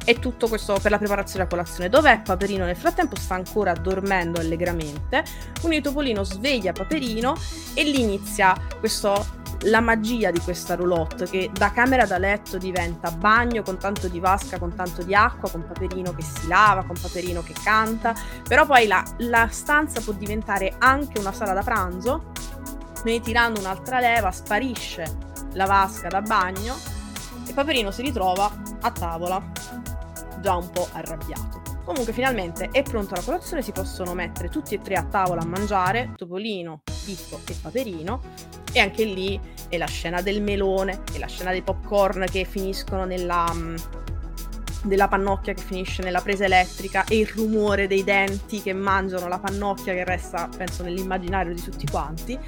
e 0.09 0.19
tutto 0.19 0.49
questo 0.49 0.79
per 0.81 0.91
la 0.91 0.97
preparazione 0.97 1.45
della 1.45 1.51
colazione. 1.51 1.91
Dov'è 1.91 2.23
Paperino? 2.23 2.65
Nel 2.65 2.77
frattempo 2.77 3.15
sta 3.15 3.35
ancora 3.35 3.75
dormendo 3.75 4.41
allegramente. 4.41 5.23
Quindi 5.61 5.83
Topolino 5.83 6.25
sveglia 6.25 6.73
Paperino 6.73 7.37
e 7.75 7.83
lì 7.83 8.01
inizia 8.01 8.59
questo 8.81 9.37
la 9.63 9.81
magia 9.81 10.31
di 10.31 10.41
questa 10.41 10.77
roulotte 10.77 11.27
che 11.27 11.51
da 11.53 11.73
camera 11.73 12.07
da 12.07 12.19
letto 12.19 12.59
diventa 12.59 13.11
bagno 13.11 13.63
con 13.63 13.77
tanto 13.77 14.09
di 14.09 14.21
vasca, 14.21 14.59
con 14.59 14.75
tanto 14.75 15.03
di 15.03 15.15
acqua, 15.15 15.51
con 15.51 15.67
Paperino 15.67 16.15
che 16.15 16.23
si 16.23 16.47
lava, 16.47 16.85
con 16.85 16.97
Paperino 17.01 17.43
che 17.43 17.55
canta, 17.63 18.15
però 18.47 18.67
poi 18.67 18.87
la, 18.87 19.03
la 19.19 19.49
stanza 19.51 20.01
può 20.01 20.13
diventare 20.13 20.75
anche 20.79 21.19
una 21.19 21.33
sala 21.33 21.53
da 21.53 21.63
pranzo, 21.63 22.33
quindi 23.01 23.21
tirando 23.21 23.61
un'altra 23.61 23.99
leva 23.99 24.31
sparisce 24.31 25.27
la 25.53 25.67
vasca 25.67 26.09
da 26.09 26.21
bagno 26.21 26.75
e 27.47 27.53
Paperino 27.53 27.91
si 27.91 28.03
ritrova 28.03 28.51
a 28.81 28.91
tavola 28.91 29.43
già 30.41 30.55
un 30.55 30.71
po' 30.71 30.89
arrabbiato. 30.93 31.68
Comunque 31.89 32.13
finalmente 32.13 32.69
è 32.71 32.83
pronta 32.83 33.15
la 33.15 33.23
colazione, 33.23 33.63
si 33.63 33.73
possono 33.73 34.13
mettere 34.13 34.51
tutti 34.51 34.75
e 34.75 34.79
tre 34.79 34.97
a 34.97 35.05
tavola 35.05 35.41
a 35.41 35.47
mangiare, 35.47 36.13
Topolino, 36.19 36.83
Pippo 37.07 37.41
e 37.49 37.55
Paperino, 37.63 38.21
e 38.75 38.79
anche 38.79 39.05
lì 39.05 39.41
è 39.71 39.79
la 39.79 39.87
scena 39.87 40.21
del 40.21 40.43
melone, 40.43 41.01
è 41.15 41.19
la 41.19 41.27
scena 41.27 41.51
dei 41.51 41.63
popcorn 41.63 42.27
che 42.31 42.45
finiscono 42.45 43.07
nella, 43.07 43.51
mm, 43.55 43.77
della 44.83 45.09
pannocchia 45.09 45.55
che 45.55 45.63
finisce 45.63 46.03
nella 46.03 46.21
presa 46.21 46.45
elettrica 46.45 47.05
e 47.05 47.21
il 47.21 47.27
rumore 47.27 47.87
dei 47.87 48.05
denti 48.05 48.61
che 48.61 48.75
mangiano 48.75 49.27
la 49.27 49.39
pannocchia 49.39 49.95
che 49.95 50.05
resta, 50.05 50.47
penso, 50.55 50.83
nell'immaginario 50.83 51.55
di 51.55 51.63
tutti 51.63 51.87
quanti 51.87 52.39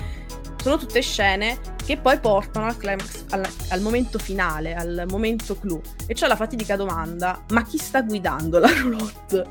sono 0.61 0.77
tutte 0.77 1.01
scene 1.01 1.59
che 1.85 1.97
poi 1.97 2.19
portano 2.19 2.67
al, 2.67 2.77
climax, 2.77 3.25
al, 3.31 3.47
al 3.71 3.81
momento 3.81 4.19
finale, 4.19 4.75
al 4.75 5.07
momento 5.09 5.59
clou, 5.59 5.81
e 6.07 6.15
cioè 6.15 6.29
la 6.29 6.37
fatidica 6.37 6.77
domanda, 6.77 7.43
ma 7.51 7.65
chi 7.65 7.79
sta 7.79 8.03
guidando 8.03 8.59
la 8.59 8.73
roulotte? 8.73 9.47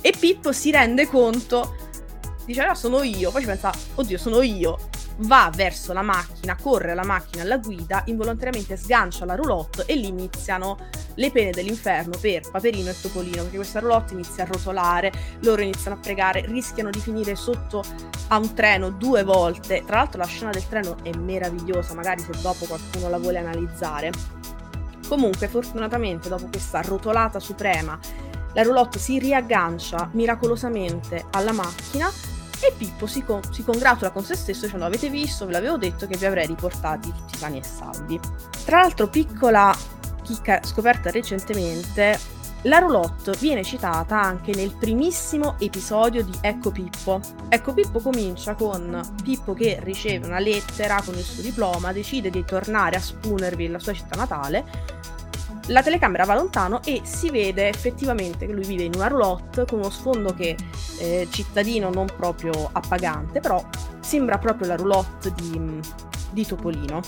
E 0.00 0.12
Pippo 0.18 0.52
si 0.52 0.70
rende 0.70 1.06
conto, 1.06 1.76
dice, 2.44 2.62
ah 2.62 2.74
sono 2.74 3.02
io, 3.02 3.30
poi 3.30 3.42
ci 3.42 3.46
pensa, 3.46 3.72
oddio 3.94 4.18
sono 4.18 4.42
io, 4.42 4.78
va 5.18 5.50
verso 5.54 5.92
la 5.92 6.02
macchina, 6.02 6.56
corre 6.60 6.92
alla 6.92 7.04
macchina 7.04 7.42
alla 7.42 7.58
guida, 7.58 8.02
involontariamente 8.06 8.76
sgancia 8.76 9.24
la 9.24 9.34
roulotte 9.34 9.84
e 9.86 9.94
lì 9.94 10.08
iniziano 10.08 10.76
le 11.14 11.30
pene 11.30 11.52
dell'inferno 11.52 12.16
per 12.20 12.50
Paperino 12.50 12.90
e 12.90 13.00
Topolino, 13.00 13.42
perché 13.42 13.56
questa 13.56 13.78
roulotte 13.78 14.14
inizia 14.14 14.44
a 14.44 14.46
rotolare, 14.46 15.12
loro 15.40 15.62
iniziano 15.62 15.96
a 15.96 16.00
pregare, 16.00 16.44
rischiano 16.46 16.90
di 16.90 16.98
finire 16.98 17.36
sotto 17.36 17.84
a 18.28 18.38
un 18.38 18.52
treno 18.54 18.90
due 18.90 19.22
volte. 19.22 19.84
Tra 19.86 19.98
l'altro 19.98 20.18
la 20.18 20.26
scena 20.26 20.50
del 20.50 20.66
treno 20.66 20.96
è 21.02 21.14
meravigliosa, 21.16 21.94
magari 21.94 22.22
se 22.22 22.32
dopo 22.40 22.66
qualcuno 22.66 23.08
la 23.08 23.18
vuole 23.18 23.38
analizzare. 23.38 24.10
Comunque, 25.08 25.48
fortunatamente, 25.48 26.28
dopo 26.28 26.48
questa 26.50 26.80
rotolata 26.80 27.38
suprema, 27.38 27.96
la 28.54 28.62
roulotte 28.62 28.98
si 28.98 29.18
riaggancia 29.18 30.08
miracolosamente 30.12 31.26
alla 31.30 31.52
macchina 31.52 32.10
e 32.66 32.72
Pippo 32.76 33.06
si, 33.06 33.22
con- 33.22 33.42
si, 33.52 33.62
congratula 33.62 34.10
con 34.10 34.24
se 34.24 34.34
stesso 34.34 34.64
dicendo 34.64 34.86
avete 34.86 35.10
visto, 35.10 35.46
ve 35.46 35.52
l'avevo 35.52 35.76
detto 35.76 36.06
che 36.06 36.16
vi 36.16 36.24
avrei 36.24 36.46
riportati 36.46 37.12
tutti 37.12 37.36
sani 37.36 37.58
e 37.58 37.62
salvi. 37.62 38.18
Tra 38.64 38.80
l'altro 38.80 39.08
piccola 39.08 39.76
chicca 40.22 40.60
scoperta 40.62 41.10
recentemente, 41.10 42.18
la 42.62 42.78
roulotte 42.78 43.32
viene 43.38 43.62
citata 43.62 44.18
anche 44.18 44.54
nel 44.54 44.74
primissimo 44.74 45.56
episodio 45.58 46.24
di 46.24 46.32
Ecco 46.40 46.70
Pippo. 46.70 47.20
Ecco 47.50 47.74
Pippo 47.74 48.00
comincia 48.00 48.54
con 48.54 49.02
Pippo 49.22 49.52
che 49.52 49.78
riceve 49.82 50.26
una 50.26 50.38
lettera 50.38 51.02
con 51.04 51.14
il 51.14 51.24
suo 51.24 51.42
diploma, 51.42 51.92
decide 51.92 52.30
di 52.30 52.42
tornare 52.44 52.96
a 52.96 53.00
Spoonerville, 53.00 53.72
la 53.72 53.78
sua 53.78 53.92
città 53.92 54.16
natale, 54.16 54.64
la 55.68 55.82
telecamera 55.82 56.24
va 56.24 56.34
lontano 56.34 56.82
e 56.84 57.00
si 57.04 57.30
vede 57.30 57.68
effettivamente 57.68 58.46
che 58.46 58.52
lui 58.52 58.64
vive 58.64 58.82
in 58.82 58.92
una 58.94 59.08
roulotte 59.08 59.64
con 59.64 59.78
uno 59.78 59.90
sfondo 59.90 60.34
che 60.34 60.56
eh, 60.98 61.26
cittadino 61.30 61.90
non 61.90 62.06
proprio 62.14 62.68
appagante, 62.72 63.40
però 63.40 63.64
sembra 64.00 64.38
proprio 64.38 64.68
la 64.68 64.76
roulotte 64.76 65.32
di, 65.34 65.80
di 66.30 66.46
Topolino, 66.46 67.00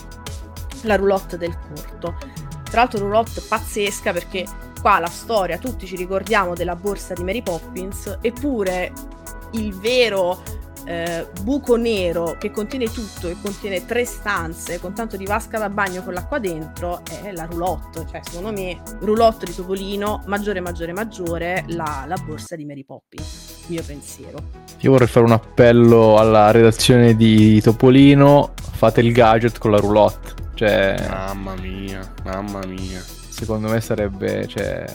la 0.83 0.95
roulotte 0.95 1.37
del 1.37 1.57
corto. 1.57 2.17
Tra 2.63 2.81
l'altro 2.81 2.99
roulotte 2.99 3.41
pazzesca 3.47 4.11
perché 4.11 4.45
qua 4.81 4.99
la 4.99 5.07
storia, 5.07 5.57
tutti 5.57 5.85
ci 5.85 5.95
ricordiamo 5.95 6.53
della 6.53 6.75
borsa 6.75 7.13
di 7.13 7.23
Mary 7.23 7.43
Poppins, 7.43 8.17
eppure 8.21 8.91
il 9.51 9.73
vero 9.75 10.41
eh, 10.87 11.27
buco 11.41 11.75
nero 11.75 12.37
che 12.39 12.49
contiene 12.49 12.85
tutto, 12.85 13.27
che 13.27 13.35
contiene 13.41 13.85
tre 13.85 14.05
stanze 14.05 14.79
con 14.79 14.93
tanto 14.93 15.17
di 15.17 15.25
vasca 15.25 15.59
da 15.59 15.69
bagno 15.69 16.01
con 16.01 16.13
l'acqua 16.13 16.39
dentro, 16.39 17.01
è 17.23 17.31
la 17.33 17.43
roulotte. 17.43 18.05
Cioè, 18.09 18.21
secondo 18.23 18.51
me, 18.51 18.81
roulotte 18.99 19.45
di 19.45 19.53
Topolino, 19.53 20.23
maggiore, 20.27 20.61
maggiore, 20.61 20.93
maggiore, 20.93 21.65
la, 21.67 22.05
la 22.07 22.17
borsa 22.25 22.55
di 22.55 22.65
Mary 22.65 22.85
Poppins. 22.85 23.65
Mio 23.67 23.83
pensiero. 23.85 24.39
Io 24.79 24.91
vorrei 24.91 25.07
fare 25.07 25.25
un 25.25 25.33
appello 25.33 26.17
alla 26.17 26.51
redazione 26.51 27.15
di 27.15 27.59
Topolino: 27.61 28.53
fate 28.55 29.01
il 29.01 29.11
gadget 29.11 29.57
con 29.57 29.71
la 29.71 29.77
roulotte. 29.77 30.45
Cioè, 30.53 31.05
mamma 31.09 31.53
mia, 31.55 31.99
mamma 32.23 32.65
mia. 32.65 33.03
Secondo 33.29 33.69
me 33.69 33.81
sarebbe, 33.81 34.47
cioè, 34.47 34.85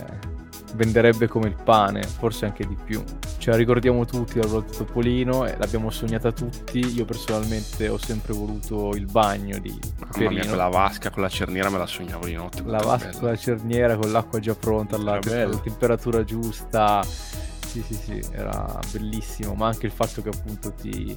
venderebbe 0.74 1.28
come 1.28 1.49
il 1.49 1.57
pane, 1.62 2.03
forse 2.03 2.47
anche 2.47 2.66
di 2.66 2.77
più. 2.82 3.03
Ce 3.39 3.51
la 3.51 3.57
ricordiamo 3.57 4.05
tutti 4.05 4.39
la 4.39 4.47
ruota 4.47 4.77
Topolino 4.77 5.47
e 5.47 5.57
l'abbiamo 5.59 5.90
sognata 5.90 6.32
tutti. 6.32 6.78
Io 6.94 7.05
personalmente 7.05 7.89
ho 7.89 7.99
sempre 7.99 8.32
voluto 8.32 8.90
il 8.94 9.07
bagno 9.07 9.59
di 9.59 9.78
Mamma 9.99 10.31
mia, 10.31 10.47
quella 10.47 10.69
vasca 10.69 11.11
con 11.11 11.23
la 11.23 11.28
cerniera 11.28 11.70
me 11.70 11.78
la 11.78 11.86
sognavo 11.86 12.27
di 12.27 12.35
notte. 12.35 12.62
La 12.65 12.78
vasca 12.78 13.09
bella. 13.09 13.19
con 13.19 13.28
la 13.28 13.36
cerniera, 13.36 13.97
con 13.97 14.12
l'acqua 14.12 14.39
già 14.39 14.55
pronta, 14.55 14.97
alla 14.97 15.19
temperatura 15.19 16.24
giusta. 16.24 17.03
Sì, 17.03 17.82
sì, 17.82 17.94
sì, 17.94 18.23
era 18.32 18.78
bellissimo, 18.90 19.55
ma 19.55 19.69
anche 19.69 19.86
il 19.86 19.93
fatto 19.93 20.20
che 20.20 20.28
appunto 20.28 20.73
ti, 20.74 21.16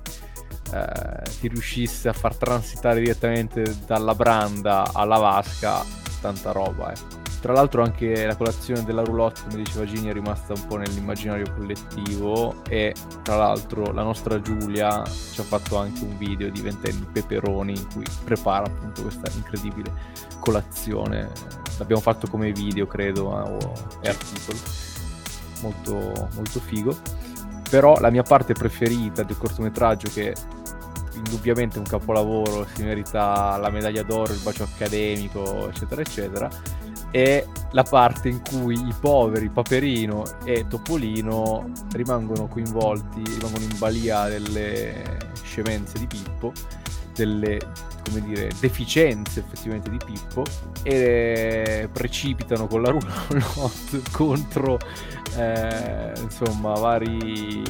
eh, 0.72 1.24
ti 1.42 1.50
riuscisse 1.50 2.08
a 2.08 2.14
far 2.14 2.36
transitare 2.36 3.02
direttamente 3.02 3.76
dalla 3.86 4.16
branda 4.16 4.90
alla 4.94 5.18
vasca, 5.18 5.84
tanta 6.22 6.52
roba, 6.54 6.94
eh. 6.94 7.25
Tra 7.46 7.54
l'altro 7.54 7.84
anche 7.84 8.26
la 8.26 8.36
colazione 8.36 8.84
della 8.84 9.04
roulotte, 9.04 9.42
come 9.48 9.62
diceva 9.62 9.86
Gini, 9.86 10.08
è 10.08 10.14
rimasta 10.14 10.54
un 10.54 10.66
po' 10.66 10.78
nell'immaginario 10.78 11.46
collettivo 11.56 12.64
e 12.68 12.96
tra 13.22 13.36
l'altro 13.36 13.92
la 13.92 14.02
nostra 14.02 14.42
Giulia 14.42 15.04
ci 15.06 15.42
ha 15.42 15.44
fatto 15.44 15.78
anche 15.78 16.04
un 16.04 16.18
video 16.18 16.50
di 16.50 16.60
ventenni 16.62 17.06
peperoni 17.06 17.74
in 17.74 17.88
cui 17.94 18.04
prepara 18.24 18.66
appunto 18.66 19.04
questa 19.04 19.30
incredibile 19.36 19.92
colazione. 20.40 21.30
L'abbiamo 21.78 22.02
fatto 22.02 22.26
come 22.26 22.52
video, 22.52 22.88
credo, 22.88 23.26
o 23.28 23.74
è 24.02 24.08
articolo. 24.08 24.58
Molto, 25.62 26.30
molto 26.34 26.60
figo. 26.60 26.98
Però 27.70 28.00
la 28.00 28.10
mia 28.10 28.24
parte 28.24 28.54
preferita 28.54 29.22
del 29.22 29.38
cortometraggio 29.38 30.10
che 30.12 30.34
indubbiamente 31.14 31.78
un 31.78 31.86
capolavoro, 31.86 32.66
si 32.74 32.84
merita 32.84 33.56
la 33.58 33.70
medaglia 33.70 34.02
d'oro, 34.02 34.34
il 34.34 34.40
bacio 34.42 34.64
accademico, 34.64 35.70
eccetera, 35.70 36.02
eccetera, 36.02 36.50
è 37.16 37.46
la 37.72 37.84
parte 37.84 38.28
in 38.28 38.42
cui 38.42 38.74
i 38.74 38.94
poveri 39.00 39.48
Paperino 39.48 40.26
e 40.44 40.68
Topolino 40.68 41.72
rimangono 41.94 42.48
coinvolti, 42.48 43.24
rimangono 43.24 43.64
in 43.64 43.78
balia 43.78 44.28
delle 44.28 45.18
scemenze 45.42 45.98
di 45.98 46.08
Pippo, 46.08 46.52
delle 47.16 47.58
come 48.04 48.20
dire, 48.20 48.50
deficienze 48.60 49.40
effettivamente 49.40 49.90
di 49.90 49.98
Pippo 50.04 50.44
e 50.84 51.88
precipitano 51.90 52.68
con 52.68 52.82
la 52.82 52.90
roulotte 52.90 54.02
contro 54.12 54.78
eh, 55.38 56.12
insomma 56.22 56.74
vari 56.74 57.64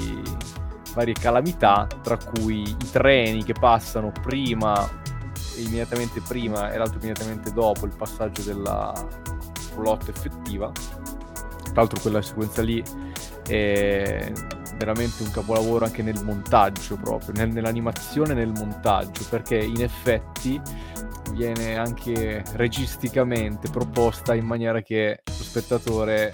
varie 0.96 1.14
calamità 1.14 1.88
tra 2.02 2.18
cui 2.18 2.62
i 2.64 2.90
treni 2.92 3.44
che 3.44 3.54
passano 3.54 4.12
prima 4.24 4.90
immediatamente 5.58 6.22
prima 6.22 6.72
e 6.72 6.78
l'altro 6.78 6.98
immediatamente 7.00 7.52
dopo 7.52 7.86
il 7.86 7.96
passaggio 7.96 8.42
della 8.42 8.94
roulotte 9.74 10.12
effettiva. 10.12 10.72
Tra 10.72 11.74
l'altro 11.74 12.00
quella 12.02 12.22
sequenza 12.22 12.62
lì 12.62 12.84
è 13.48 14.32
veramente 14.78 15.24
un 15.24 15.32
capolavoro 15.32 15.86
anche 15.86 16.02
nel 16.02 16.24
montaggio 16.24 16.98
proprio, 16.98 17.34
nel, 17.36 17.50
nell'animazione 17.50 18.32
e 18.32 18.36
nel 18.36 18.52
montaggio, 18.52 19.26
perché 19.30 19.58
in 19.58 19.82
effetti 19.82 20.62
viene 21.32 21.76
anche 21.78 22.44
registicamente 22.54 23.70
proposta 23.70 24.36
in 24.36 24.46
maniera 24.46 24.82
che 24.82 25.22
lo 25.26 25.44
spettatore 25.44 26.34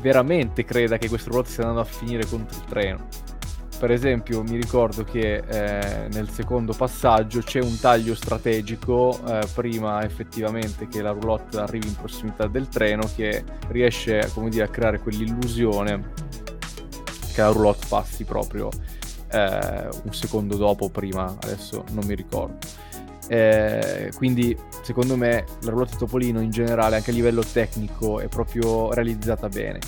veramente 0.00 0.64
creda 0.64 0.96
che 0.96 1.08
questo 1.08 1.30
roulotte 1.30 1.50
stia 1.50 1.64
andando 1.64 1.82
a 1.86 1.90
finire 1.90 2.26
contro 2.26 2.58
il 2.58 2.64
treno. 2.64 3.06
Per 3.80 3.90
esempio, 3.90 4.42
mi 4.42 4.56
ricordo 4.56 5.04
che 5.04 5.36
eh, 5.36 6.08
nel 6.12 6.28
secondo 6.28 6.74
passaggio 6.74 7.40
c'è 7.40 7.62
un 7.62 7.80
taglio 7.80 8.14
strategico 8.14 9.18
eh, 9.26 9.48
prima 9.54 10.04
effettivamente 10.04 10.86
che 10.86 11.00
la 11.00 11.12
roulotte 11.12 11.56
arrivi 11.56 11.86
in 11.86 11.96
prossimità 11.96 12.46
del 12.46 12.68
treno 12.68 13.08
che 13.16 13.42
riesce 13.68 14.30
dire, 14.50 14.64
a 14.64 14.68
creare 14.68 14.98
quell'illusione 14.98 16.12
che 17.32 17.40
la 17.40 17.48
roulotte 17.48 17.86
passi 17.88 18.24
proprio 18.24 18.68
eh, 19.30 19.88
un 20.04 20.12
secondo 20.12 20.58
dopo 20.58 20.90
prima, 20.90 21.34
adesso 21.42 21.82
non 21.92 22.04
mi 22.04 22.14
ricordo. 22.14 22.58
Eh, 23.28 24.12
quindi 24.14 24.54
secondo 24.82 25.16
me 25.16 25.46
la 25.62 25.70
roulotte 25.70 25.96
Topolino 25.96 26.42
in 26.42 26.50
generale 26.50 26.96
anche 26.96 27.12
a 27.12 27.14
livello 27.14 27.42
tecnico 27.42 28.20
è 28.20 28.28
proprio 28.28 28.92
realizzata 28.92 29.48
bene 29.48 29.78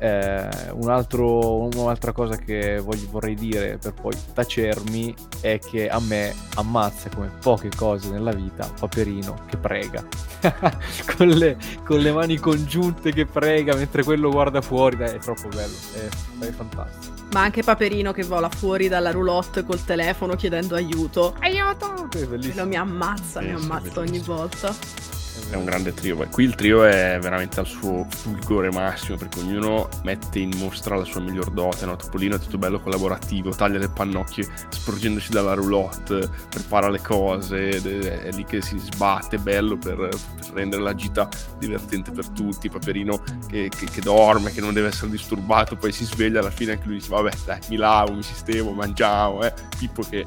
eh, 0.00 0.48
un 0.72 0.88
altro, 0.88 1.68
un'altra 1.74 2.12
cosa 2.12 2.36
che 2.36 2.80
voglio, 2.80 3.06
vorrei 3.10 3.34
dire 3.34 3.76
per 3.76 3.92
poi 3.92 4.16
tacermi 4.32 5.14
è 5.40 5.58
che 5.58 5.88
a 5.90 6.00
me 6.00 6.34
ammazza 6.54 7.10
come 7.14 7.30
poche 7.40 7.68
cose 7.76 8.10
nella 8.10 8.32
vita 8.32 8.68
Paperino 8.78 9.44
che 9.46 9.58
prega. 9.58 10.02
Con, 11.16 11.28
le, 11.28 11.58
con, 11.84 11.98
le, 11.98 12.12
mani 12.12 12.38
congiunte 12.38 13.12
che 13.12 13.26
prega 13.26 13.74
mentre 13.74 14.02
quello 14.02 14.30
guarda 14.30 14.62
fuori 14.62 14.96
dai, 14.96 15.16
è 15.16 15.18
troppo 15.18 15.48
bello 15.48 15.74
è, 15.94 16.44
è 16.46 16.50
fantastico. 16.50 17.12
Ma 17.32 17.42
anche 17.42 17.62
Paperino 17.62 18.12
che 18.12 18.24
vola 18.24 18.48
fuori 18.48 18.88
dalla 18.88 19.10
roulotte 19.10 19.64
col 19.64 19.84
telefono 19.84 20.34
chiedendo 20.36 20.76
aiuto. 20.76 21.34
Aiuto! 21.40 22.08
È 22.10 22.24
bellissimo. 22.24 22.64
mi 22.64 22.76
ammazza 22.76 23.40
sì, 23.40 23.46
mi 23.48 23.52
ammazza 23.52 24.00
ogni 24.00 24.18
volta 24.20 25.19
è 25.50 25.56
un 25.56 25.64
grande 25.64 25.92
trio. 25.92 26.16
Qui 26.30 26.44
il 26.44 26.54
trio 26.54 26.84
è 26.84 27.18
veramente 27.20 27.60
al 27.60 27.66
suo 27.66 28.06
fulgore 28.08 28.70
massimo 28.70 29.16
perché 29.16 29.40
ognuno 29.40 29.88
mette 30.04 30.38
in 30.38 30.50
mostra 30.56 30.96
la 30.96 31.04
sua 31.04 31.20
miglior 31.20 31.50
dote. 31.50 31.86
No? 31.86 31.96
Topolino 31.96 32.36
è 32.36 32.38
tutto 32.38 32.58
bello 32.58 32.80
collaborativo, 32.80 33.50
taglia 33.50 33.78
le 33.78 33.88
pannocchie 33.88 34.48
sporgendosi 34.68 35.30
dalla 35.30 35.54
roulotte, 35.54 36.28
prepara 36.48 36.88
le 36.88 37.00
cose, 37.00 37.68
è 37.68 38.30
lì 38.30 38.44
che 38.44 38.62
si 38.62 38.78
sbatte, 38.78 39.38
bello 39.38 39.76
per, 39.76 39.96
per 39.96 40.50
rendere 40.52 40.82
la 40.82 40.94
gita 40.94 41.28
divertente 41.58 42.12
per 42.12 42.28
tutti. 42.28 42.70
Paperino 42.70 43.22
che, 43.48 43.68
che, 43.68 43.86
che, 43.86 44.00
dorme, 44.00 44.52
che 44.52 44.60
non 44.60 44.72
deve 44.72 44.88
essere 44.88 45.10
disturbato, 45.10 45.76
poi 45.76 45.92
si 45.92 46.04
sveglia 46.04 46.40
alla 46.40 46.50
fine 46.50 46.72
anche 46.72 46.86
lui 46.86 46.96
dice 46.96 47.08
vabbè 47.08 47.30
dai 47.44 47.60
mi 47.68 47.76
lavo, 47.76 48.14
mi 48.14 48.22
sistemo, 48.22 48.70
mangiamo. 48.70 49.42
Eh. 49.42 49.52
Pippo 49.76 50.02
che 50.02 50.26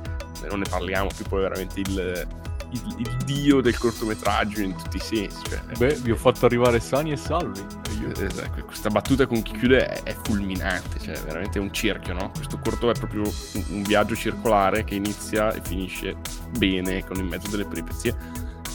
non 0.50 0.60
ne 0.60 0.66
parliamo, 0.70 1.10
Pippo 1.16 1.38
è 1.38 1.42
veramente 1.42 1.80
il 1.80 2.28
il, 2.74 2.96
il, 2.98 3.18
dio 3.26 3.62
del 3.62 3.78
cortometraggio 3.78 4.62
in 4.62 4.76
tutti 4.76 4.98
i 4.98 5.00
sensi. 5.00 5.44
Cioè, 5.50 5.62
Beh, 5.78 5.96
vi 5.96 6.12
ho 6.12 6.16
fatto 6.16 6.46
arrivare 6.46 6.80
sani 6.80 7.12
e 7.12 7.18
salvi. 7.18 7.62
Io... 8.00 8.12
Esatto, 8.14 8.64
questa 8.66 8.90
battuta 8.90 9.26
con 9.26 9.42
chi 9.42 9.58
chiude 9.58 9.88
è, 9.88 10.04
è, 10.04 10.16
fulminante, 10.24 11.00
cioè 11.00 11.20
veramente 11.22 11.60
un 11.60 11.72
cerchio, 11.72 12.14
no? 12.14 12.32
Questo 12.36 12.60
corto 12.60 12.90
è 12.90 12.94
proprio 12.94 13.22
un, 13.22 13.64
un 13.70 13.84
viaggio 13.84 14.16
circolare 14.16 14.84
che 14.84 14.96
inizia 14.96 15.52
e 15.54 15.62
finisce 15.62 16.16
bene 16.58 17.04
con 17.06 17.18
in 17.18 17.28
mezzo 17.28 17.50
delle 17.50 17.66
peripezie 17.66 18.16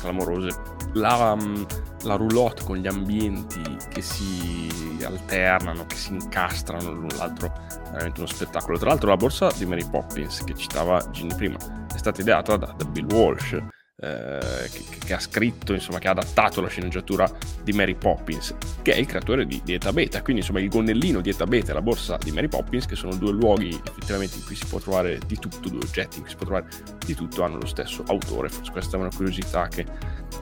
clamorose. 0.01 0.77
La, 0.95 1.37
mm, 1.37 1.63
la 2.05 2.15
roulotte 2.15 2.65
con 2.65 2.77
gli 2.77 2.87
ambienti 2.87 3.61
che 3.91 4.01
si 4.01 4.99
alternano, 5.05 5.87
che 5.87 5.97
si 5.97 6.13
incastrano 6.13 6.93
l'un 6.93 7.09
l'altro, 7.17 7.47
è 7.47 7.91
veramente 7.91 8.21
uno 8.21 8.29
spettacolo. 8.29 8.79
Tra 8.79 8.89
l'altro 8.89 9.11
la 9.11 9.17
borsa 9.17 9.51
di 9.57 9.67
Mary 9.67 9.89
Poppins 9.89 10.43
che 10.45 10.55
citava 10.55 11.11
Ginny 11.11 11.35
prima 11.35 11.59
è 11.93 11.99
stata 11.99 12.21
ideata 12.21 12.57
da, 12.57 12.75
da 12.77 12.85
Bill 12.85 13.11
Walsh 13.13 13.61
eh, 14.01 14.69
che, 14.71 14.85
che, 15.05 15.13
ha 15.13 15.19
scritto, 15.19 15.73
insomma, 15.73 15.99
che 15.99 16.07
ha 16.07 16.13
adattato 16.13 16.61
la 16.61 16.69
sceneggiatura 16.69 17.29
di 17.65 17.73
Mary 17.73 17.95
Poppins, 17.95 18.55
che 18.81 18.93
è 18.93 18.97
il 18.97 19.07
creatore 19.07 19.45
di, 19.45 19.61
di 19.65 19.75
Eta 19.75 19.93
Beta. 19.93 20.23
Quindi, 20.23 20.43
insomma, 20.43 20.61
il 20.61 20.69
gonnellino 20.69 21.21
di 21.21 21.31
Eta 21.31 21.47
Beta 21.47 21.73
e 21.73 21.75
la 21.75 21.83
borsa 21.83 22.17
di 22.17 22.31
Mary 22.31 22.49
Poppins, 22.49 22.87
che 22.87 22.95
sono 22.95 23.17
due 23.17 23.33
luoghi 23.33 23.69
effettivamente 23.69 24.37
in 24.39 24.45
cui 24.45 24.55
si 24.55 24.67
può 24.67 24.79
trovare 24.79 25.19
di 25.27 25.37
tutto, 25.37 25.69
due 25.69 25.81
oggetti 25.81 26.19
in 26.19 26.23
cui 26.23 26.31
si 26.31 26.37
può 26.37 26.47
trovare 26.47 26.69
di 27.05 27.15
tutto, 27.15 27.43
hanno 27.43 27.59
lo 27.59 27.67
stesso 27.67 28.05
autore. 28.07 28.49
Forse 28.49 28.71
questa 28.71 28.97
è 28.97 29.01
una 29.01 29.11
curiosità 29.15 29.67
che 29.67 29.85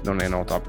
non 0.03 0.21
è 0.21 0.29
nota 0.29 0.61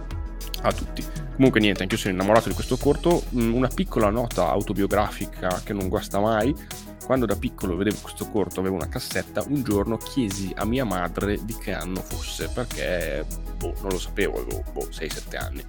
a 0.61 0.71
tutti. 0.71 1.03
Comunque 1.35 1.59
niente, 1.59 1.83
anche 1.83 1.95
io 1.95 2.01
sono 2.01 2.13
innamorato 2.13 2.49
di 2.49 2.55
questo 2.55 2.77
corto, 2.77 3.23
mm, 3.35 3.53
una 3.53 3.67
piccola 3.67 4.09
nota 4.09 4.49
autobiografica 4.49 5.61
che 5.63 5.73
non 5.73 5.87
guasta 5.87 6.19
mai, 6.19 6.53
quando 7.05 7.25
da 7.25 7.35
piccolo 7.35 7.75
vedevo 7.75 7.97
questo 8.01 8.29
corto, 8.29 8.59
avevo 8.59 8.75
una 8.75 8.89
cassetta, 8.89 9.43
un 9.47 9.63
giorno 9.63 9.97
chiesi 9.97 10.51
a 10.55 10.65
mia 10.65 10.83
madre 10.83 11.43
di 11.43 11.55
che 11.55 11.73
anno 11.73 12.01
fosse, 12.01 12.49
perché 12.49 13.25
boh, 13.57 13.73
non 13.81 13.91
lo 13.91 13.99
sapevo, 13.99 14.41
avevo 14.41 14.63
boh, 14.73 14.87
6-7 14.91 15.37
anni. 15.37 15.63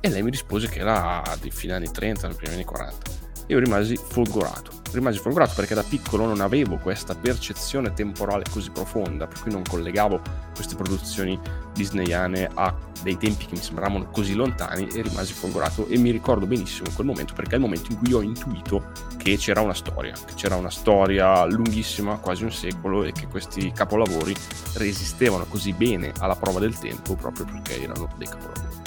E 0.00 0.08
lei 0.08 0.22
mi 0.22 0.30
rispose 0.30 0.68
che 0.68 0.80
era 0.80 1.22
di 1.40 1.50
fine 1.50 1.74
anni 1.74 1.90
30, 1.90 2.26
nei 2.26 2.36
primi 2.36 2.54
anni 2.54 2.64
40 2.64 3.30
io 3.52 3.58
rimasi 3.58 3.96
folgorato. 3.96 4.80
Rimasi 4.92 5.18
folgorato 5.18 5.52
perché 5.54 5.74
da 5.74 5.82
piccolo 5.82 6.26
non 6.26 6.40
avevo 6.40 6.76
questa 6.76 7.14
percezione 7.14 7.94
temporale 7.94 8.44
così 8.50 8.70
profonda, 8.70 9.26
per 9.26 9.40
cui 9.40 9.50
non 9.50 9.62
collegavo 9.62 10.20
queste 10.54 10.74
produzioni 10.74 11.38
disneyane 11.72 12.50
a 12.52 12.74
dei 13.02 13.16
tempi 13.16 13.46
che 13.46 13.54
mi 13.54 13.62
sembravano 13.62 14.06
così 14.10 14.34
lontani 14.34 14.86
e 14.88 15.02
rimasi 15.02 15.32
folgorato 15.32 15.86
e 15.88 15.96
mi 15.96 16.10
ricordo 16.10 16.46
benissimo 16.46 16.90
quel 16.94 17.06
momento 17.06 17.32
perché 17.34 17.52
è 17.52 17.54
il 17.54 17.62
momento 17.62 17.90
in 17.90 17.98
cui 17.98 18.12
ho 18.12 18.20
intuito 18.20 18.90
che 19.16 19.36
c'era 19.36 19.60
una 19.60 19.74
storia, 19.74 20.12
che 20.12 20.34
c'era 20.34 20.56
una 20.56 20.70
storia 20.70 21.44
lunghissima, 21.46 22.16
quasi 22.18 22.44
un 22.44 22.52
secolo 22.52 23.04
e 23.04 23.12
che 23.12 23.26
questi 23.28 23.72
capolavori 23.72 24.34
resistevano 24.74 25.46
così 25.46 25.72
bene 25.72 26.12
alla 26.18 26.36
prova 26.36 26.60
del 26.60 26.78
tempo 26.78 27.14
proprio 27.14 27.46
perché 27.46 27.82
erano 27.82 28.12
dei 28.16 28.28
capolavori. 28.28 28.80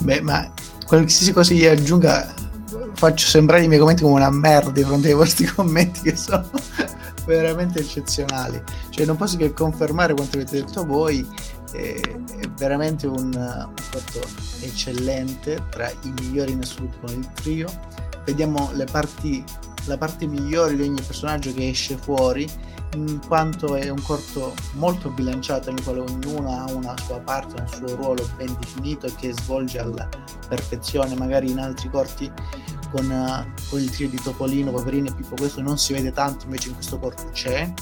Beh, 0.00 0.20
ma 0.22 0.50
qualsiasi 0.86 1.32
cosa 1.32 1.54
gli 1.54 1.66
aggiunga 1.66 2.52
faccio 2.94 3.26
sembrare 3.26 3.64
i 3.64 3.68
miei 3.68 3.80
commenti 3.80 4.02
come 4.02 4.14
una 4.14 4.30
merda 4.30 4.70
di 4.70 4.82
fronte 4.82 5.08
ai 5.08 5.14
vostri 5.14 5.46
commenti 5.52 6.00
che 6.02 6.16
sono 6.16 6.48
veramente 7.26 7.80
eccezionali. 7.80 8.62
Cioè, 8.90 9.06
non 9.06 9.16
posso 9.16 9.36
che 9.36 9.52
confermare 9.52 10.14
quanto 10.14 10.36
avete 10.36 10.60
detto 10.60 10.84
voi. 10.84 11.26
È, 11.72 11.78
è 11.78 12.48
veramente 12.56 13.06
un, 13.06 13.32
un 13.34 13.74
fatto 13.74 14.20
eccellente, 14.60 15.64
tra 15.70 15.90
i 15.90 16.12
migliori 16.20 16.52
in 16.52 16.60
assoluto 16.60 16.98
con 17.00 17.16
il 17.16 17.28
trio. 17.34 17.68
Vediamo 18.24 18.70
le 18.74 18.84
parti, 18.84 19.44
la 19.86 19.98
parte 19.98 20.26
migliore 20.26 20.76
di 20.76 20.82
ogni 20.82 21.00
personaggio 21.00 21.52
che 21.52 21.68
esce 21.68 21.96
fuori 21.96 22.48
in 22.94 23.20
quanto 23.26 23.74
è 23.74 23.88
un 23.88 24.00
corto 24.02 24.54
molto 24.72 25.10
bilanciato 25.10 25.70
nel 25.70 25.82
quale 25.82 26.00
ognuno 26.00 26.50
ha 26.50 26.72
una 26.72 26.96
sua 26.98 27.18
parte, 27.20 27.60
un 27.60 27.68
suo 27.68 27.94
ruolo 27.96 28.28
ben 28.36 28.56
definito 28.58 29.06
e 29.06 29.14
che 29.16 29.32
svolge 29.32 29.78
alla 29.78 30.08
perfezione, 30.48 31.14
magari 31.14 31.50
in 31.50 31.58
altri 31.58 31.90
corti 31.90 32.30
con, 32.90 33.10
uh, 33.10 33.68
con 33.68 33.80
il 33.80 33.90
trio 33.90 34.08
di 34.08 34.20
Topolino, 34.22 34.70
Paperino 34.70 35.08
e 35.08 35.14
Pippo 35.14 35.34
questo 35.34 35.60
non 35.60 35.78
si 35.78 35.92
vede 35.92 36.12
tanto, 36.12 36.44
invece 36.44 36.68
in 36.68 36.74
questo 36.74 36.98
corto 36.98 37.28
c'è 37.32 37.72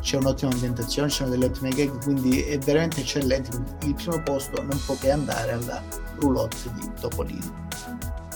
c'è 0.00 0.16
un'ottima 0.16 0.50
ambientazione, 0.52 1.10
ci 1.10 1.16
sono 1.16 1.28
delle 1.28 1.46
ottime 1.46 1.68
gag, 1.68 2.02
quindi 2.02 2.40
è 2.40 2.58
veramente 2.58 3.00
eccellente. 3.00 3.50
Il 3.84 3.92
primo 3.92 4.22
posto 4.22 4.62
non 4.62 4.80
può 4.86 4.96
che 4.96 5.10
andare 5.10 5.52
alla 5.52 5.82
roulotte 6.18 6.70
di 6.72 6.90
Topolino. 6.98 7.67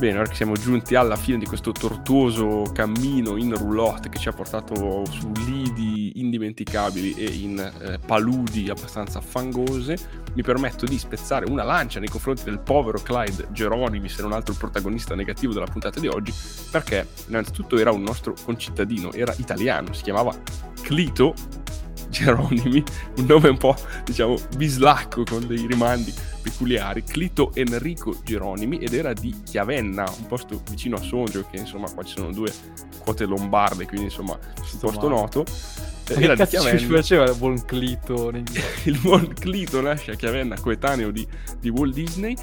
Bene, 0.02 0.18
ora 0.18 0.26
che 0.26 0.34
siamo 0.34 0.54
giunti 0.54 0.96
alla 0.96 1.14
fine 1.14 1.38
di 1.38 1.46
questo 1.46 1.70
tortuoso 1.70 2.68
cammino 2.74 3.36
in 3.36 3.56
roulotte 3.56 4.08
che 4.08 4.18
ci 4.18 4.28
ha 4.28 4.32
portato 4.32 5.04
su 5.08 5.30
lidi 5.46 6.18
indimenticabili 6.18 7.14
e 7.14 7.26
in 7.26 7.56
eh, 7.60 8.00
paludi 8.04 8.68
abbastanza 8.68 9.20
fangose, 9.20 9.96
mi 10.34 10.42
permetto 10.42 10.86
di 10.86 10.98
spezzare 10.98 11.48
una 11.48 11.62
lancia 11.62 12.00
nei 12.00 12.08
confronti 12.08 12.42
del 12.42 12.58
povero 12.58 12.98
Clyde 13.00 13.46
Geronimi, 13.52 14.08
se 14.08 14.22
non 14.22 14.32
altro 14.32 14.54
il 14.54 14.58
protagonista 14.58 15.14
negativo 15.14 15.52
della 15.52 15.66
puntata 15.66 16.00
di 16.00 16.08
oggi, 16.08 16.34
perché 16.72 17.06
innanzitutto 17.28 17.78
era 17.78 17.92
un 17.92 18.02
nostro 18.02 18.34
concittadino, 18.44 19.12
era 19.12 19.32
italiano, 19.38 19.92
si 19.92 20.02
chiamava 20.02 20.36
Clito 20.80 21.32
Geronimi, 22.10 22.82
un 23.18 23.24
nome 23.26 23.50
un 23.50 23.56
po' 23.56 23.76
diciamo 24.02 24.34
bislacco 24.56 25.22
con 25.22 25.46
dei 25.46 25.64
rimandi 25.64 26.12
peculiari, 26.42 27.04
Clito 27.04 27.52
Enrico 27.54 28.16
Geronimi 28.22 28.78
ed 28.78 28.92
era 28.92 29.12
di 29.12 29.34
Chiavenna, 29.44 30.04
un 30.18 30.26
posto 30.26 30.60
vicino 30.68 30.96
a 30.96 31.00
Sondrio 31.00 31.46
che 31.50 31.58
insomma 31.58 31.90
qua 31.90 32.02
ci 32.02 32.14
sono 32.16 32.32
due 32.32 32.52
quote 33.02 33.24
lombarde, 33.24 33.86
quindi 33.86 34.06
insomma 34.06 34.32
un 34.32 34.78
posto 34.78 35.08
noto. 35.08 35.44
Era 36.08 36.34
che 36.34 36.46
cazzo 36.46 36.78
ci 36.78 36.86
faceva 36.86 37.24
il 37.24 37.36
buon 37.36 37.64
Clito? 37.64 38.30
il 38.84 38.98
buon 39.00 39.32
Clito 39.32 39.80
nasce 39.80 40.10
a 40.10 40.14
Chiavenna, 40.14 40.58
coetaneo 40.58 41.10
di, 41.10 41.26
di 41.60 41.68
Walt 41.70 41.94
Disney 41.94 42.36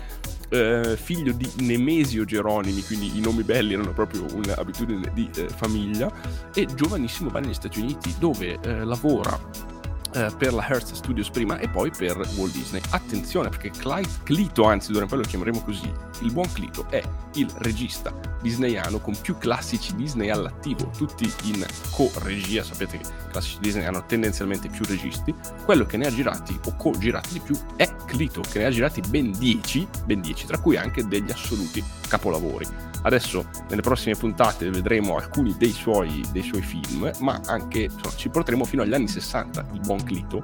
eh, 0.49 0.97
figlio 0.97 1.31
di 1.33 1.49
Nemesio 1.59 2.25
Geronimi, 2.25 2.83
quindi 2.83 3.17
i 3.17 3.21
nomi 3.21 3.43
belli 3.43 3.73
erano 3.73 3.93
proprio 3.93 4.25
un'abitudine 4.33 5.11
di 5.13 5.29
eh, 5.35 5.47
famiglia, 5.47 6.11
e 6.53 6.67
giovanissimo 6.73 7.29
va 7.29 7.39
negli 7.39 7.53
Stati 7.53 7.79
Uniti 7.79 8.13
dove 8.19 8.59
eh, 8.61 8.83
lavora 8.83 9.77
eh, 10.13 10.31
per 10.37 10.53
la 10.53 10.67
Hearst 10.67 10.93
Studios 10.93 11.29
prima 11.29 11.57
e 11.57 11.67
poi 11.67 11.91
per 11.91 12.17
Walt 12.35 12.53
Disney. 12.53 12.81
Attenzione 12.89 13.49
perché 13.49 13.71
Clyde 13.71 14.09
Clito, 14.23 14.65
anzi 14.65 14.91
d'ora 14.91 15.03
in 15.03 15.09
poi 15.09 15.19
lo 15.19 15.25
chiameremo 15.25 15.61
così, 15.61 15.91
il 16.21 16.31
buon 16.31 16.51
Clito 16.51 16.85
è 16.89 17.01
il 17.33 17.49
regista 17.57 18.29
disneyano 18.41 18.99
con 18.99 19.15
più 19.19 19.37
classici 19.37 19.95
Disney 19.95 20.29
all'attivo, 20.29 20.89
tutti 20.95 21.31
in 21.43 21.65
co-regia, 21.91 22.63
sapete 22.63 22.97
che 22.97 23.07
i 23.07 23.31
classici 23.31 23.57
Disney 23.59 23.85
hanno 23.85 24.05
tendenzialmente 24.05 24.69
più 24.69 24.85
registi, 24.85 25.33
quello 25.65 25.85
che 25.85 25.97
ne 25.97 26.07
ha 26.07 26.11
girati 26.11 26.57
o 26.65 26.75
co-girati 26.75 27.33
di 27.33 27.39
più 27.39 27.57
è 27.75 27.87
Clito, 28.05 28.41
che 28.41 28.59
ne 28.59 28.65
ha 28.65 28.69
girati 28.69 29.01
ben 29.07 29.31
10, 29.31 29.87
ben 30.05 30.21
10, 30.21 30.45
tra 30.45 30.57
cui 30.59 30.77
anche 30.77 31.05
degli 31.05 31.31
assoluti 31.31 31.83
capolavori. 32.07 32.88
Adesso 33.01 33.47
nelle 33.69 33.81
prossime 33.81 34.15
puntate 34.15 34.69
vedremo 34.69 35.17
alcuni 35.17 35.55
dei 35.57 35.71
suoi, 35.71 36.23
dei 36.31 36.43
suoi 36.43 36.61
film, 36.61 37.09
ma 37.19 37.39
anche 37.45 37.83
insomma, 37.83 38.15
ci 38.15 38.29
porteremo 38.29 38.65
fino 38.65 38.81
agli 38.81 38.93
anni 38.93 39.07
60, 39.07 39.65
il 39.73 39.79
buon 39.79 40.03
Clito, 40.03 40.41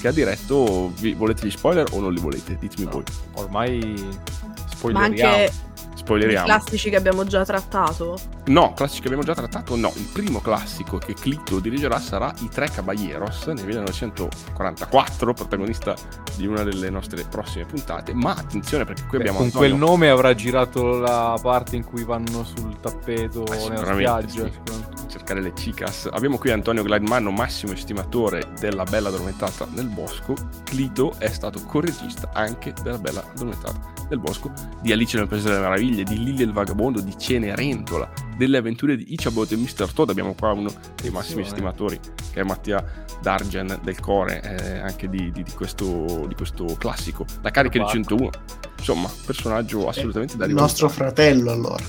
che 0.00 0.08
ha 0.08 0.12
diretto, 0.12 0.92
vi, 0.96 1.14
volete 1.14 1.46
gli 1.46 1.50
spoiler 1.50 1.86
o 1.92 2.00
non 2.00 2.12
li 2.12 2.20
volete? 2.20 2.56
Ditemi 2.58 2.90
voi. 2.90 3.04
Ormai 3.34 4.08
Ma 4.92 5.04
anche 5.04 5.52
Spoileriamo. 6.02 6.46
i 6.46 6.48
classici 6.48 6.90
che 6.90 6.96
abbiamo 6.96 7.24
già 7.24 7.44
trattato. 7.44 8.18
No, 8.46 8.72
classici 8.74 9.00
che 9.02 9.06
abbiamo 9.06 9.22
già 9.24 9.34
trattato, 9.34 9.76
no. 9.76 9.92
Il 9.94 10.08
primo 10.12 10.40
classico 10.40 10.98
che 10.98 11.14
Clito 11.14 11.60
dirigerà 11.60 12.00
sarà 12.00 12.32
I 12.40 12.48
Tre 12.48 12.68
Caballeros 12.68 13.46
nel 13.46 13.64
1944, 13.64 15.32
protagonista 15.32 15.94
di 16.36 16.46
una 16.46 16.62
delle 16.64 16.90
nostre 16.90 17.24
prossime 17.24 17.64
puntate. 17.66 18.12
Ma 18.14 18.32
attenzione 18.32 18.84
perché 18.84 19.02
qui 19.02 19.18
Beh, 19.18 19.28
abbiamo 19.28 19.38
con 19.38 19.46
Antonio... 19.46 19.68
quel 19.68 19.78
nome 19.78 20.08
avrà 20.08 20.34
girato 20.34 20.98
la 20.98 21.38
parte 21.40 21.76
in 21.76 21.84
cui 21.84 22.02
vanno 22.04 22.42
sul 22.44 22.78
tappeto 22.80 23.44
Eh, 23.46 23.68
nella 23.68 23.92
spiaggia. 23.92 24.44
sì. 24.44 24.52
cercare 25.08 25.40
le 25.42 25.52
chicas. 25.52 26.08
Abbiamo 26.10 26.38
qui 26.38 26.50
Antonio 26.50 26.82
Glidemanno, 26.82 27.30
massimo 27.30 27.72
estimatore 27.72 28.48
della 28.58 28.82
Bella 28.84 29.08
Addormentata 29.08 29.66
nel 29.70 29.86
Bosco. 29.86 30.34
Clito 30.64 31.12
è 31.18 31.28
stato 31.28 31.60
corregista 31.66 32.30
anche 32.32 32.72
della 32.82 32.98
Bella 32.98 33.22
Addormentata 33.22 33.90
nel 34.08 34.18
Bosco, 34.18 34.50
di 34.80 34.90
Alice 34.92 35.16
nel 35.16 35.26
Paese 35.28 35.48
delle 35.48 35.60
Meraviglie, 35.60 35.91
di 35.94 36.24
Lily 36.24 36.42
il 36.42 36.52
Vagabondo, 36.52 37.00
di 37.00 37.16
Cenerentola, 37.16 38.10
delle 38.36 38.58
avventure 38.58 38.96
di 38.96 39.12
Ichabod 39.12 39.52
e 39.52 39.56
Mr. 39.56 39.92
Toad. 39.92 40.10
Abbiamo 40.10 40.34
qua 40.34 40.52
uno 40.52 40.70
dei 41.00 41.10
massimi 41.10 41.42
Attenzione. 41.42 41.46
estimatori, 41.46 42.00
che 42.32 42.40
è 42.40 42.42
Mattia 42.42 42.84
Dargen 43.20 43.78
del 43.82 44.00
Core, 44.00 44.40
eh, 44.42 44.78
anche 44.78 45.08
di, 45.08 45.30
di- 45.30 45.42
di 45.42 45.52
questo, 45.52 46.24
di 46.26 46.34
questo 46.34 46.64
classico. 46.78 47.24
La 47.42 47.50
carica 47.50 47.78
di 47.78 47.84
Parco. 47.84 47.92
101. 47.92 48.30
Insomma, 48.78 49.08
personaggio 49.26 49.88
assolutamente 49.88 50.36
da 50.36 50.46
il 50.46 50.54
nostro 50.54 50.88
fratello 50.88 51.52
allora. 51.52 51.84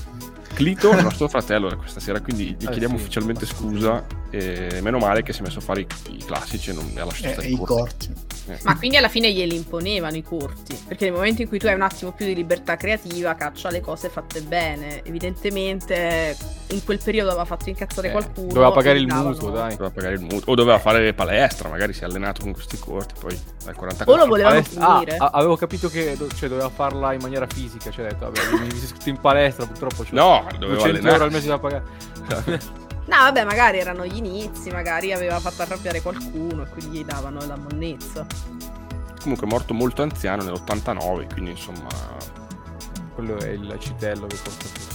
Clito 0.54 0.90
è 0.92 0.96
il 0.98 1.02
nostro 1.02 1.28
fratello 1.28 1.74
questa 1.76 2.00
sera, 2.00 2.20
quindi 2.20 2.56
gli 2.58 2.64
Eh, 2.64 2.70
chiediamo 2.70 2.96
sì, 2.96 3.02
ufficialmente 3.02 3.46
scusa. 3.46 4.04
E 4.30 4.80
meno 4.82 4.98
male 4.98 5.22
che 5.22 5.32
si 5.32 5.40
è 5.40 5.42
messo 5.42 5.58
a 5.58 5.62
fare 5.62 5.80
i, 5.82 5.86
i 6.10 6.24
classici 6.24 6.70
e 6.70 6.72
non 6.72 6.90
mi 6.92 6.98
ha 6.98 7.04
lasciato 7.04 7.28
Eh, 7.28 7.32
stare 7.32 7.48
i 7.48 7.56
corti. 7.56 7.74
corti. 8.08 8.14
Eh. 8.46 8.58
Ma 8.64 8.76
quindi 8.76 8.96
alla 8.96 9.08
fine 9.08 9.32
glieli 9.32 9.54
imponevano 9.54 10.16
i 10.16 10.22
corti. 10.22 10.76
Perché 10.88 11.04
nel 11.04 11.14
momento 11.14 11.42
in 11.42 11.48
cui 11.48 11.58
tu 11.58 11.66
hai 11.66 11.74
un 11.74 11.82
attimo 11.82 12.12
più 12.12 12.26
di 12.26 12.34
libertà 12.34 12.76
creativa, 12.76 13.34
caccia 13.34 13.70
le 13.70 13.80
cose 13.80 14.08
fatte 14.08 14.40
bene. 14.42 15.02
Evidentemente 15.04 16.36
in 16.74 16.84
quel 16.84 17.00
periodo 17.02 17.30
aveva 17.30 17.44
fatto 17.44 17.68
incazzare 17.68 18.08
Eh, 18.08 18.12
qualcuno. 18.12 18.46
doveva 18.48 18.70
pagare 18.72 18.98
il 18.98 19.06
mutuo, 19.06 19.50
dai. 19.50 19.70
Doveva 19.76 19.90
pagare 19.90 20.14
il 20.14 20.20
mutuo. 20.20 20.52
O 20.52 20.54
doveva 20.54 20.78
fare 20.78 21.12
palestra, 21.14 21.68
magari 21.68 21.92
si 21.92 22.02
è 22.02 22.04
allenato 22.04 22.42
con 22.42 22.52
questi 22.52 22.78
corti, 22.78 23.14
poi 23.18 23.38
dal 23.64 23.74
44. 23.74 24.12
O 24.12 24.16
lo 24.16 24.26
volevano 24.26 24.54
Palestra- 24.60 24.92
finire. 24.98 25.16
ah, 25.16 25.30
avevo 25.32 25.56
capito 25.56 25.88
che 25.88 26.16
do- 26.16 26.28
cioè, 26.28 26.48
doveva 26.48 26.68
farla 26.68 27.12
in 27.12 27.20
maniera 27.20 27.46
fisica. 27.46 27.90
Cioè, 27.90 28.04
ho 28.04 28.08
detto, 28.08 28.24
vabbè, 28.30 28.40
mi 28.52 28.60
mi 28.64 28.70
sono 28.70 28.82
iscritto 28.84 29.08
in 29.08 29.20
palestra, 29.20 29.66
purtroppo 29.66 30.02
c'ho 30.02 30.08
No, 30.14 30.46
doveva 30.58 30.82
200 30.82 30.84
allenare. 30.84 31.12
euro 31.12 31.24
al 31.24 31.30
mese 31.32 31.48
da 31.48 31.58
pagare. 31.58 31.82
No, 33.06 33.16
vabbè, 33.18 33.44
magari 33.44 33.78
erano 33.80 34.06
gli 34.06 34.16
inizi, 34.16 34.70
magari 34.70 35.12
aveva 35.12 35.38
fatto 35.38 35.60
arrabbiare 35.60 36.00
qualcuno 36.00 36.62
e 36.62 36.68
quindi 36.70 36.98
gli 37.00 37.04
davano 37.04 37.38
la 37.46 37.54
monnezza. 37.54 38.24
Comunque 39.20 39.46
è 39.46 39.50
morto 39.50 39.74
molto 39.74 40.00
anziano 40.00 40.42
nell'89, 40.42 41.30
quindi 41.34 41.50
insomma... 41.50 41.86
Quello 43.14 43.36
è 43.38 43.48
il 43.50 43.76
citello 43.78 44.26
che 44.26 44.36
porta 44.42 44.64
tutti. 44.72 44.93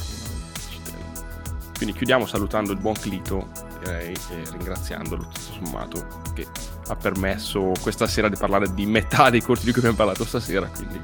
Quindi 1.79 1.95
chiudiamo 1.95 2.25
salutando 2.25 2.73
il 2.73 2.77
buon 2.77 2.95
Clito, 2.95 3.47
e 3.85 4.13
ringraziandolo 4.51 5.23
tutto 5.23 5.39
sommato, 5.39 6.05
che 6.33 6.45
ha 6.87 6.95
permesso 6.97 7.71
questa 7.81 8.05
sera 8.05 8.27
di 8.27 8.35
parlare 8.35 8.73
di 8.73 8.85
metà 8.85 9.29
dei 9.29 9.41
corti 9.41 9.63
di 9.63 9.71
cui 9.71 9.79
abbiamo 9.79 9.95
parlato 9.95 10.25
stasera, 10.25 10.67
quindi 10.67 10.99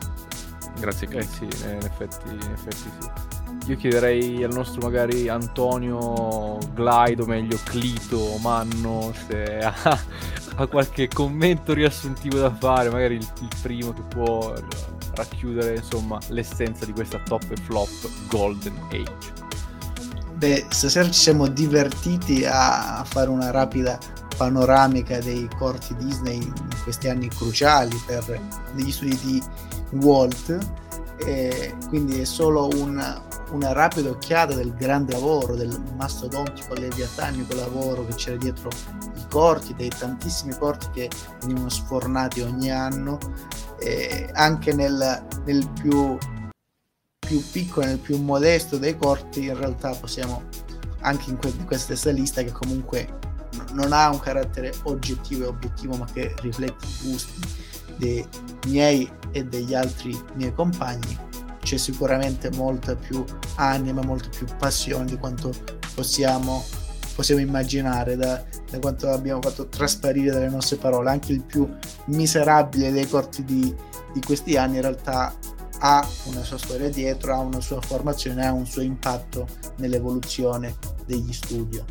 grazie 0.78 1.08
Eh 1.08 1.12
Clito. 1.12 1.32
sì, 1.32 1.44
in 1.44 1.80
effetti, 1.82 2.30
in 2.30 2.52
effetti 2.52 2.76
sì. 2.76 3.70
Io 3.70 3.78
chiederei 3.78 4.44
al 4.44 4.52
nostro 4.52 4.82
magari 4.82 5.30
Antonio 5.30 6.58
Glide, 6.74 7.22
o 7.22 7.26
meglio 7.26 7.58
Clito, 7.64 8.36
Manno, 8.42 9.14
se 9.30 9.60
ha, 9.60 9.74
ha 10.58 10.68
qualche 10.68 11.08
commento 11.08 11.74
riassuntivo 11.74 12.38
da 12.38 12.54
fare, 12.54 12.90
magari 12.90 13.16
il, 13.16 13.28
il 13.40 13.50
primo 13.62 13.94
che 13.94 14.02
può 14.02 14.54
racchiudere 15.14 15.78
insomma 15.78 16.20
l'essenza 16.28 16.84
di 16.84 16.92
questa 16.92 17.18
top 17.20 17.50
e 17.50 17.56
flop 17.56 18.10
Golden 18.28 18.78
Age. 18.90 19.45
Beh, 20.36 20.66
stasera 20.70 21.06
ci 21.06 21.14
siamo 21.14 21.48
divertiti 21.48 22.44
a 22.46 23.06
fare 23.08 23.30
una 23.30 23.52
rapida 23.52 23.98
panoramica 24.36 25.18
dei 25.20 25.50
corti 25.58 25.96
Disney 25.96 26.42
in 26.44 26.54
questi 26.84 27.08
anni 27.08 27.30
cruciali 27.30 27.96
per 28.06 28.42
degli 28.74 28.92
studi 28.92 29.18
di 29.22 29.42
Walt. 30.02 30.58
Quindi 31.88 32.20
è 32.20 32.26
solo 32.26 32.68
una, 32.76 33.24
una 33.52 33.72
rapida 33.72 34.10
occhiata 34.10 34.54
del 34.54 34.74
grande 34.74 35.14
lavoro, 35.14 35.56
del 35.56 35.82
mastodontico 35.96 36.74
leviatanico 36.74 37.56
lavoro 37.56 38.06
che 38.06 38.16
c'era 38.16 38.36
dietro 38.36 38.70
i 39.16 39.26
corti, 39.30 39.74
dei 39.74 39.90
tantissimi 39.98 40.54
corti 40.58 40.88
che 40.92 41.10
venivano 41.40 41.70
sfornati 41.70 42.42
ogni 42.42 42.70
anno, 42.72 43.18
e 43.80 44.30
anche 44.34 44.74
nel, 44.74 45.26
nel 45.46 45.70
più 45.82 46.18
più 47.26 47.44
piccolo, 47.52 47.86
nel 47.86 47.98
più 47.98 48.18
modesto 48.18 48.78
dei 48.78 48.98
corti, 48.98 49.46
in 49.46 49.58
realtà 49.58 49.92
possiamo 49.96 50.44
anche 51.02 51.30
in 51.30 51.38
que- 51.38 51.54
questa 51.66 51.96
stessa 51.96 52.12
lista 52.12 52.44
che 52.44 52.52
comunque 52.52 53.08
non 53.74 53.94
ha 53.94 54.10
un 54.10 54.20
carattere 54.20 54.74
oggettivo 54.84 55.44
e 55.44 55.48
obiettivo, 55.48 55.96
ma 55.96 56.06
che 56.12 56.34
riflette 56.42 56.86
i 56.86 57.10
gusti 57.10 57.42
dei 57.98 58.26
miei 58.68 59.10
e 59.32 59.46
degli 59.46 59.74
altri 59.74 60.18
miei 60.36 60.54
compagni. 60.54 61.18
C'è 61.60 61.78
sicuramente 61.78 62.52
molta 62.52 62.96
più 62.96 63.24
anima, 63.56 64.02
molta 64.02 64.30
più 64.30 64.46
passione 64.58 65.06
di 65.06 65.18
quanto 65.18 65.52
possiamo, 65.96 66.64
possiamo 67.16 67.42
immaginare, 67.42 68.16
da, 68.16 68.44
da 68.70 68.80
quanto 68.80 69.10
abbiamo 69.10 69.42
fatto 69.42 69.68
trasparire 69.68 70.32
dalle 70.32 70.50
nostre 70.50 70.76
parole. 70.78 71.10
Anche 71.10 71.32
il 71.32 71.42
più 71.42 71.68
miserabile 72.06 72.92
dei 72.92 73.08
corti 73.08 73.44
di, 73.44 73.74
di 74.14 74.22
questi 74.22 74.58
anni 74.58 74.76
in 74.76 74.82
realtà 74.82 75.36
ha 75.80 76.08
una 76.26 76.44
sua 76.44 76.58
storia 76.58 76.90
dietro, 76.90 77.34
ha 77.34 77.40
una 77.40 77.62
sua 77.62 77.82
formazione, 77.82 78.46
ha 78.46 78.52
un 78.52 78.66
suo 78.66 78.82
impatto 78.82 79.48
nell'evoluzione 79.78 80.76
degli 81.06 81.34
studio. 81.34 81.86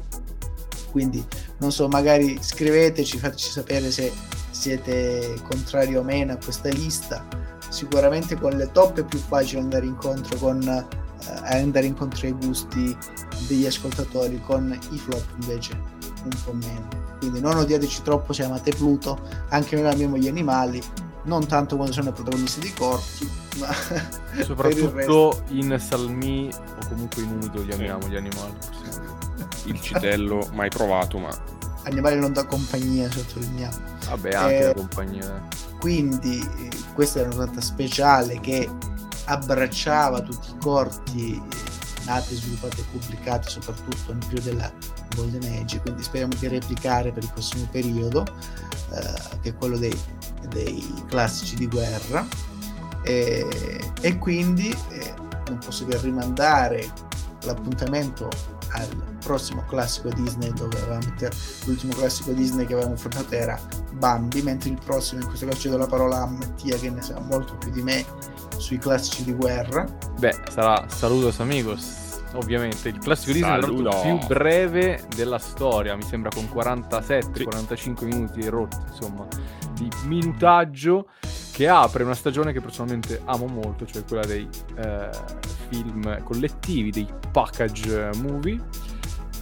Quindi 0.90 1.24
non 1.59 1.73
so, 1.73 1.89
magari 1.89 2.39
scriveteci, 2.40 3.19
fateci 3.19 3.51
sapere 3.51 3.90
se 3.90 4.12
siete 4.51 5.35
contrari 5.48 5.97
o 5.97 6.02
meno 6.02 6.32
a 6.32 6.39
questa 6.43 6.69
lista. 6.69 7.27
Sicuramente 7.69 8.36
con 8.39 8.52
le 8.52 8.70
top 8.70 9.01
è 9.01 9.05
più 9.05 9.19
facile 9.19 9.61
andare 9.61 9.86
incontro 9.86 10.36
con 10.36 10.62
eh, 10.62 11.56
andare 11.56 11.86
incontro 11.86 12.27
ai 12.27 12.32
gusti 12.32 12.97
degli 13.48 13.66
ascoltatori, 13.66 14.40
con 14.40 14.78
i 14.90 14.98
flop 14.98 15.24
invece 15.40 15.73
un 16.23 16.36
po' 16.44 16.52
meno. 16.52 16.89
Quindi 17.19 17.40
non 17.40 17.56
odiateci 17.56 18.02
troppo 18.02 18.32
se 18.32 18.44
amate 18.44 18.70
Pluto, 18.73 19.19
anche 19.48 19.77
noi 19.77 19.90
amiamo 19.90 20.16
gli 20.16 20.28
animali, 20.28 20.82
non 21.25 21.47
tanto 21.47 21.77
quando 21.77 21.93
sono 21.95 22.11
i 22.11 22.13
protagonisti 22.13 22.61
di 22.61 22.73
corti, 22.73 23.31
ma. 23.59 23.73
Soprattutto 24.45 25.43
in 25.49 25.77
salmi 25.79 26.51
o 26.53 26.87
comunque 26.89 27.23
in 27.23 27.31
umido 27.31 27.63
li 27.63 27.73
amiamo 27.73 28.09
gli 28.09 28.17
animali. 28.17 28.55
Il 29.65 29.81
citello 29.81 30.49
mai 30.53 30.69
provato, 30.69 31.19
ma 31.19 31.31
animali 31.85 32.19
non 32.19 32.33
da 32.33 32.45
compagnia, 32.47 33.11
sottolineiamo. 33.11 33.77
Vabbè, 34.09 34.35
anche 34.35 34.59
Eh, 34.59 34.67
la 34.67 34.75
compagnia. 34.75 35.49
Quindi 35.79 36.47
questa 36.95 37.21
era 37.21 37.29
una 37.29 37.37
puntata 37.45 37.61
speciale 37.61 38.41
che 38.41 38.69
abbracciava 39.27 40.21
tutti 40.21 40.51
i 40.51 40.57
corti 40.61 41.43
nati, 42.05 42.35
sviluppati 42.35 42.81
e 42.81 42.85
pubblicati 42.91 43.49
soprattutto 43.49 44.13
nel 44.13 44.19
periodo 44.27 44.51
della 44.51 44.73
Golden 45.15 45.43
Age, 45.61 45.81
quindi 45.81 46.03
speriamo 46.03 46.35
di 46.39 46.49
replicare 46.49 47.13
per 47.13 47.23
il 47.23 47.31
prossimo 47.33 47.67
periodo, 47.71 48.25
eh, 48.93 49.39
che 49.41 49.51
è 49.51 49.55
quello 49.55 49.79
dei, 49.79 49.99
dei 50.49 51.05
classici 51.09 51.57
di 51.57 51.67
guerra. 51.67 52.27
E, 53.03 53.93
e 54.01 54.19
quindi 54.19 54.75
eh, 54.91 55.15
non 55.49 55.59
posso 55.59 55.87
che 55.87 55.99
rimandare 55.99 56.91
l'appuntamento 57.43 58.29
al 58.71 58.89
prossimo 59.23 59.65
classico 59.67 60.09
Disney 60.09 60.53
dove 60.53 60.77
avevamo 60.79 61.07
l'ultimo 61.65 61.93
classico 61.95 62.33
Disney 62.33 62.67
che 62.67 62.73
avevamo 62.73 62.95
affrontato 62.95 63.35
era 63.35 63.59
Bambi 63.93 64.43
mentre 64.43 64.71
il 64.71 64.79
prossimo 64.85 65.21
in 65.21 65.27
questo 65.27 65.47
caso 65.47 65.61
cedo 65.61 65.77
la 65.77 65.87
parola 65.87 66.23
a 66.23 66.27
Mattia 66.27 66.77
che 66.77 66.91
ne 66.91 67.03
sa 67.03 67.21
molto 67.21 67.57
più 67.57 67.71
di 67.71 67.83
me 67.83 68.05
sui 68.57 68.79
classici 68.79 69.25
di 69.25 69.33
guerra 69.33 69.87
Beh, 70.19 70.37
sarà 70.51 70.87
Saludos 70.89 71.41
Amigos. 71.41 72.04
Ovviamente, 72.35 72.89
il 72.89 72.98
classico 72.98 73.39
Saludos. 73.39 74.01
più 74.02 74.19
breve 74.27 75.05
della 75.15 75.39
storia, 75.39 75.94
mi 75.97 76.02
sembra 76.02 76.31
con 76.35 76.44
47-45 76.52 77.97
Sì. 77.98 78.05
minuti 78.06 78.48
rotti, 78.48 78.77
insomma, 78.90 79.27
di 79.73 79.89
minutaggio 80.06 81.09
che 81.52 81.69
apre 81.69 82.02
una 82.02 82.15
stagione 82.15 82.52
che 82.52 82.61
personalmente 82.61 83.20
amo 83.24 83.47
molto, 83.47 83.86
cioè 83.86 84.02
quella 84.05 84.24
dei 84.24 84.48
eh, 84.77 85.09
film 85.69 86.23
collettivi, 86.24 86.90
dei 86.90 87.06
package 87.31 88.11
movie 88.16 88.61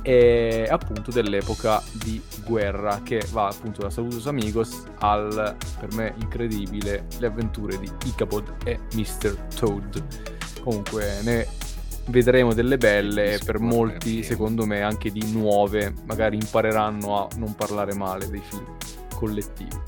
e 0.05 0.67
appunto 0.69 1.11
dell'epoca 1.13 1.81
di 1.93 2.21
guerra 2.45 3.01
che 3.05 3.23
va 3.31 3.47
appunto 3.47 3.83
da 3.83 3.89
Saludos 3.91 4.27
Amigos 4.27 4.83
al 4.99 5.55
per 5.79 5.95
me 5.95 6.13
incredibile 6.21 7.07
le 7.19 7.27
avventure 7.29 7.79
di 7.79 7.89
Ichabod 8.07 8.53
e 8.65 8.81
Mr. 8.95 9.33
Toad 9.55 10.03
comunque 10.61 11.21
ne 11.23 11.47
vedremo 12.07 12.53
delle 12.53 12.79
belle 12.79 13.35
e 13.35 13.39
per 13.45 13.59
molti, 13.59 14.23
secondo 14.23 14.67
me, 14.67 14.83
anche 14.83 15.11
di 15.11 15.31
nuove, 15.33 15.95
magari 16.05 16.37
impareranno 16.37 17.19
a 17.19 17.29
non 17.37 17.55
parlare 17.55 17.95
male 17.95 18.29
dei 18.29 18.43
film 18.43 18.77
collettivi. 19.15 19.81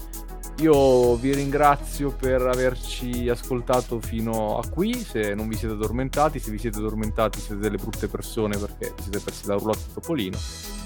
Io 0.58 1.16
vi 1.16 1.34
ringrazio 1.34 2.12
per 2.12 2.40
averci 2.42 3.28
ascoltato 3.28 4.00
fino 4.00 4.58
a 4.58 4.68
qui, 4.68 4.94
se 4.94 5.34
non 5.34 5.48
vi 5.48 5.56
siete 5.56 5.74
addormentati, 5.74 6.38
se 6.38 6.52
vi 6.52 6.58
siete 6.58 6.78
addormentati 6.78 7.40
siete 7.40 7.60
delle 7.60 7.76
brutte 7.76 8.06
persone 8.06 8.56
perché 8.56 8.92
vi 8.96 9.02
siete 9.02 9.18
persi 9.18 9.48
la 9.48 9.54
roulotte 9.54 9.92
Topolino 9.92 10.36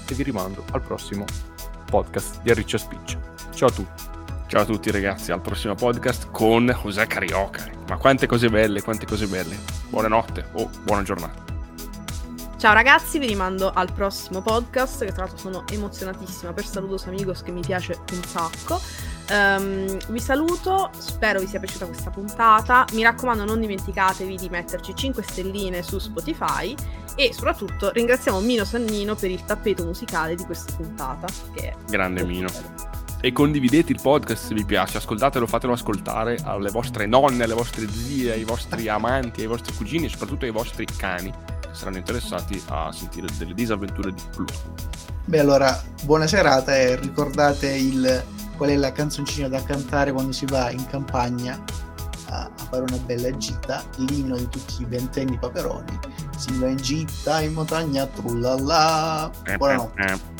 e 0.09 0.13
vi 0.15 0.23
rimando 0.23 0.63
al 0.71 0.81
prossimo 0.81 1.25
podcast 1.85 2.41
di 2.41 2.49
Arriccia 2.49 2.79
Spiccia. 2.79 3.19
Ciao 3.53 3.67
a 3.67 3.71
tutti. 3.71 4.18
Ciao 4.49 4.61
a 4.63 4.65
tutti 4.65 4.89
ragazzi, 4.89 5.31
al 5.31 5.41
prossimo 5.41 5.75
podcast 5.75 6.31
con 6.31 6.75
José 6.81 7.05
Carioca. 7.05 7.69
Ma 7.87 7.97
quante 7.97 8.25
cose 8.25 8.49
belle, 8.49 8.81
quante 8.81 9.05
cose 9.05 9.27
belle. 9.27 9.55
Buonanotte 9.89 10.49
o 10.53 10.67
buona 10.81 11.03
giornata. 11.03 11.43
Ciao 12.57 12.73
ragazzi, 12.73 13.19
vi 13.19 13.27
rimando 13.27 13.71
al 13.71 13.93
prossimo 13.93 14.41
podcast, 14.41 15.05
che 15.05 15.11
tra 15.11 15.25
l'altro 15.25 15.37
sono 15.37 15.65
emozionatissima 15.71 16.51
per 16.51 16.65
Saludos 16.65 17.05
Amigos 17.05 17.43
che 17.43 17.51
mi 17.51 17.61
piace 17.61 17.99
un 18.11 18.23
sacco. 18.23 18.81
Um, 19.29 19.99
vi 20.07 20.19
saluto, 20.19 20.89
spero 20.97 21.39
vi 21.39 21.45
sia 21.45 21.59
piaciuta 21.59 21.85
questa 21.85 22.09
puntata. 22.09 22.87
Mi 22.93 23.03
raccomando, 23.03 23.45
non 23.45 23.59
dimenticatevi 23.59 24.35
di 24.35 24.49
metterci 24.49 24.95
5 24.95 25.21
stelline 25.21 25.83
su 25.83 25.99
Spotify 25.99 26.73
e 27.15 27.33
soprattutto 27.33 27.91
ringraziamo 27.91 28.39
Mino 28.39 28.65
Sannino 28.65 29.13
per 29.13 29.29
il 29.29 29.45
tappeto 29.45 29.85
musicale 29.85 30.33
di 30.33 30.43
questa 30.43 30.73
puntata. 30.75 31.27
Che 31.53 31.75
Grande 31.87 32.23
Mino. 32.23 32.49
E 33.21 33.33
condividete 33.33 33.91
il 33.91 33.99
podcast 34.01 34.45
se 34.47 34.53
vi 34.53 34.63
piace, 34.63 34.95
ascoltatelo, 34.95 35.45
fatelo 35.45 35.73
ascoltare 35.73 36.37
alle 36.43 36.69
vostre 36.69 37.05
nonne, 37.05 37.43
alle 37.43 37.53
vostre 37.53 37.85
zie, 37.91 38.31
ai 38.31 38.45
vostri 38.45 38.87
amanti, 38.87 39.41
ai 39.41 39.47
vostri 39.47 39.75
cugini 39.75 40.05
e 40.05 40.09
soprattutto 40.09 40.45
ai 40.45 40.51
vostri 40.51 40.85
cani 40.85 41.29
che 41.59 41.67
saranno 41.73 41.97
interessati 41.97 42.61
a 42.69 42.93
sentire 42.93 43.27
delle 43.37 43.53
disavventure 43.53 44.13
di 44.13 44.21
Pluto. 44.31 44.53
Beh, 45.25 45.39
allora, 45.39 45.83
buona 46.03 46.27
serata 46.27 46.73
e 46.77 46.95
ricordate 46.95 47.69
il, 47.75 48.23
qual 48.55 48.69
è 48.69 48.77
la 48.77 48.93
canzoncina 48.93 49.49
da 49.49 49.61
cantare 49.63 50.13
quando 50.13 50.31
si 50.31 50.45
va 50.45 50.71
in 50.71 50.87
campagna 50.87 51.61
a, 52.29 52.43
a 52.43 52.63
fare 52.69 52.83
una 52.83 52.97
bella 53.05 53.35
gita, 53.35 53.83
l'inno 53.97 54.37
di 54.37 54.47
tutti 54.47 54.81
i 54.81 54.85
ventenni 54.85 55.37
paperoni. 55.37 55.99
Si 56.37 56.57
va 56.57 56.67
in 56.67 56.77
gita 56.77 57.41
in 57.41 57.51
montagna, 57.51 58.05
trullala. 58.05 59.29
Eh, 59.43 59.57
Buonanotte. 59.57 60.01
eh, 60.03 60.13
eh. 60.13 60.38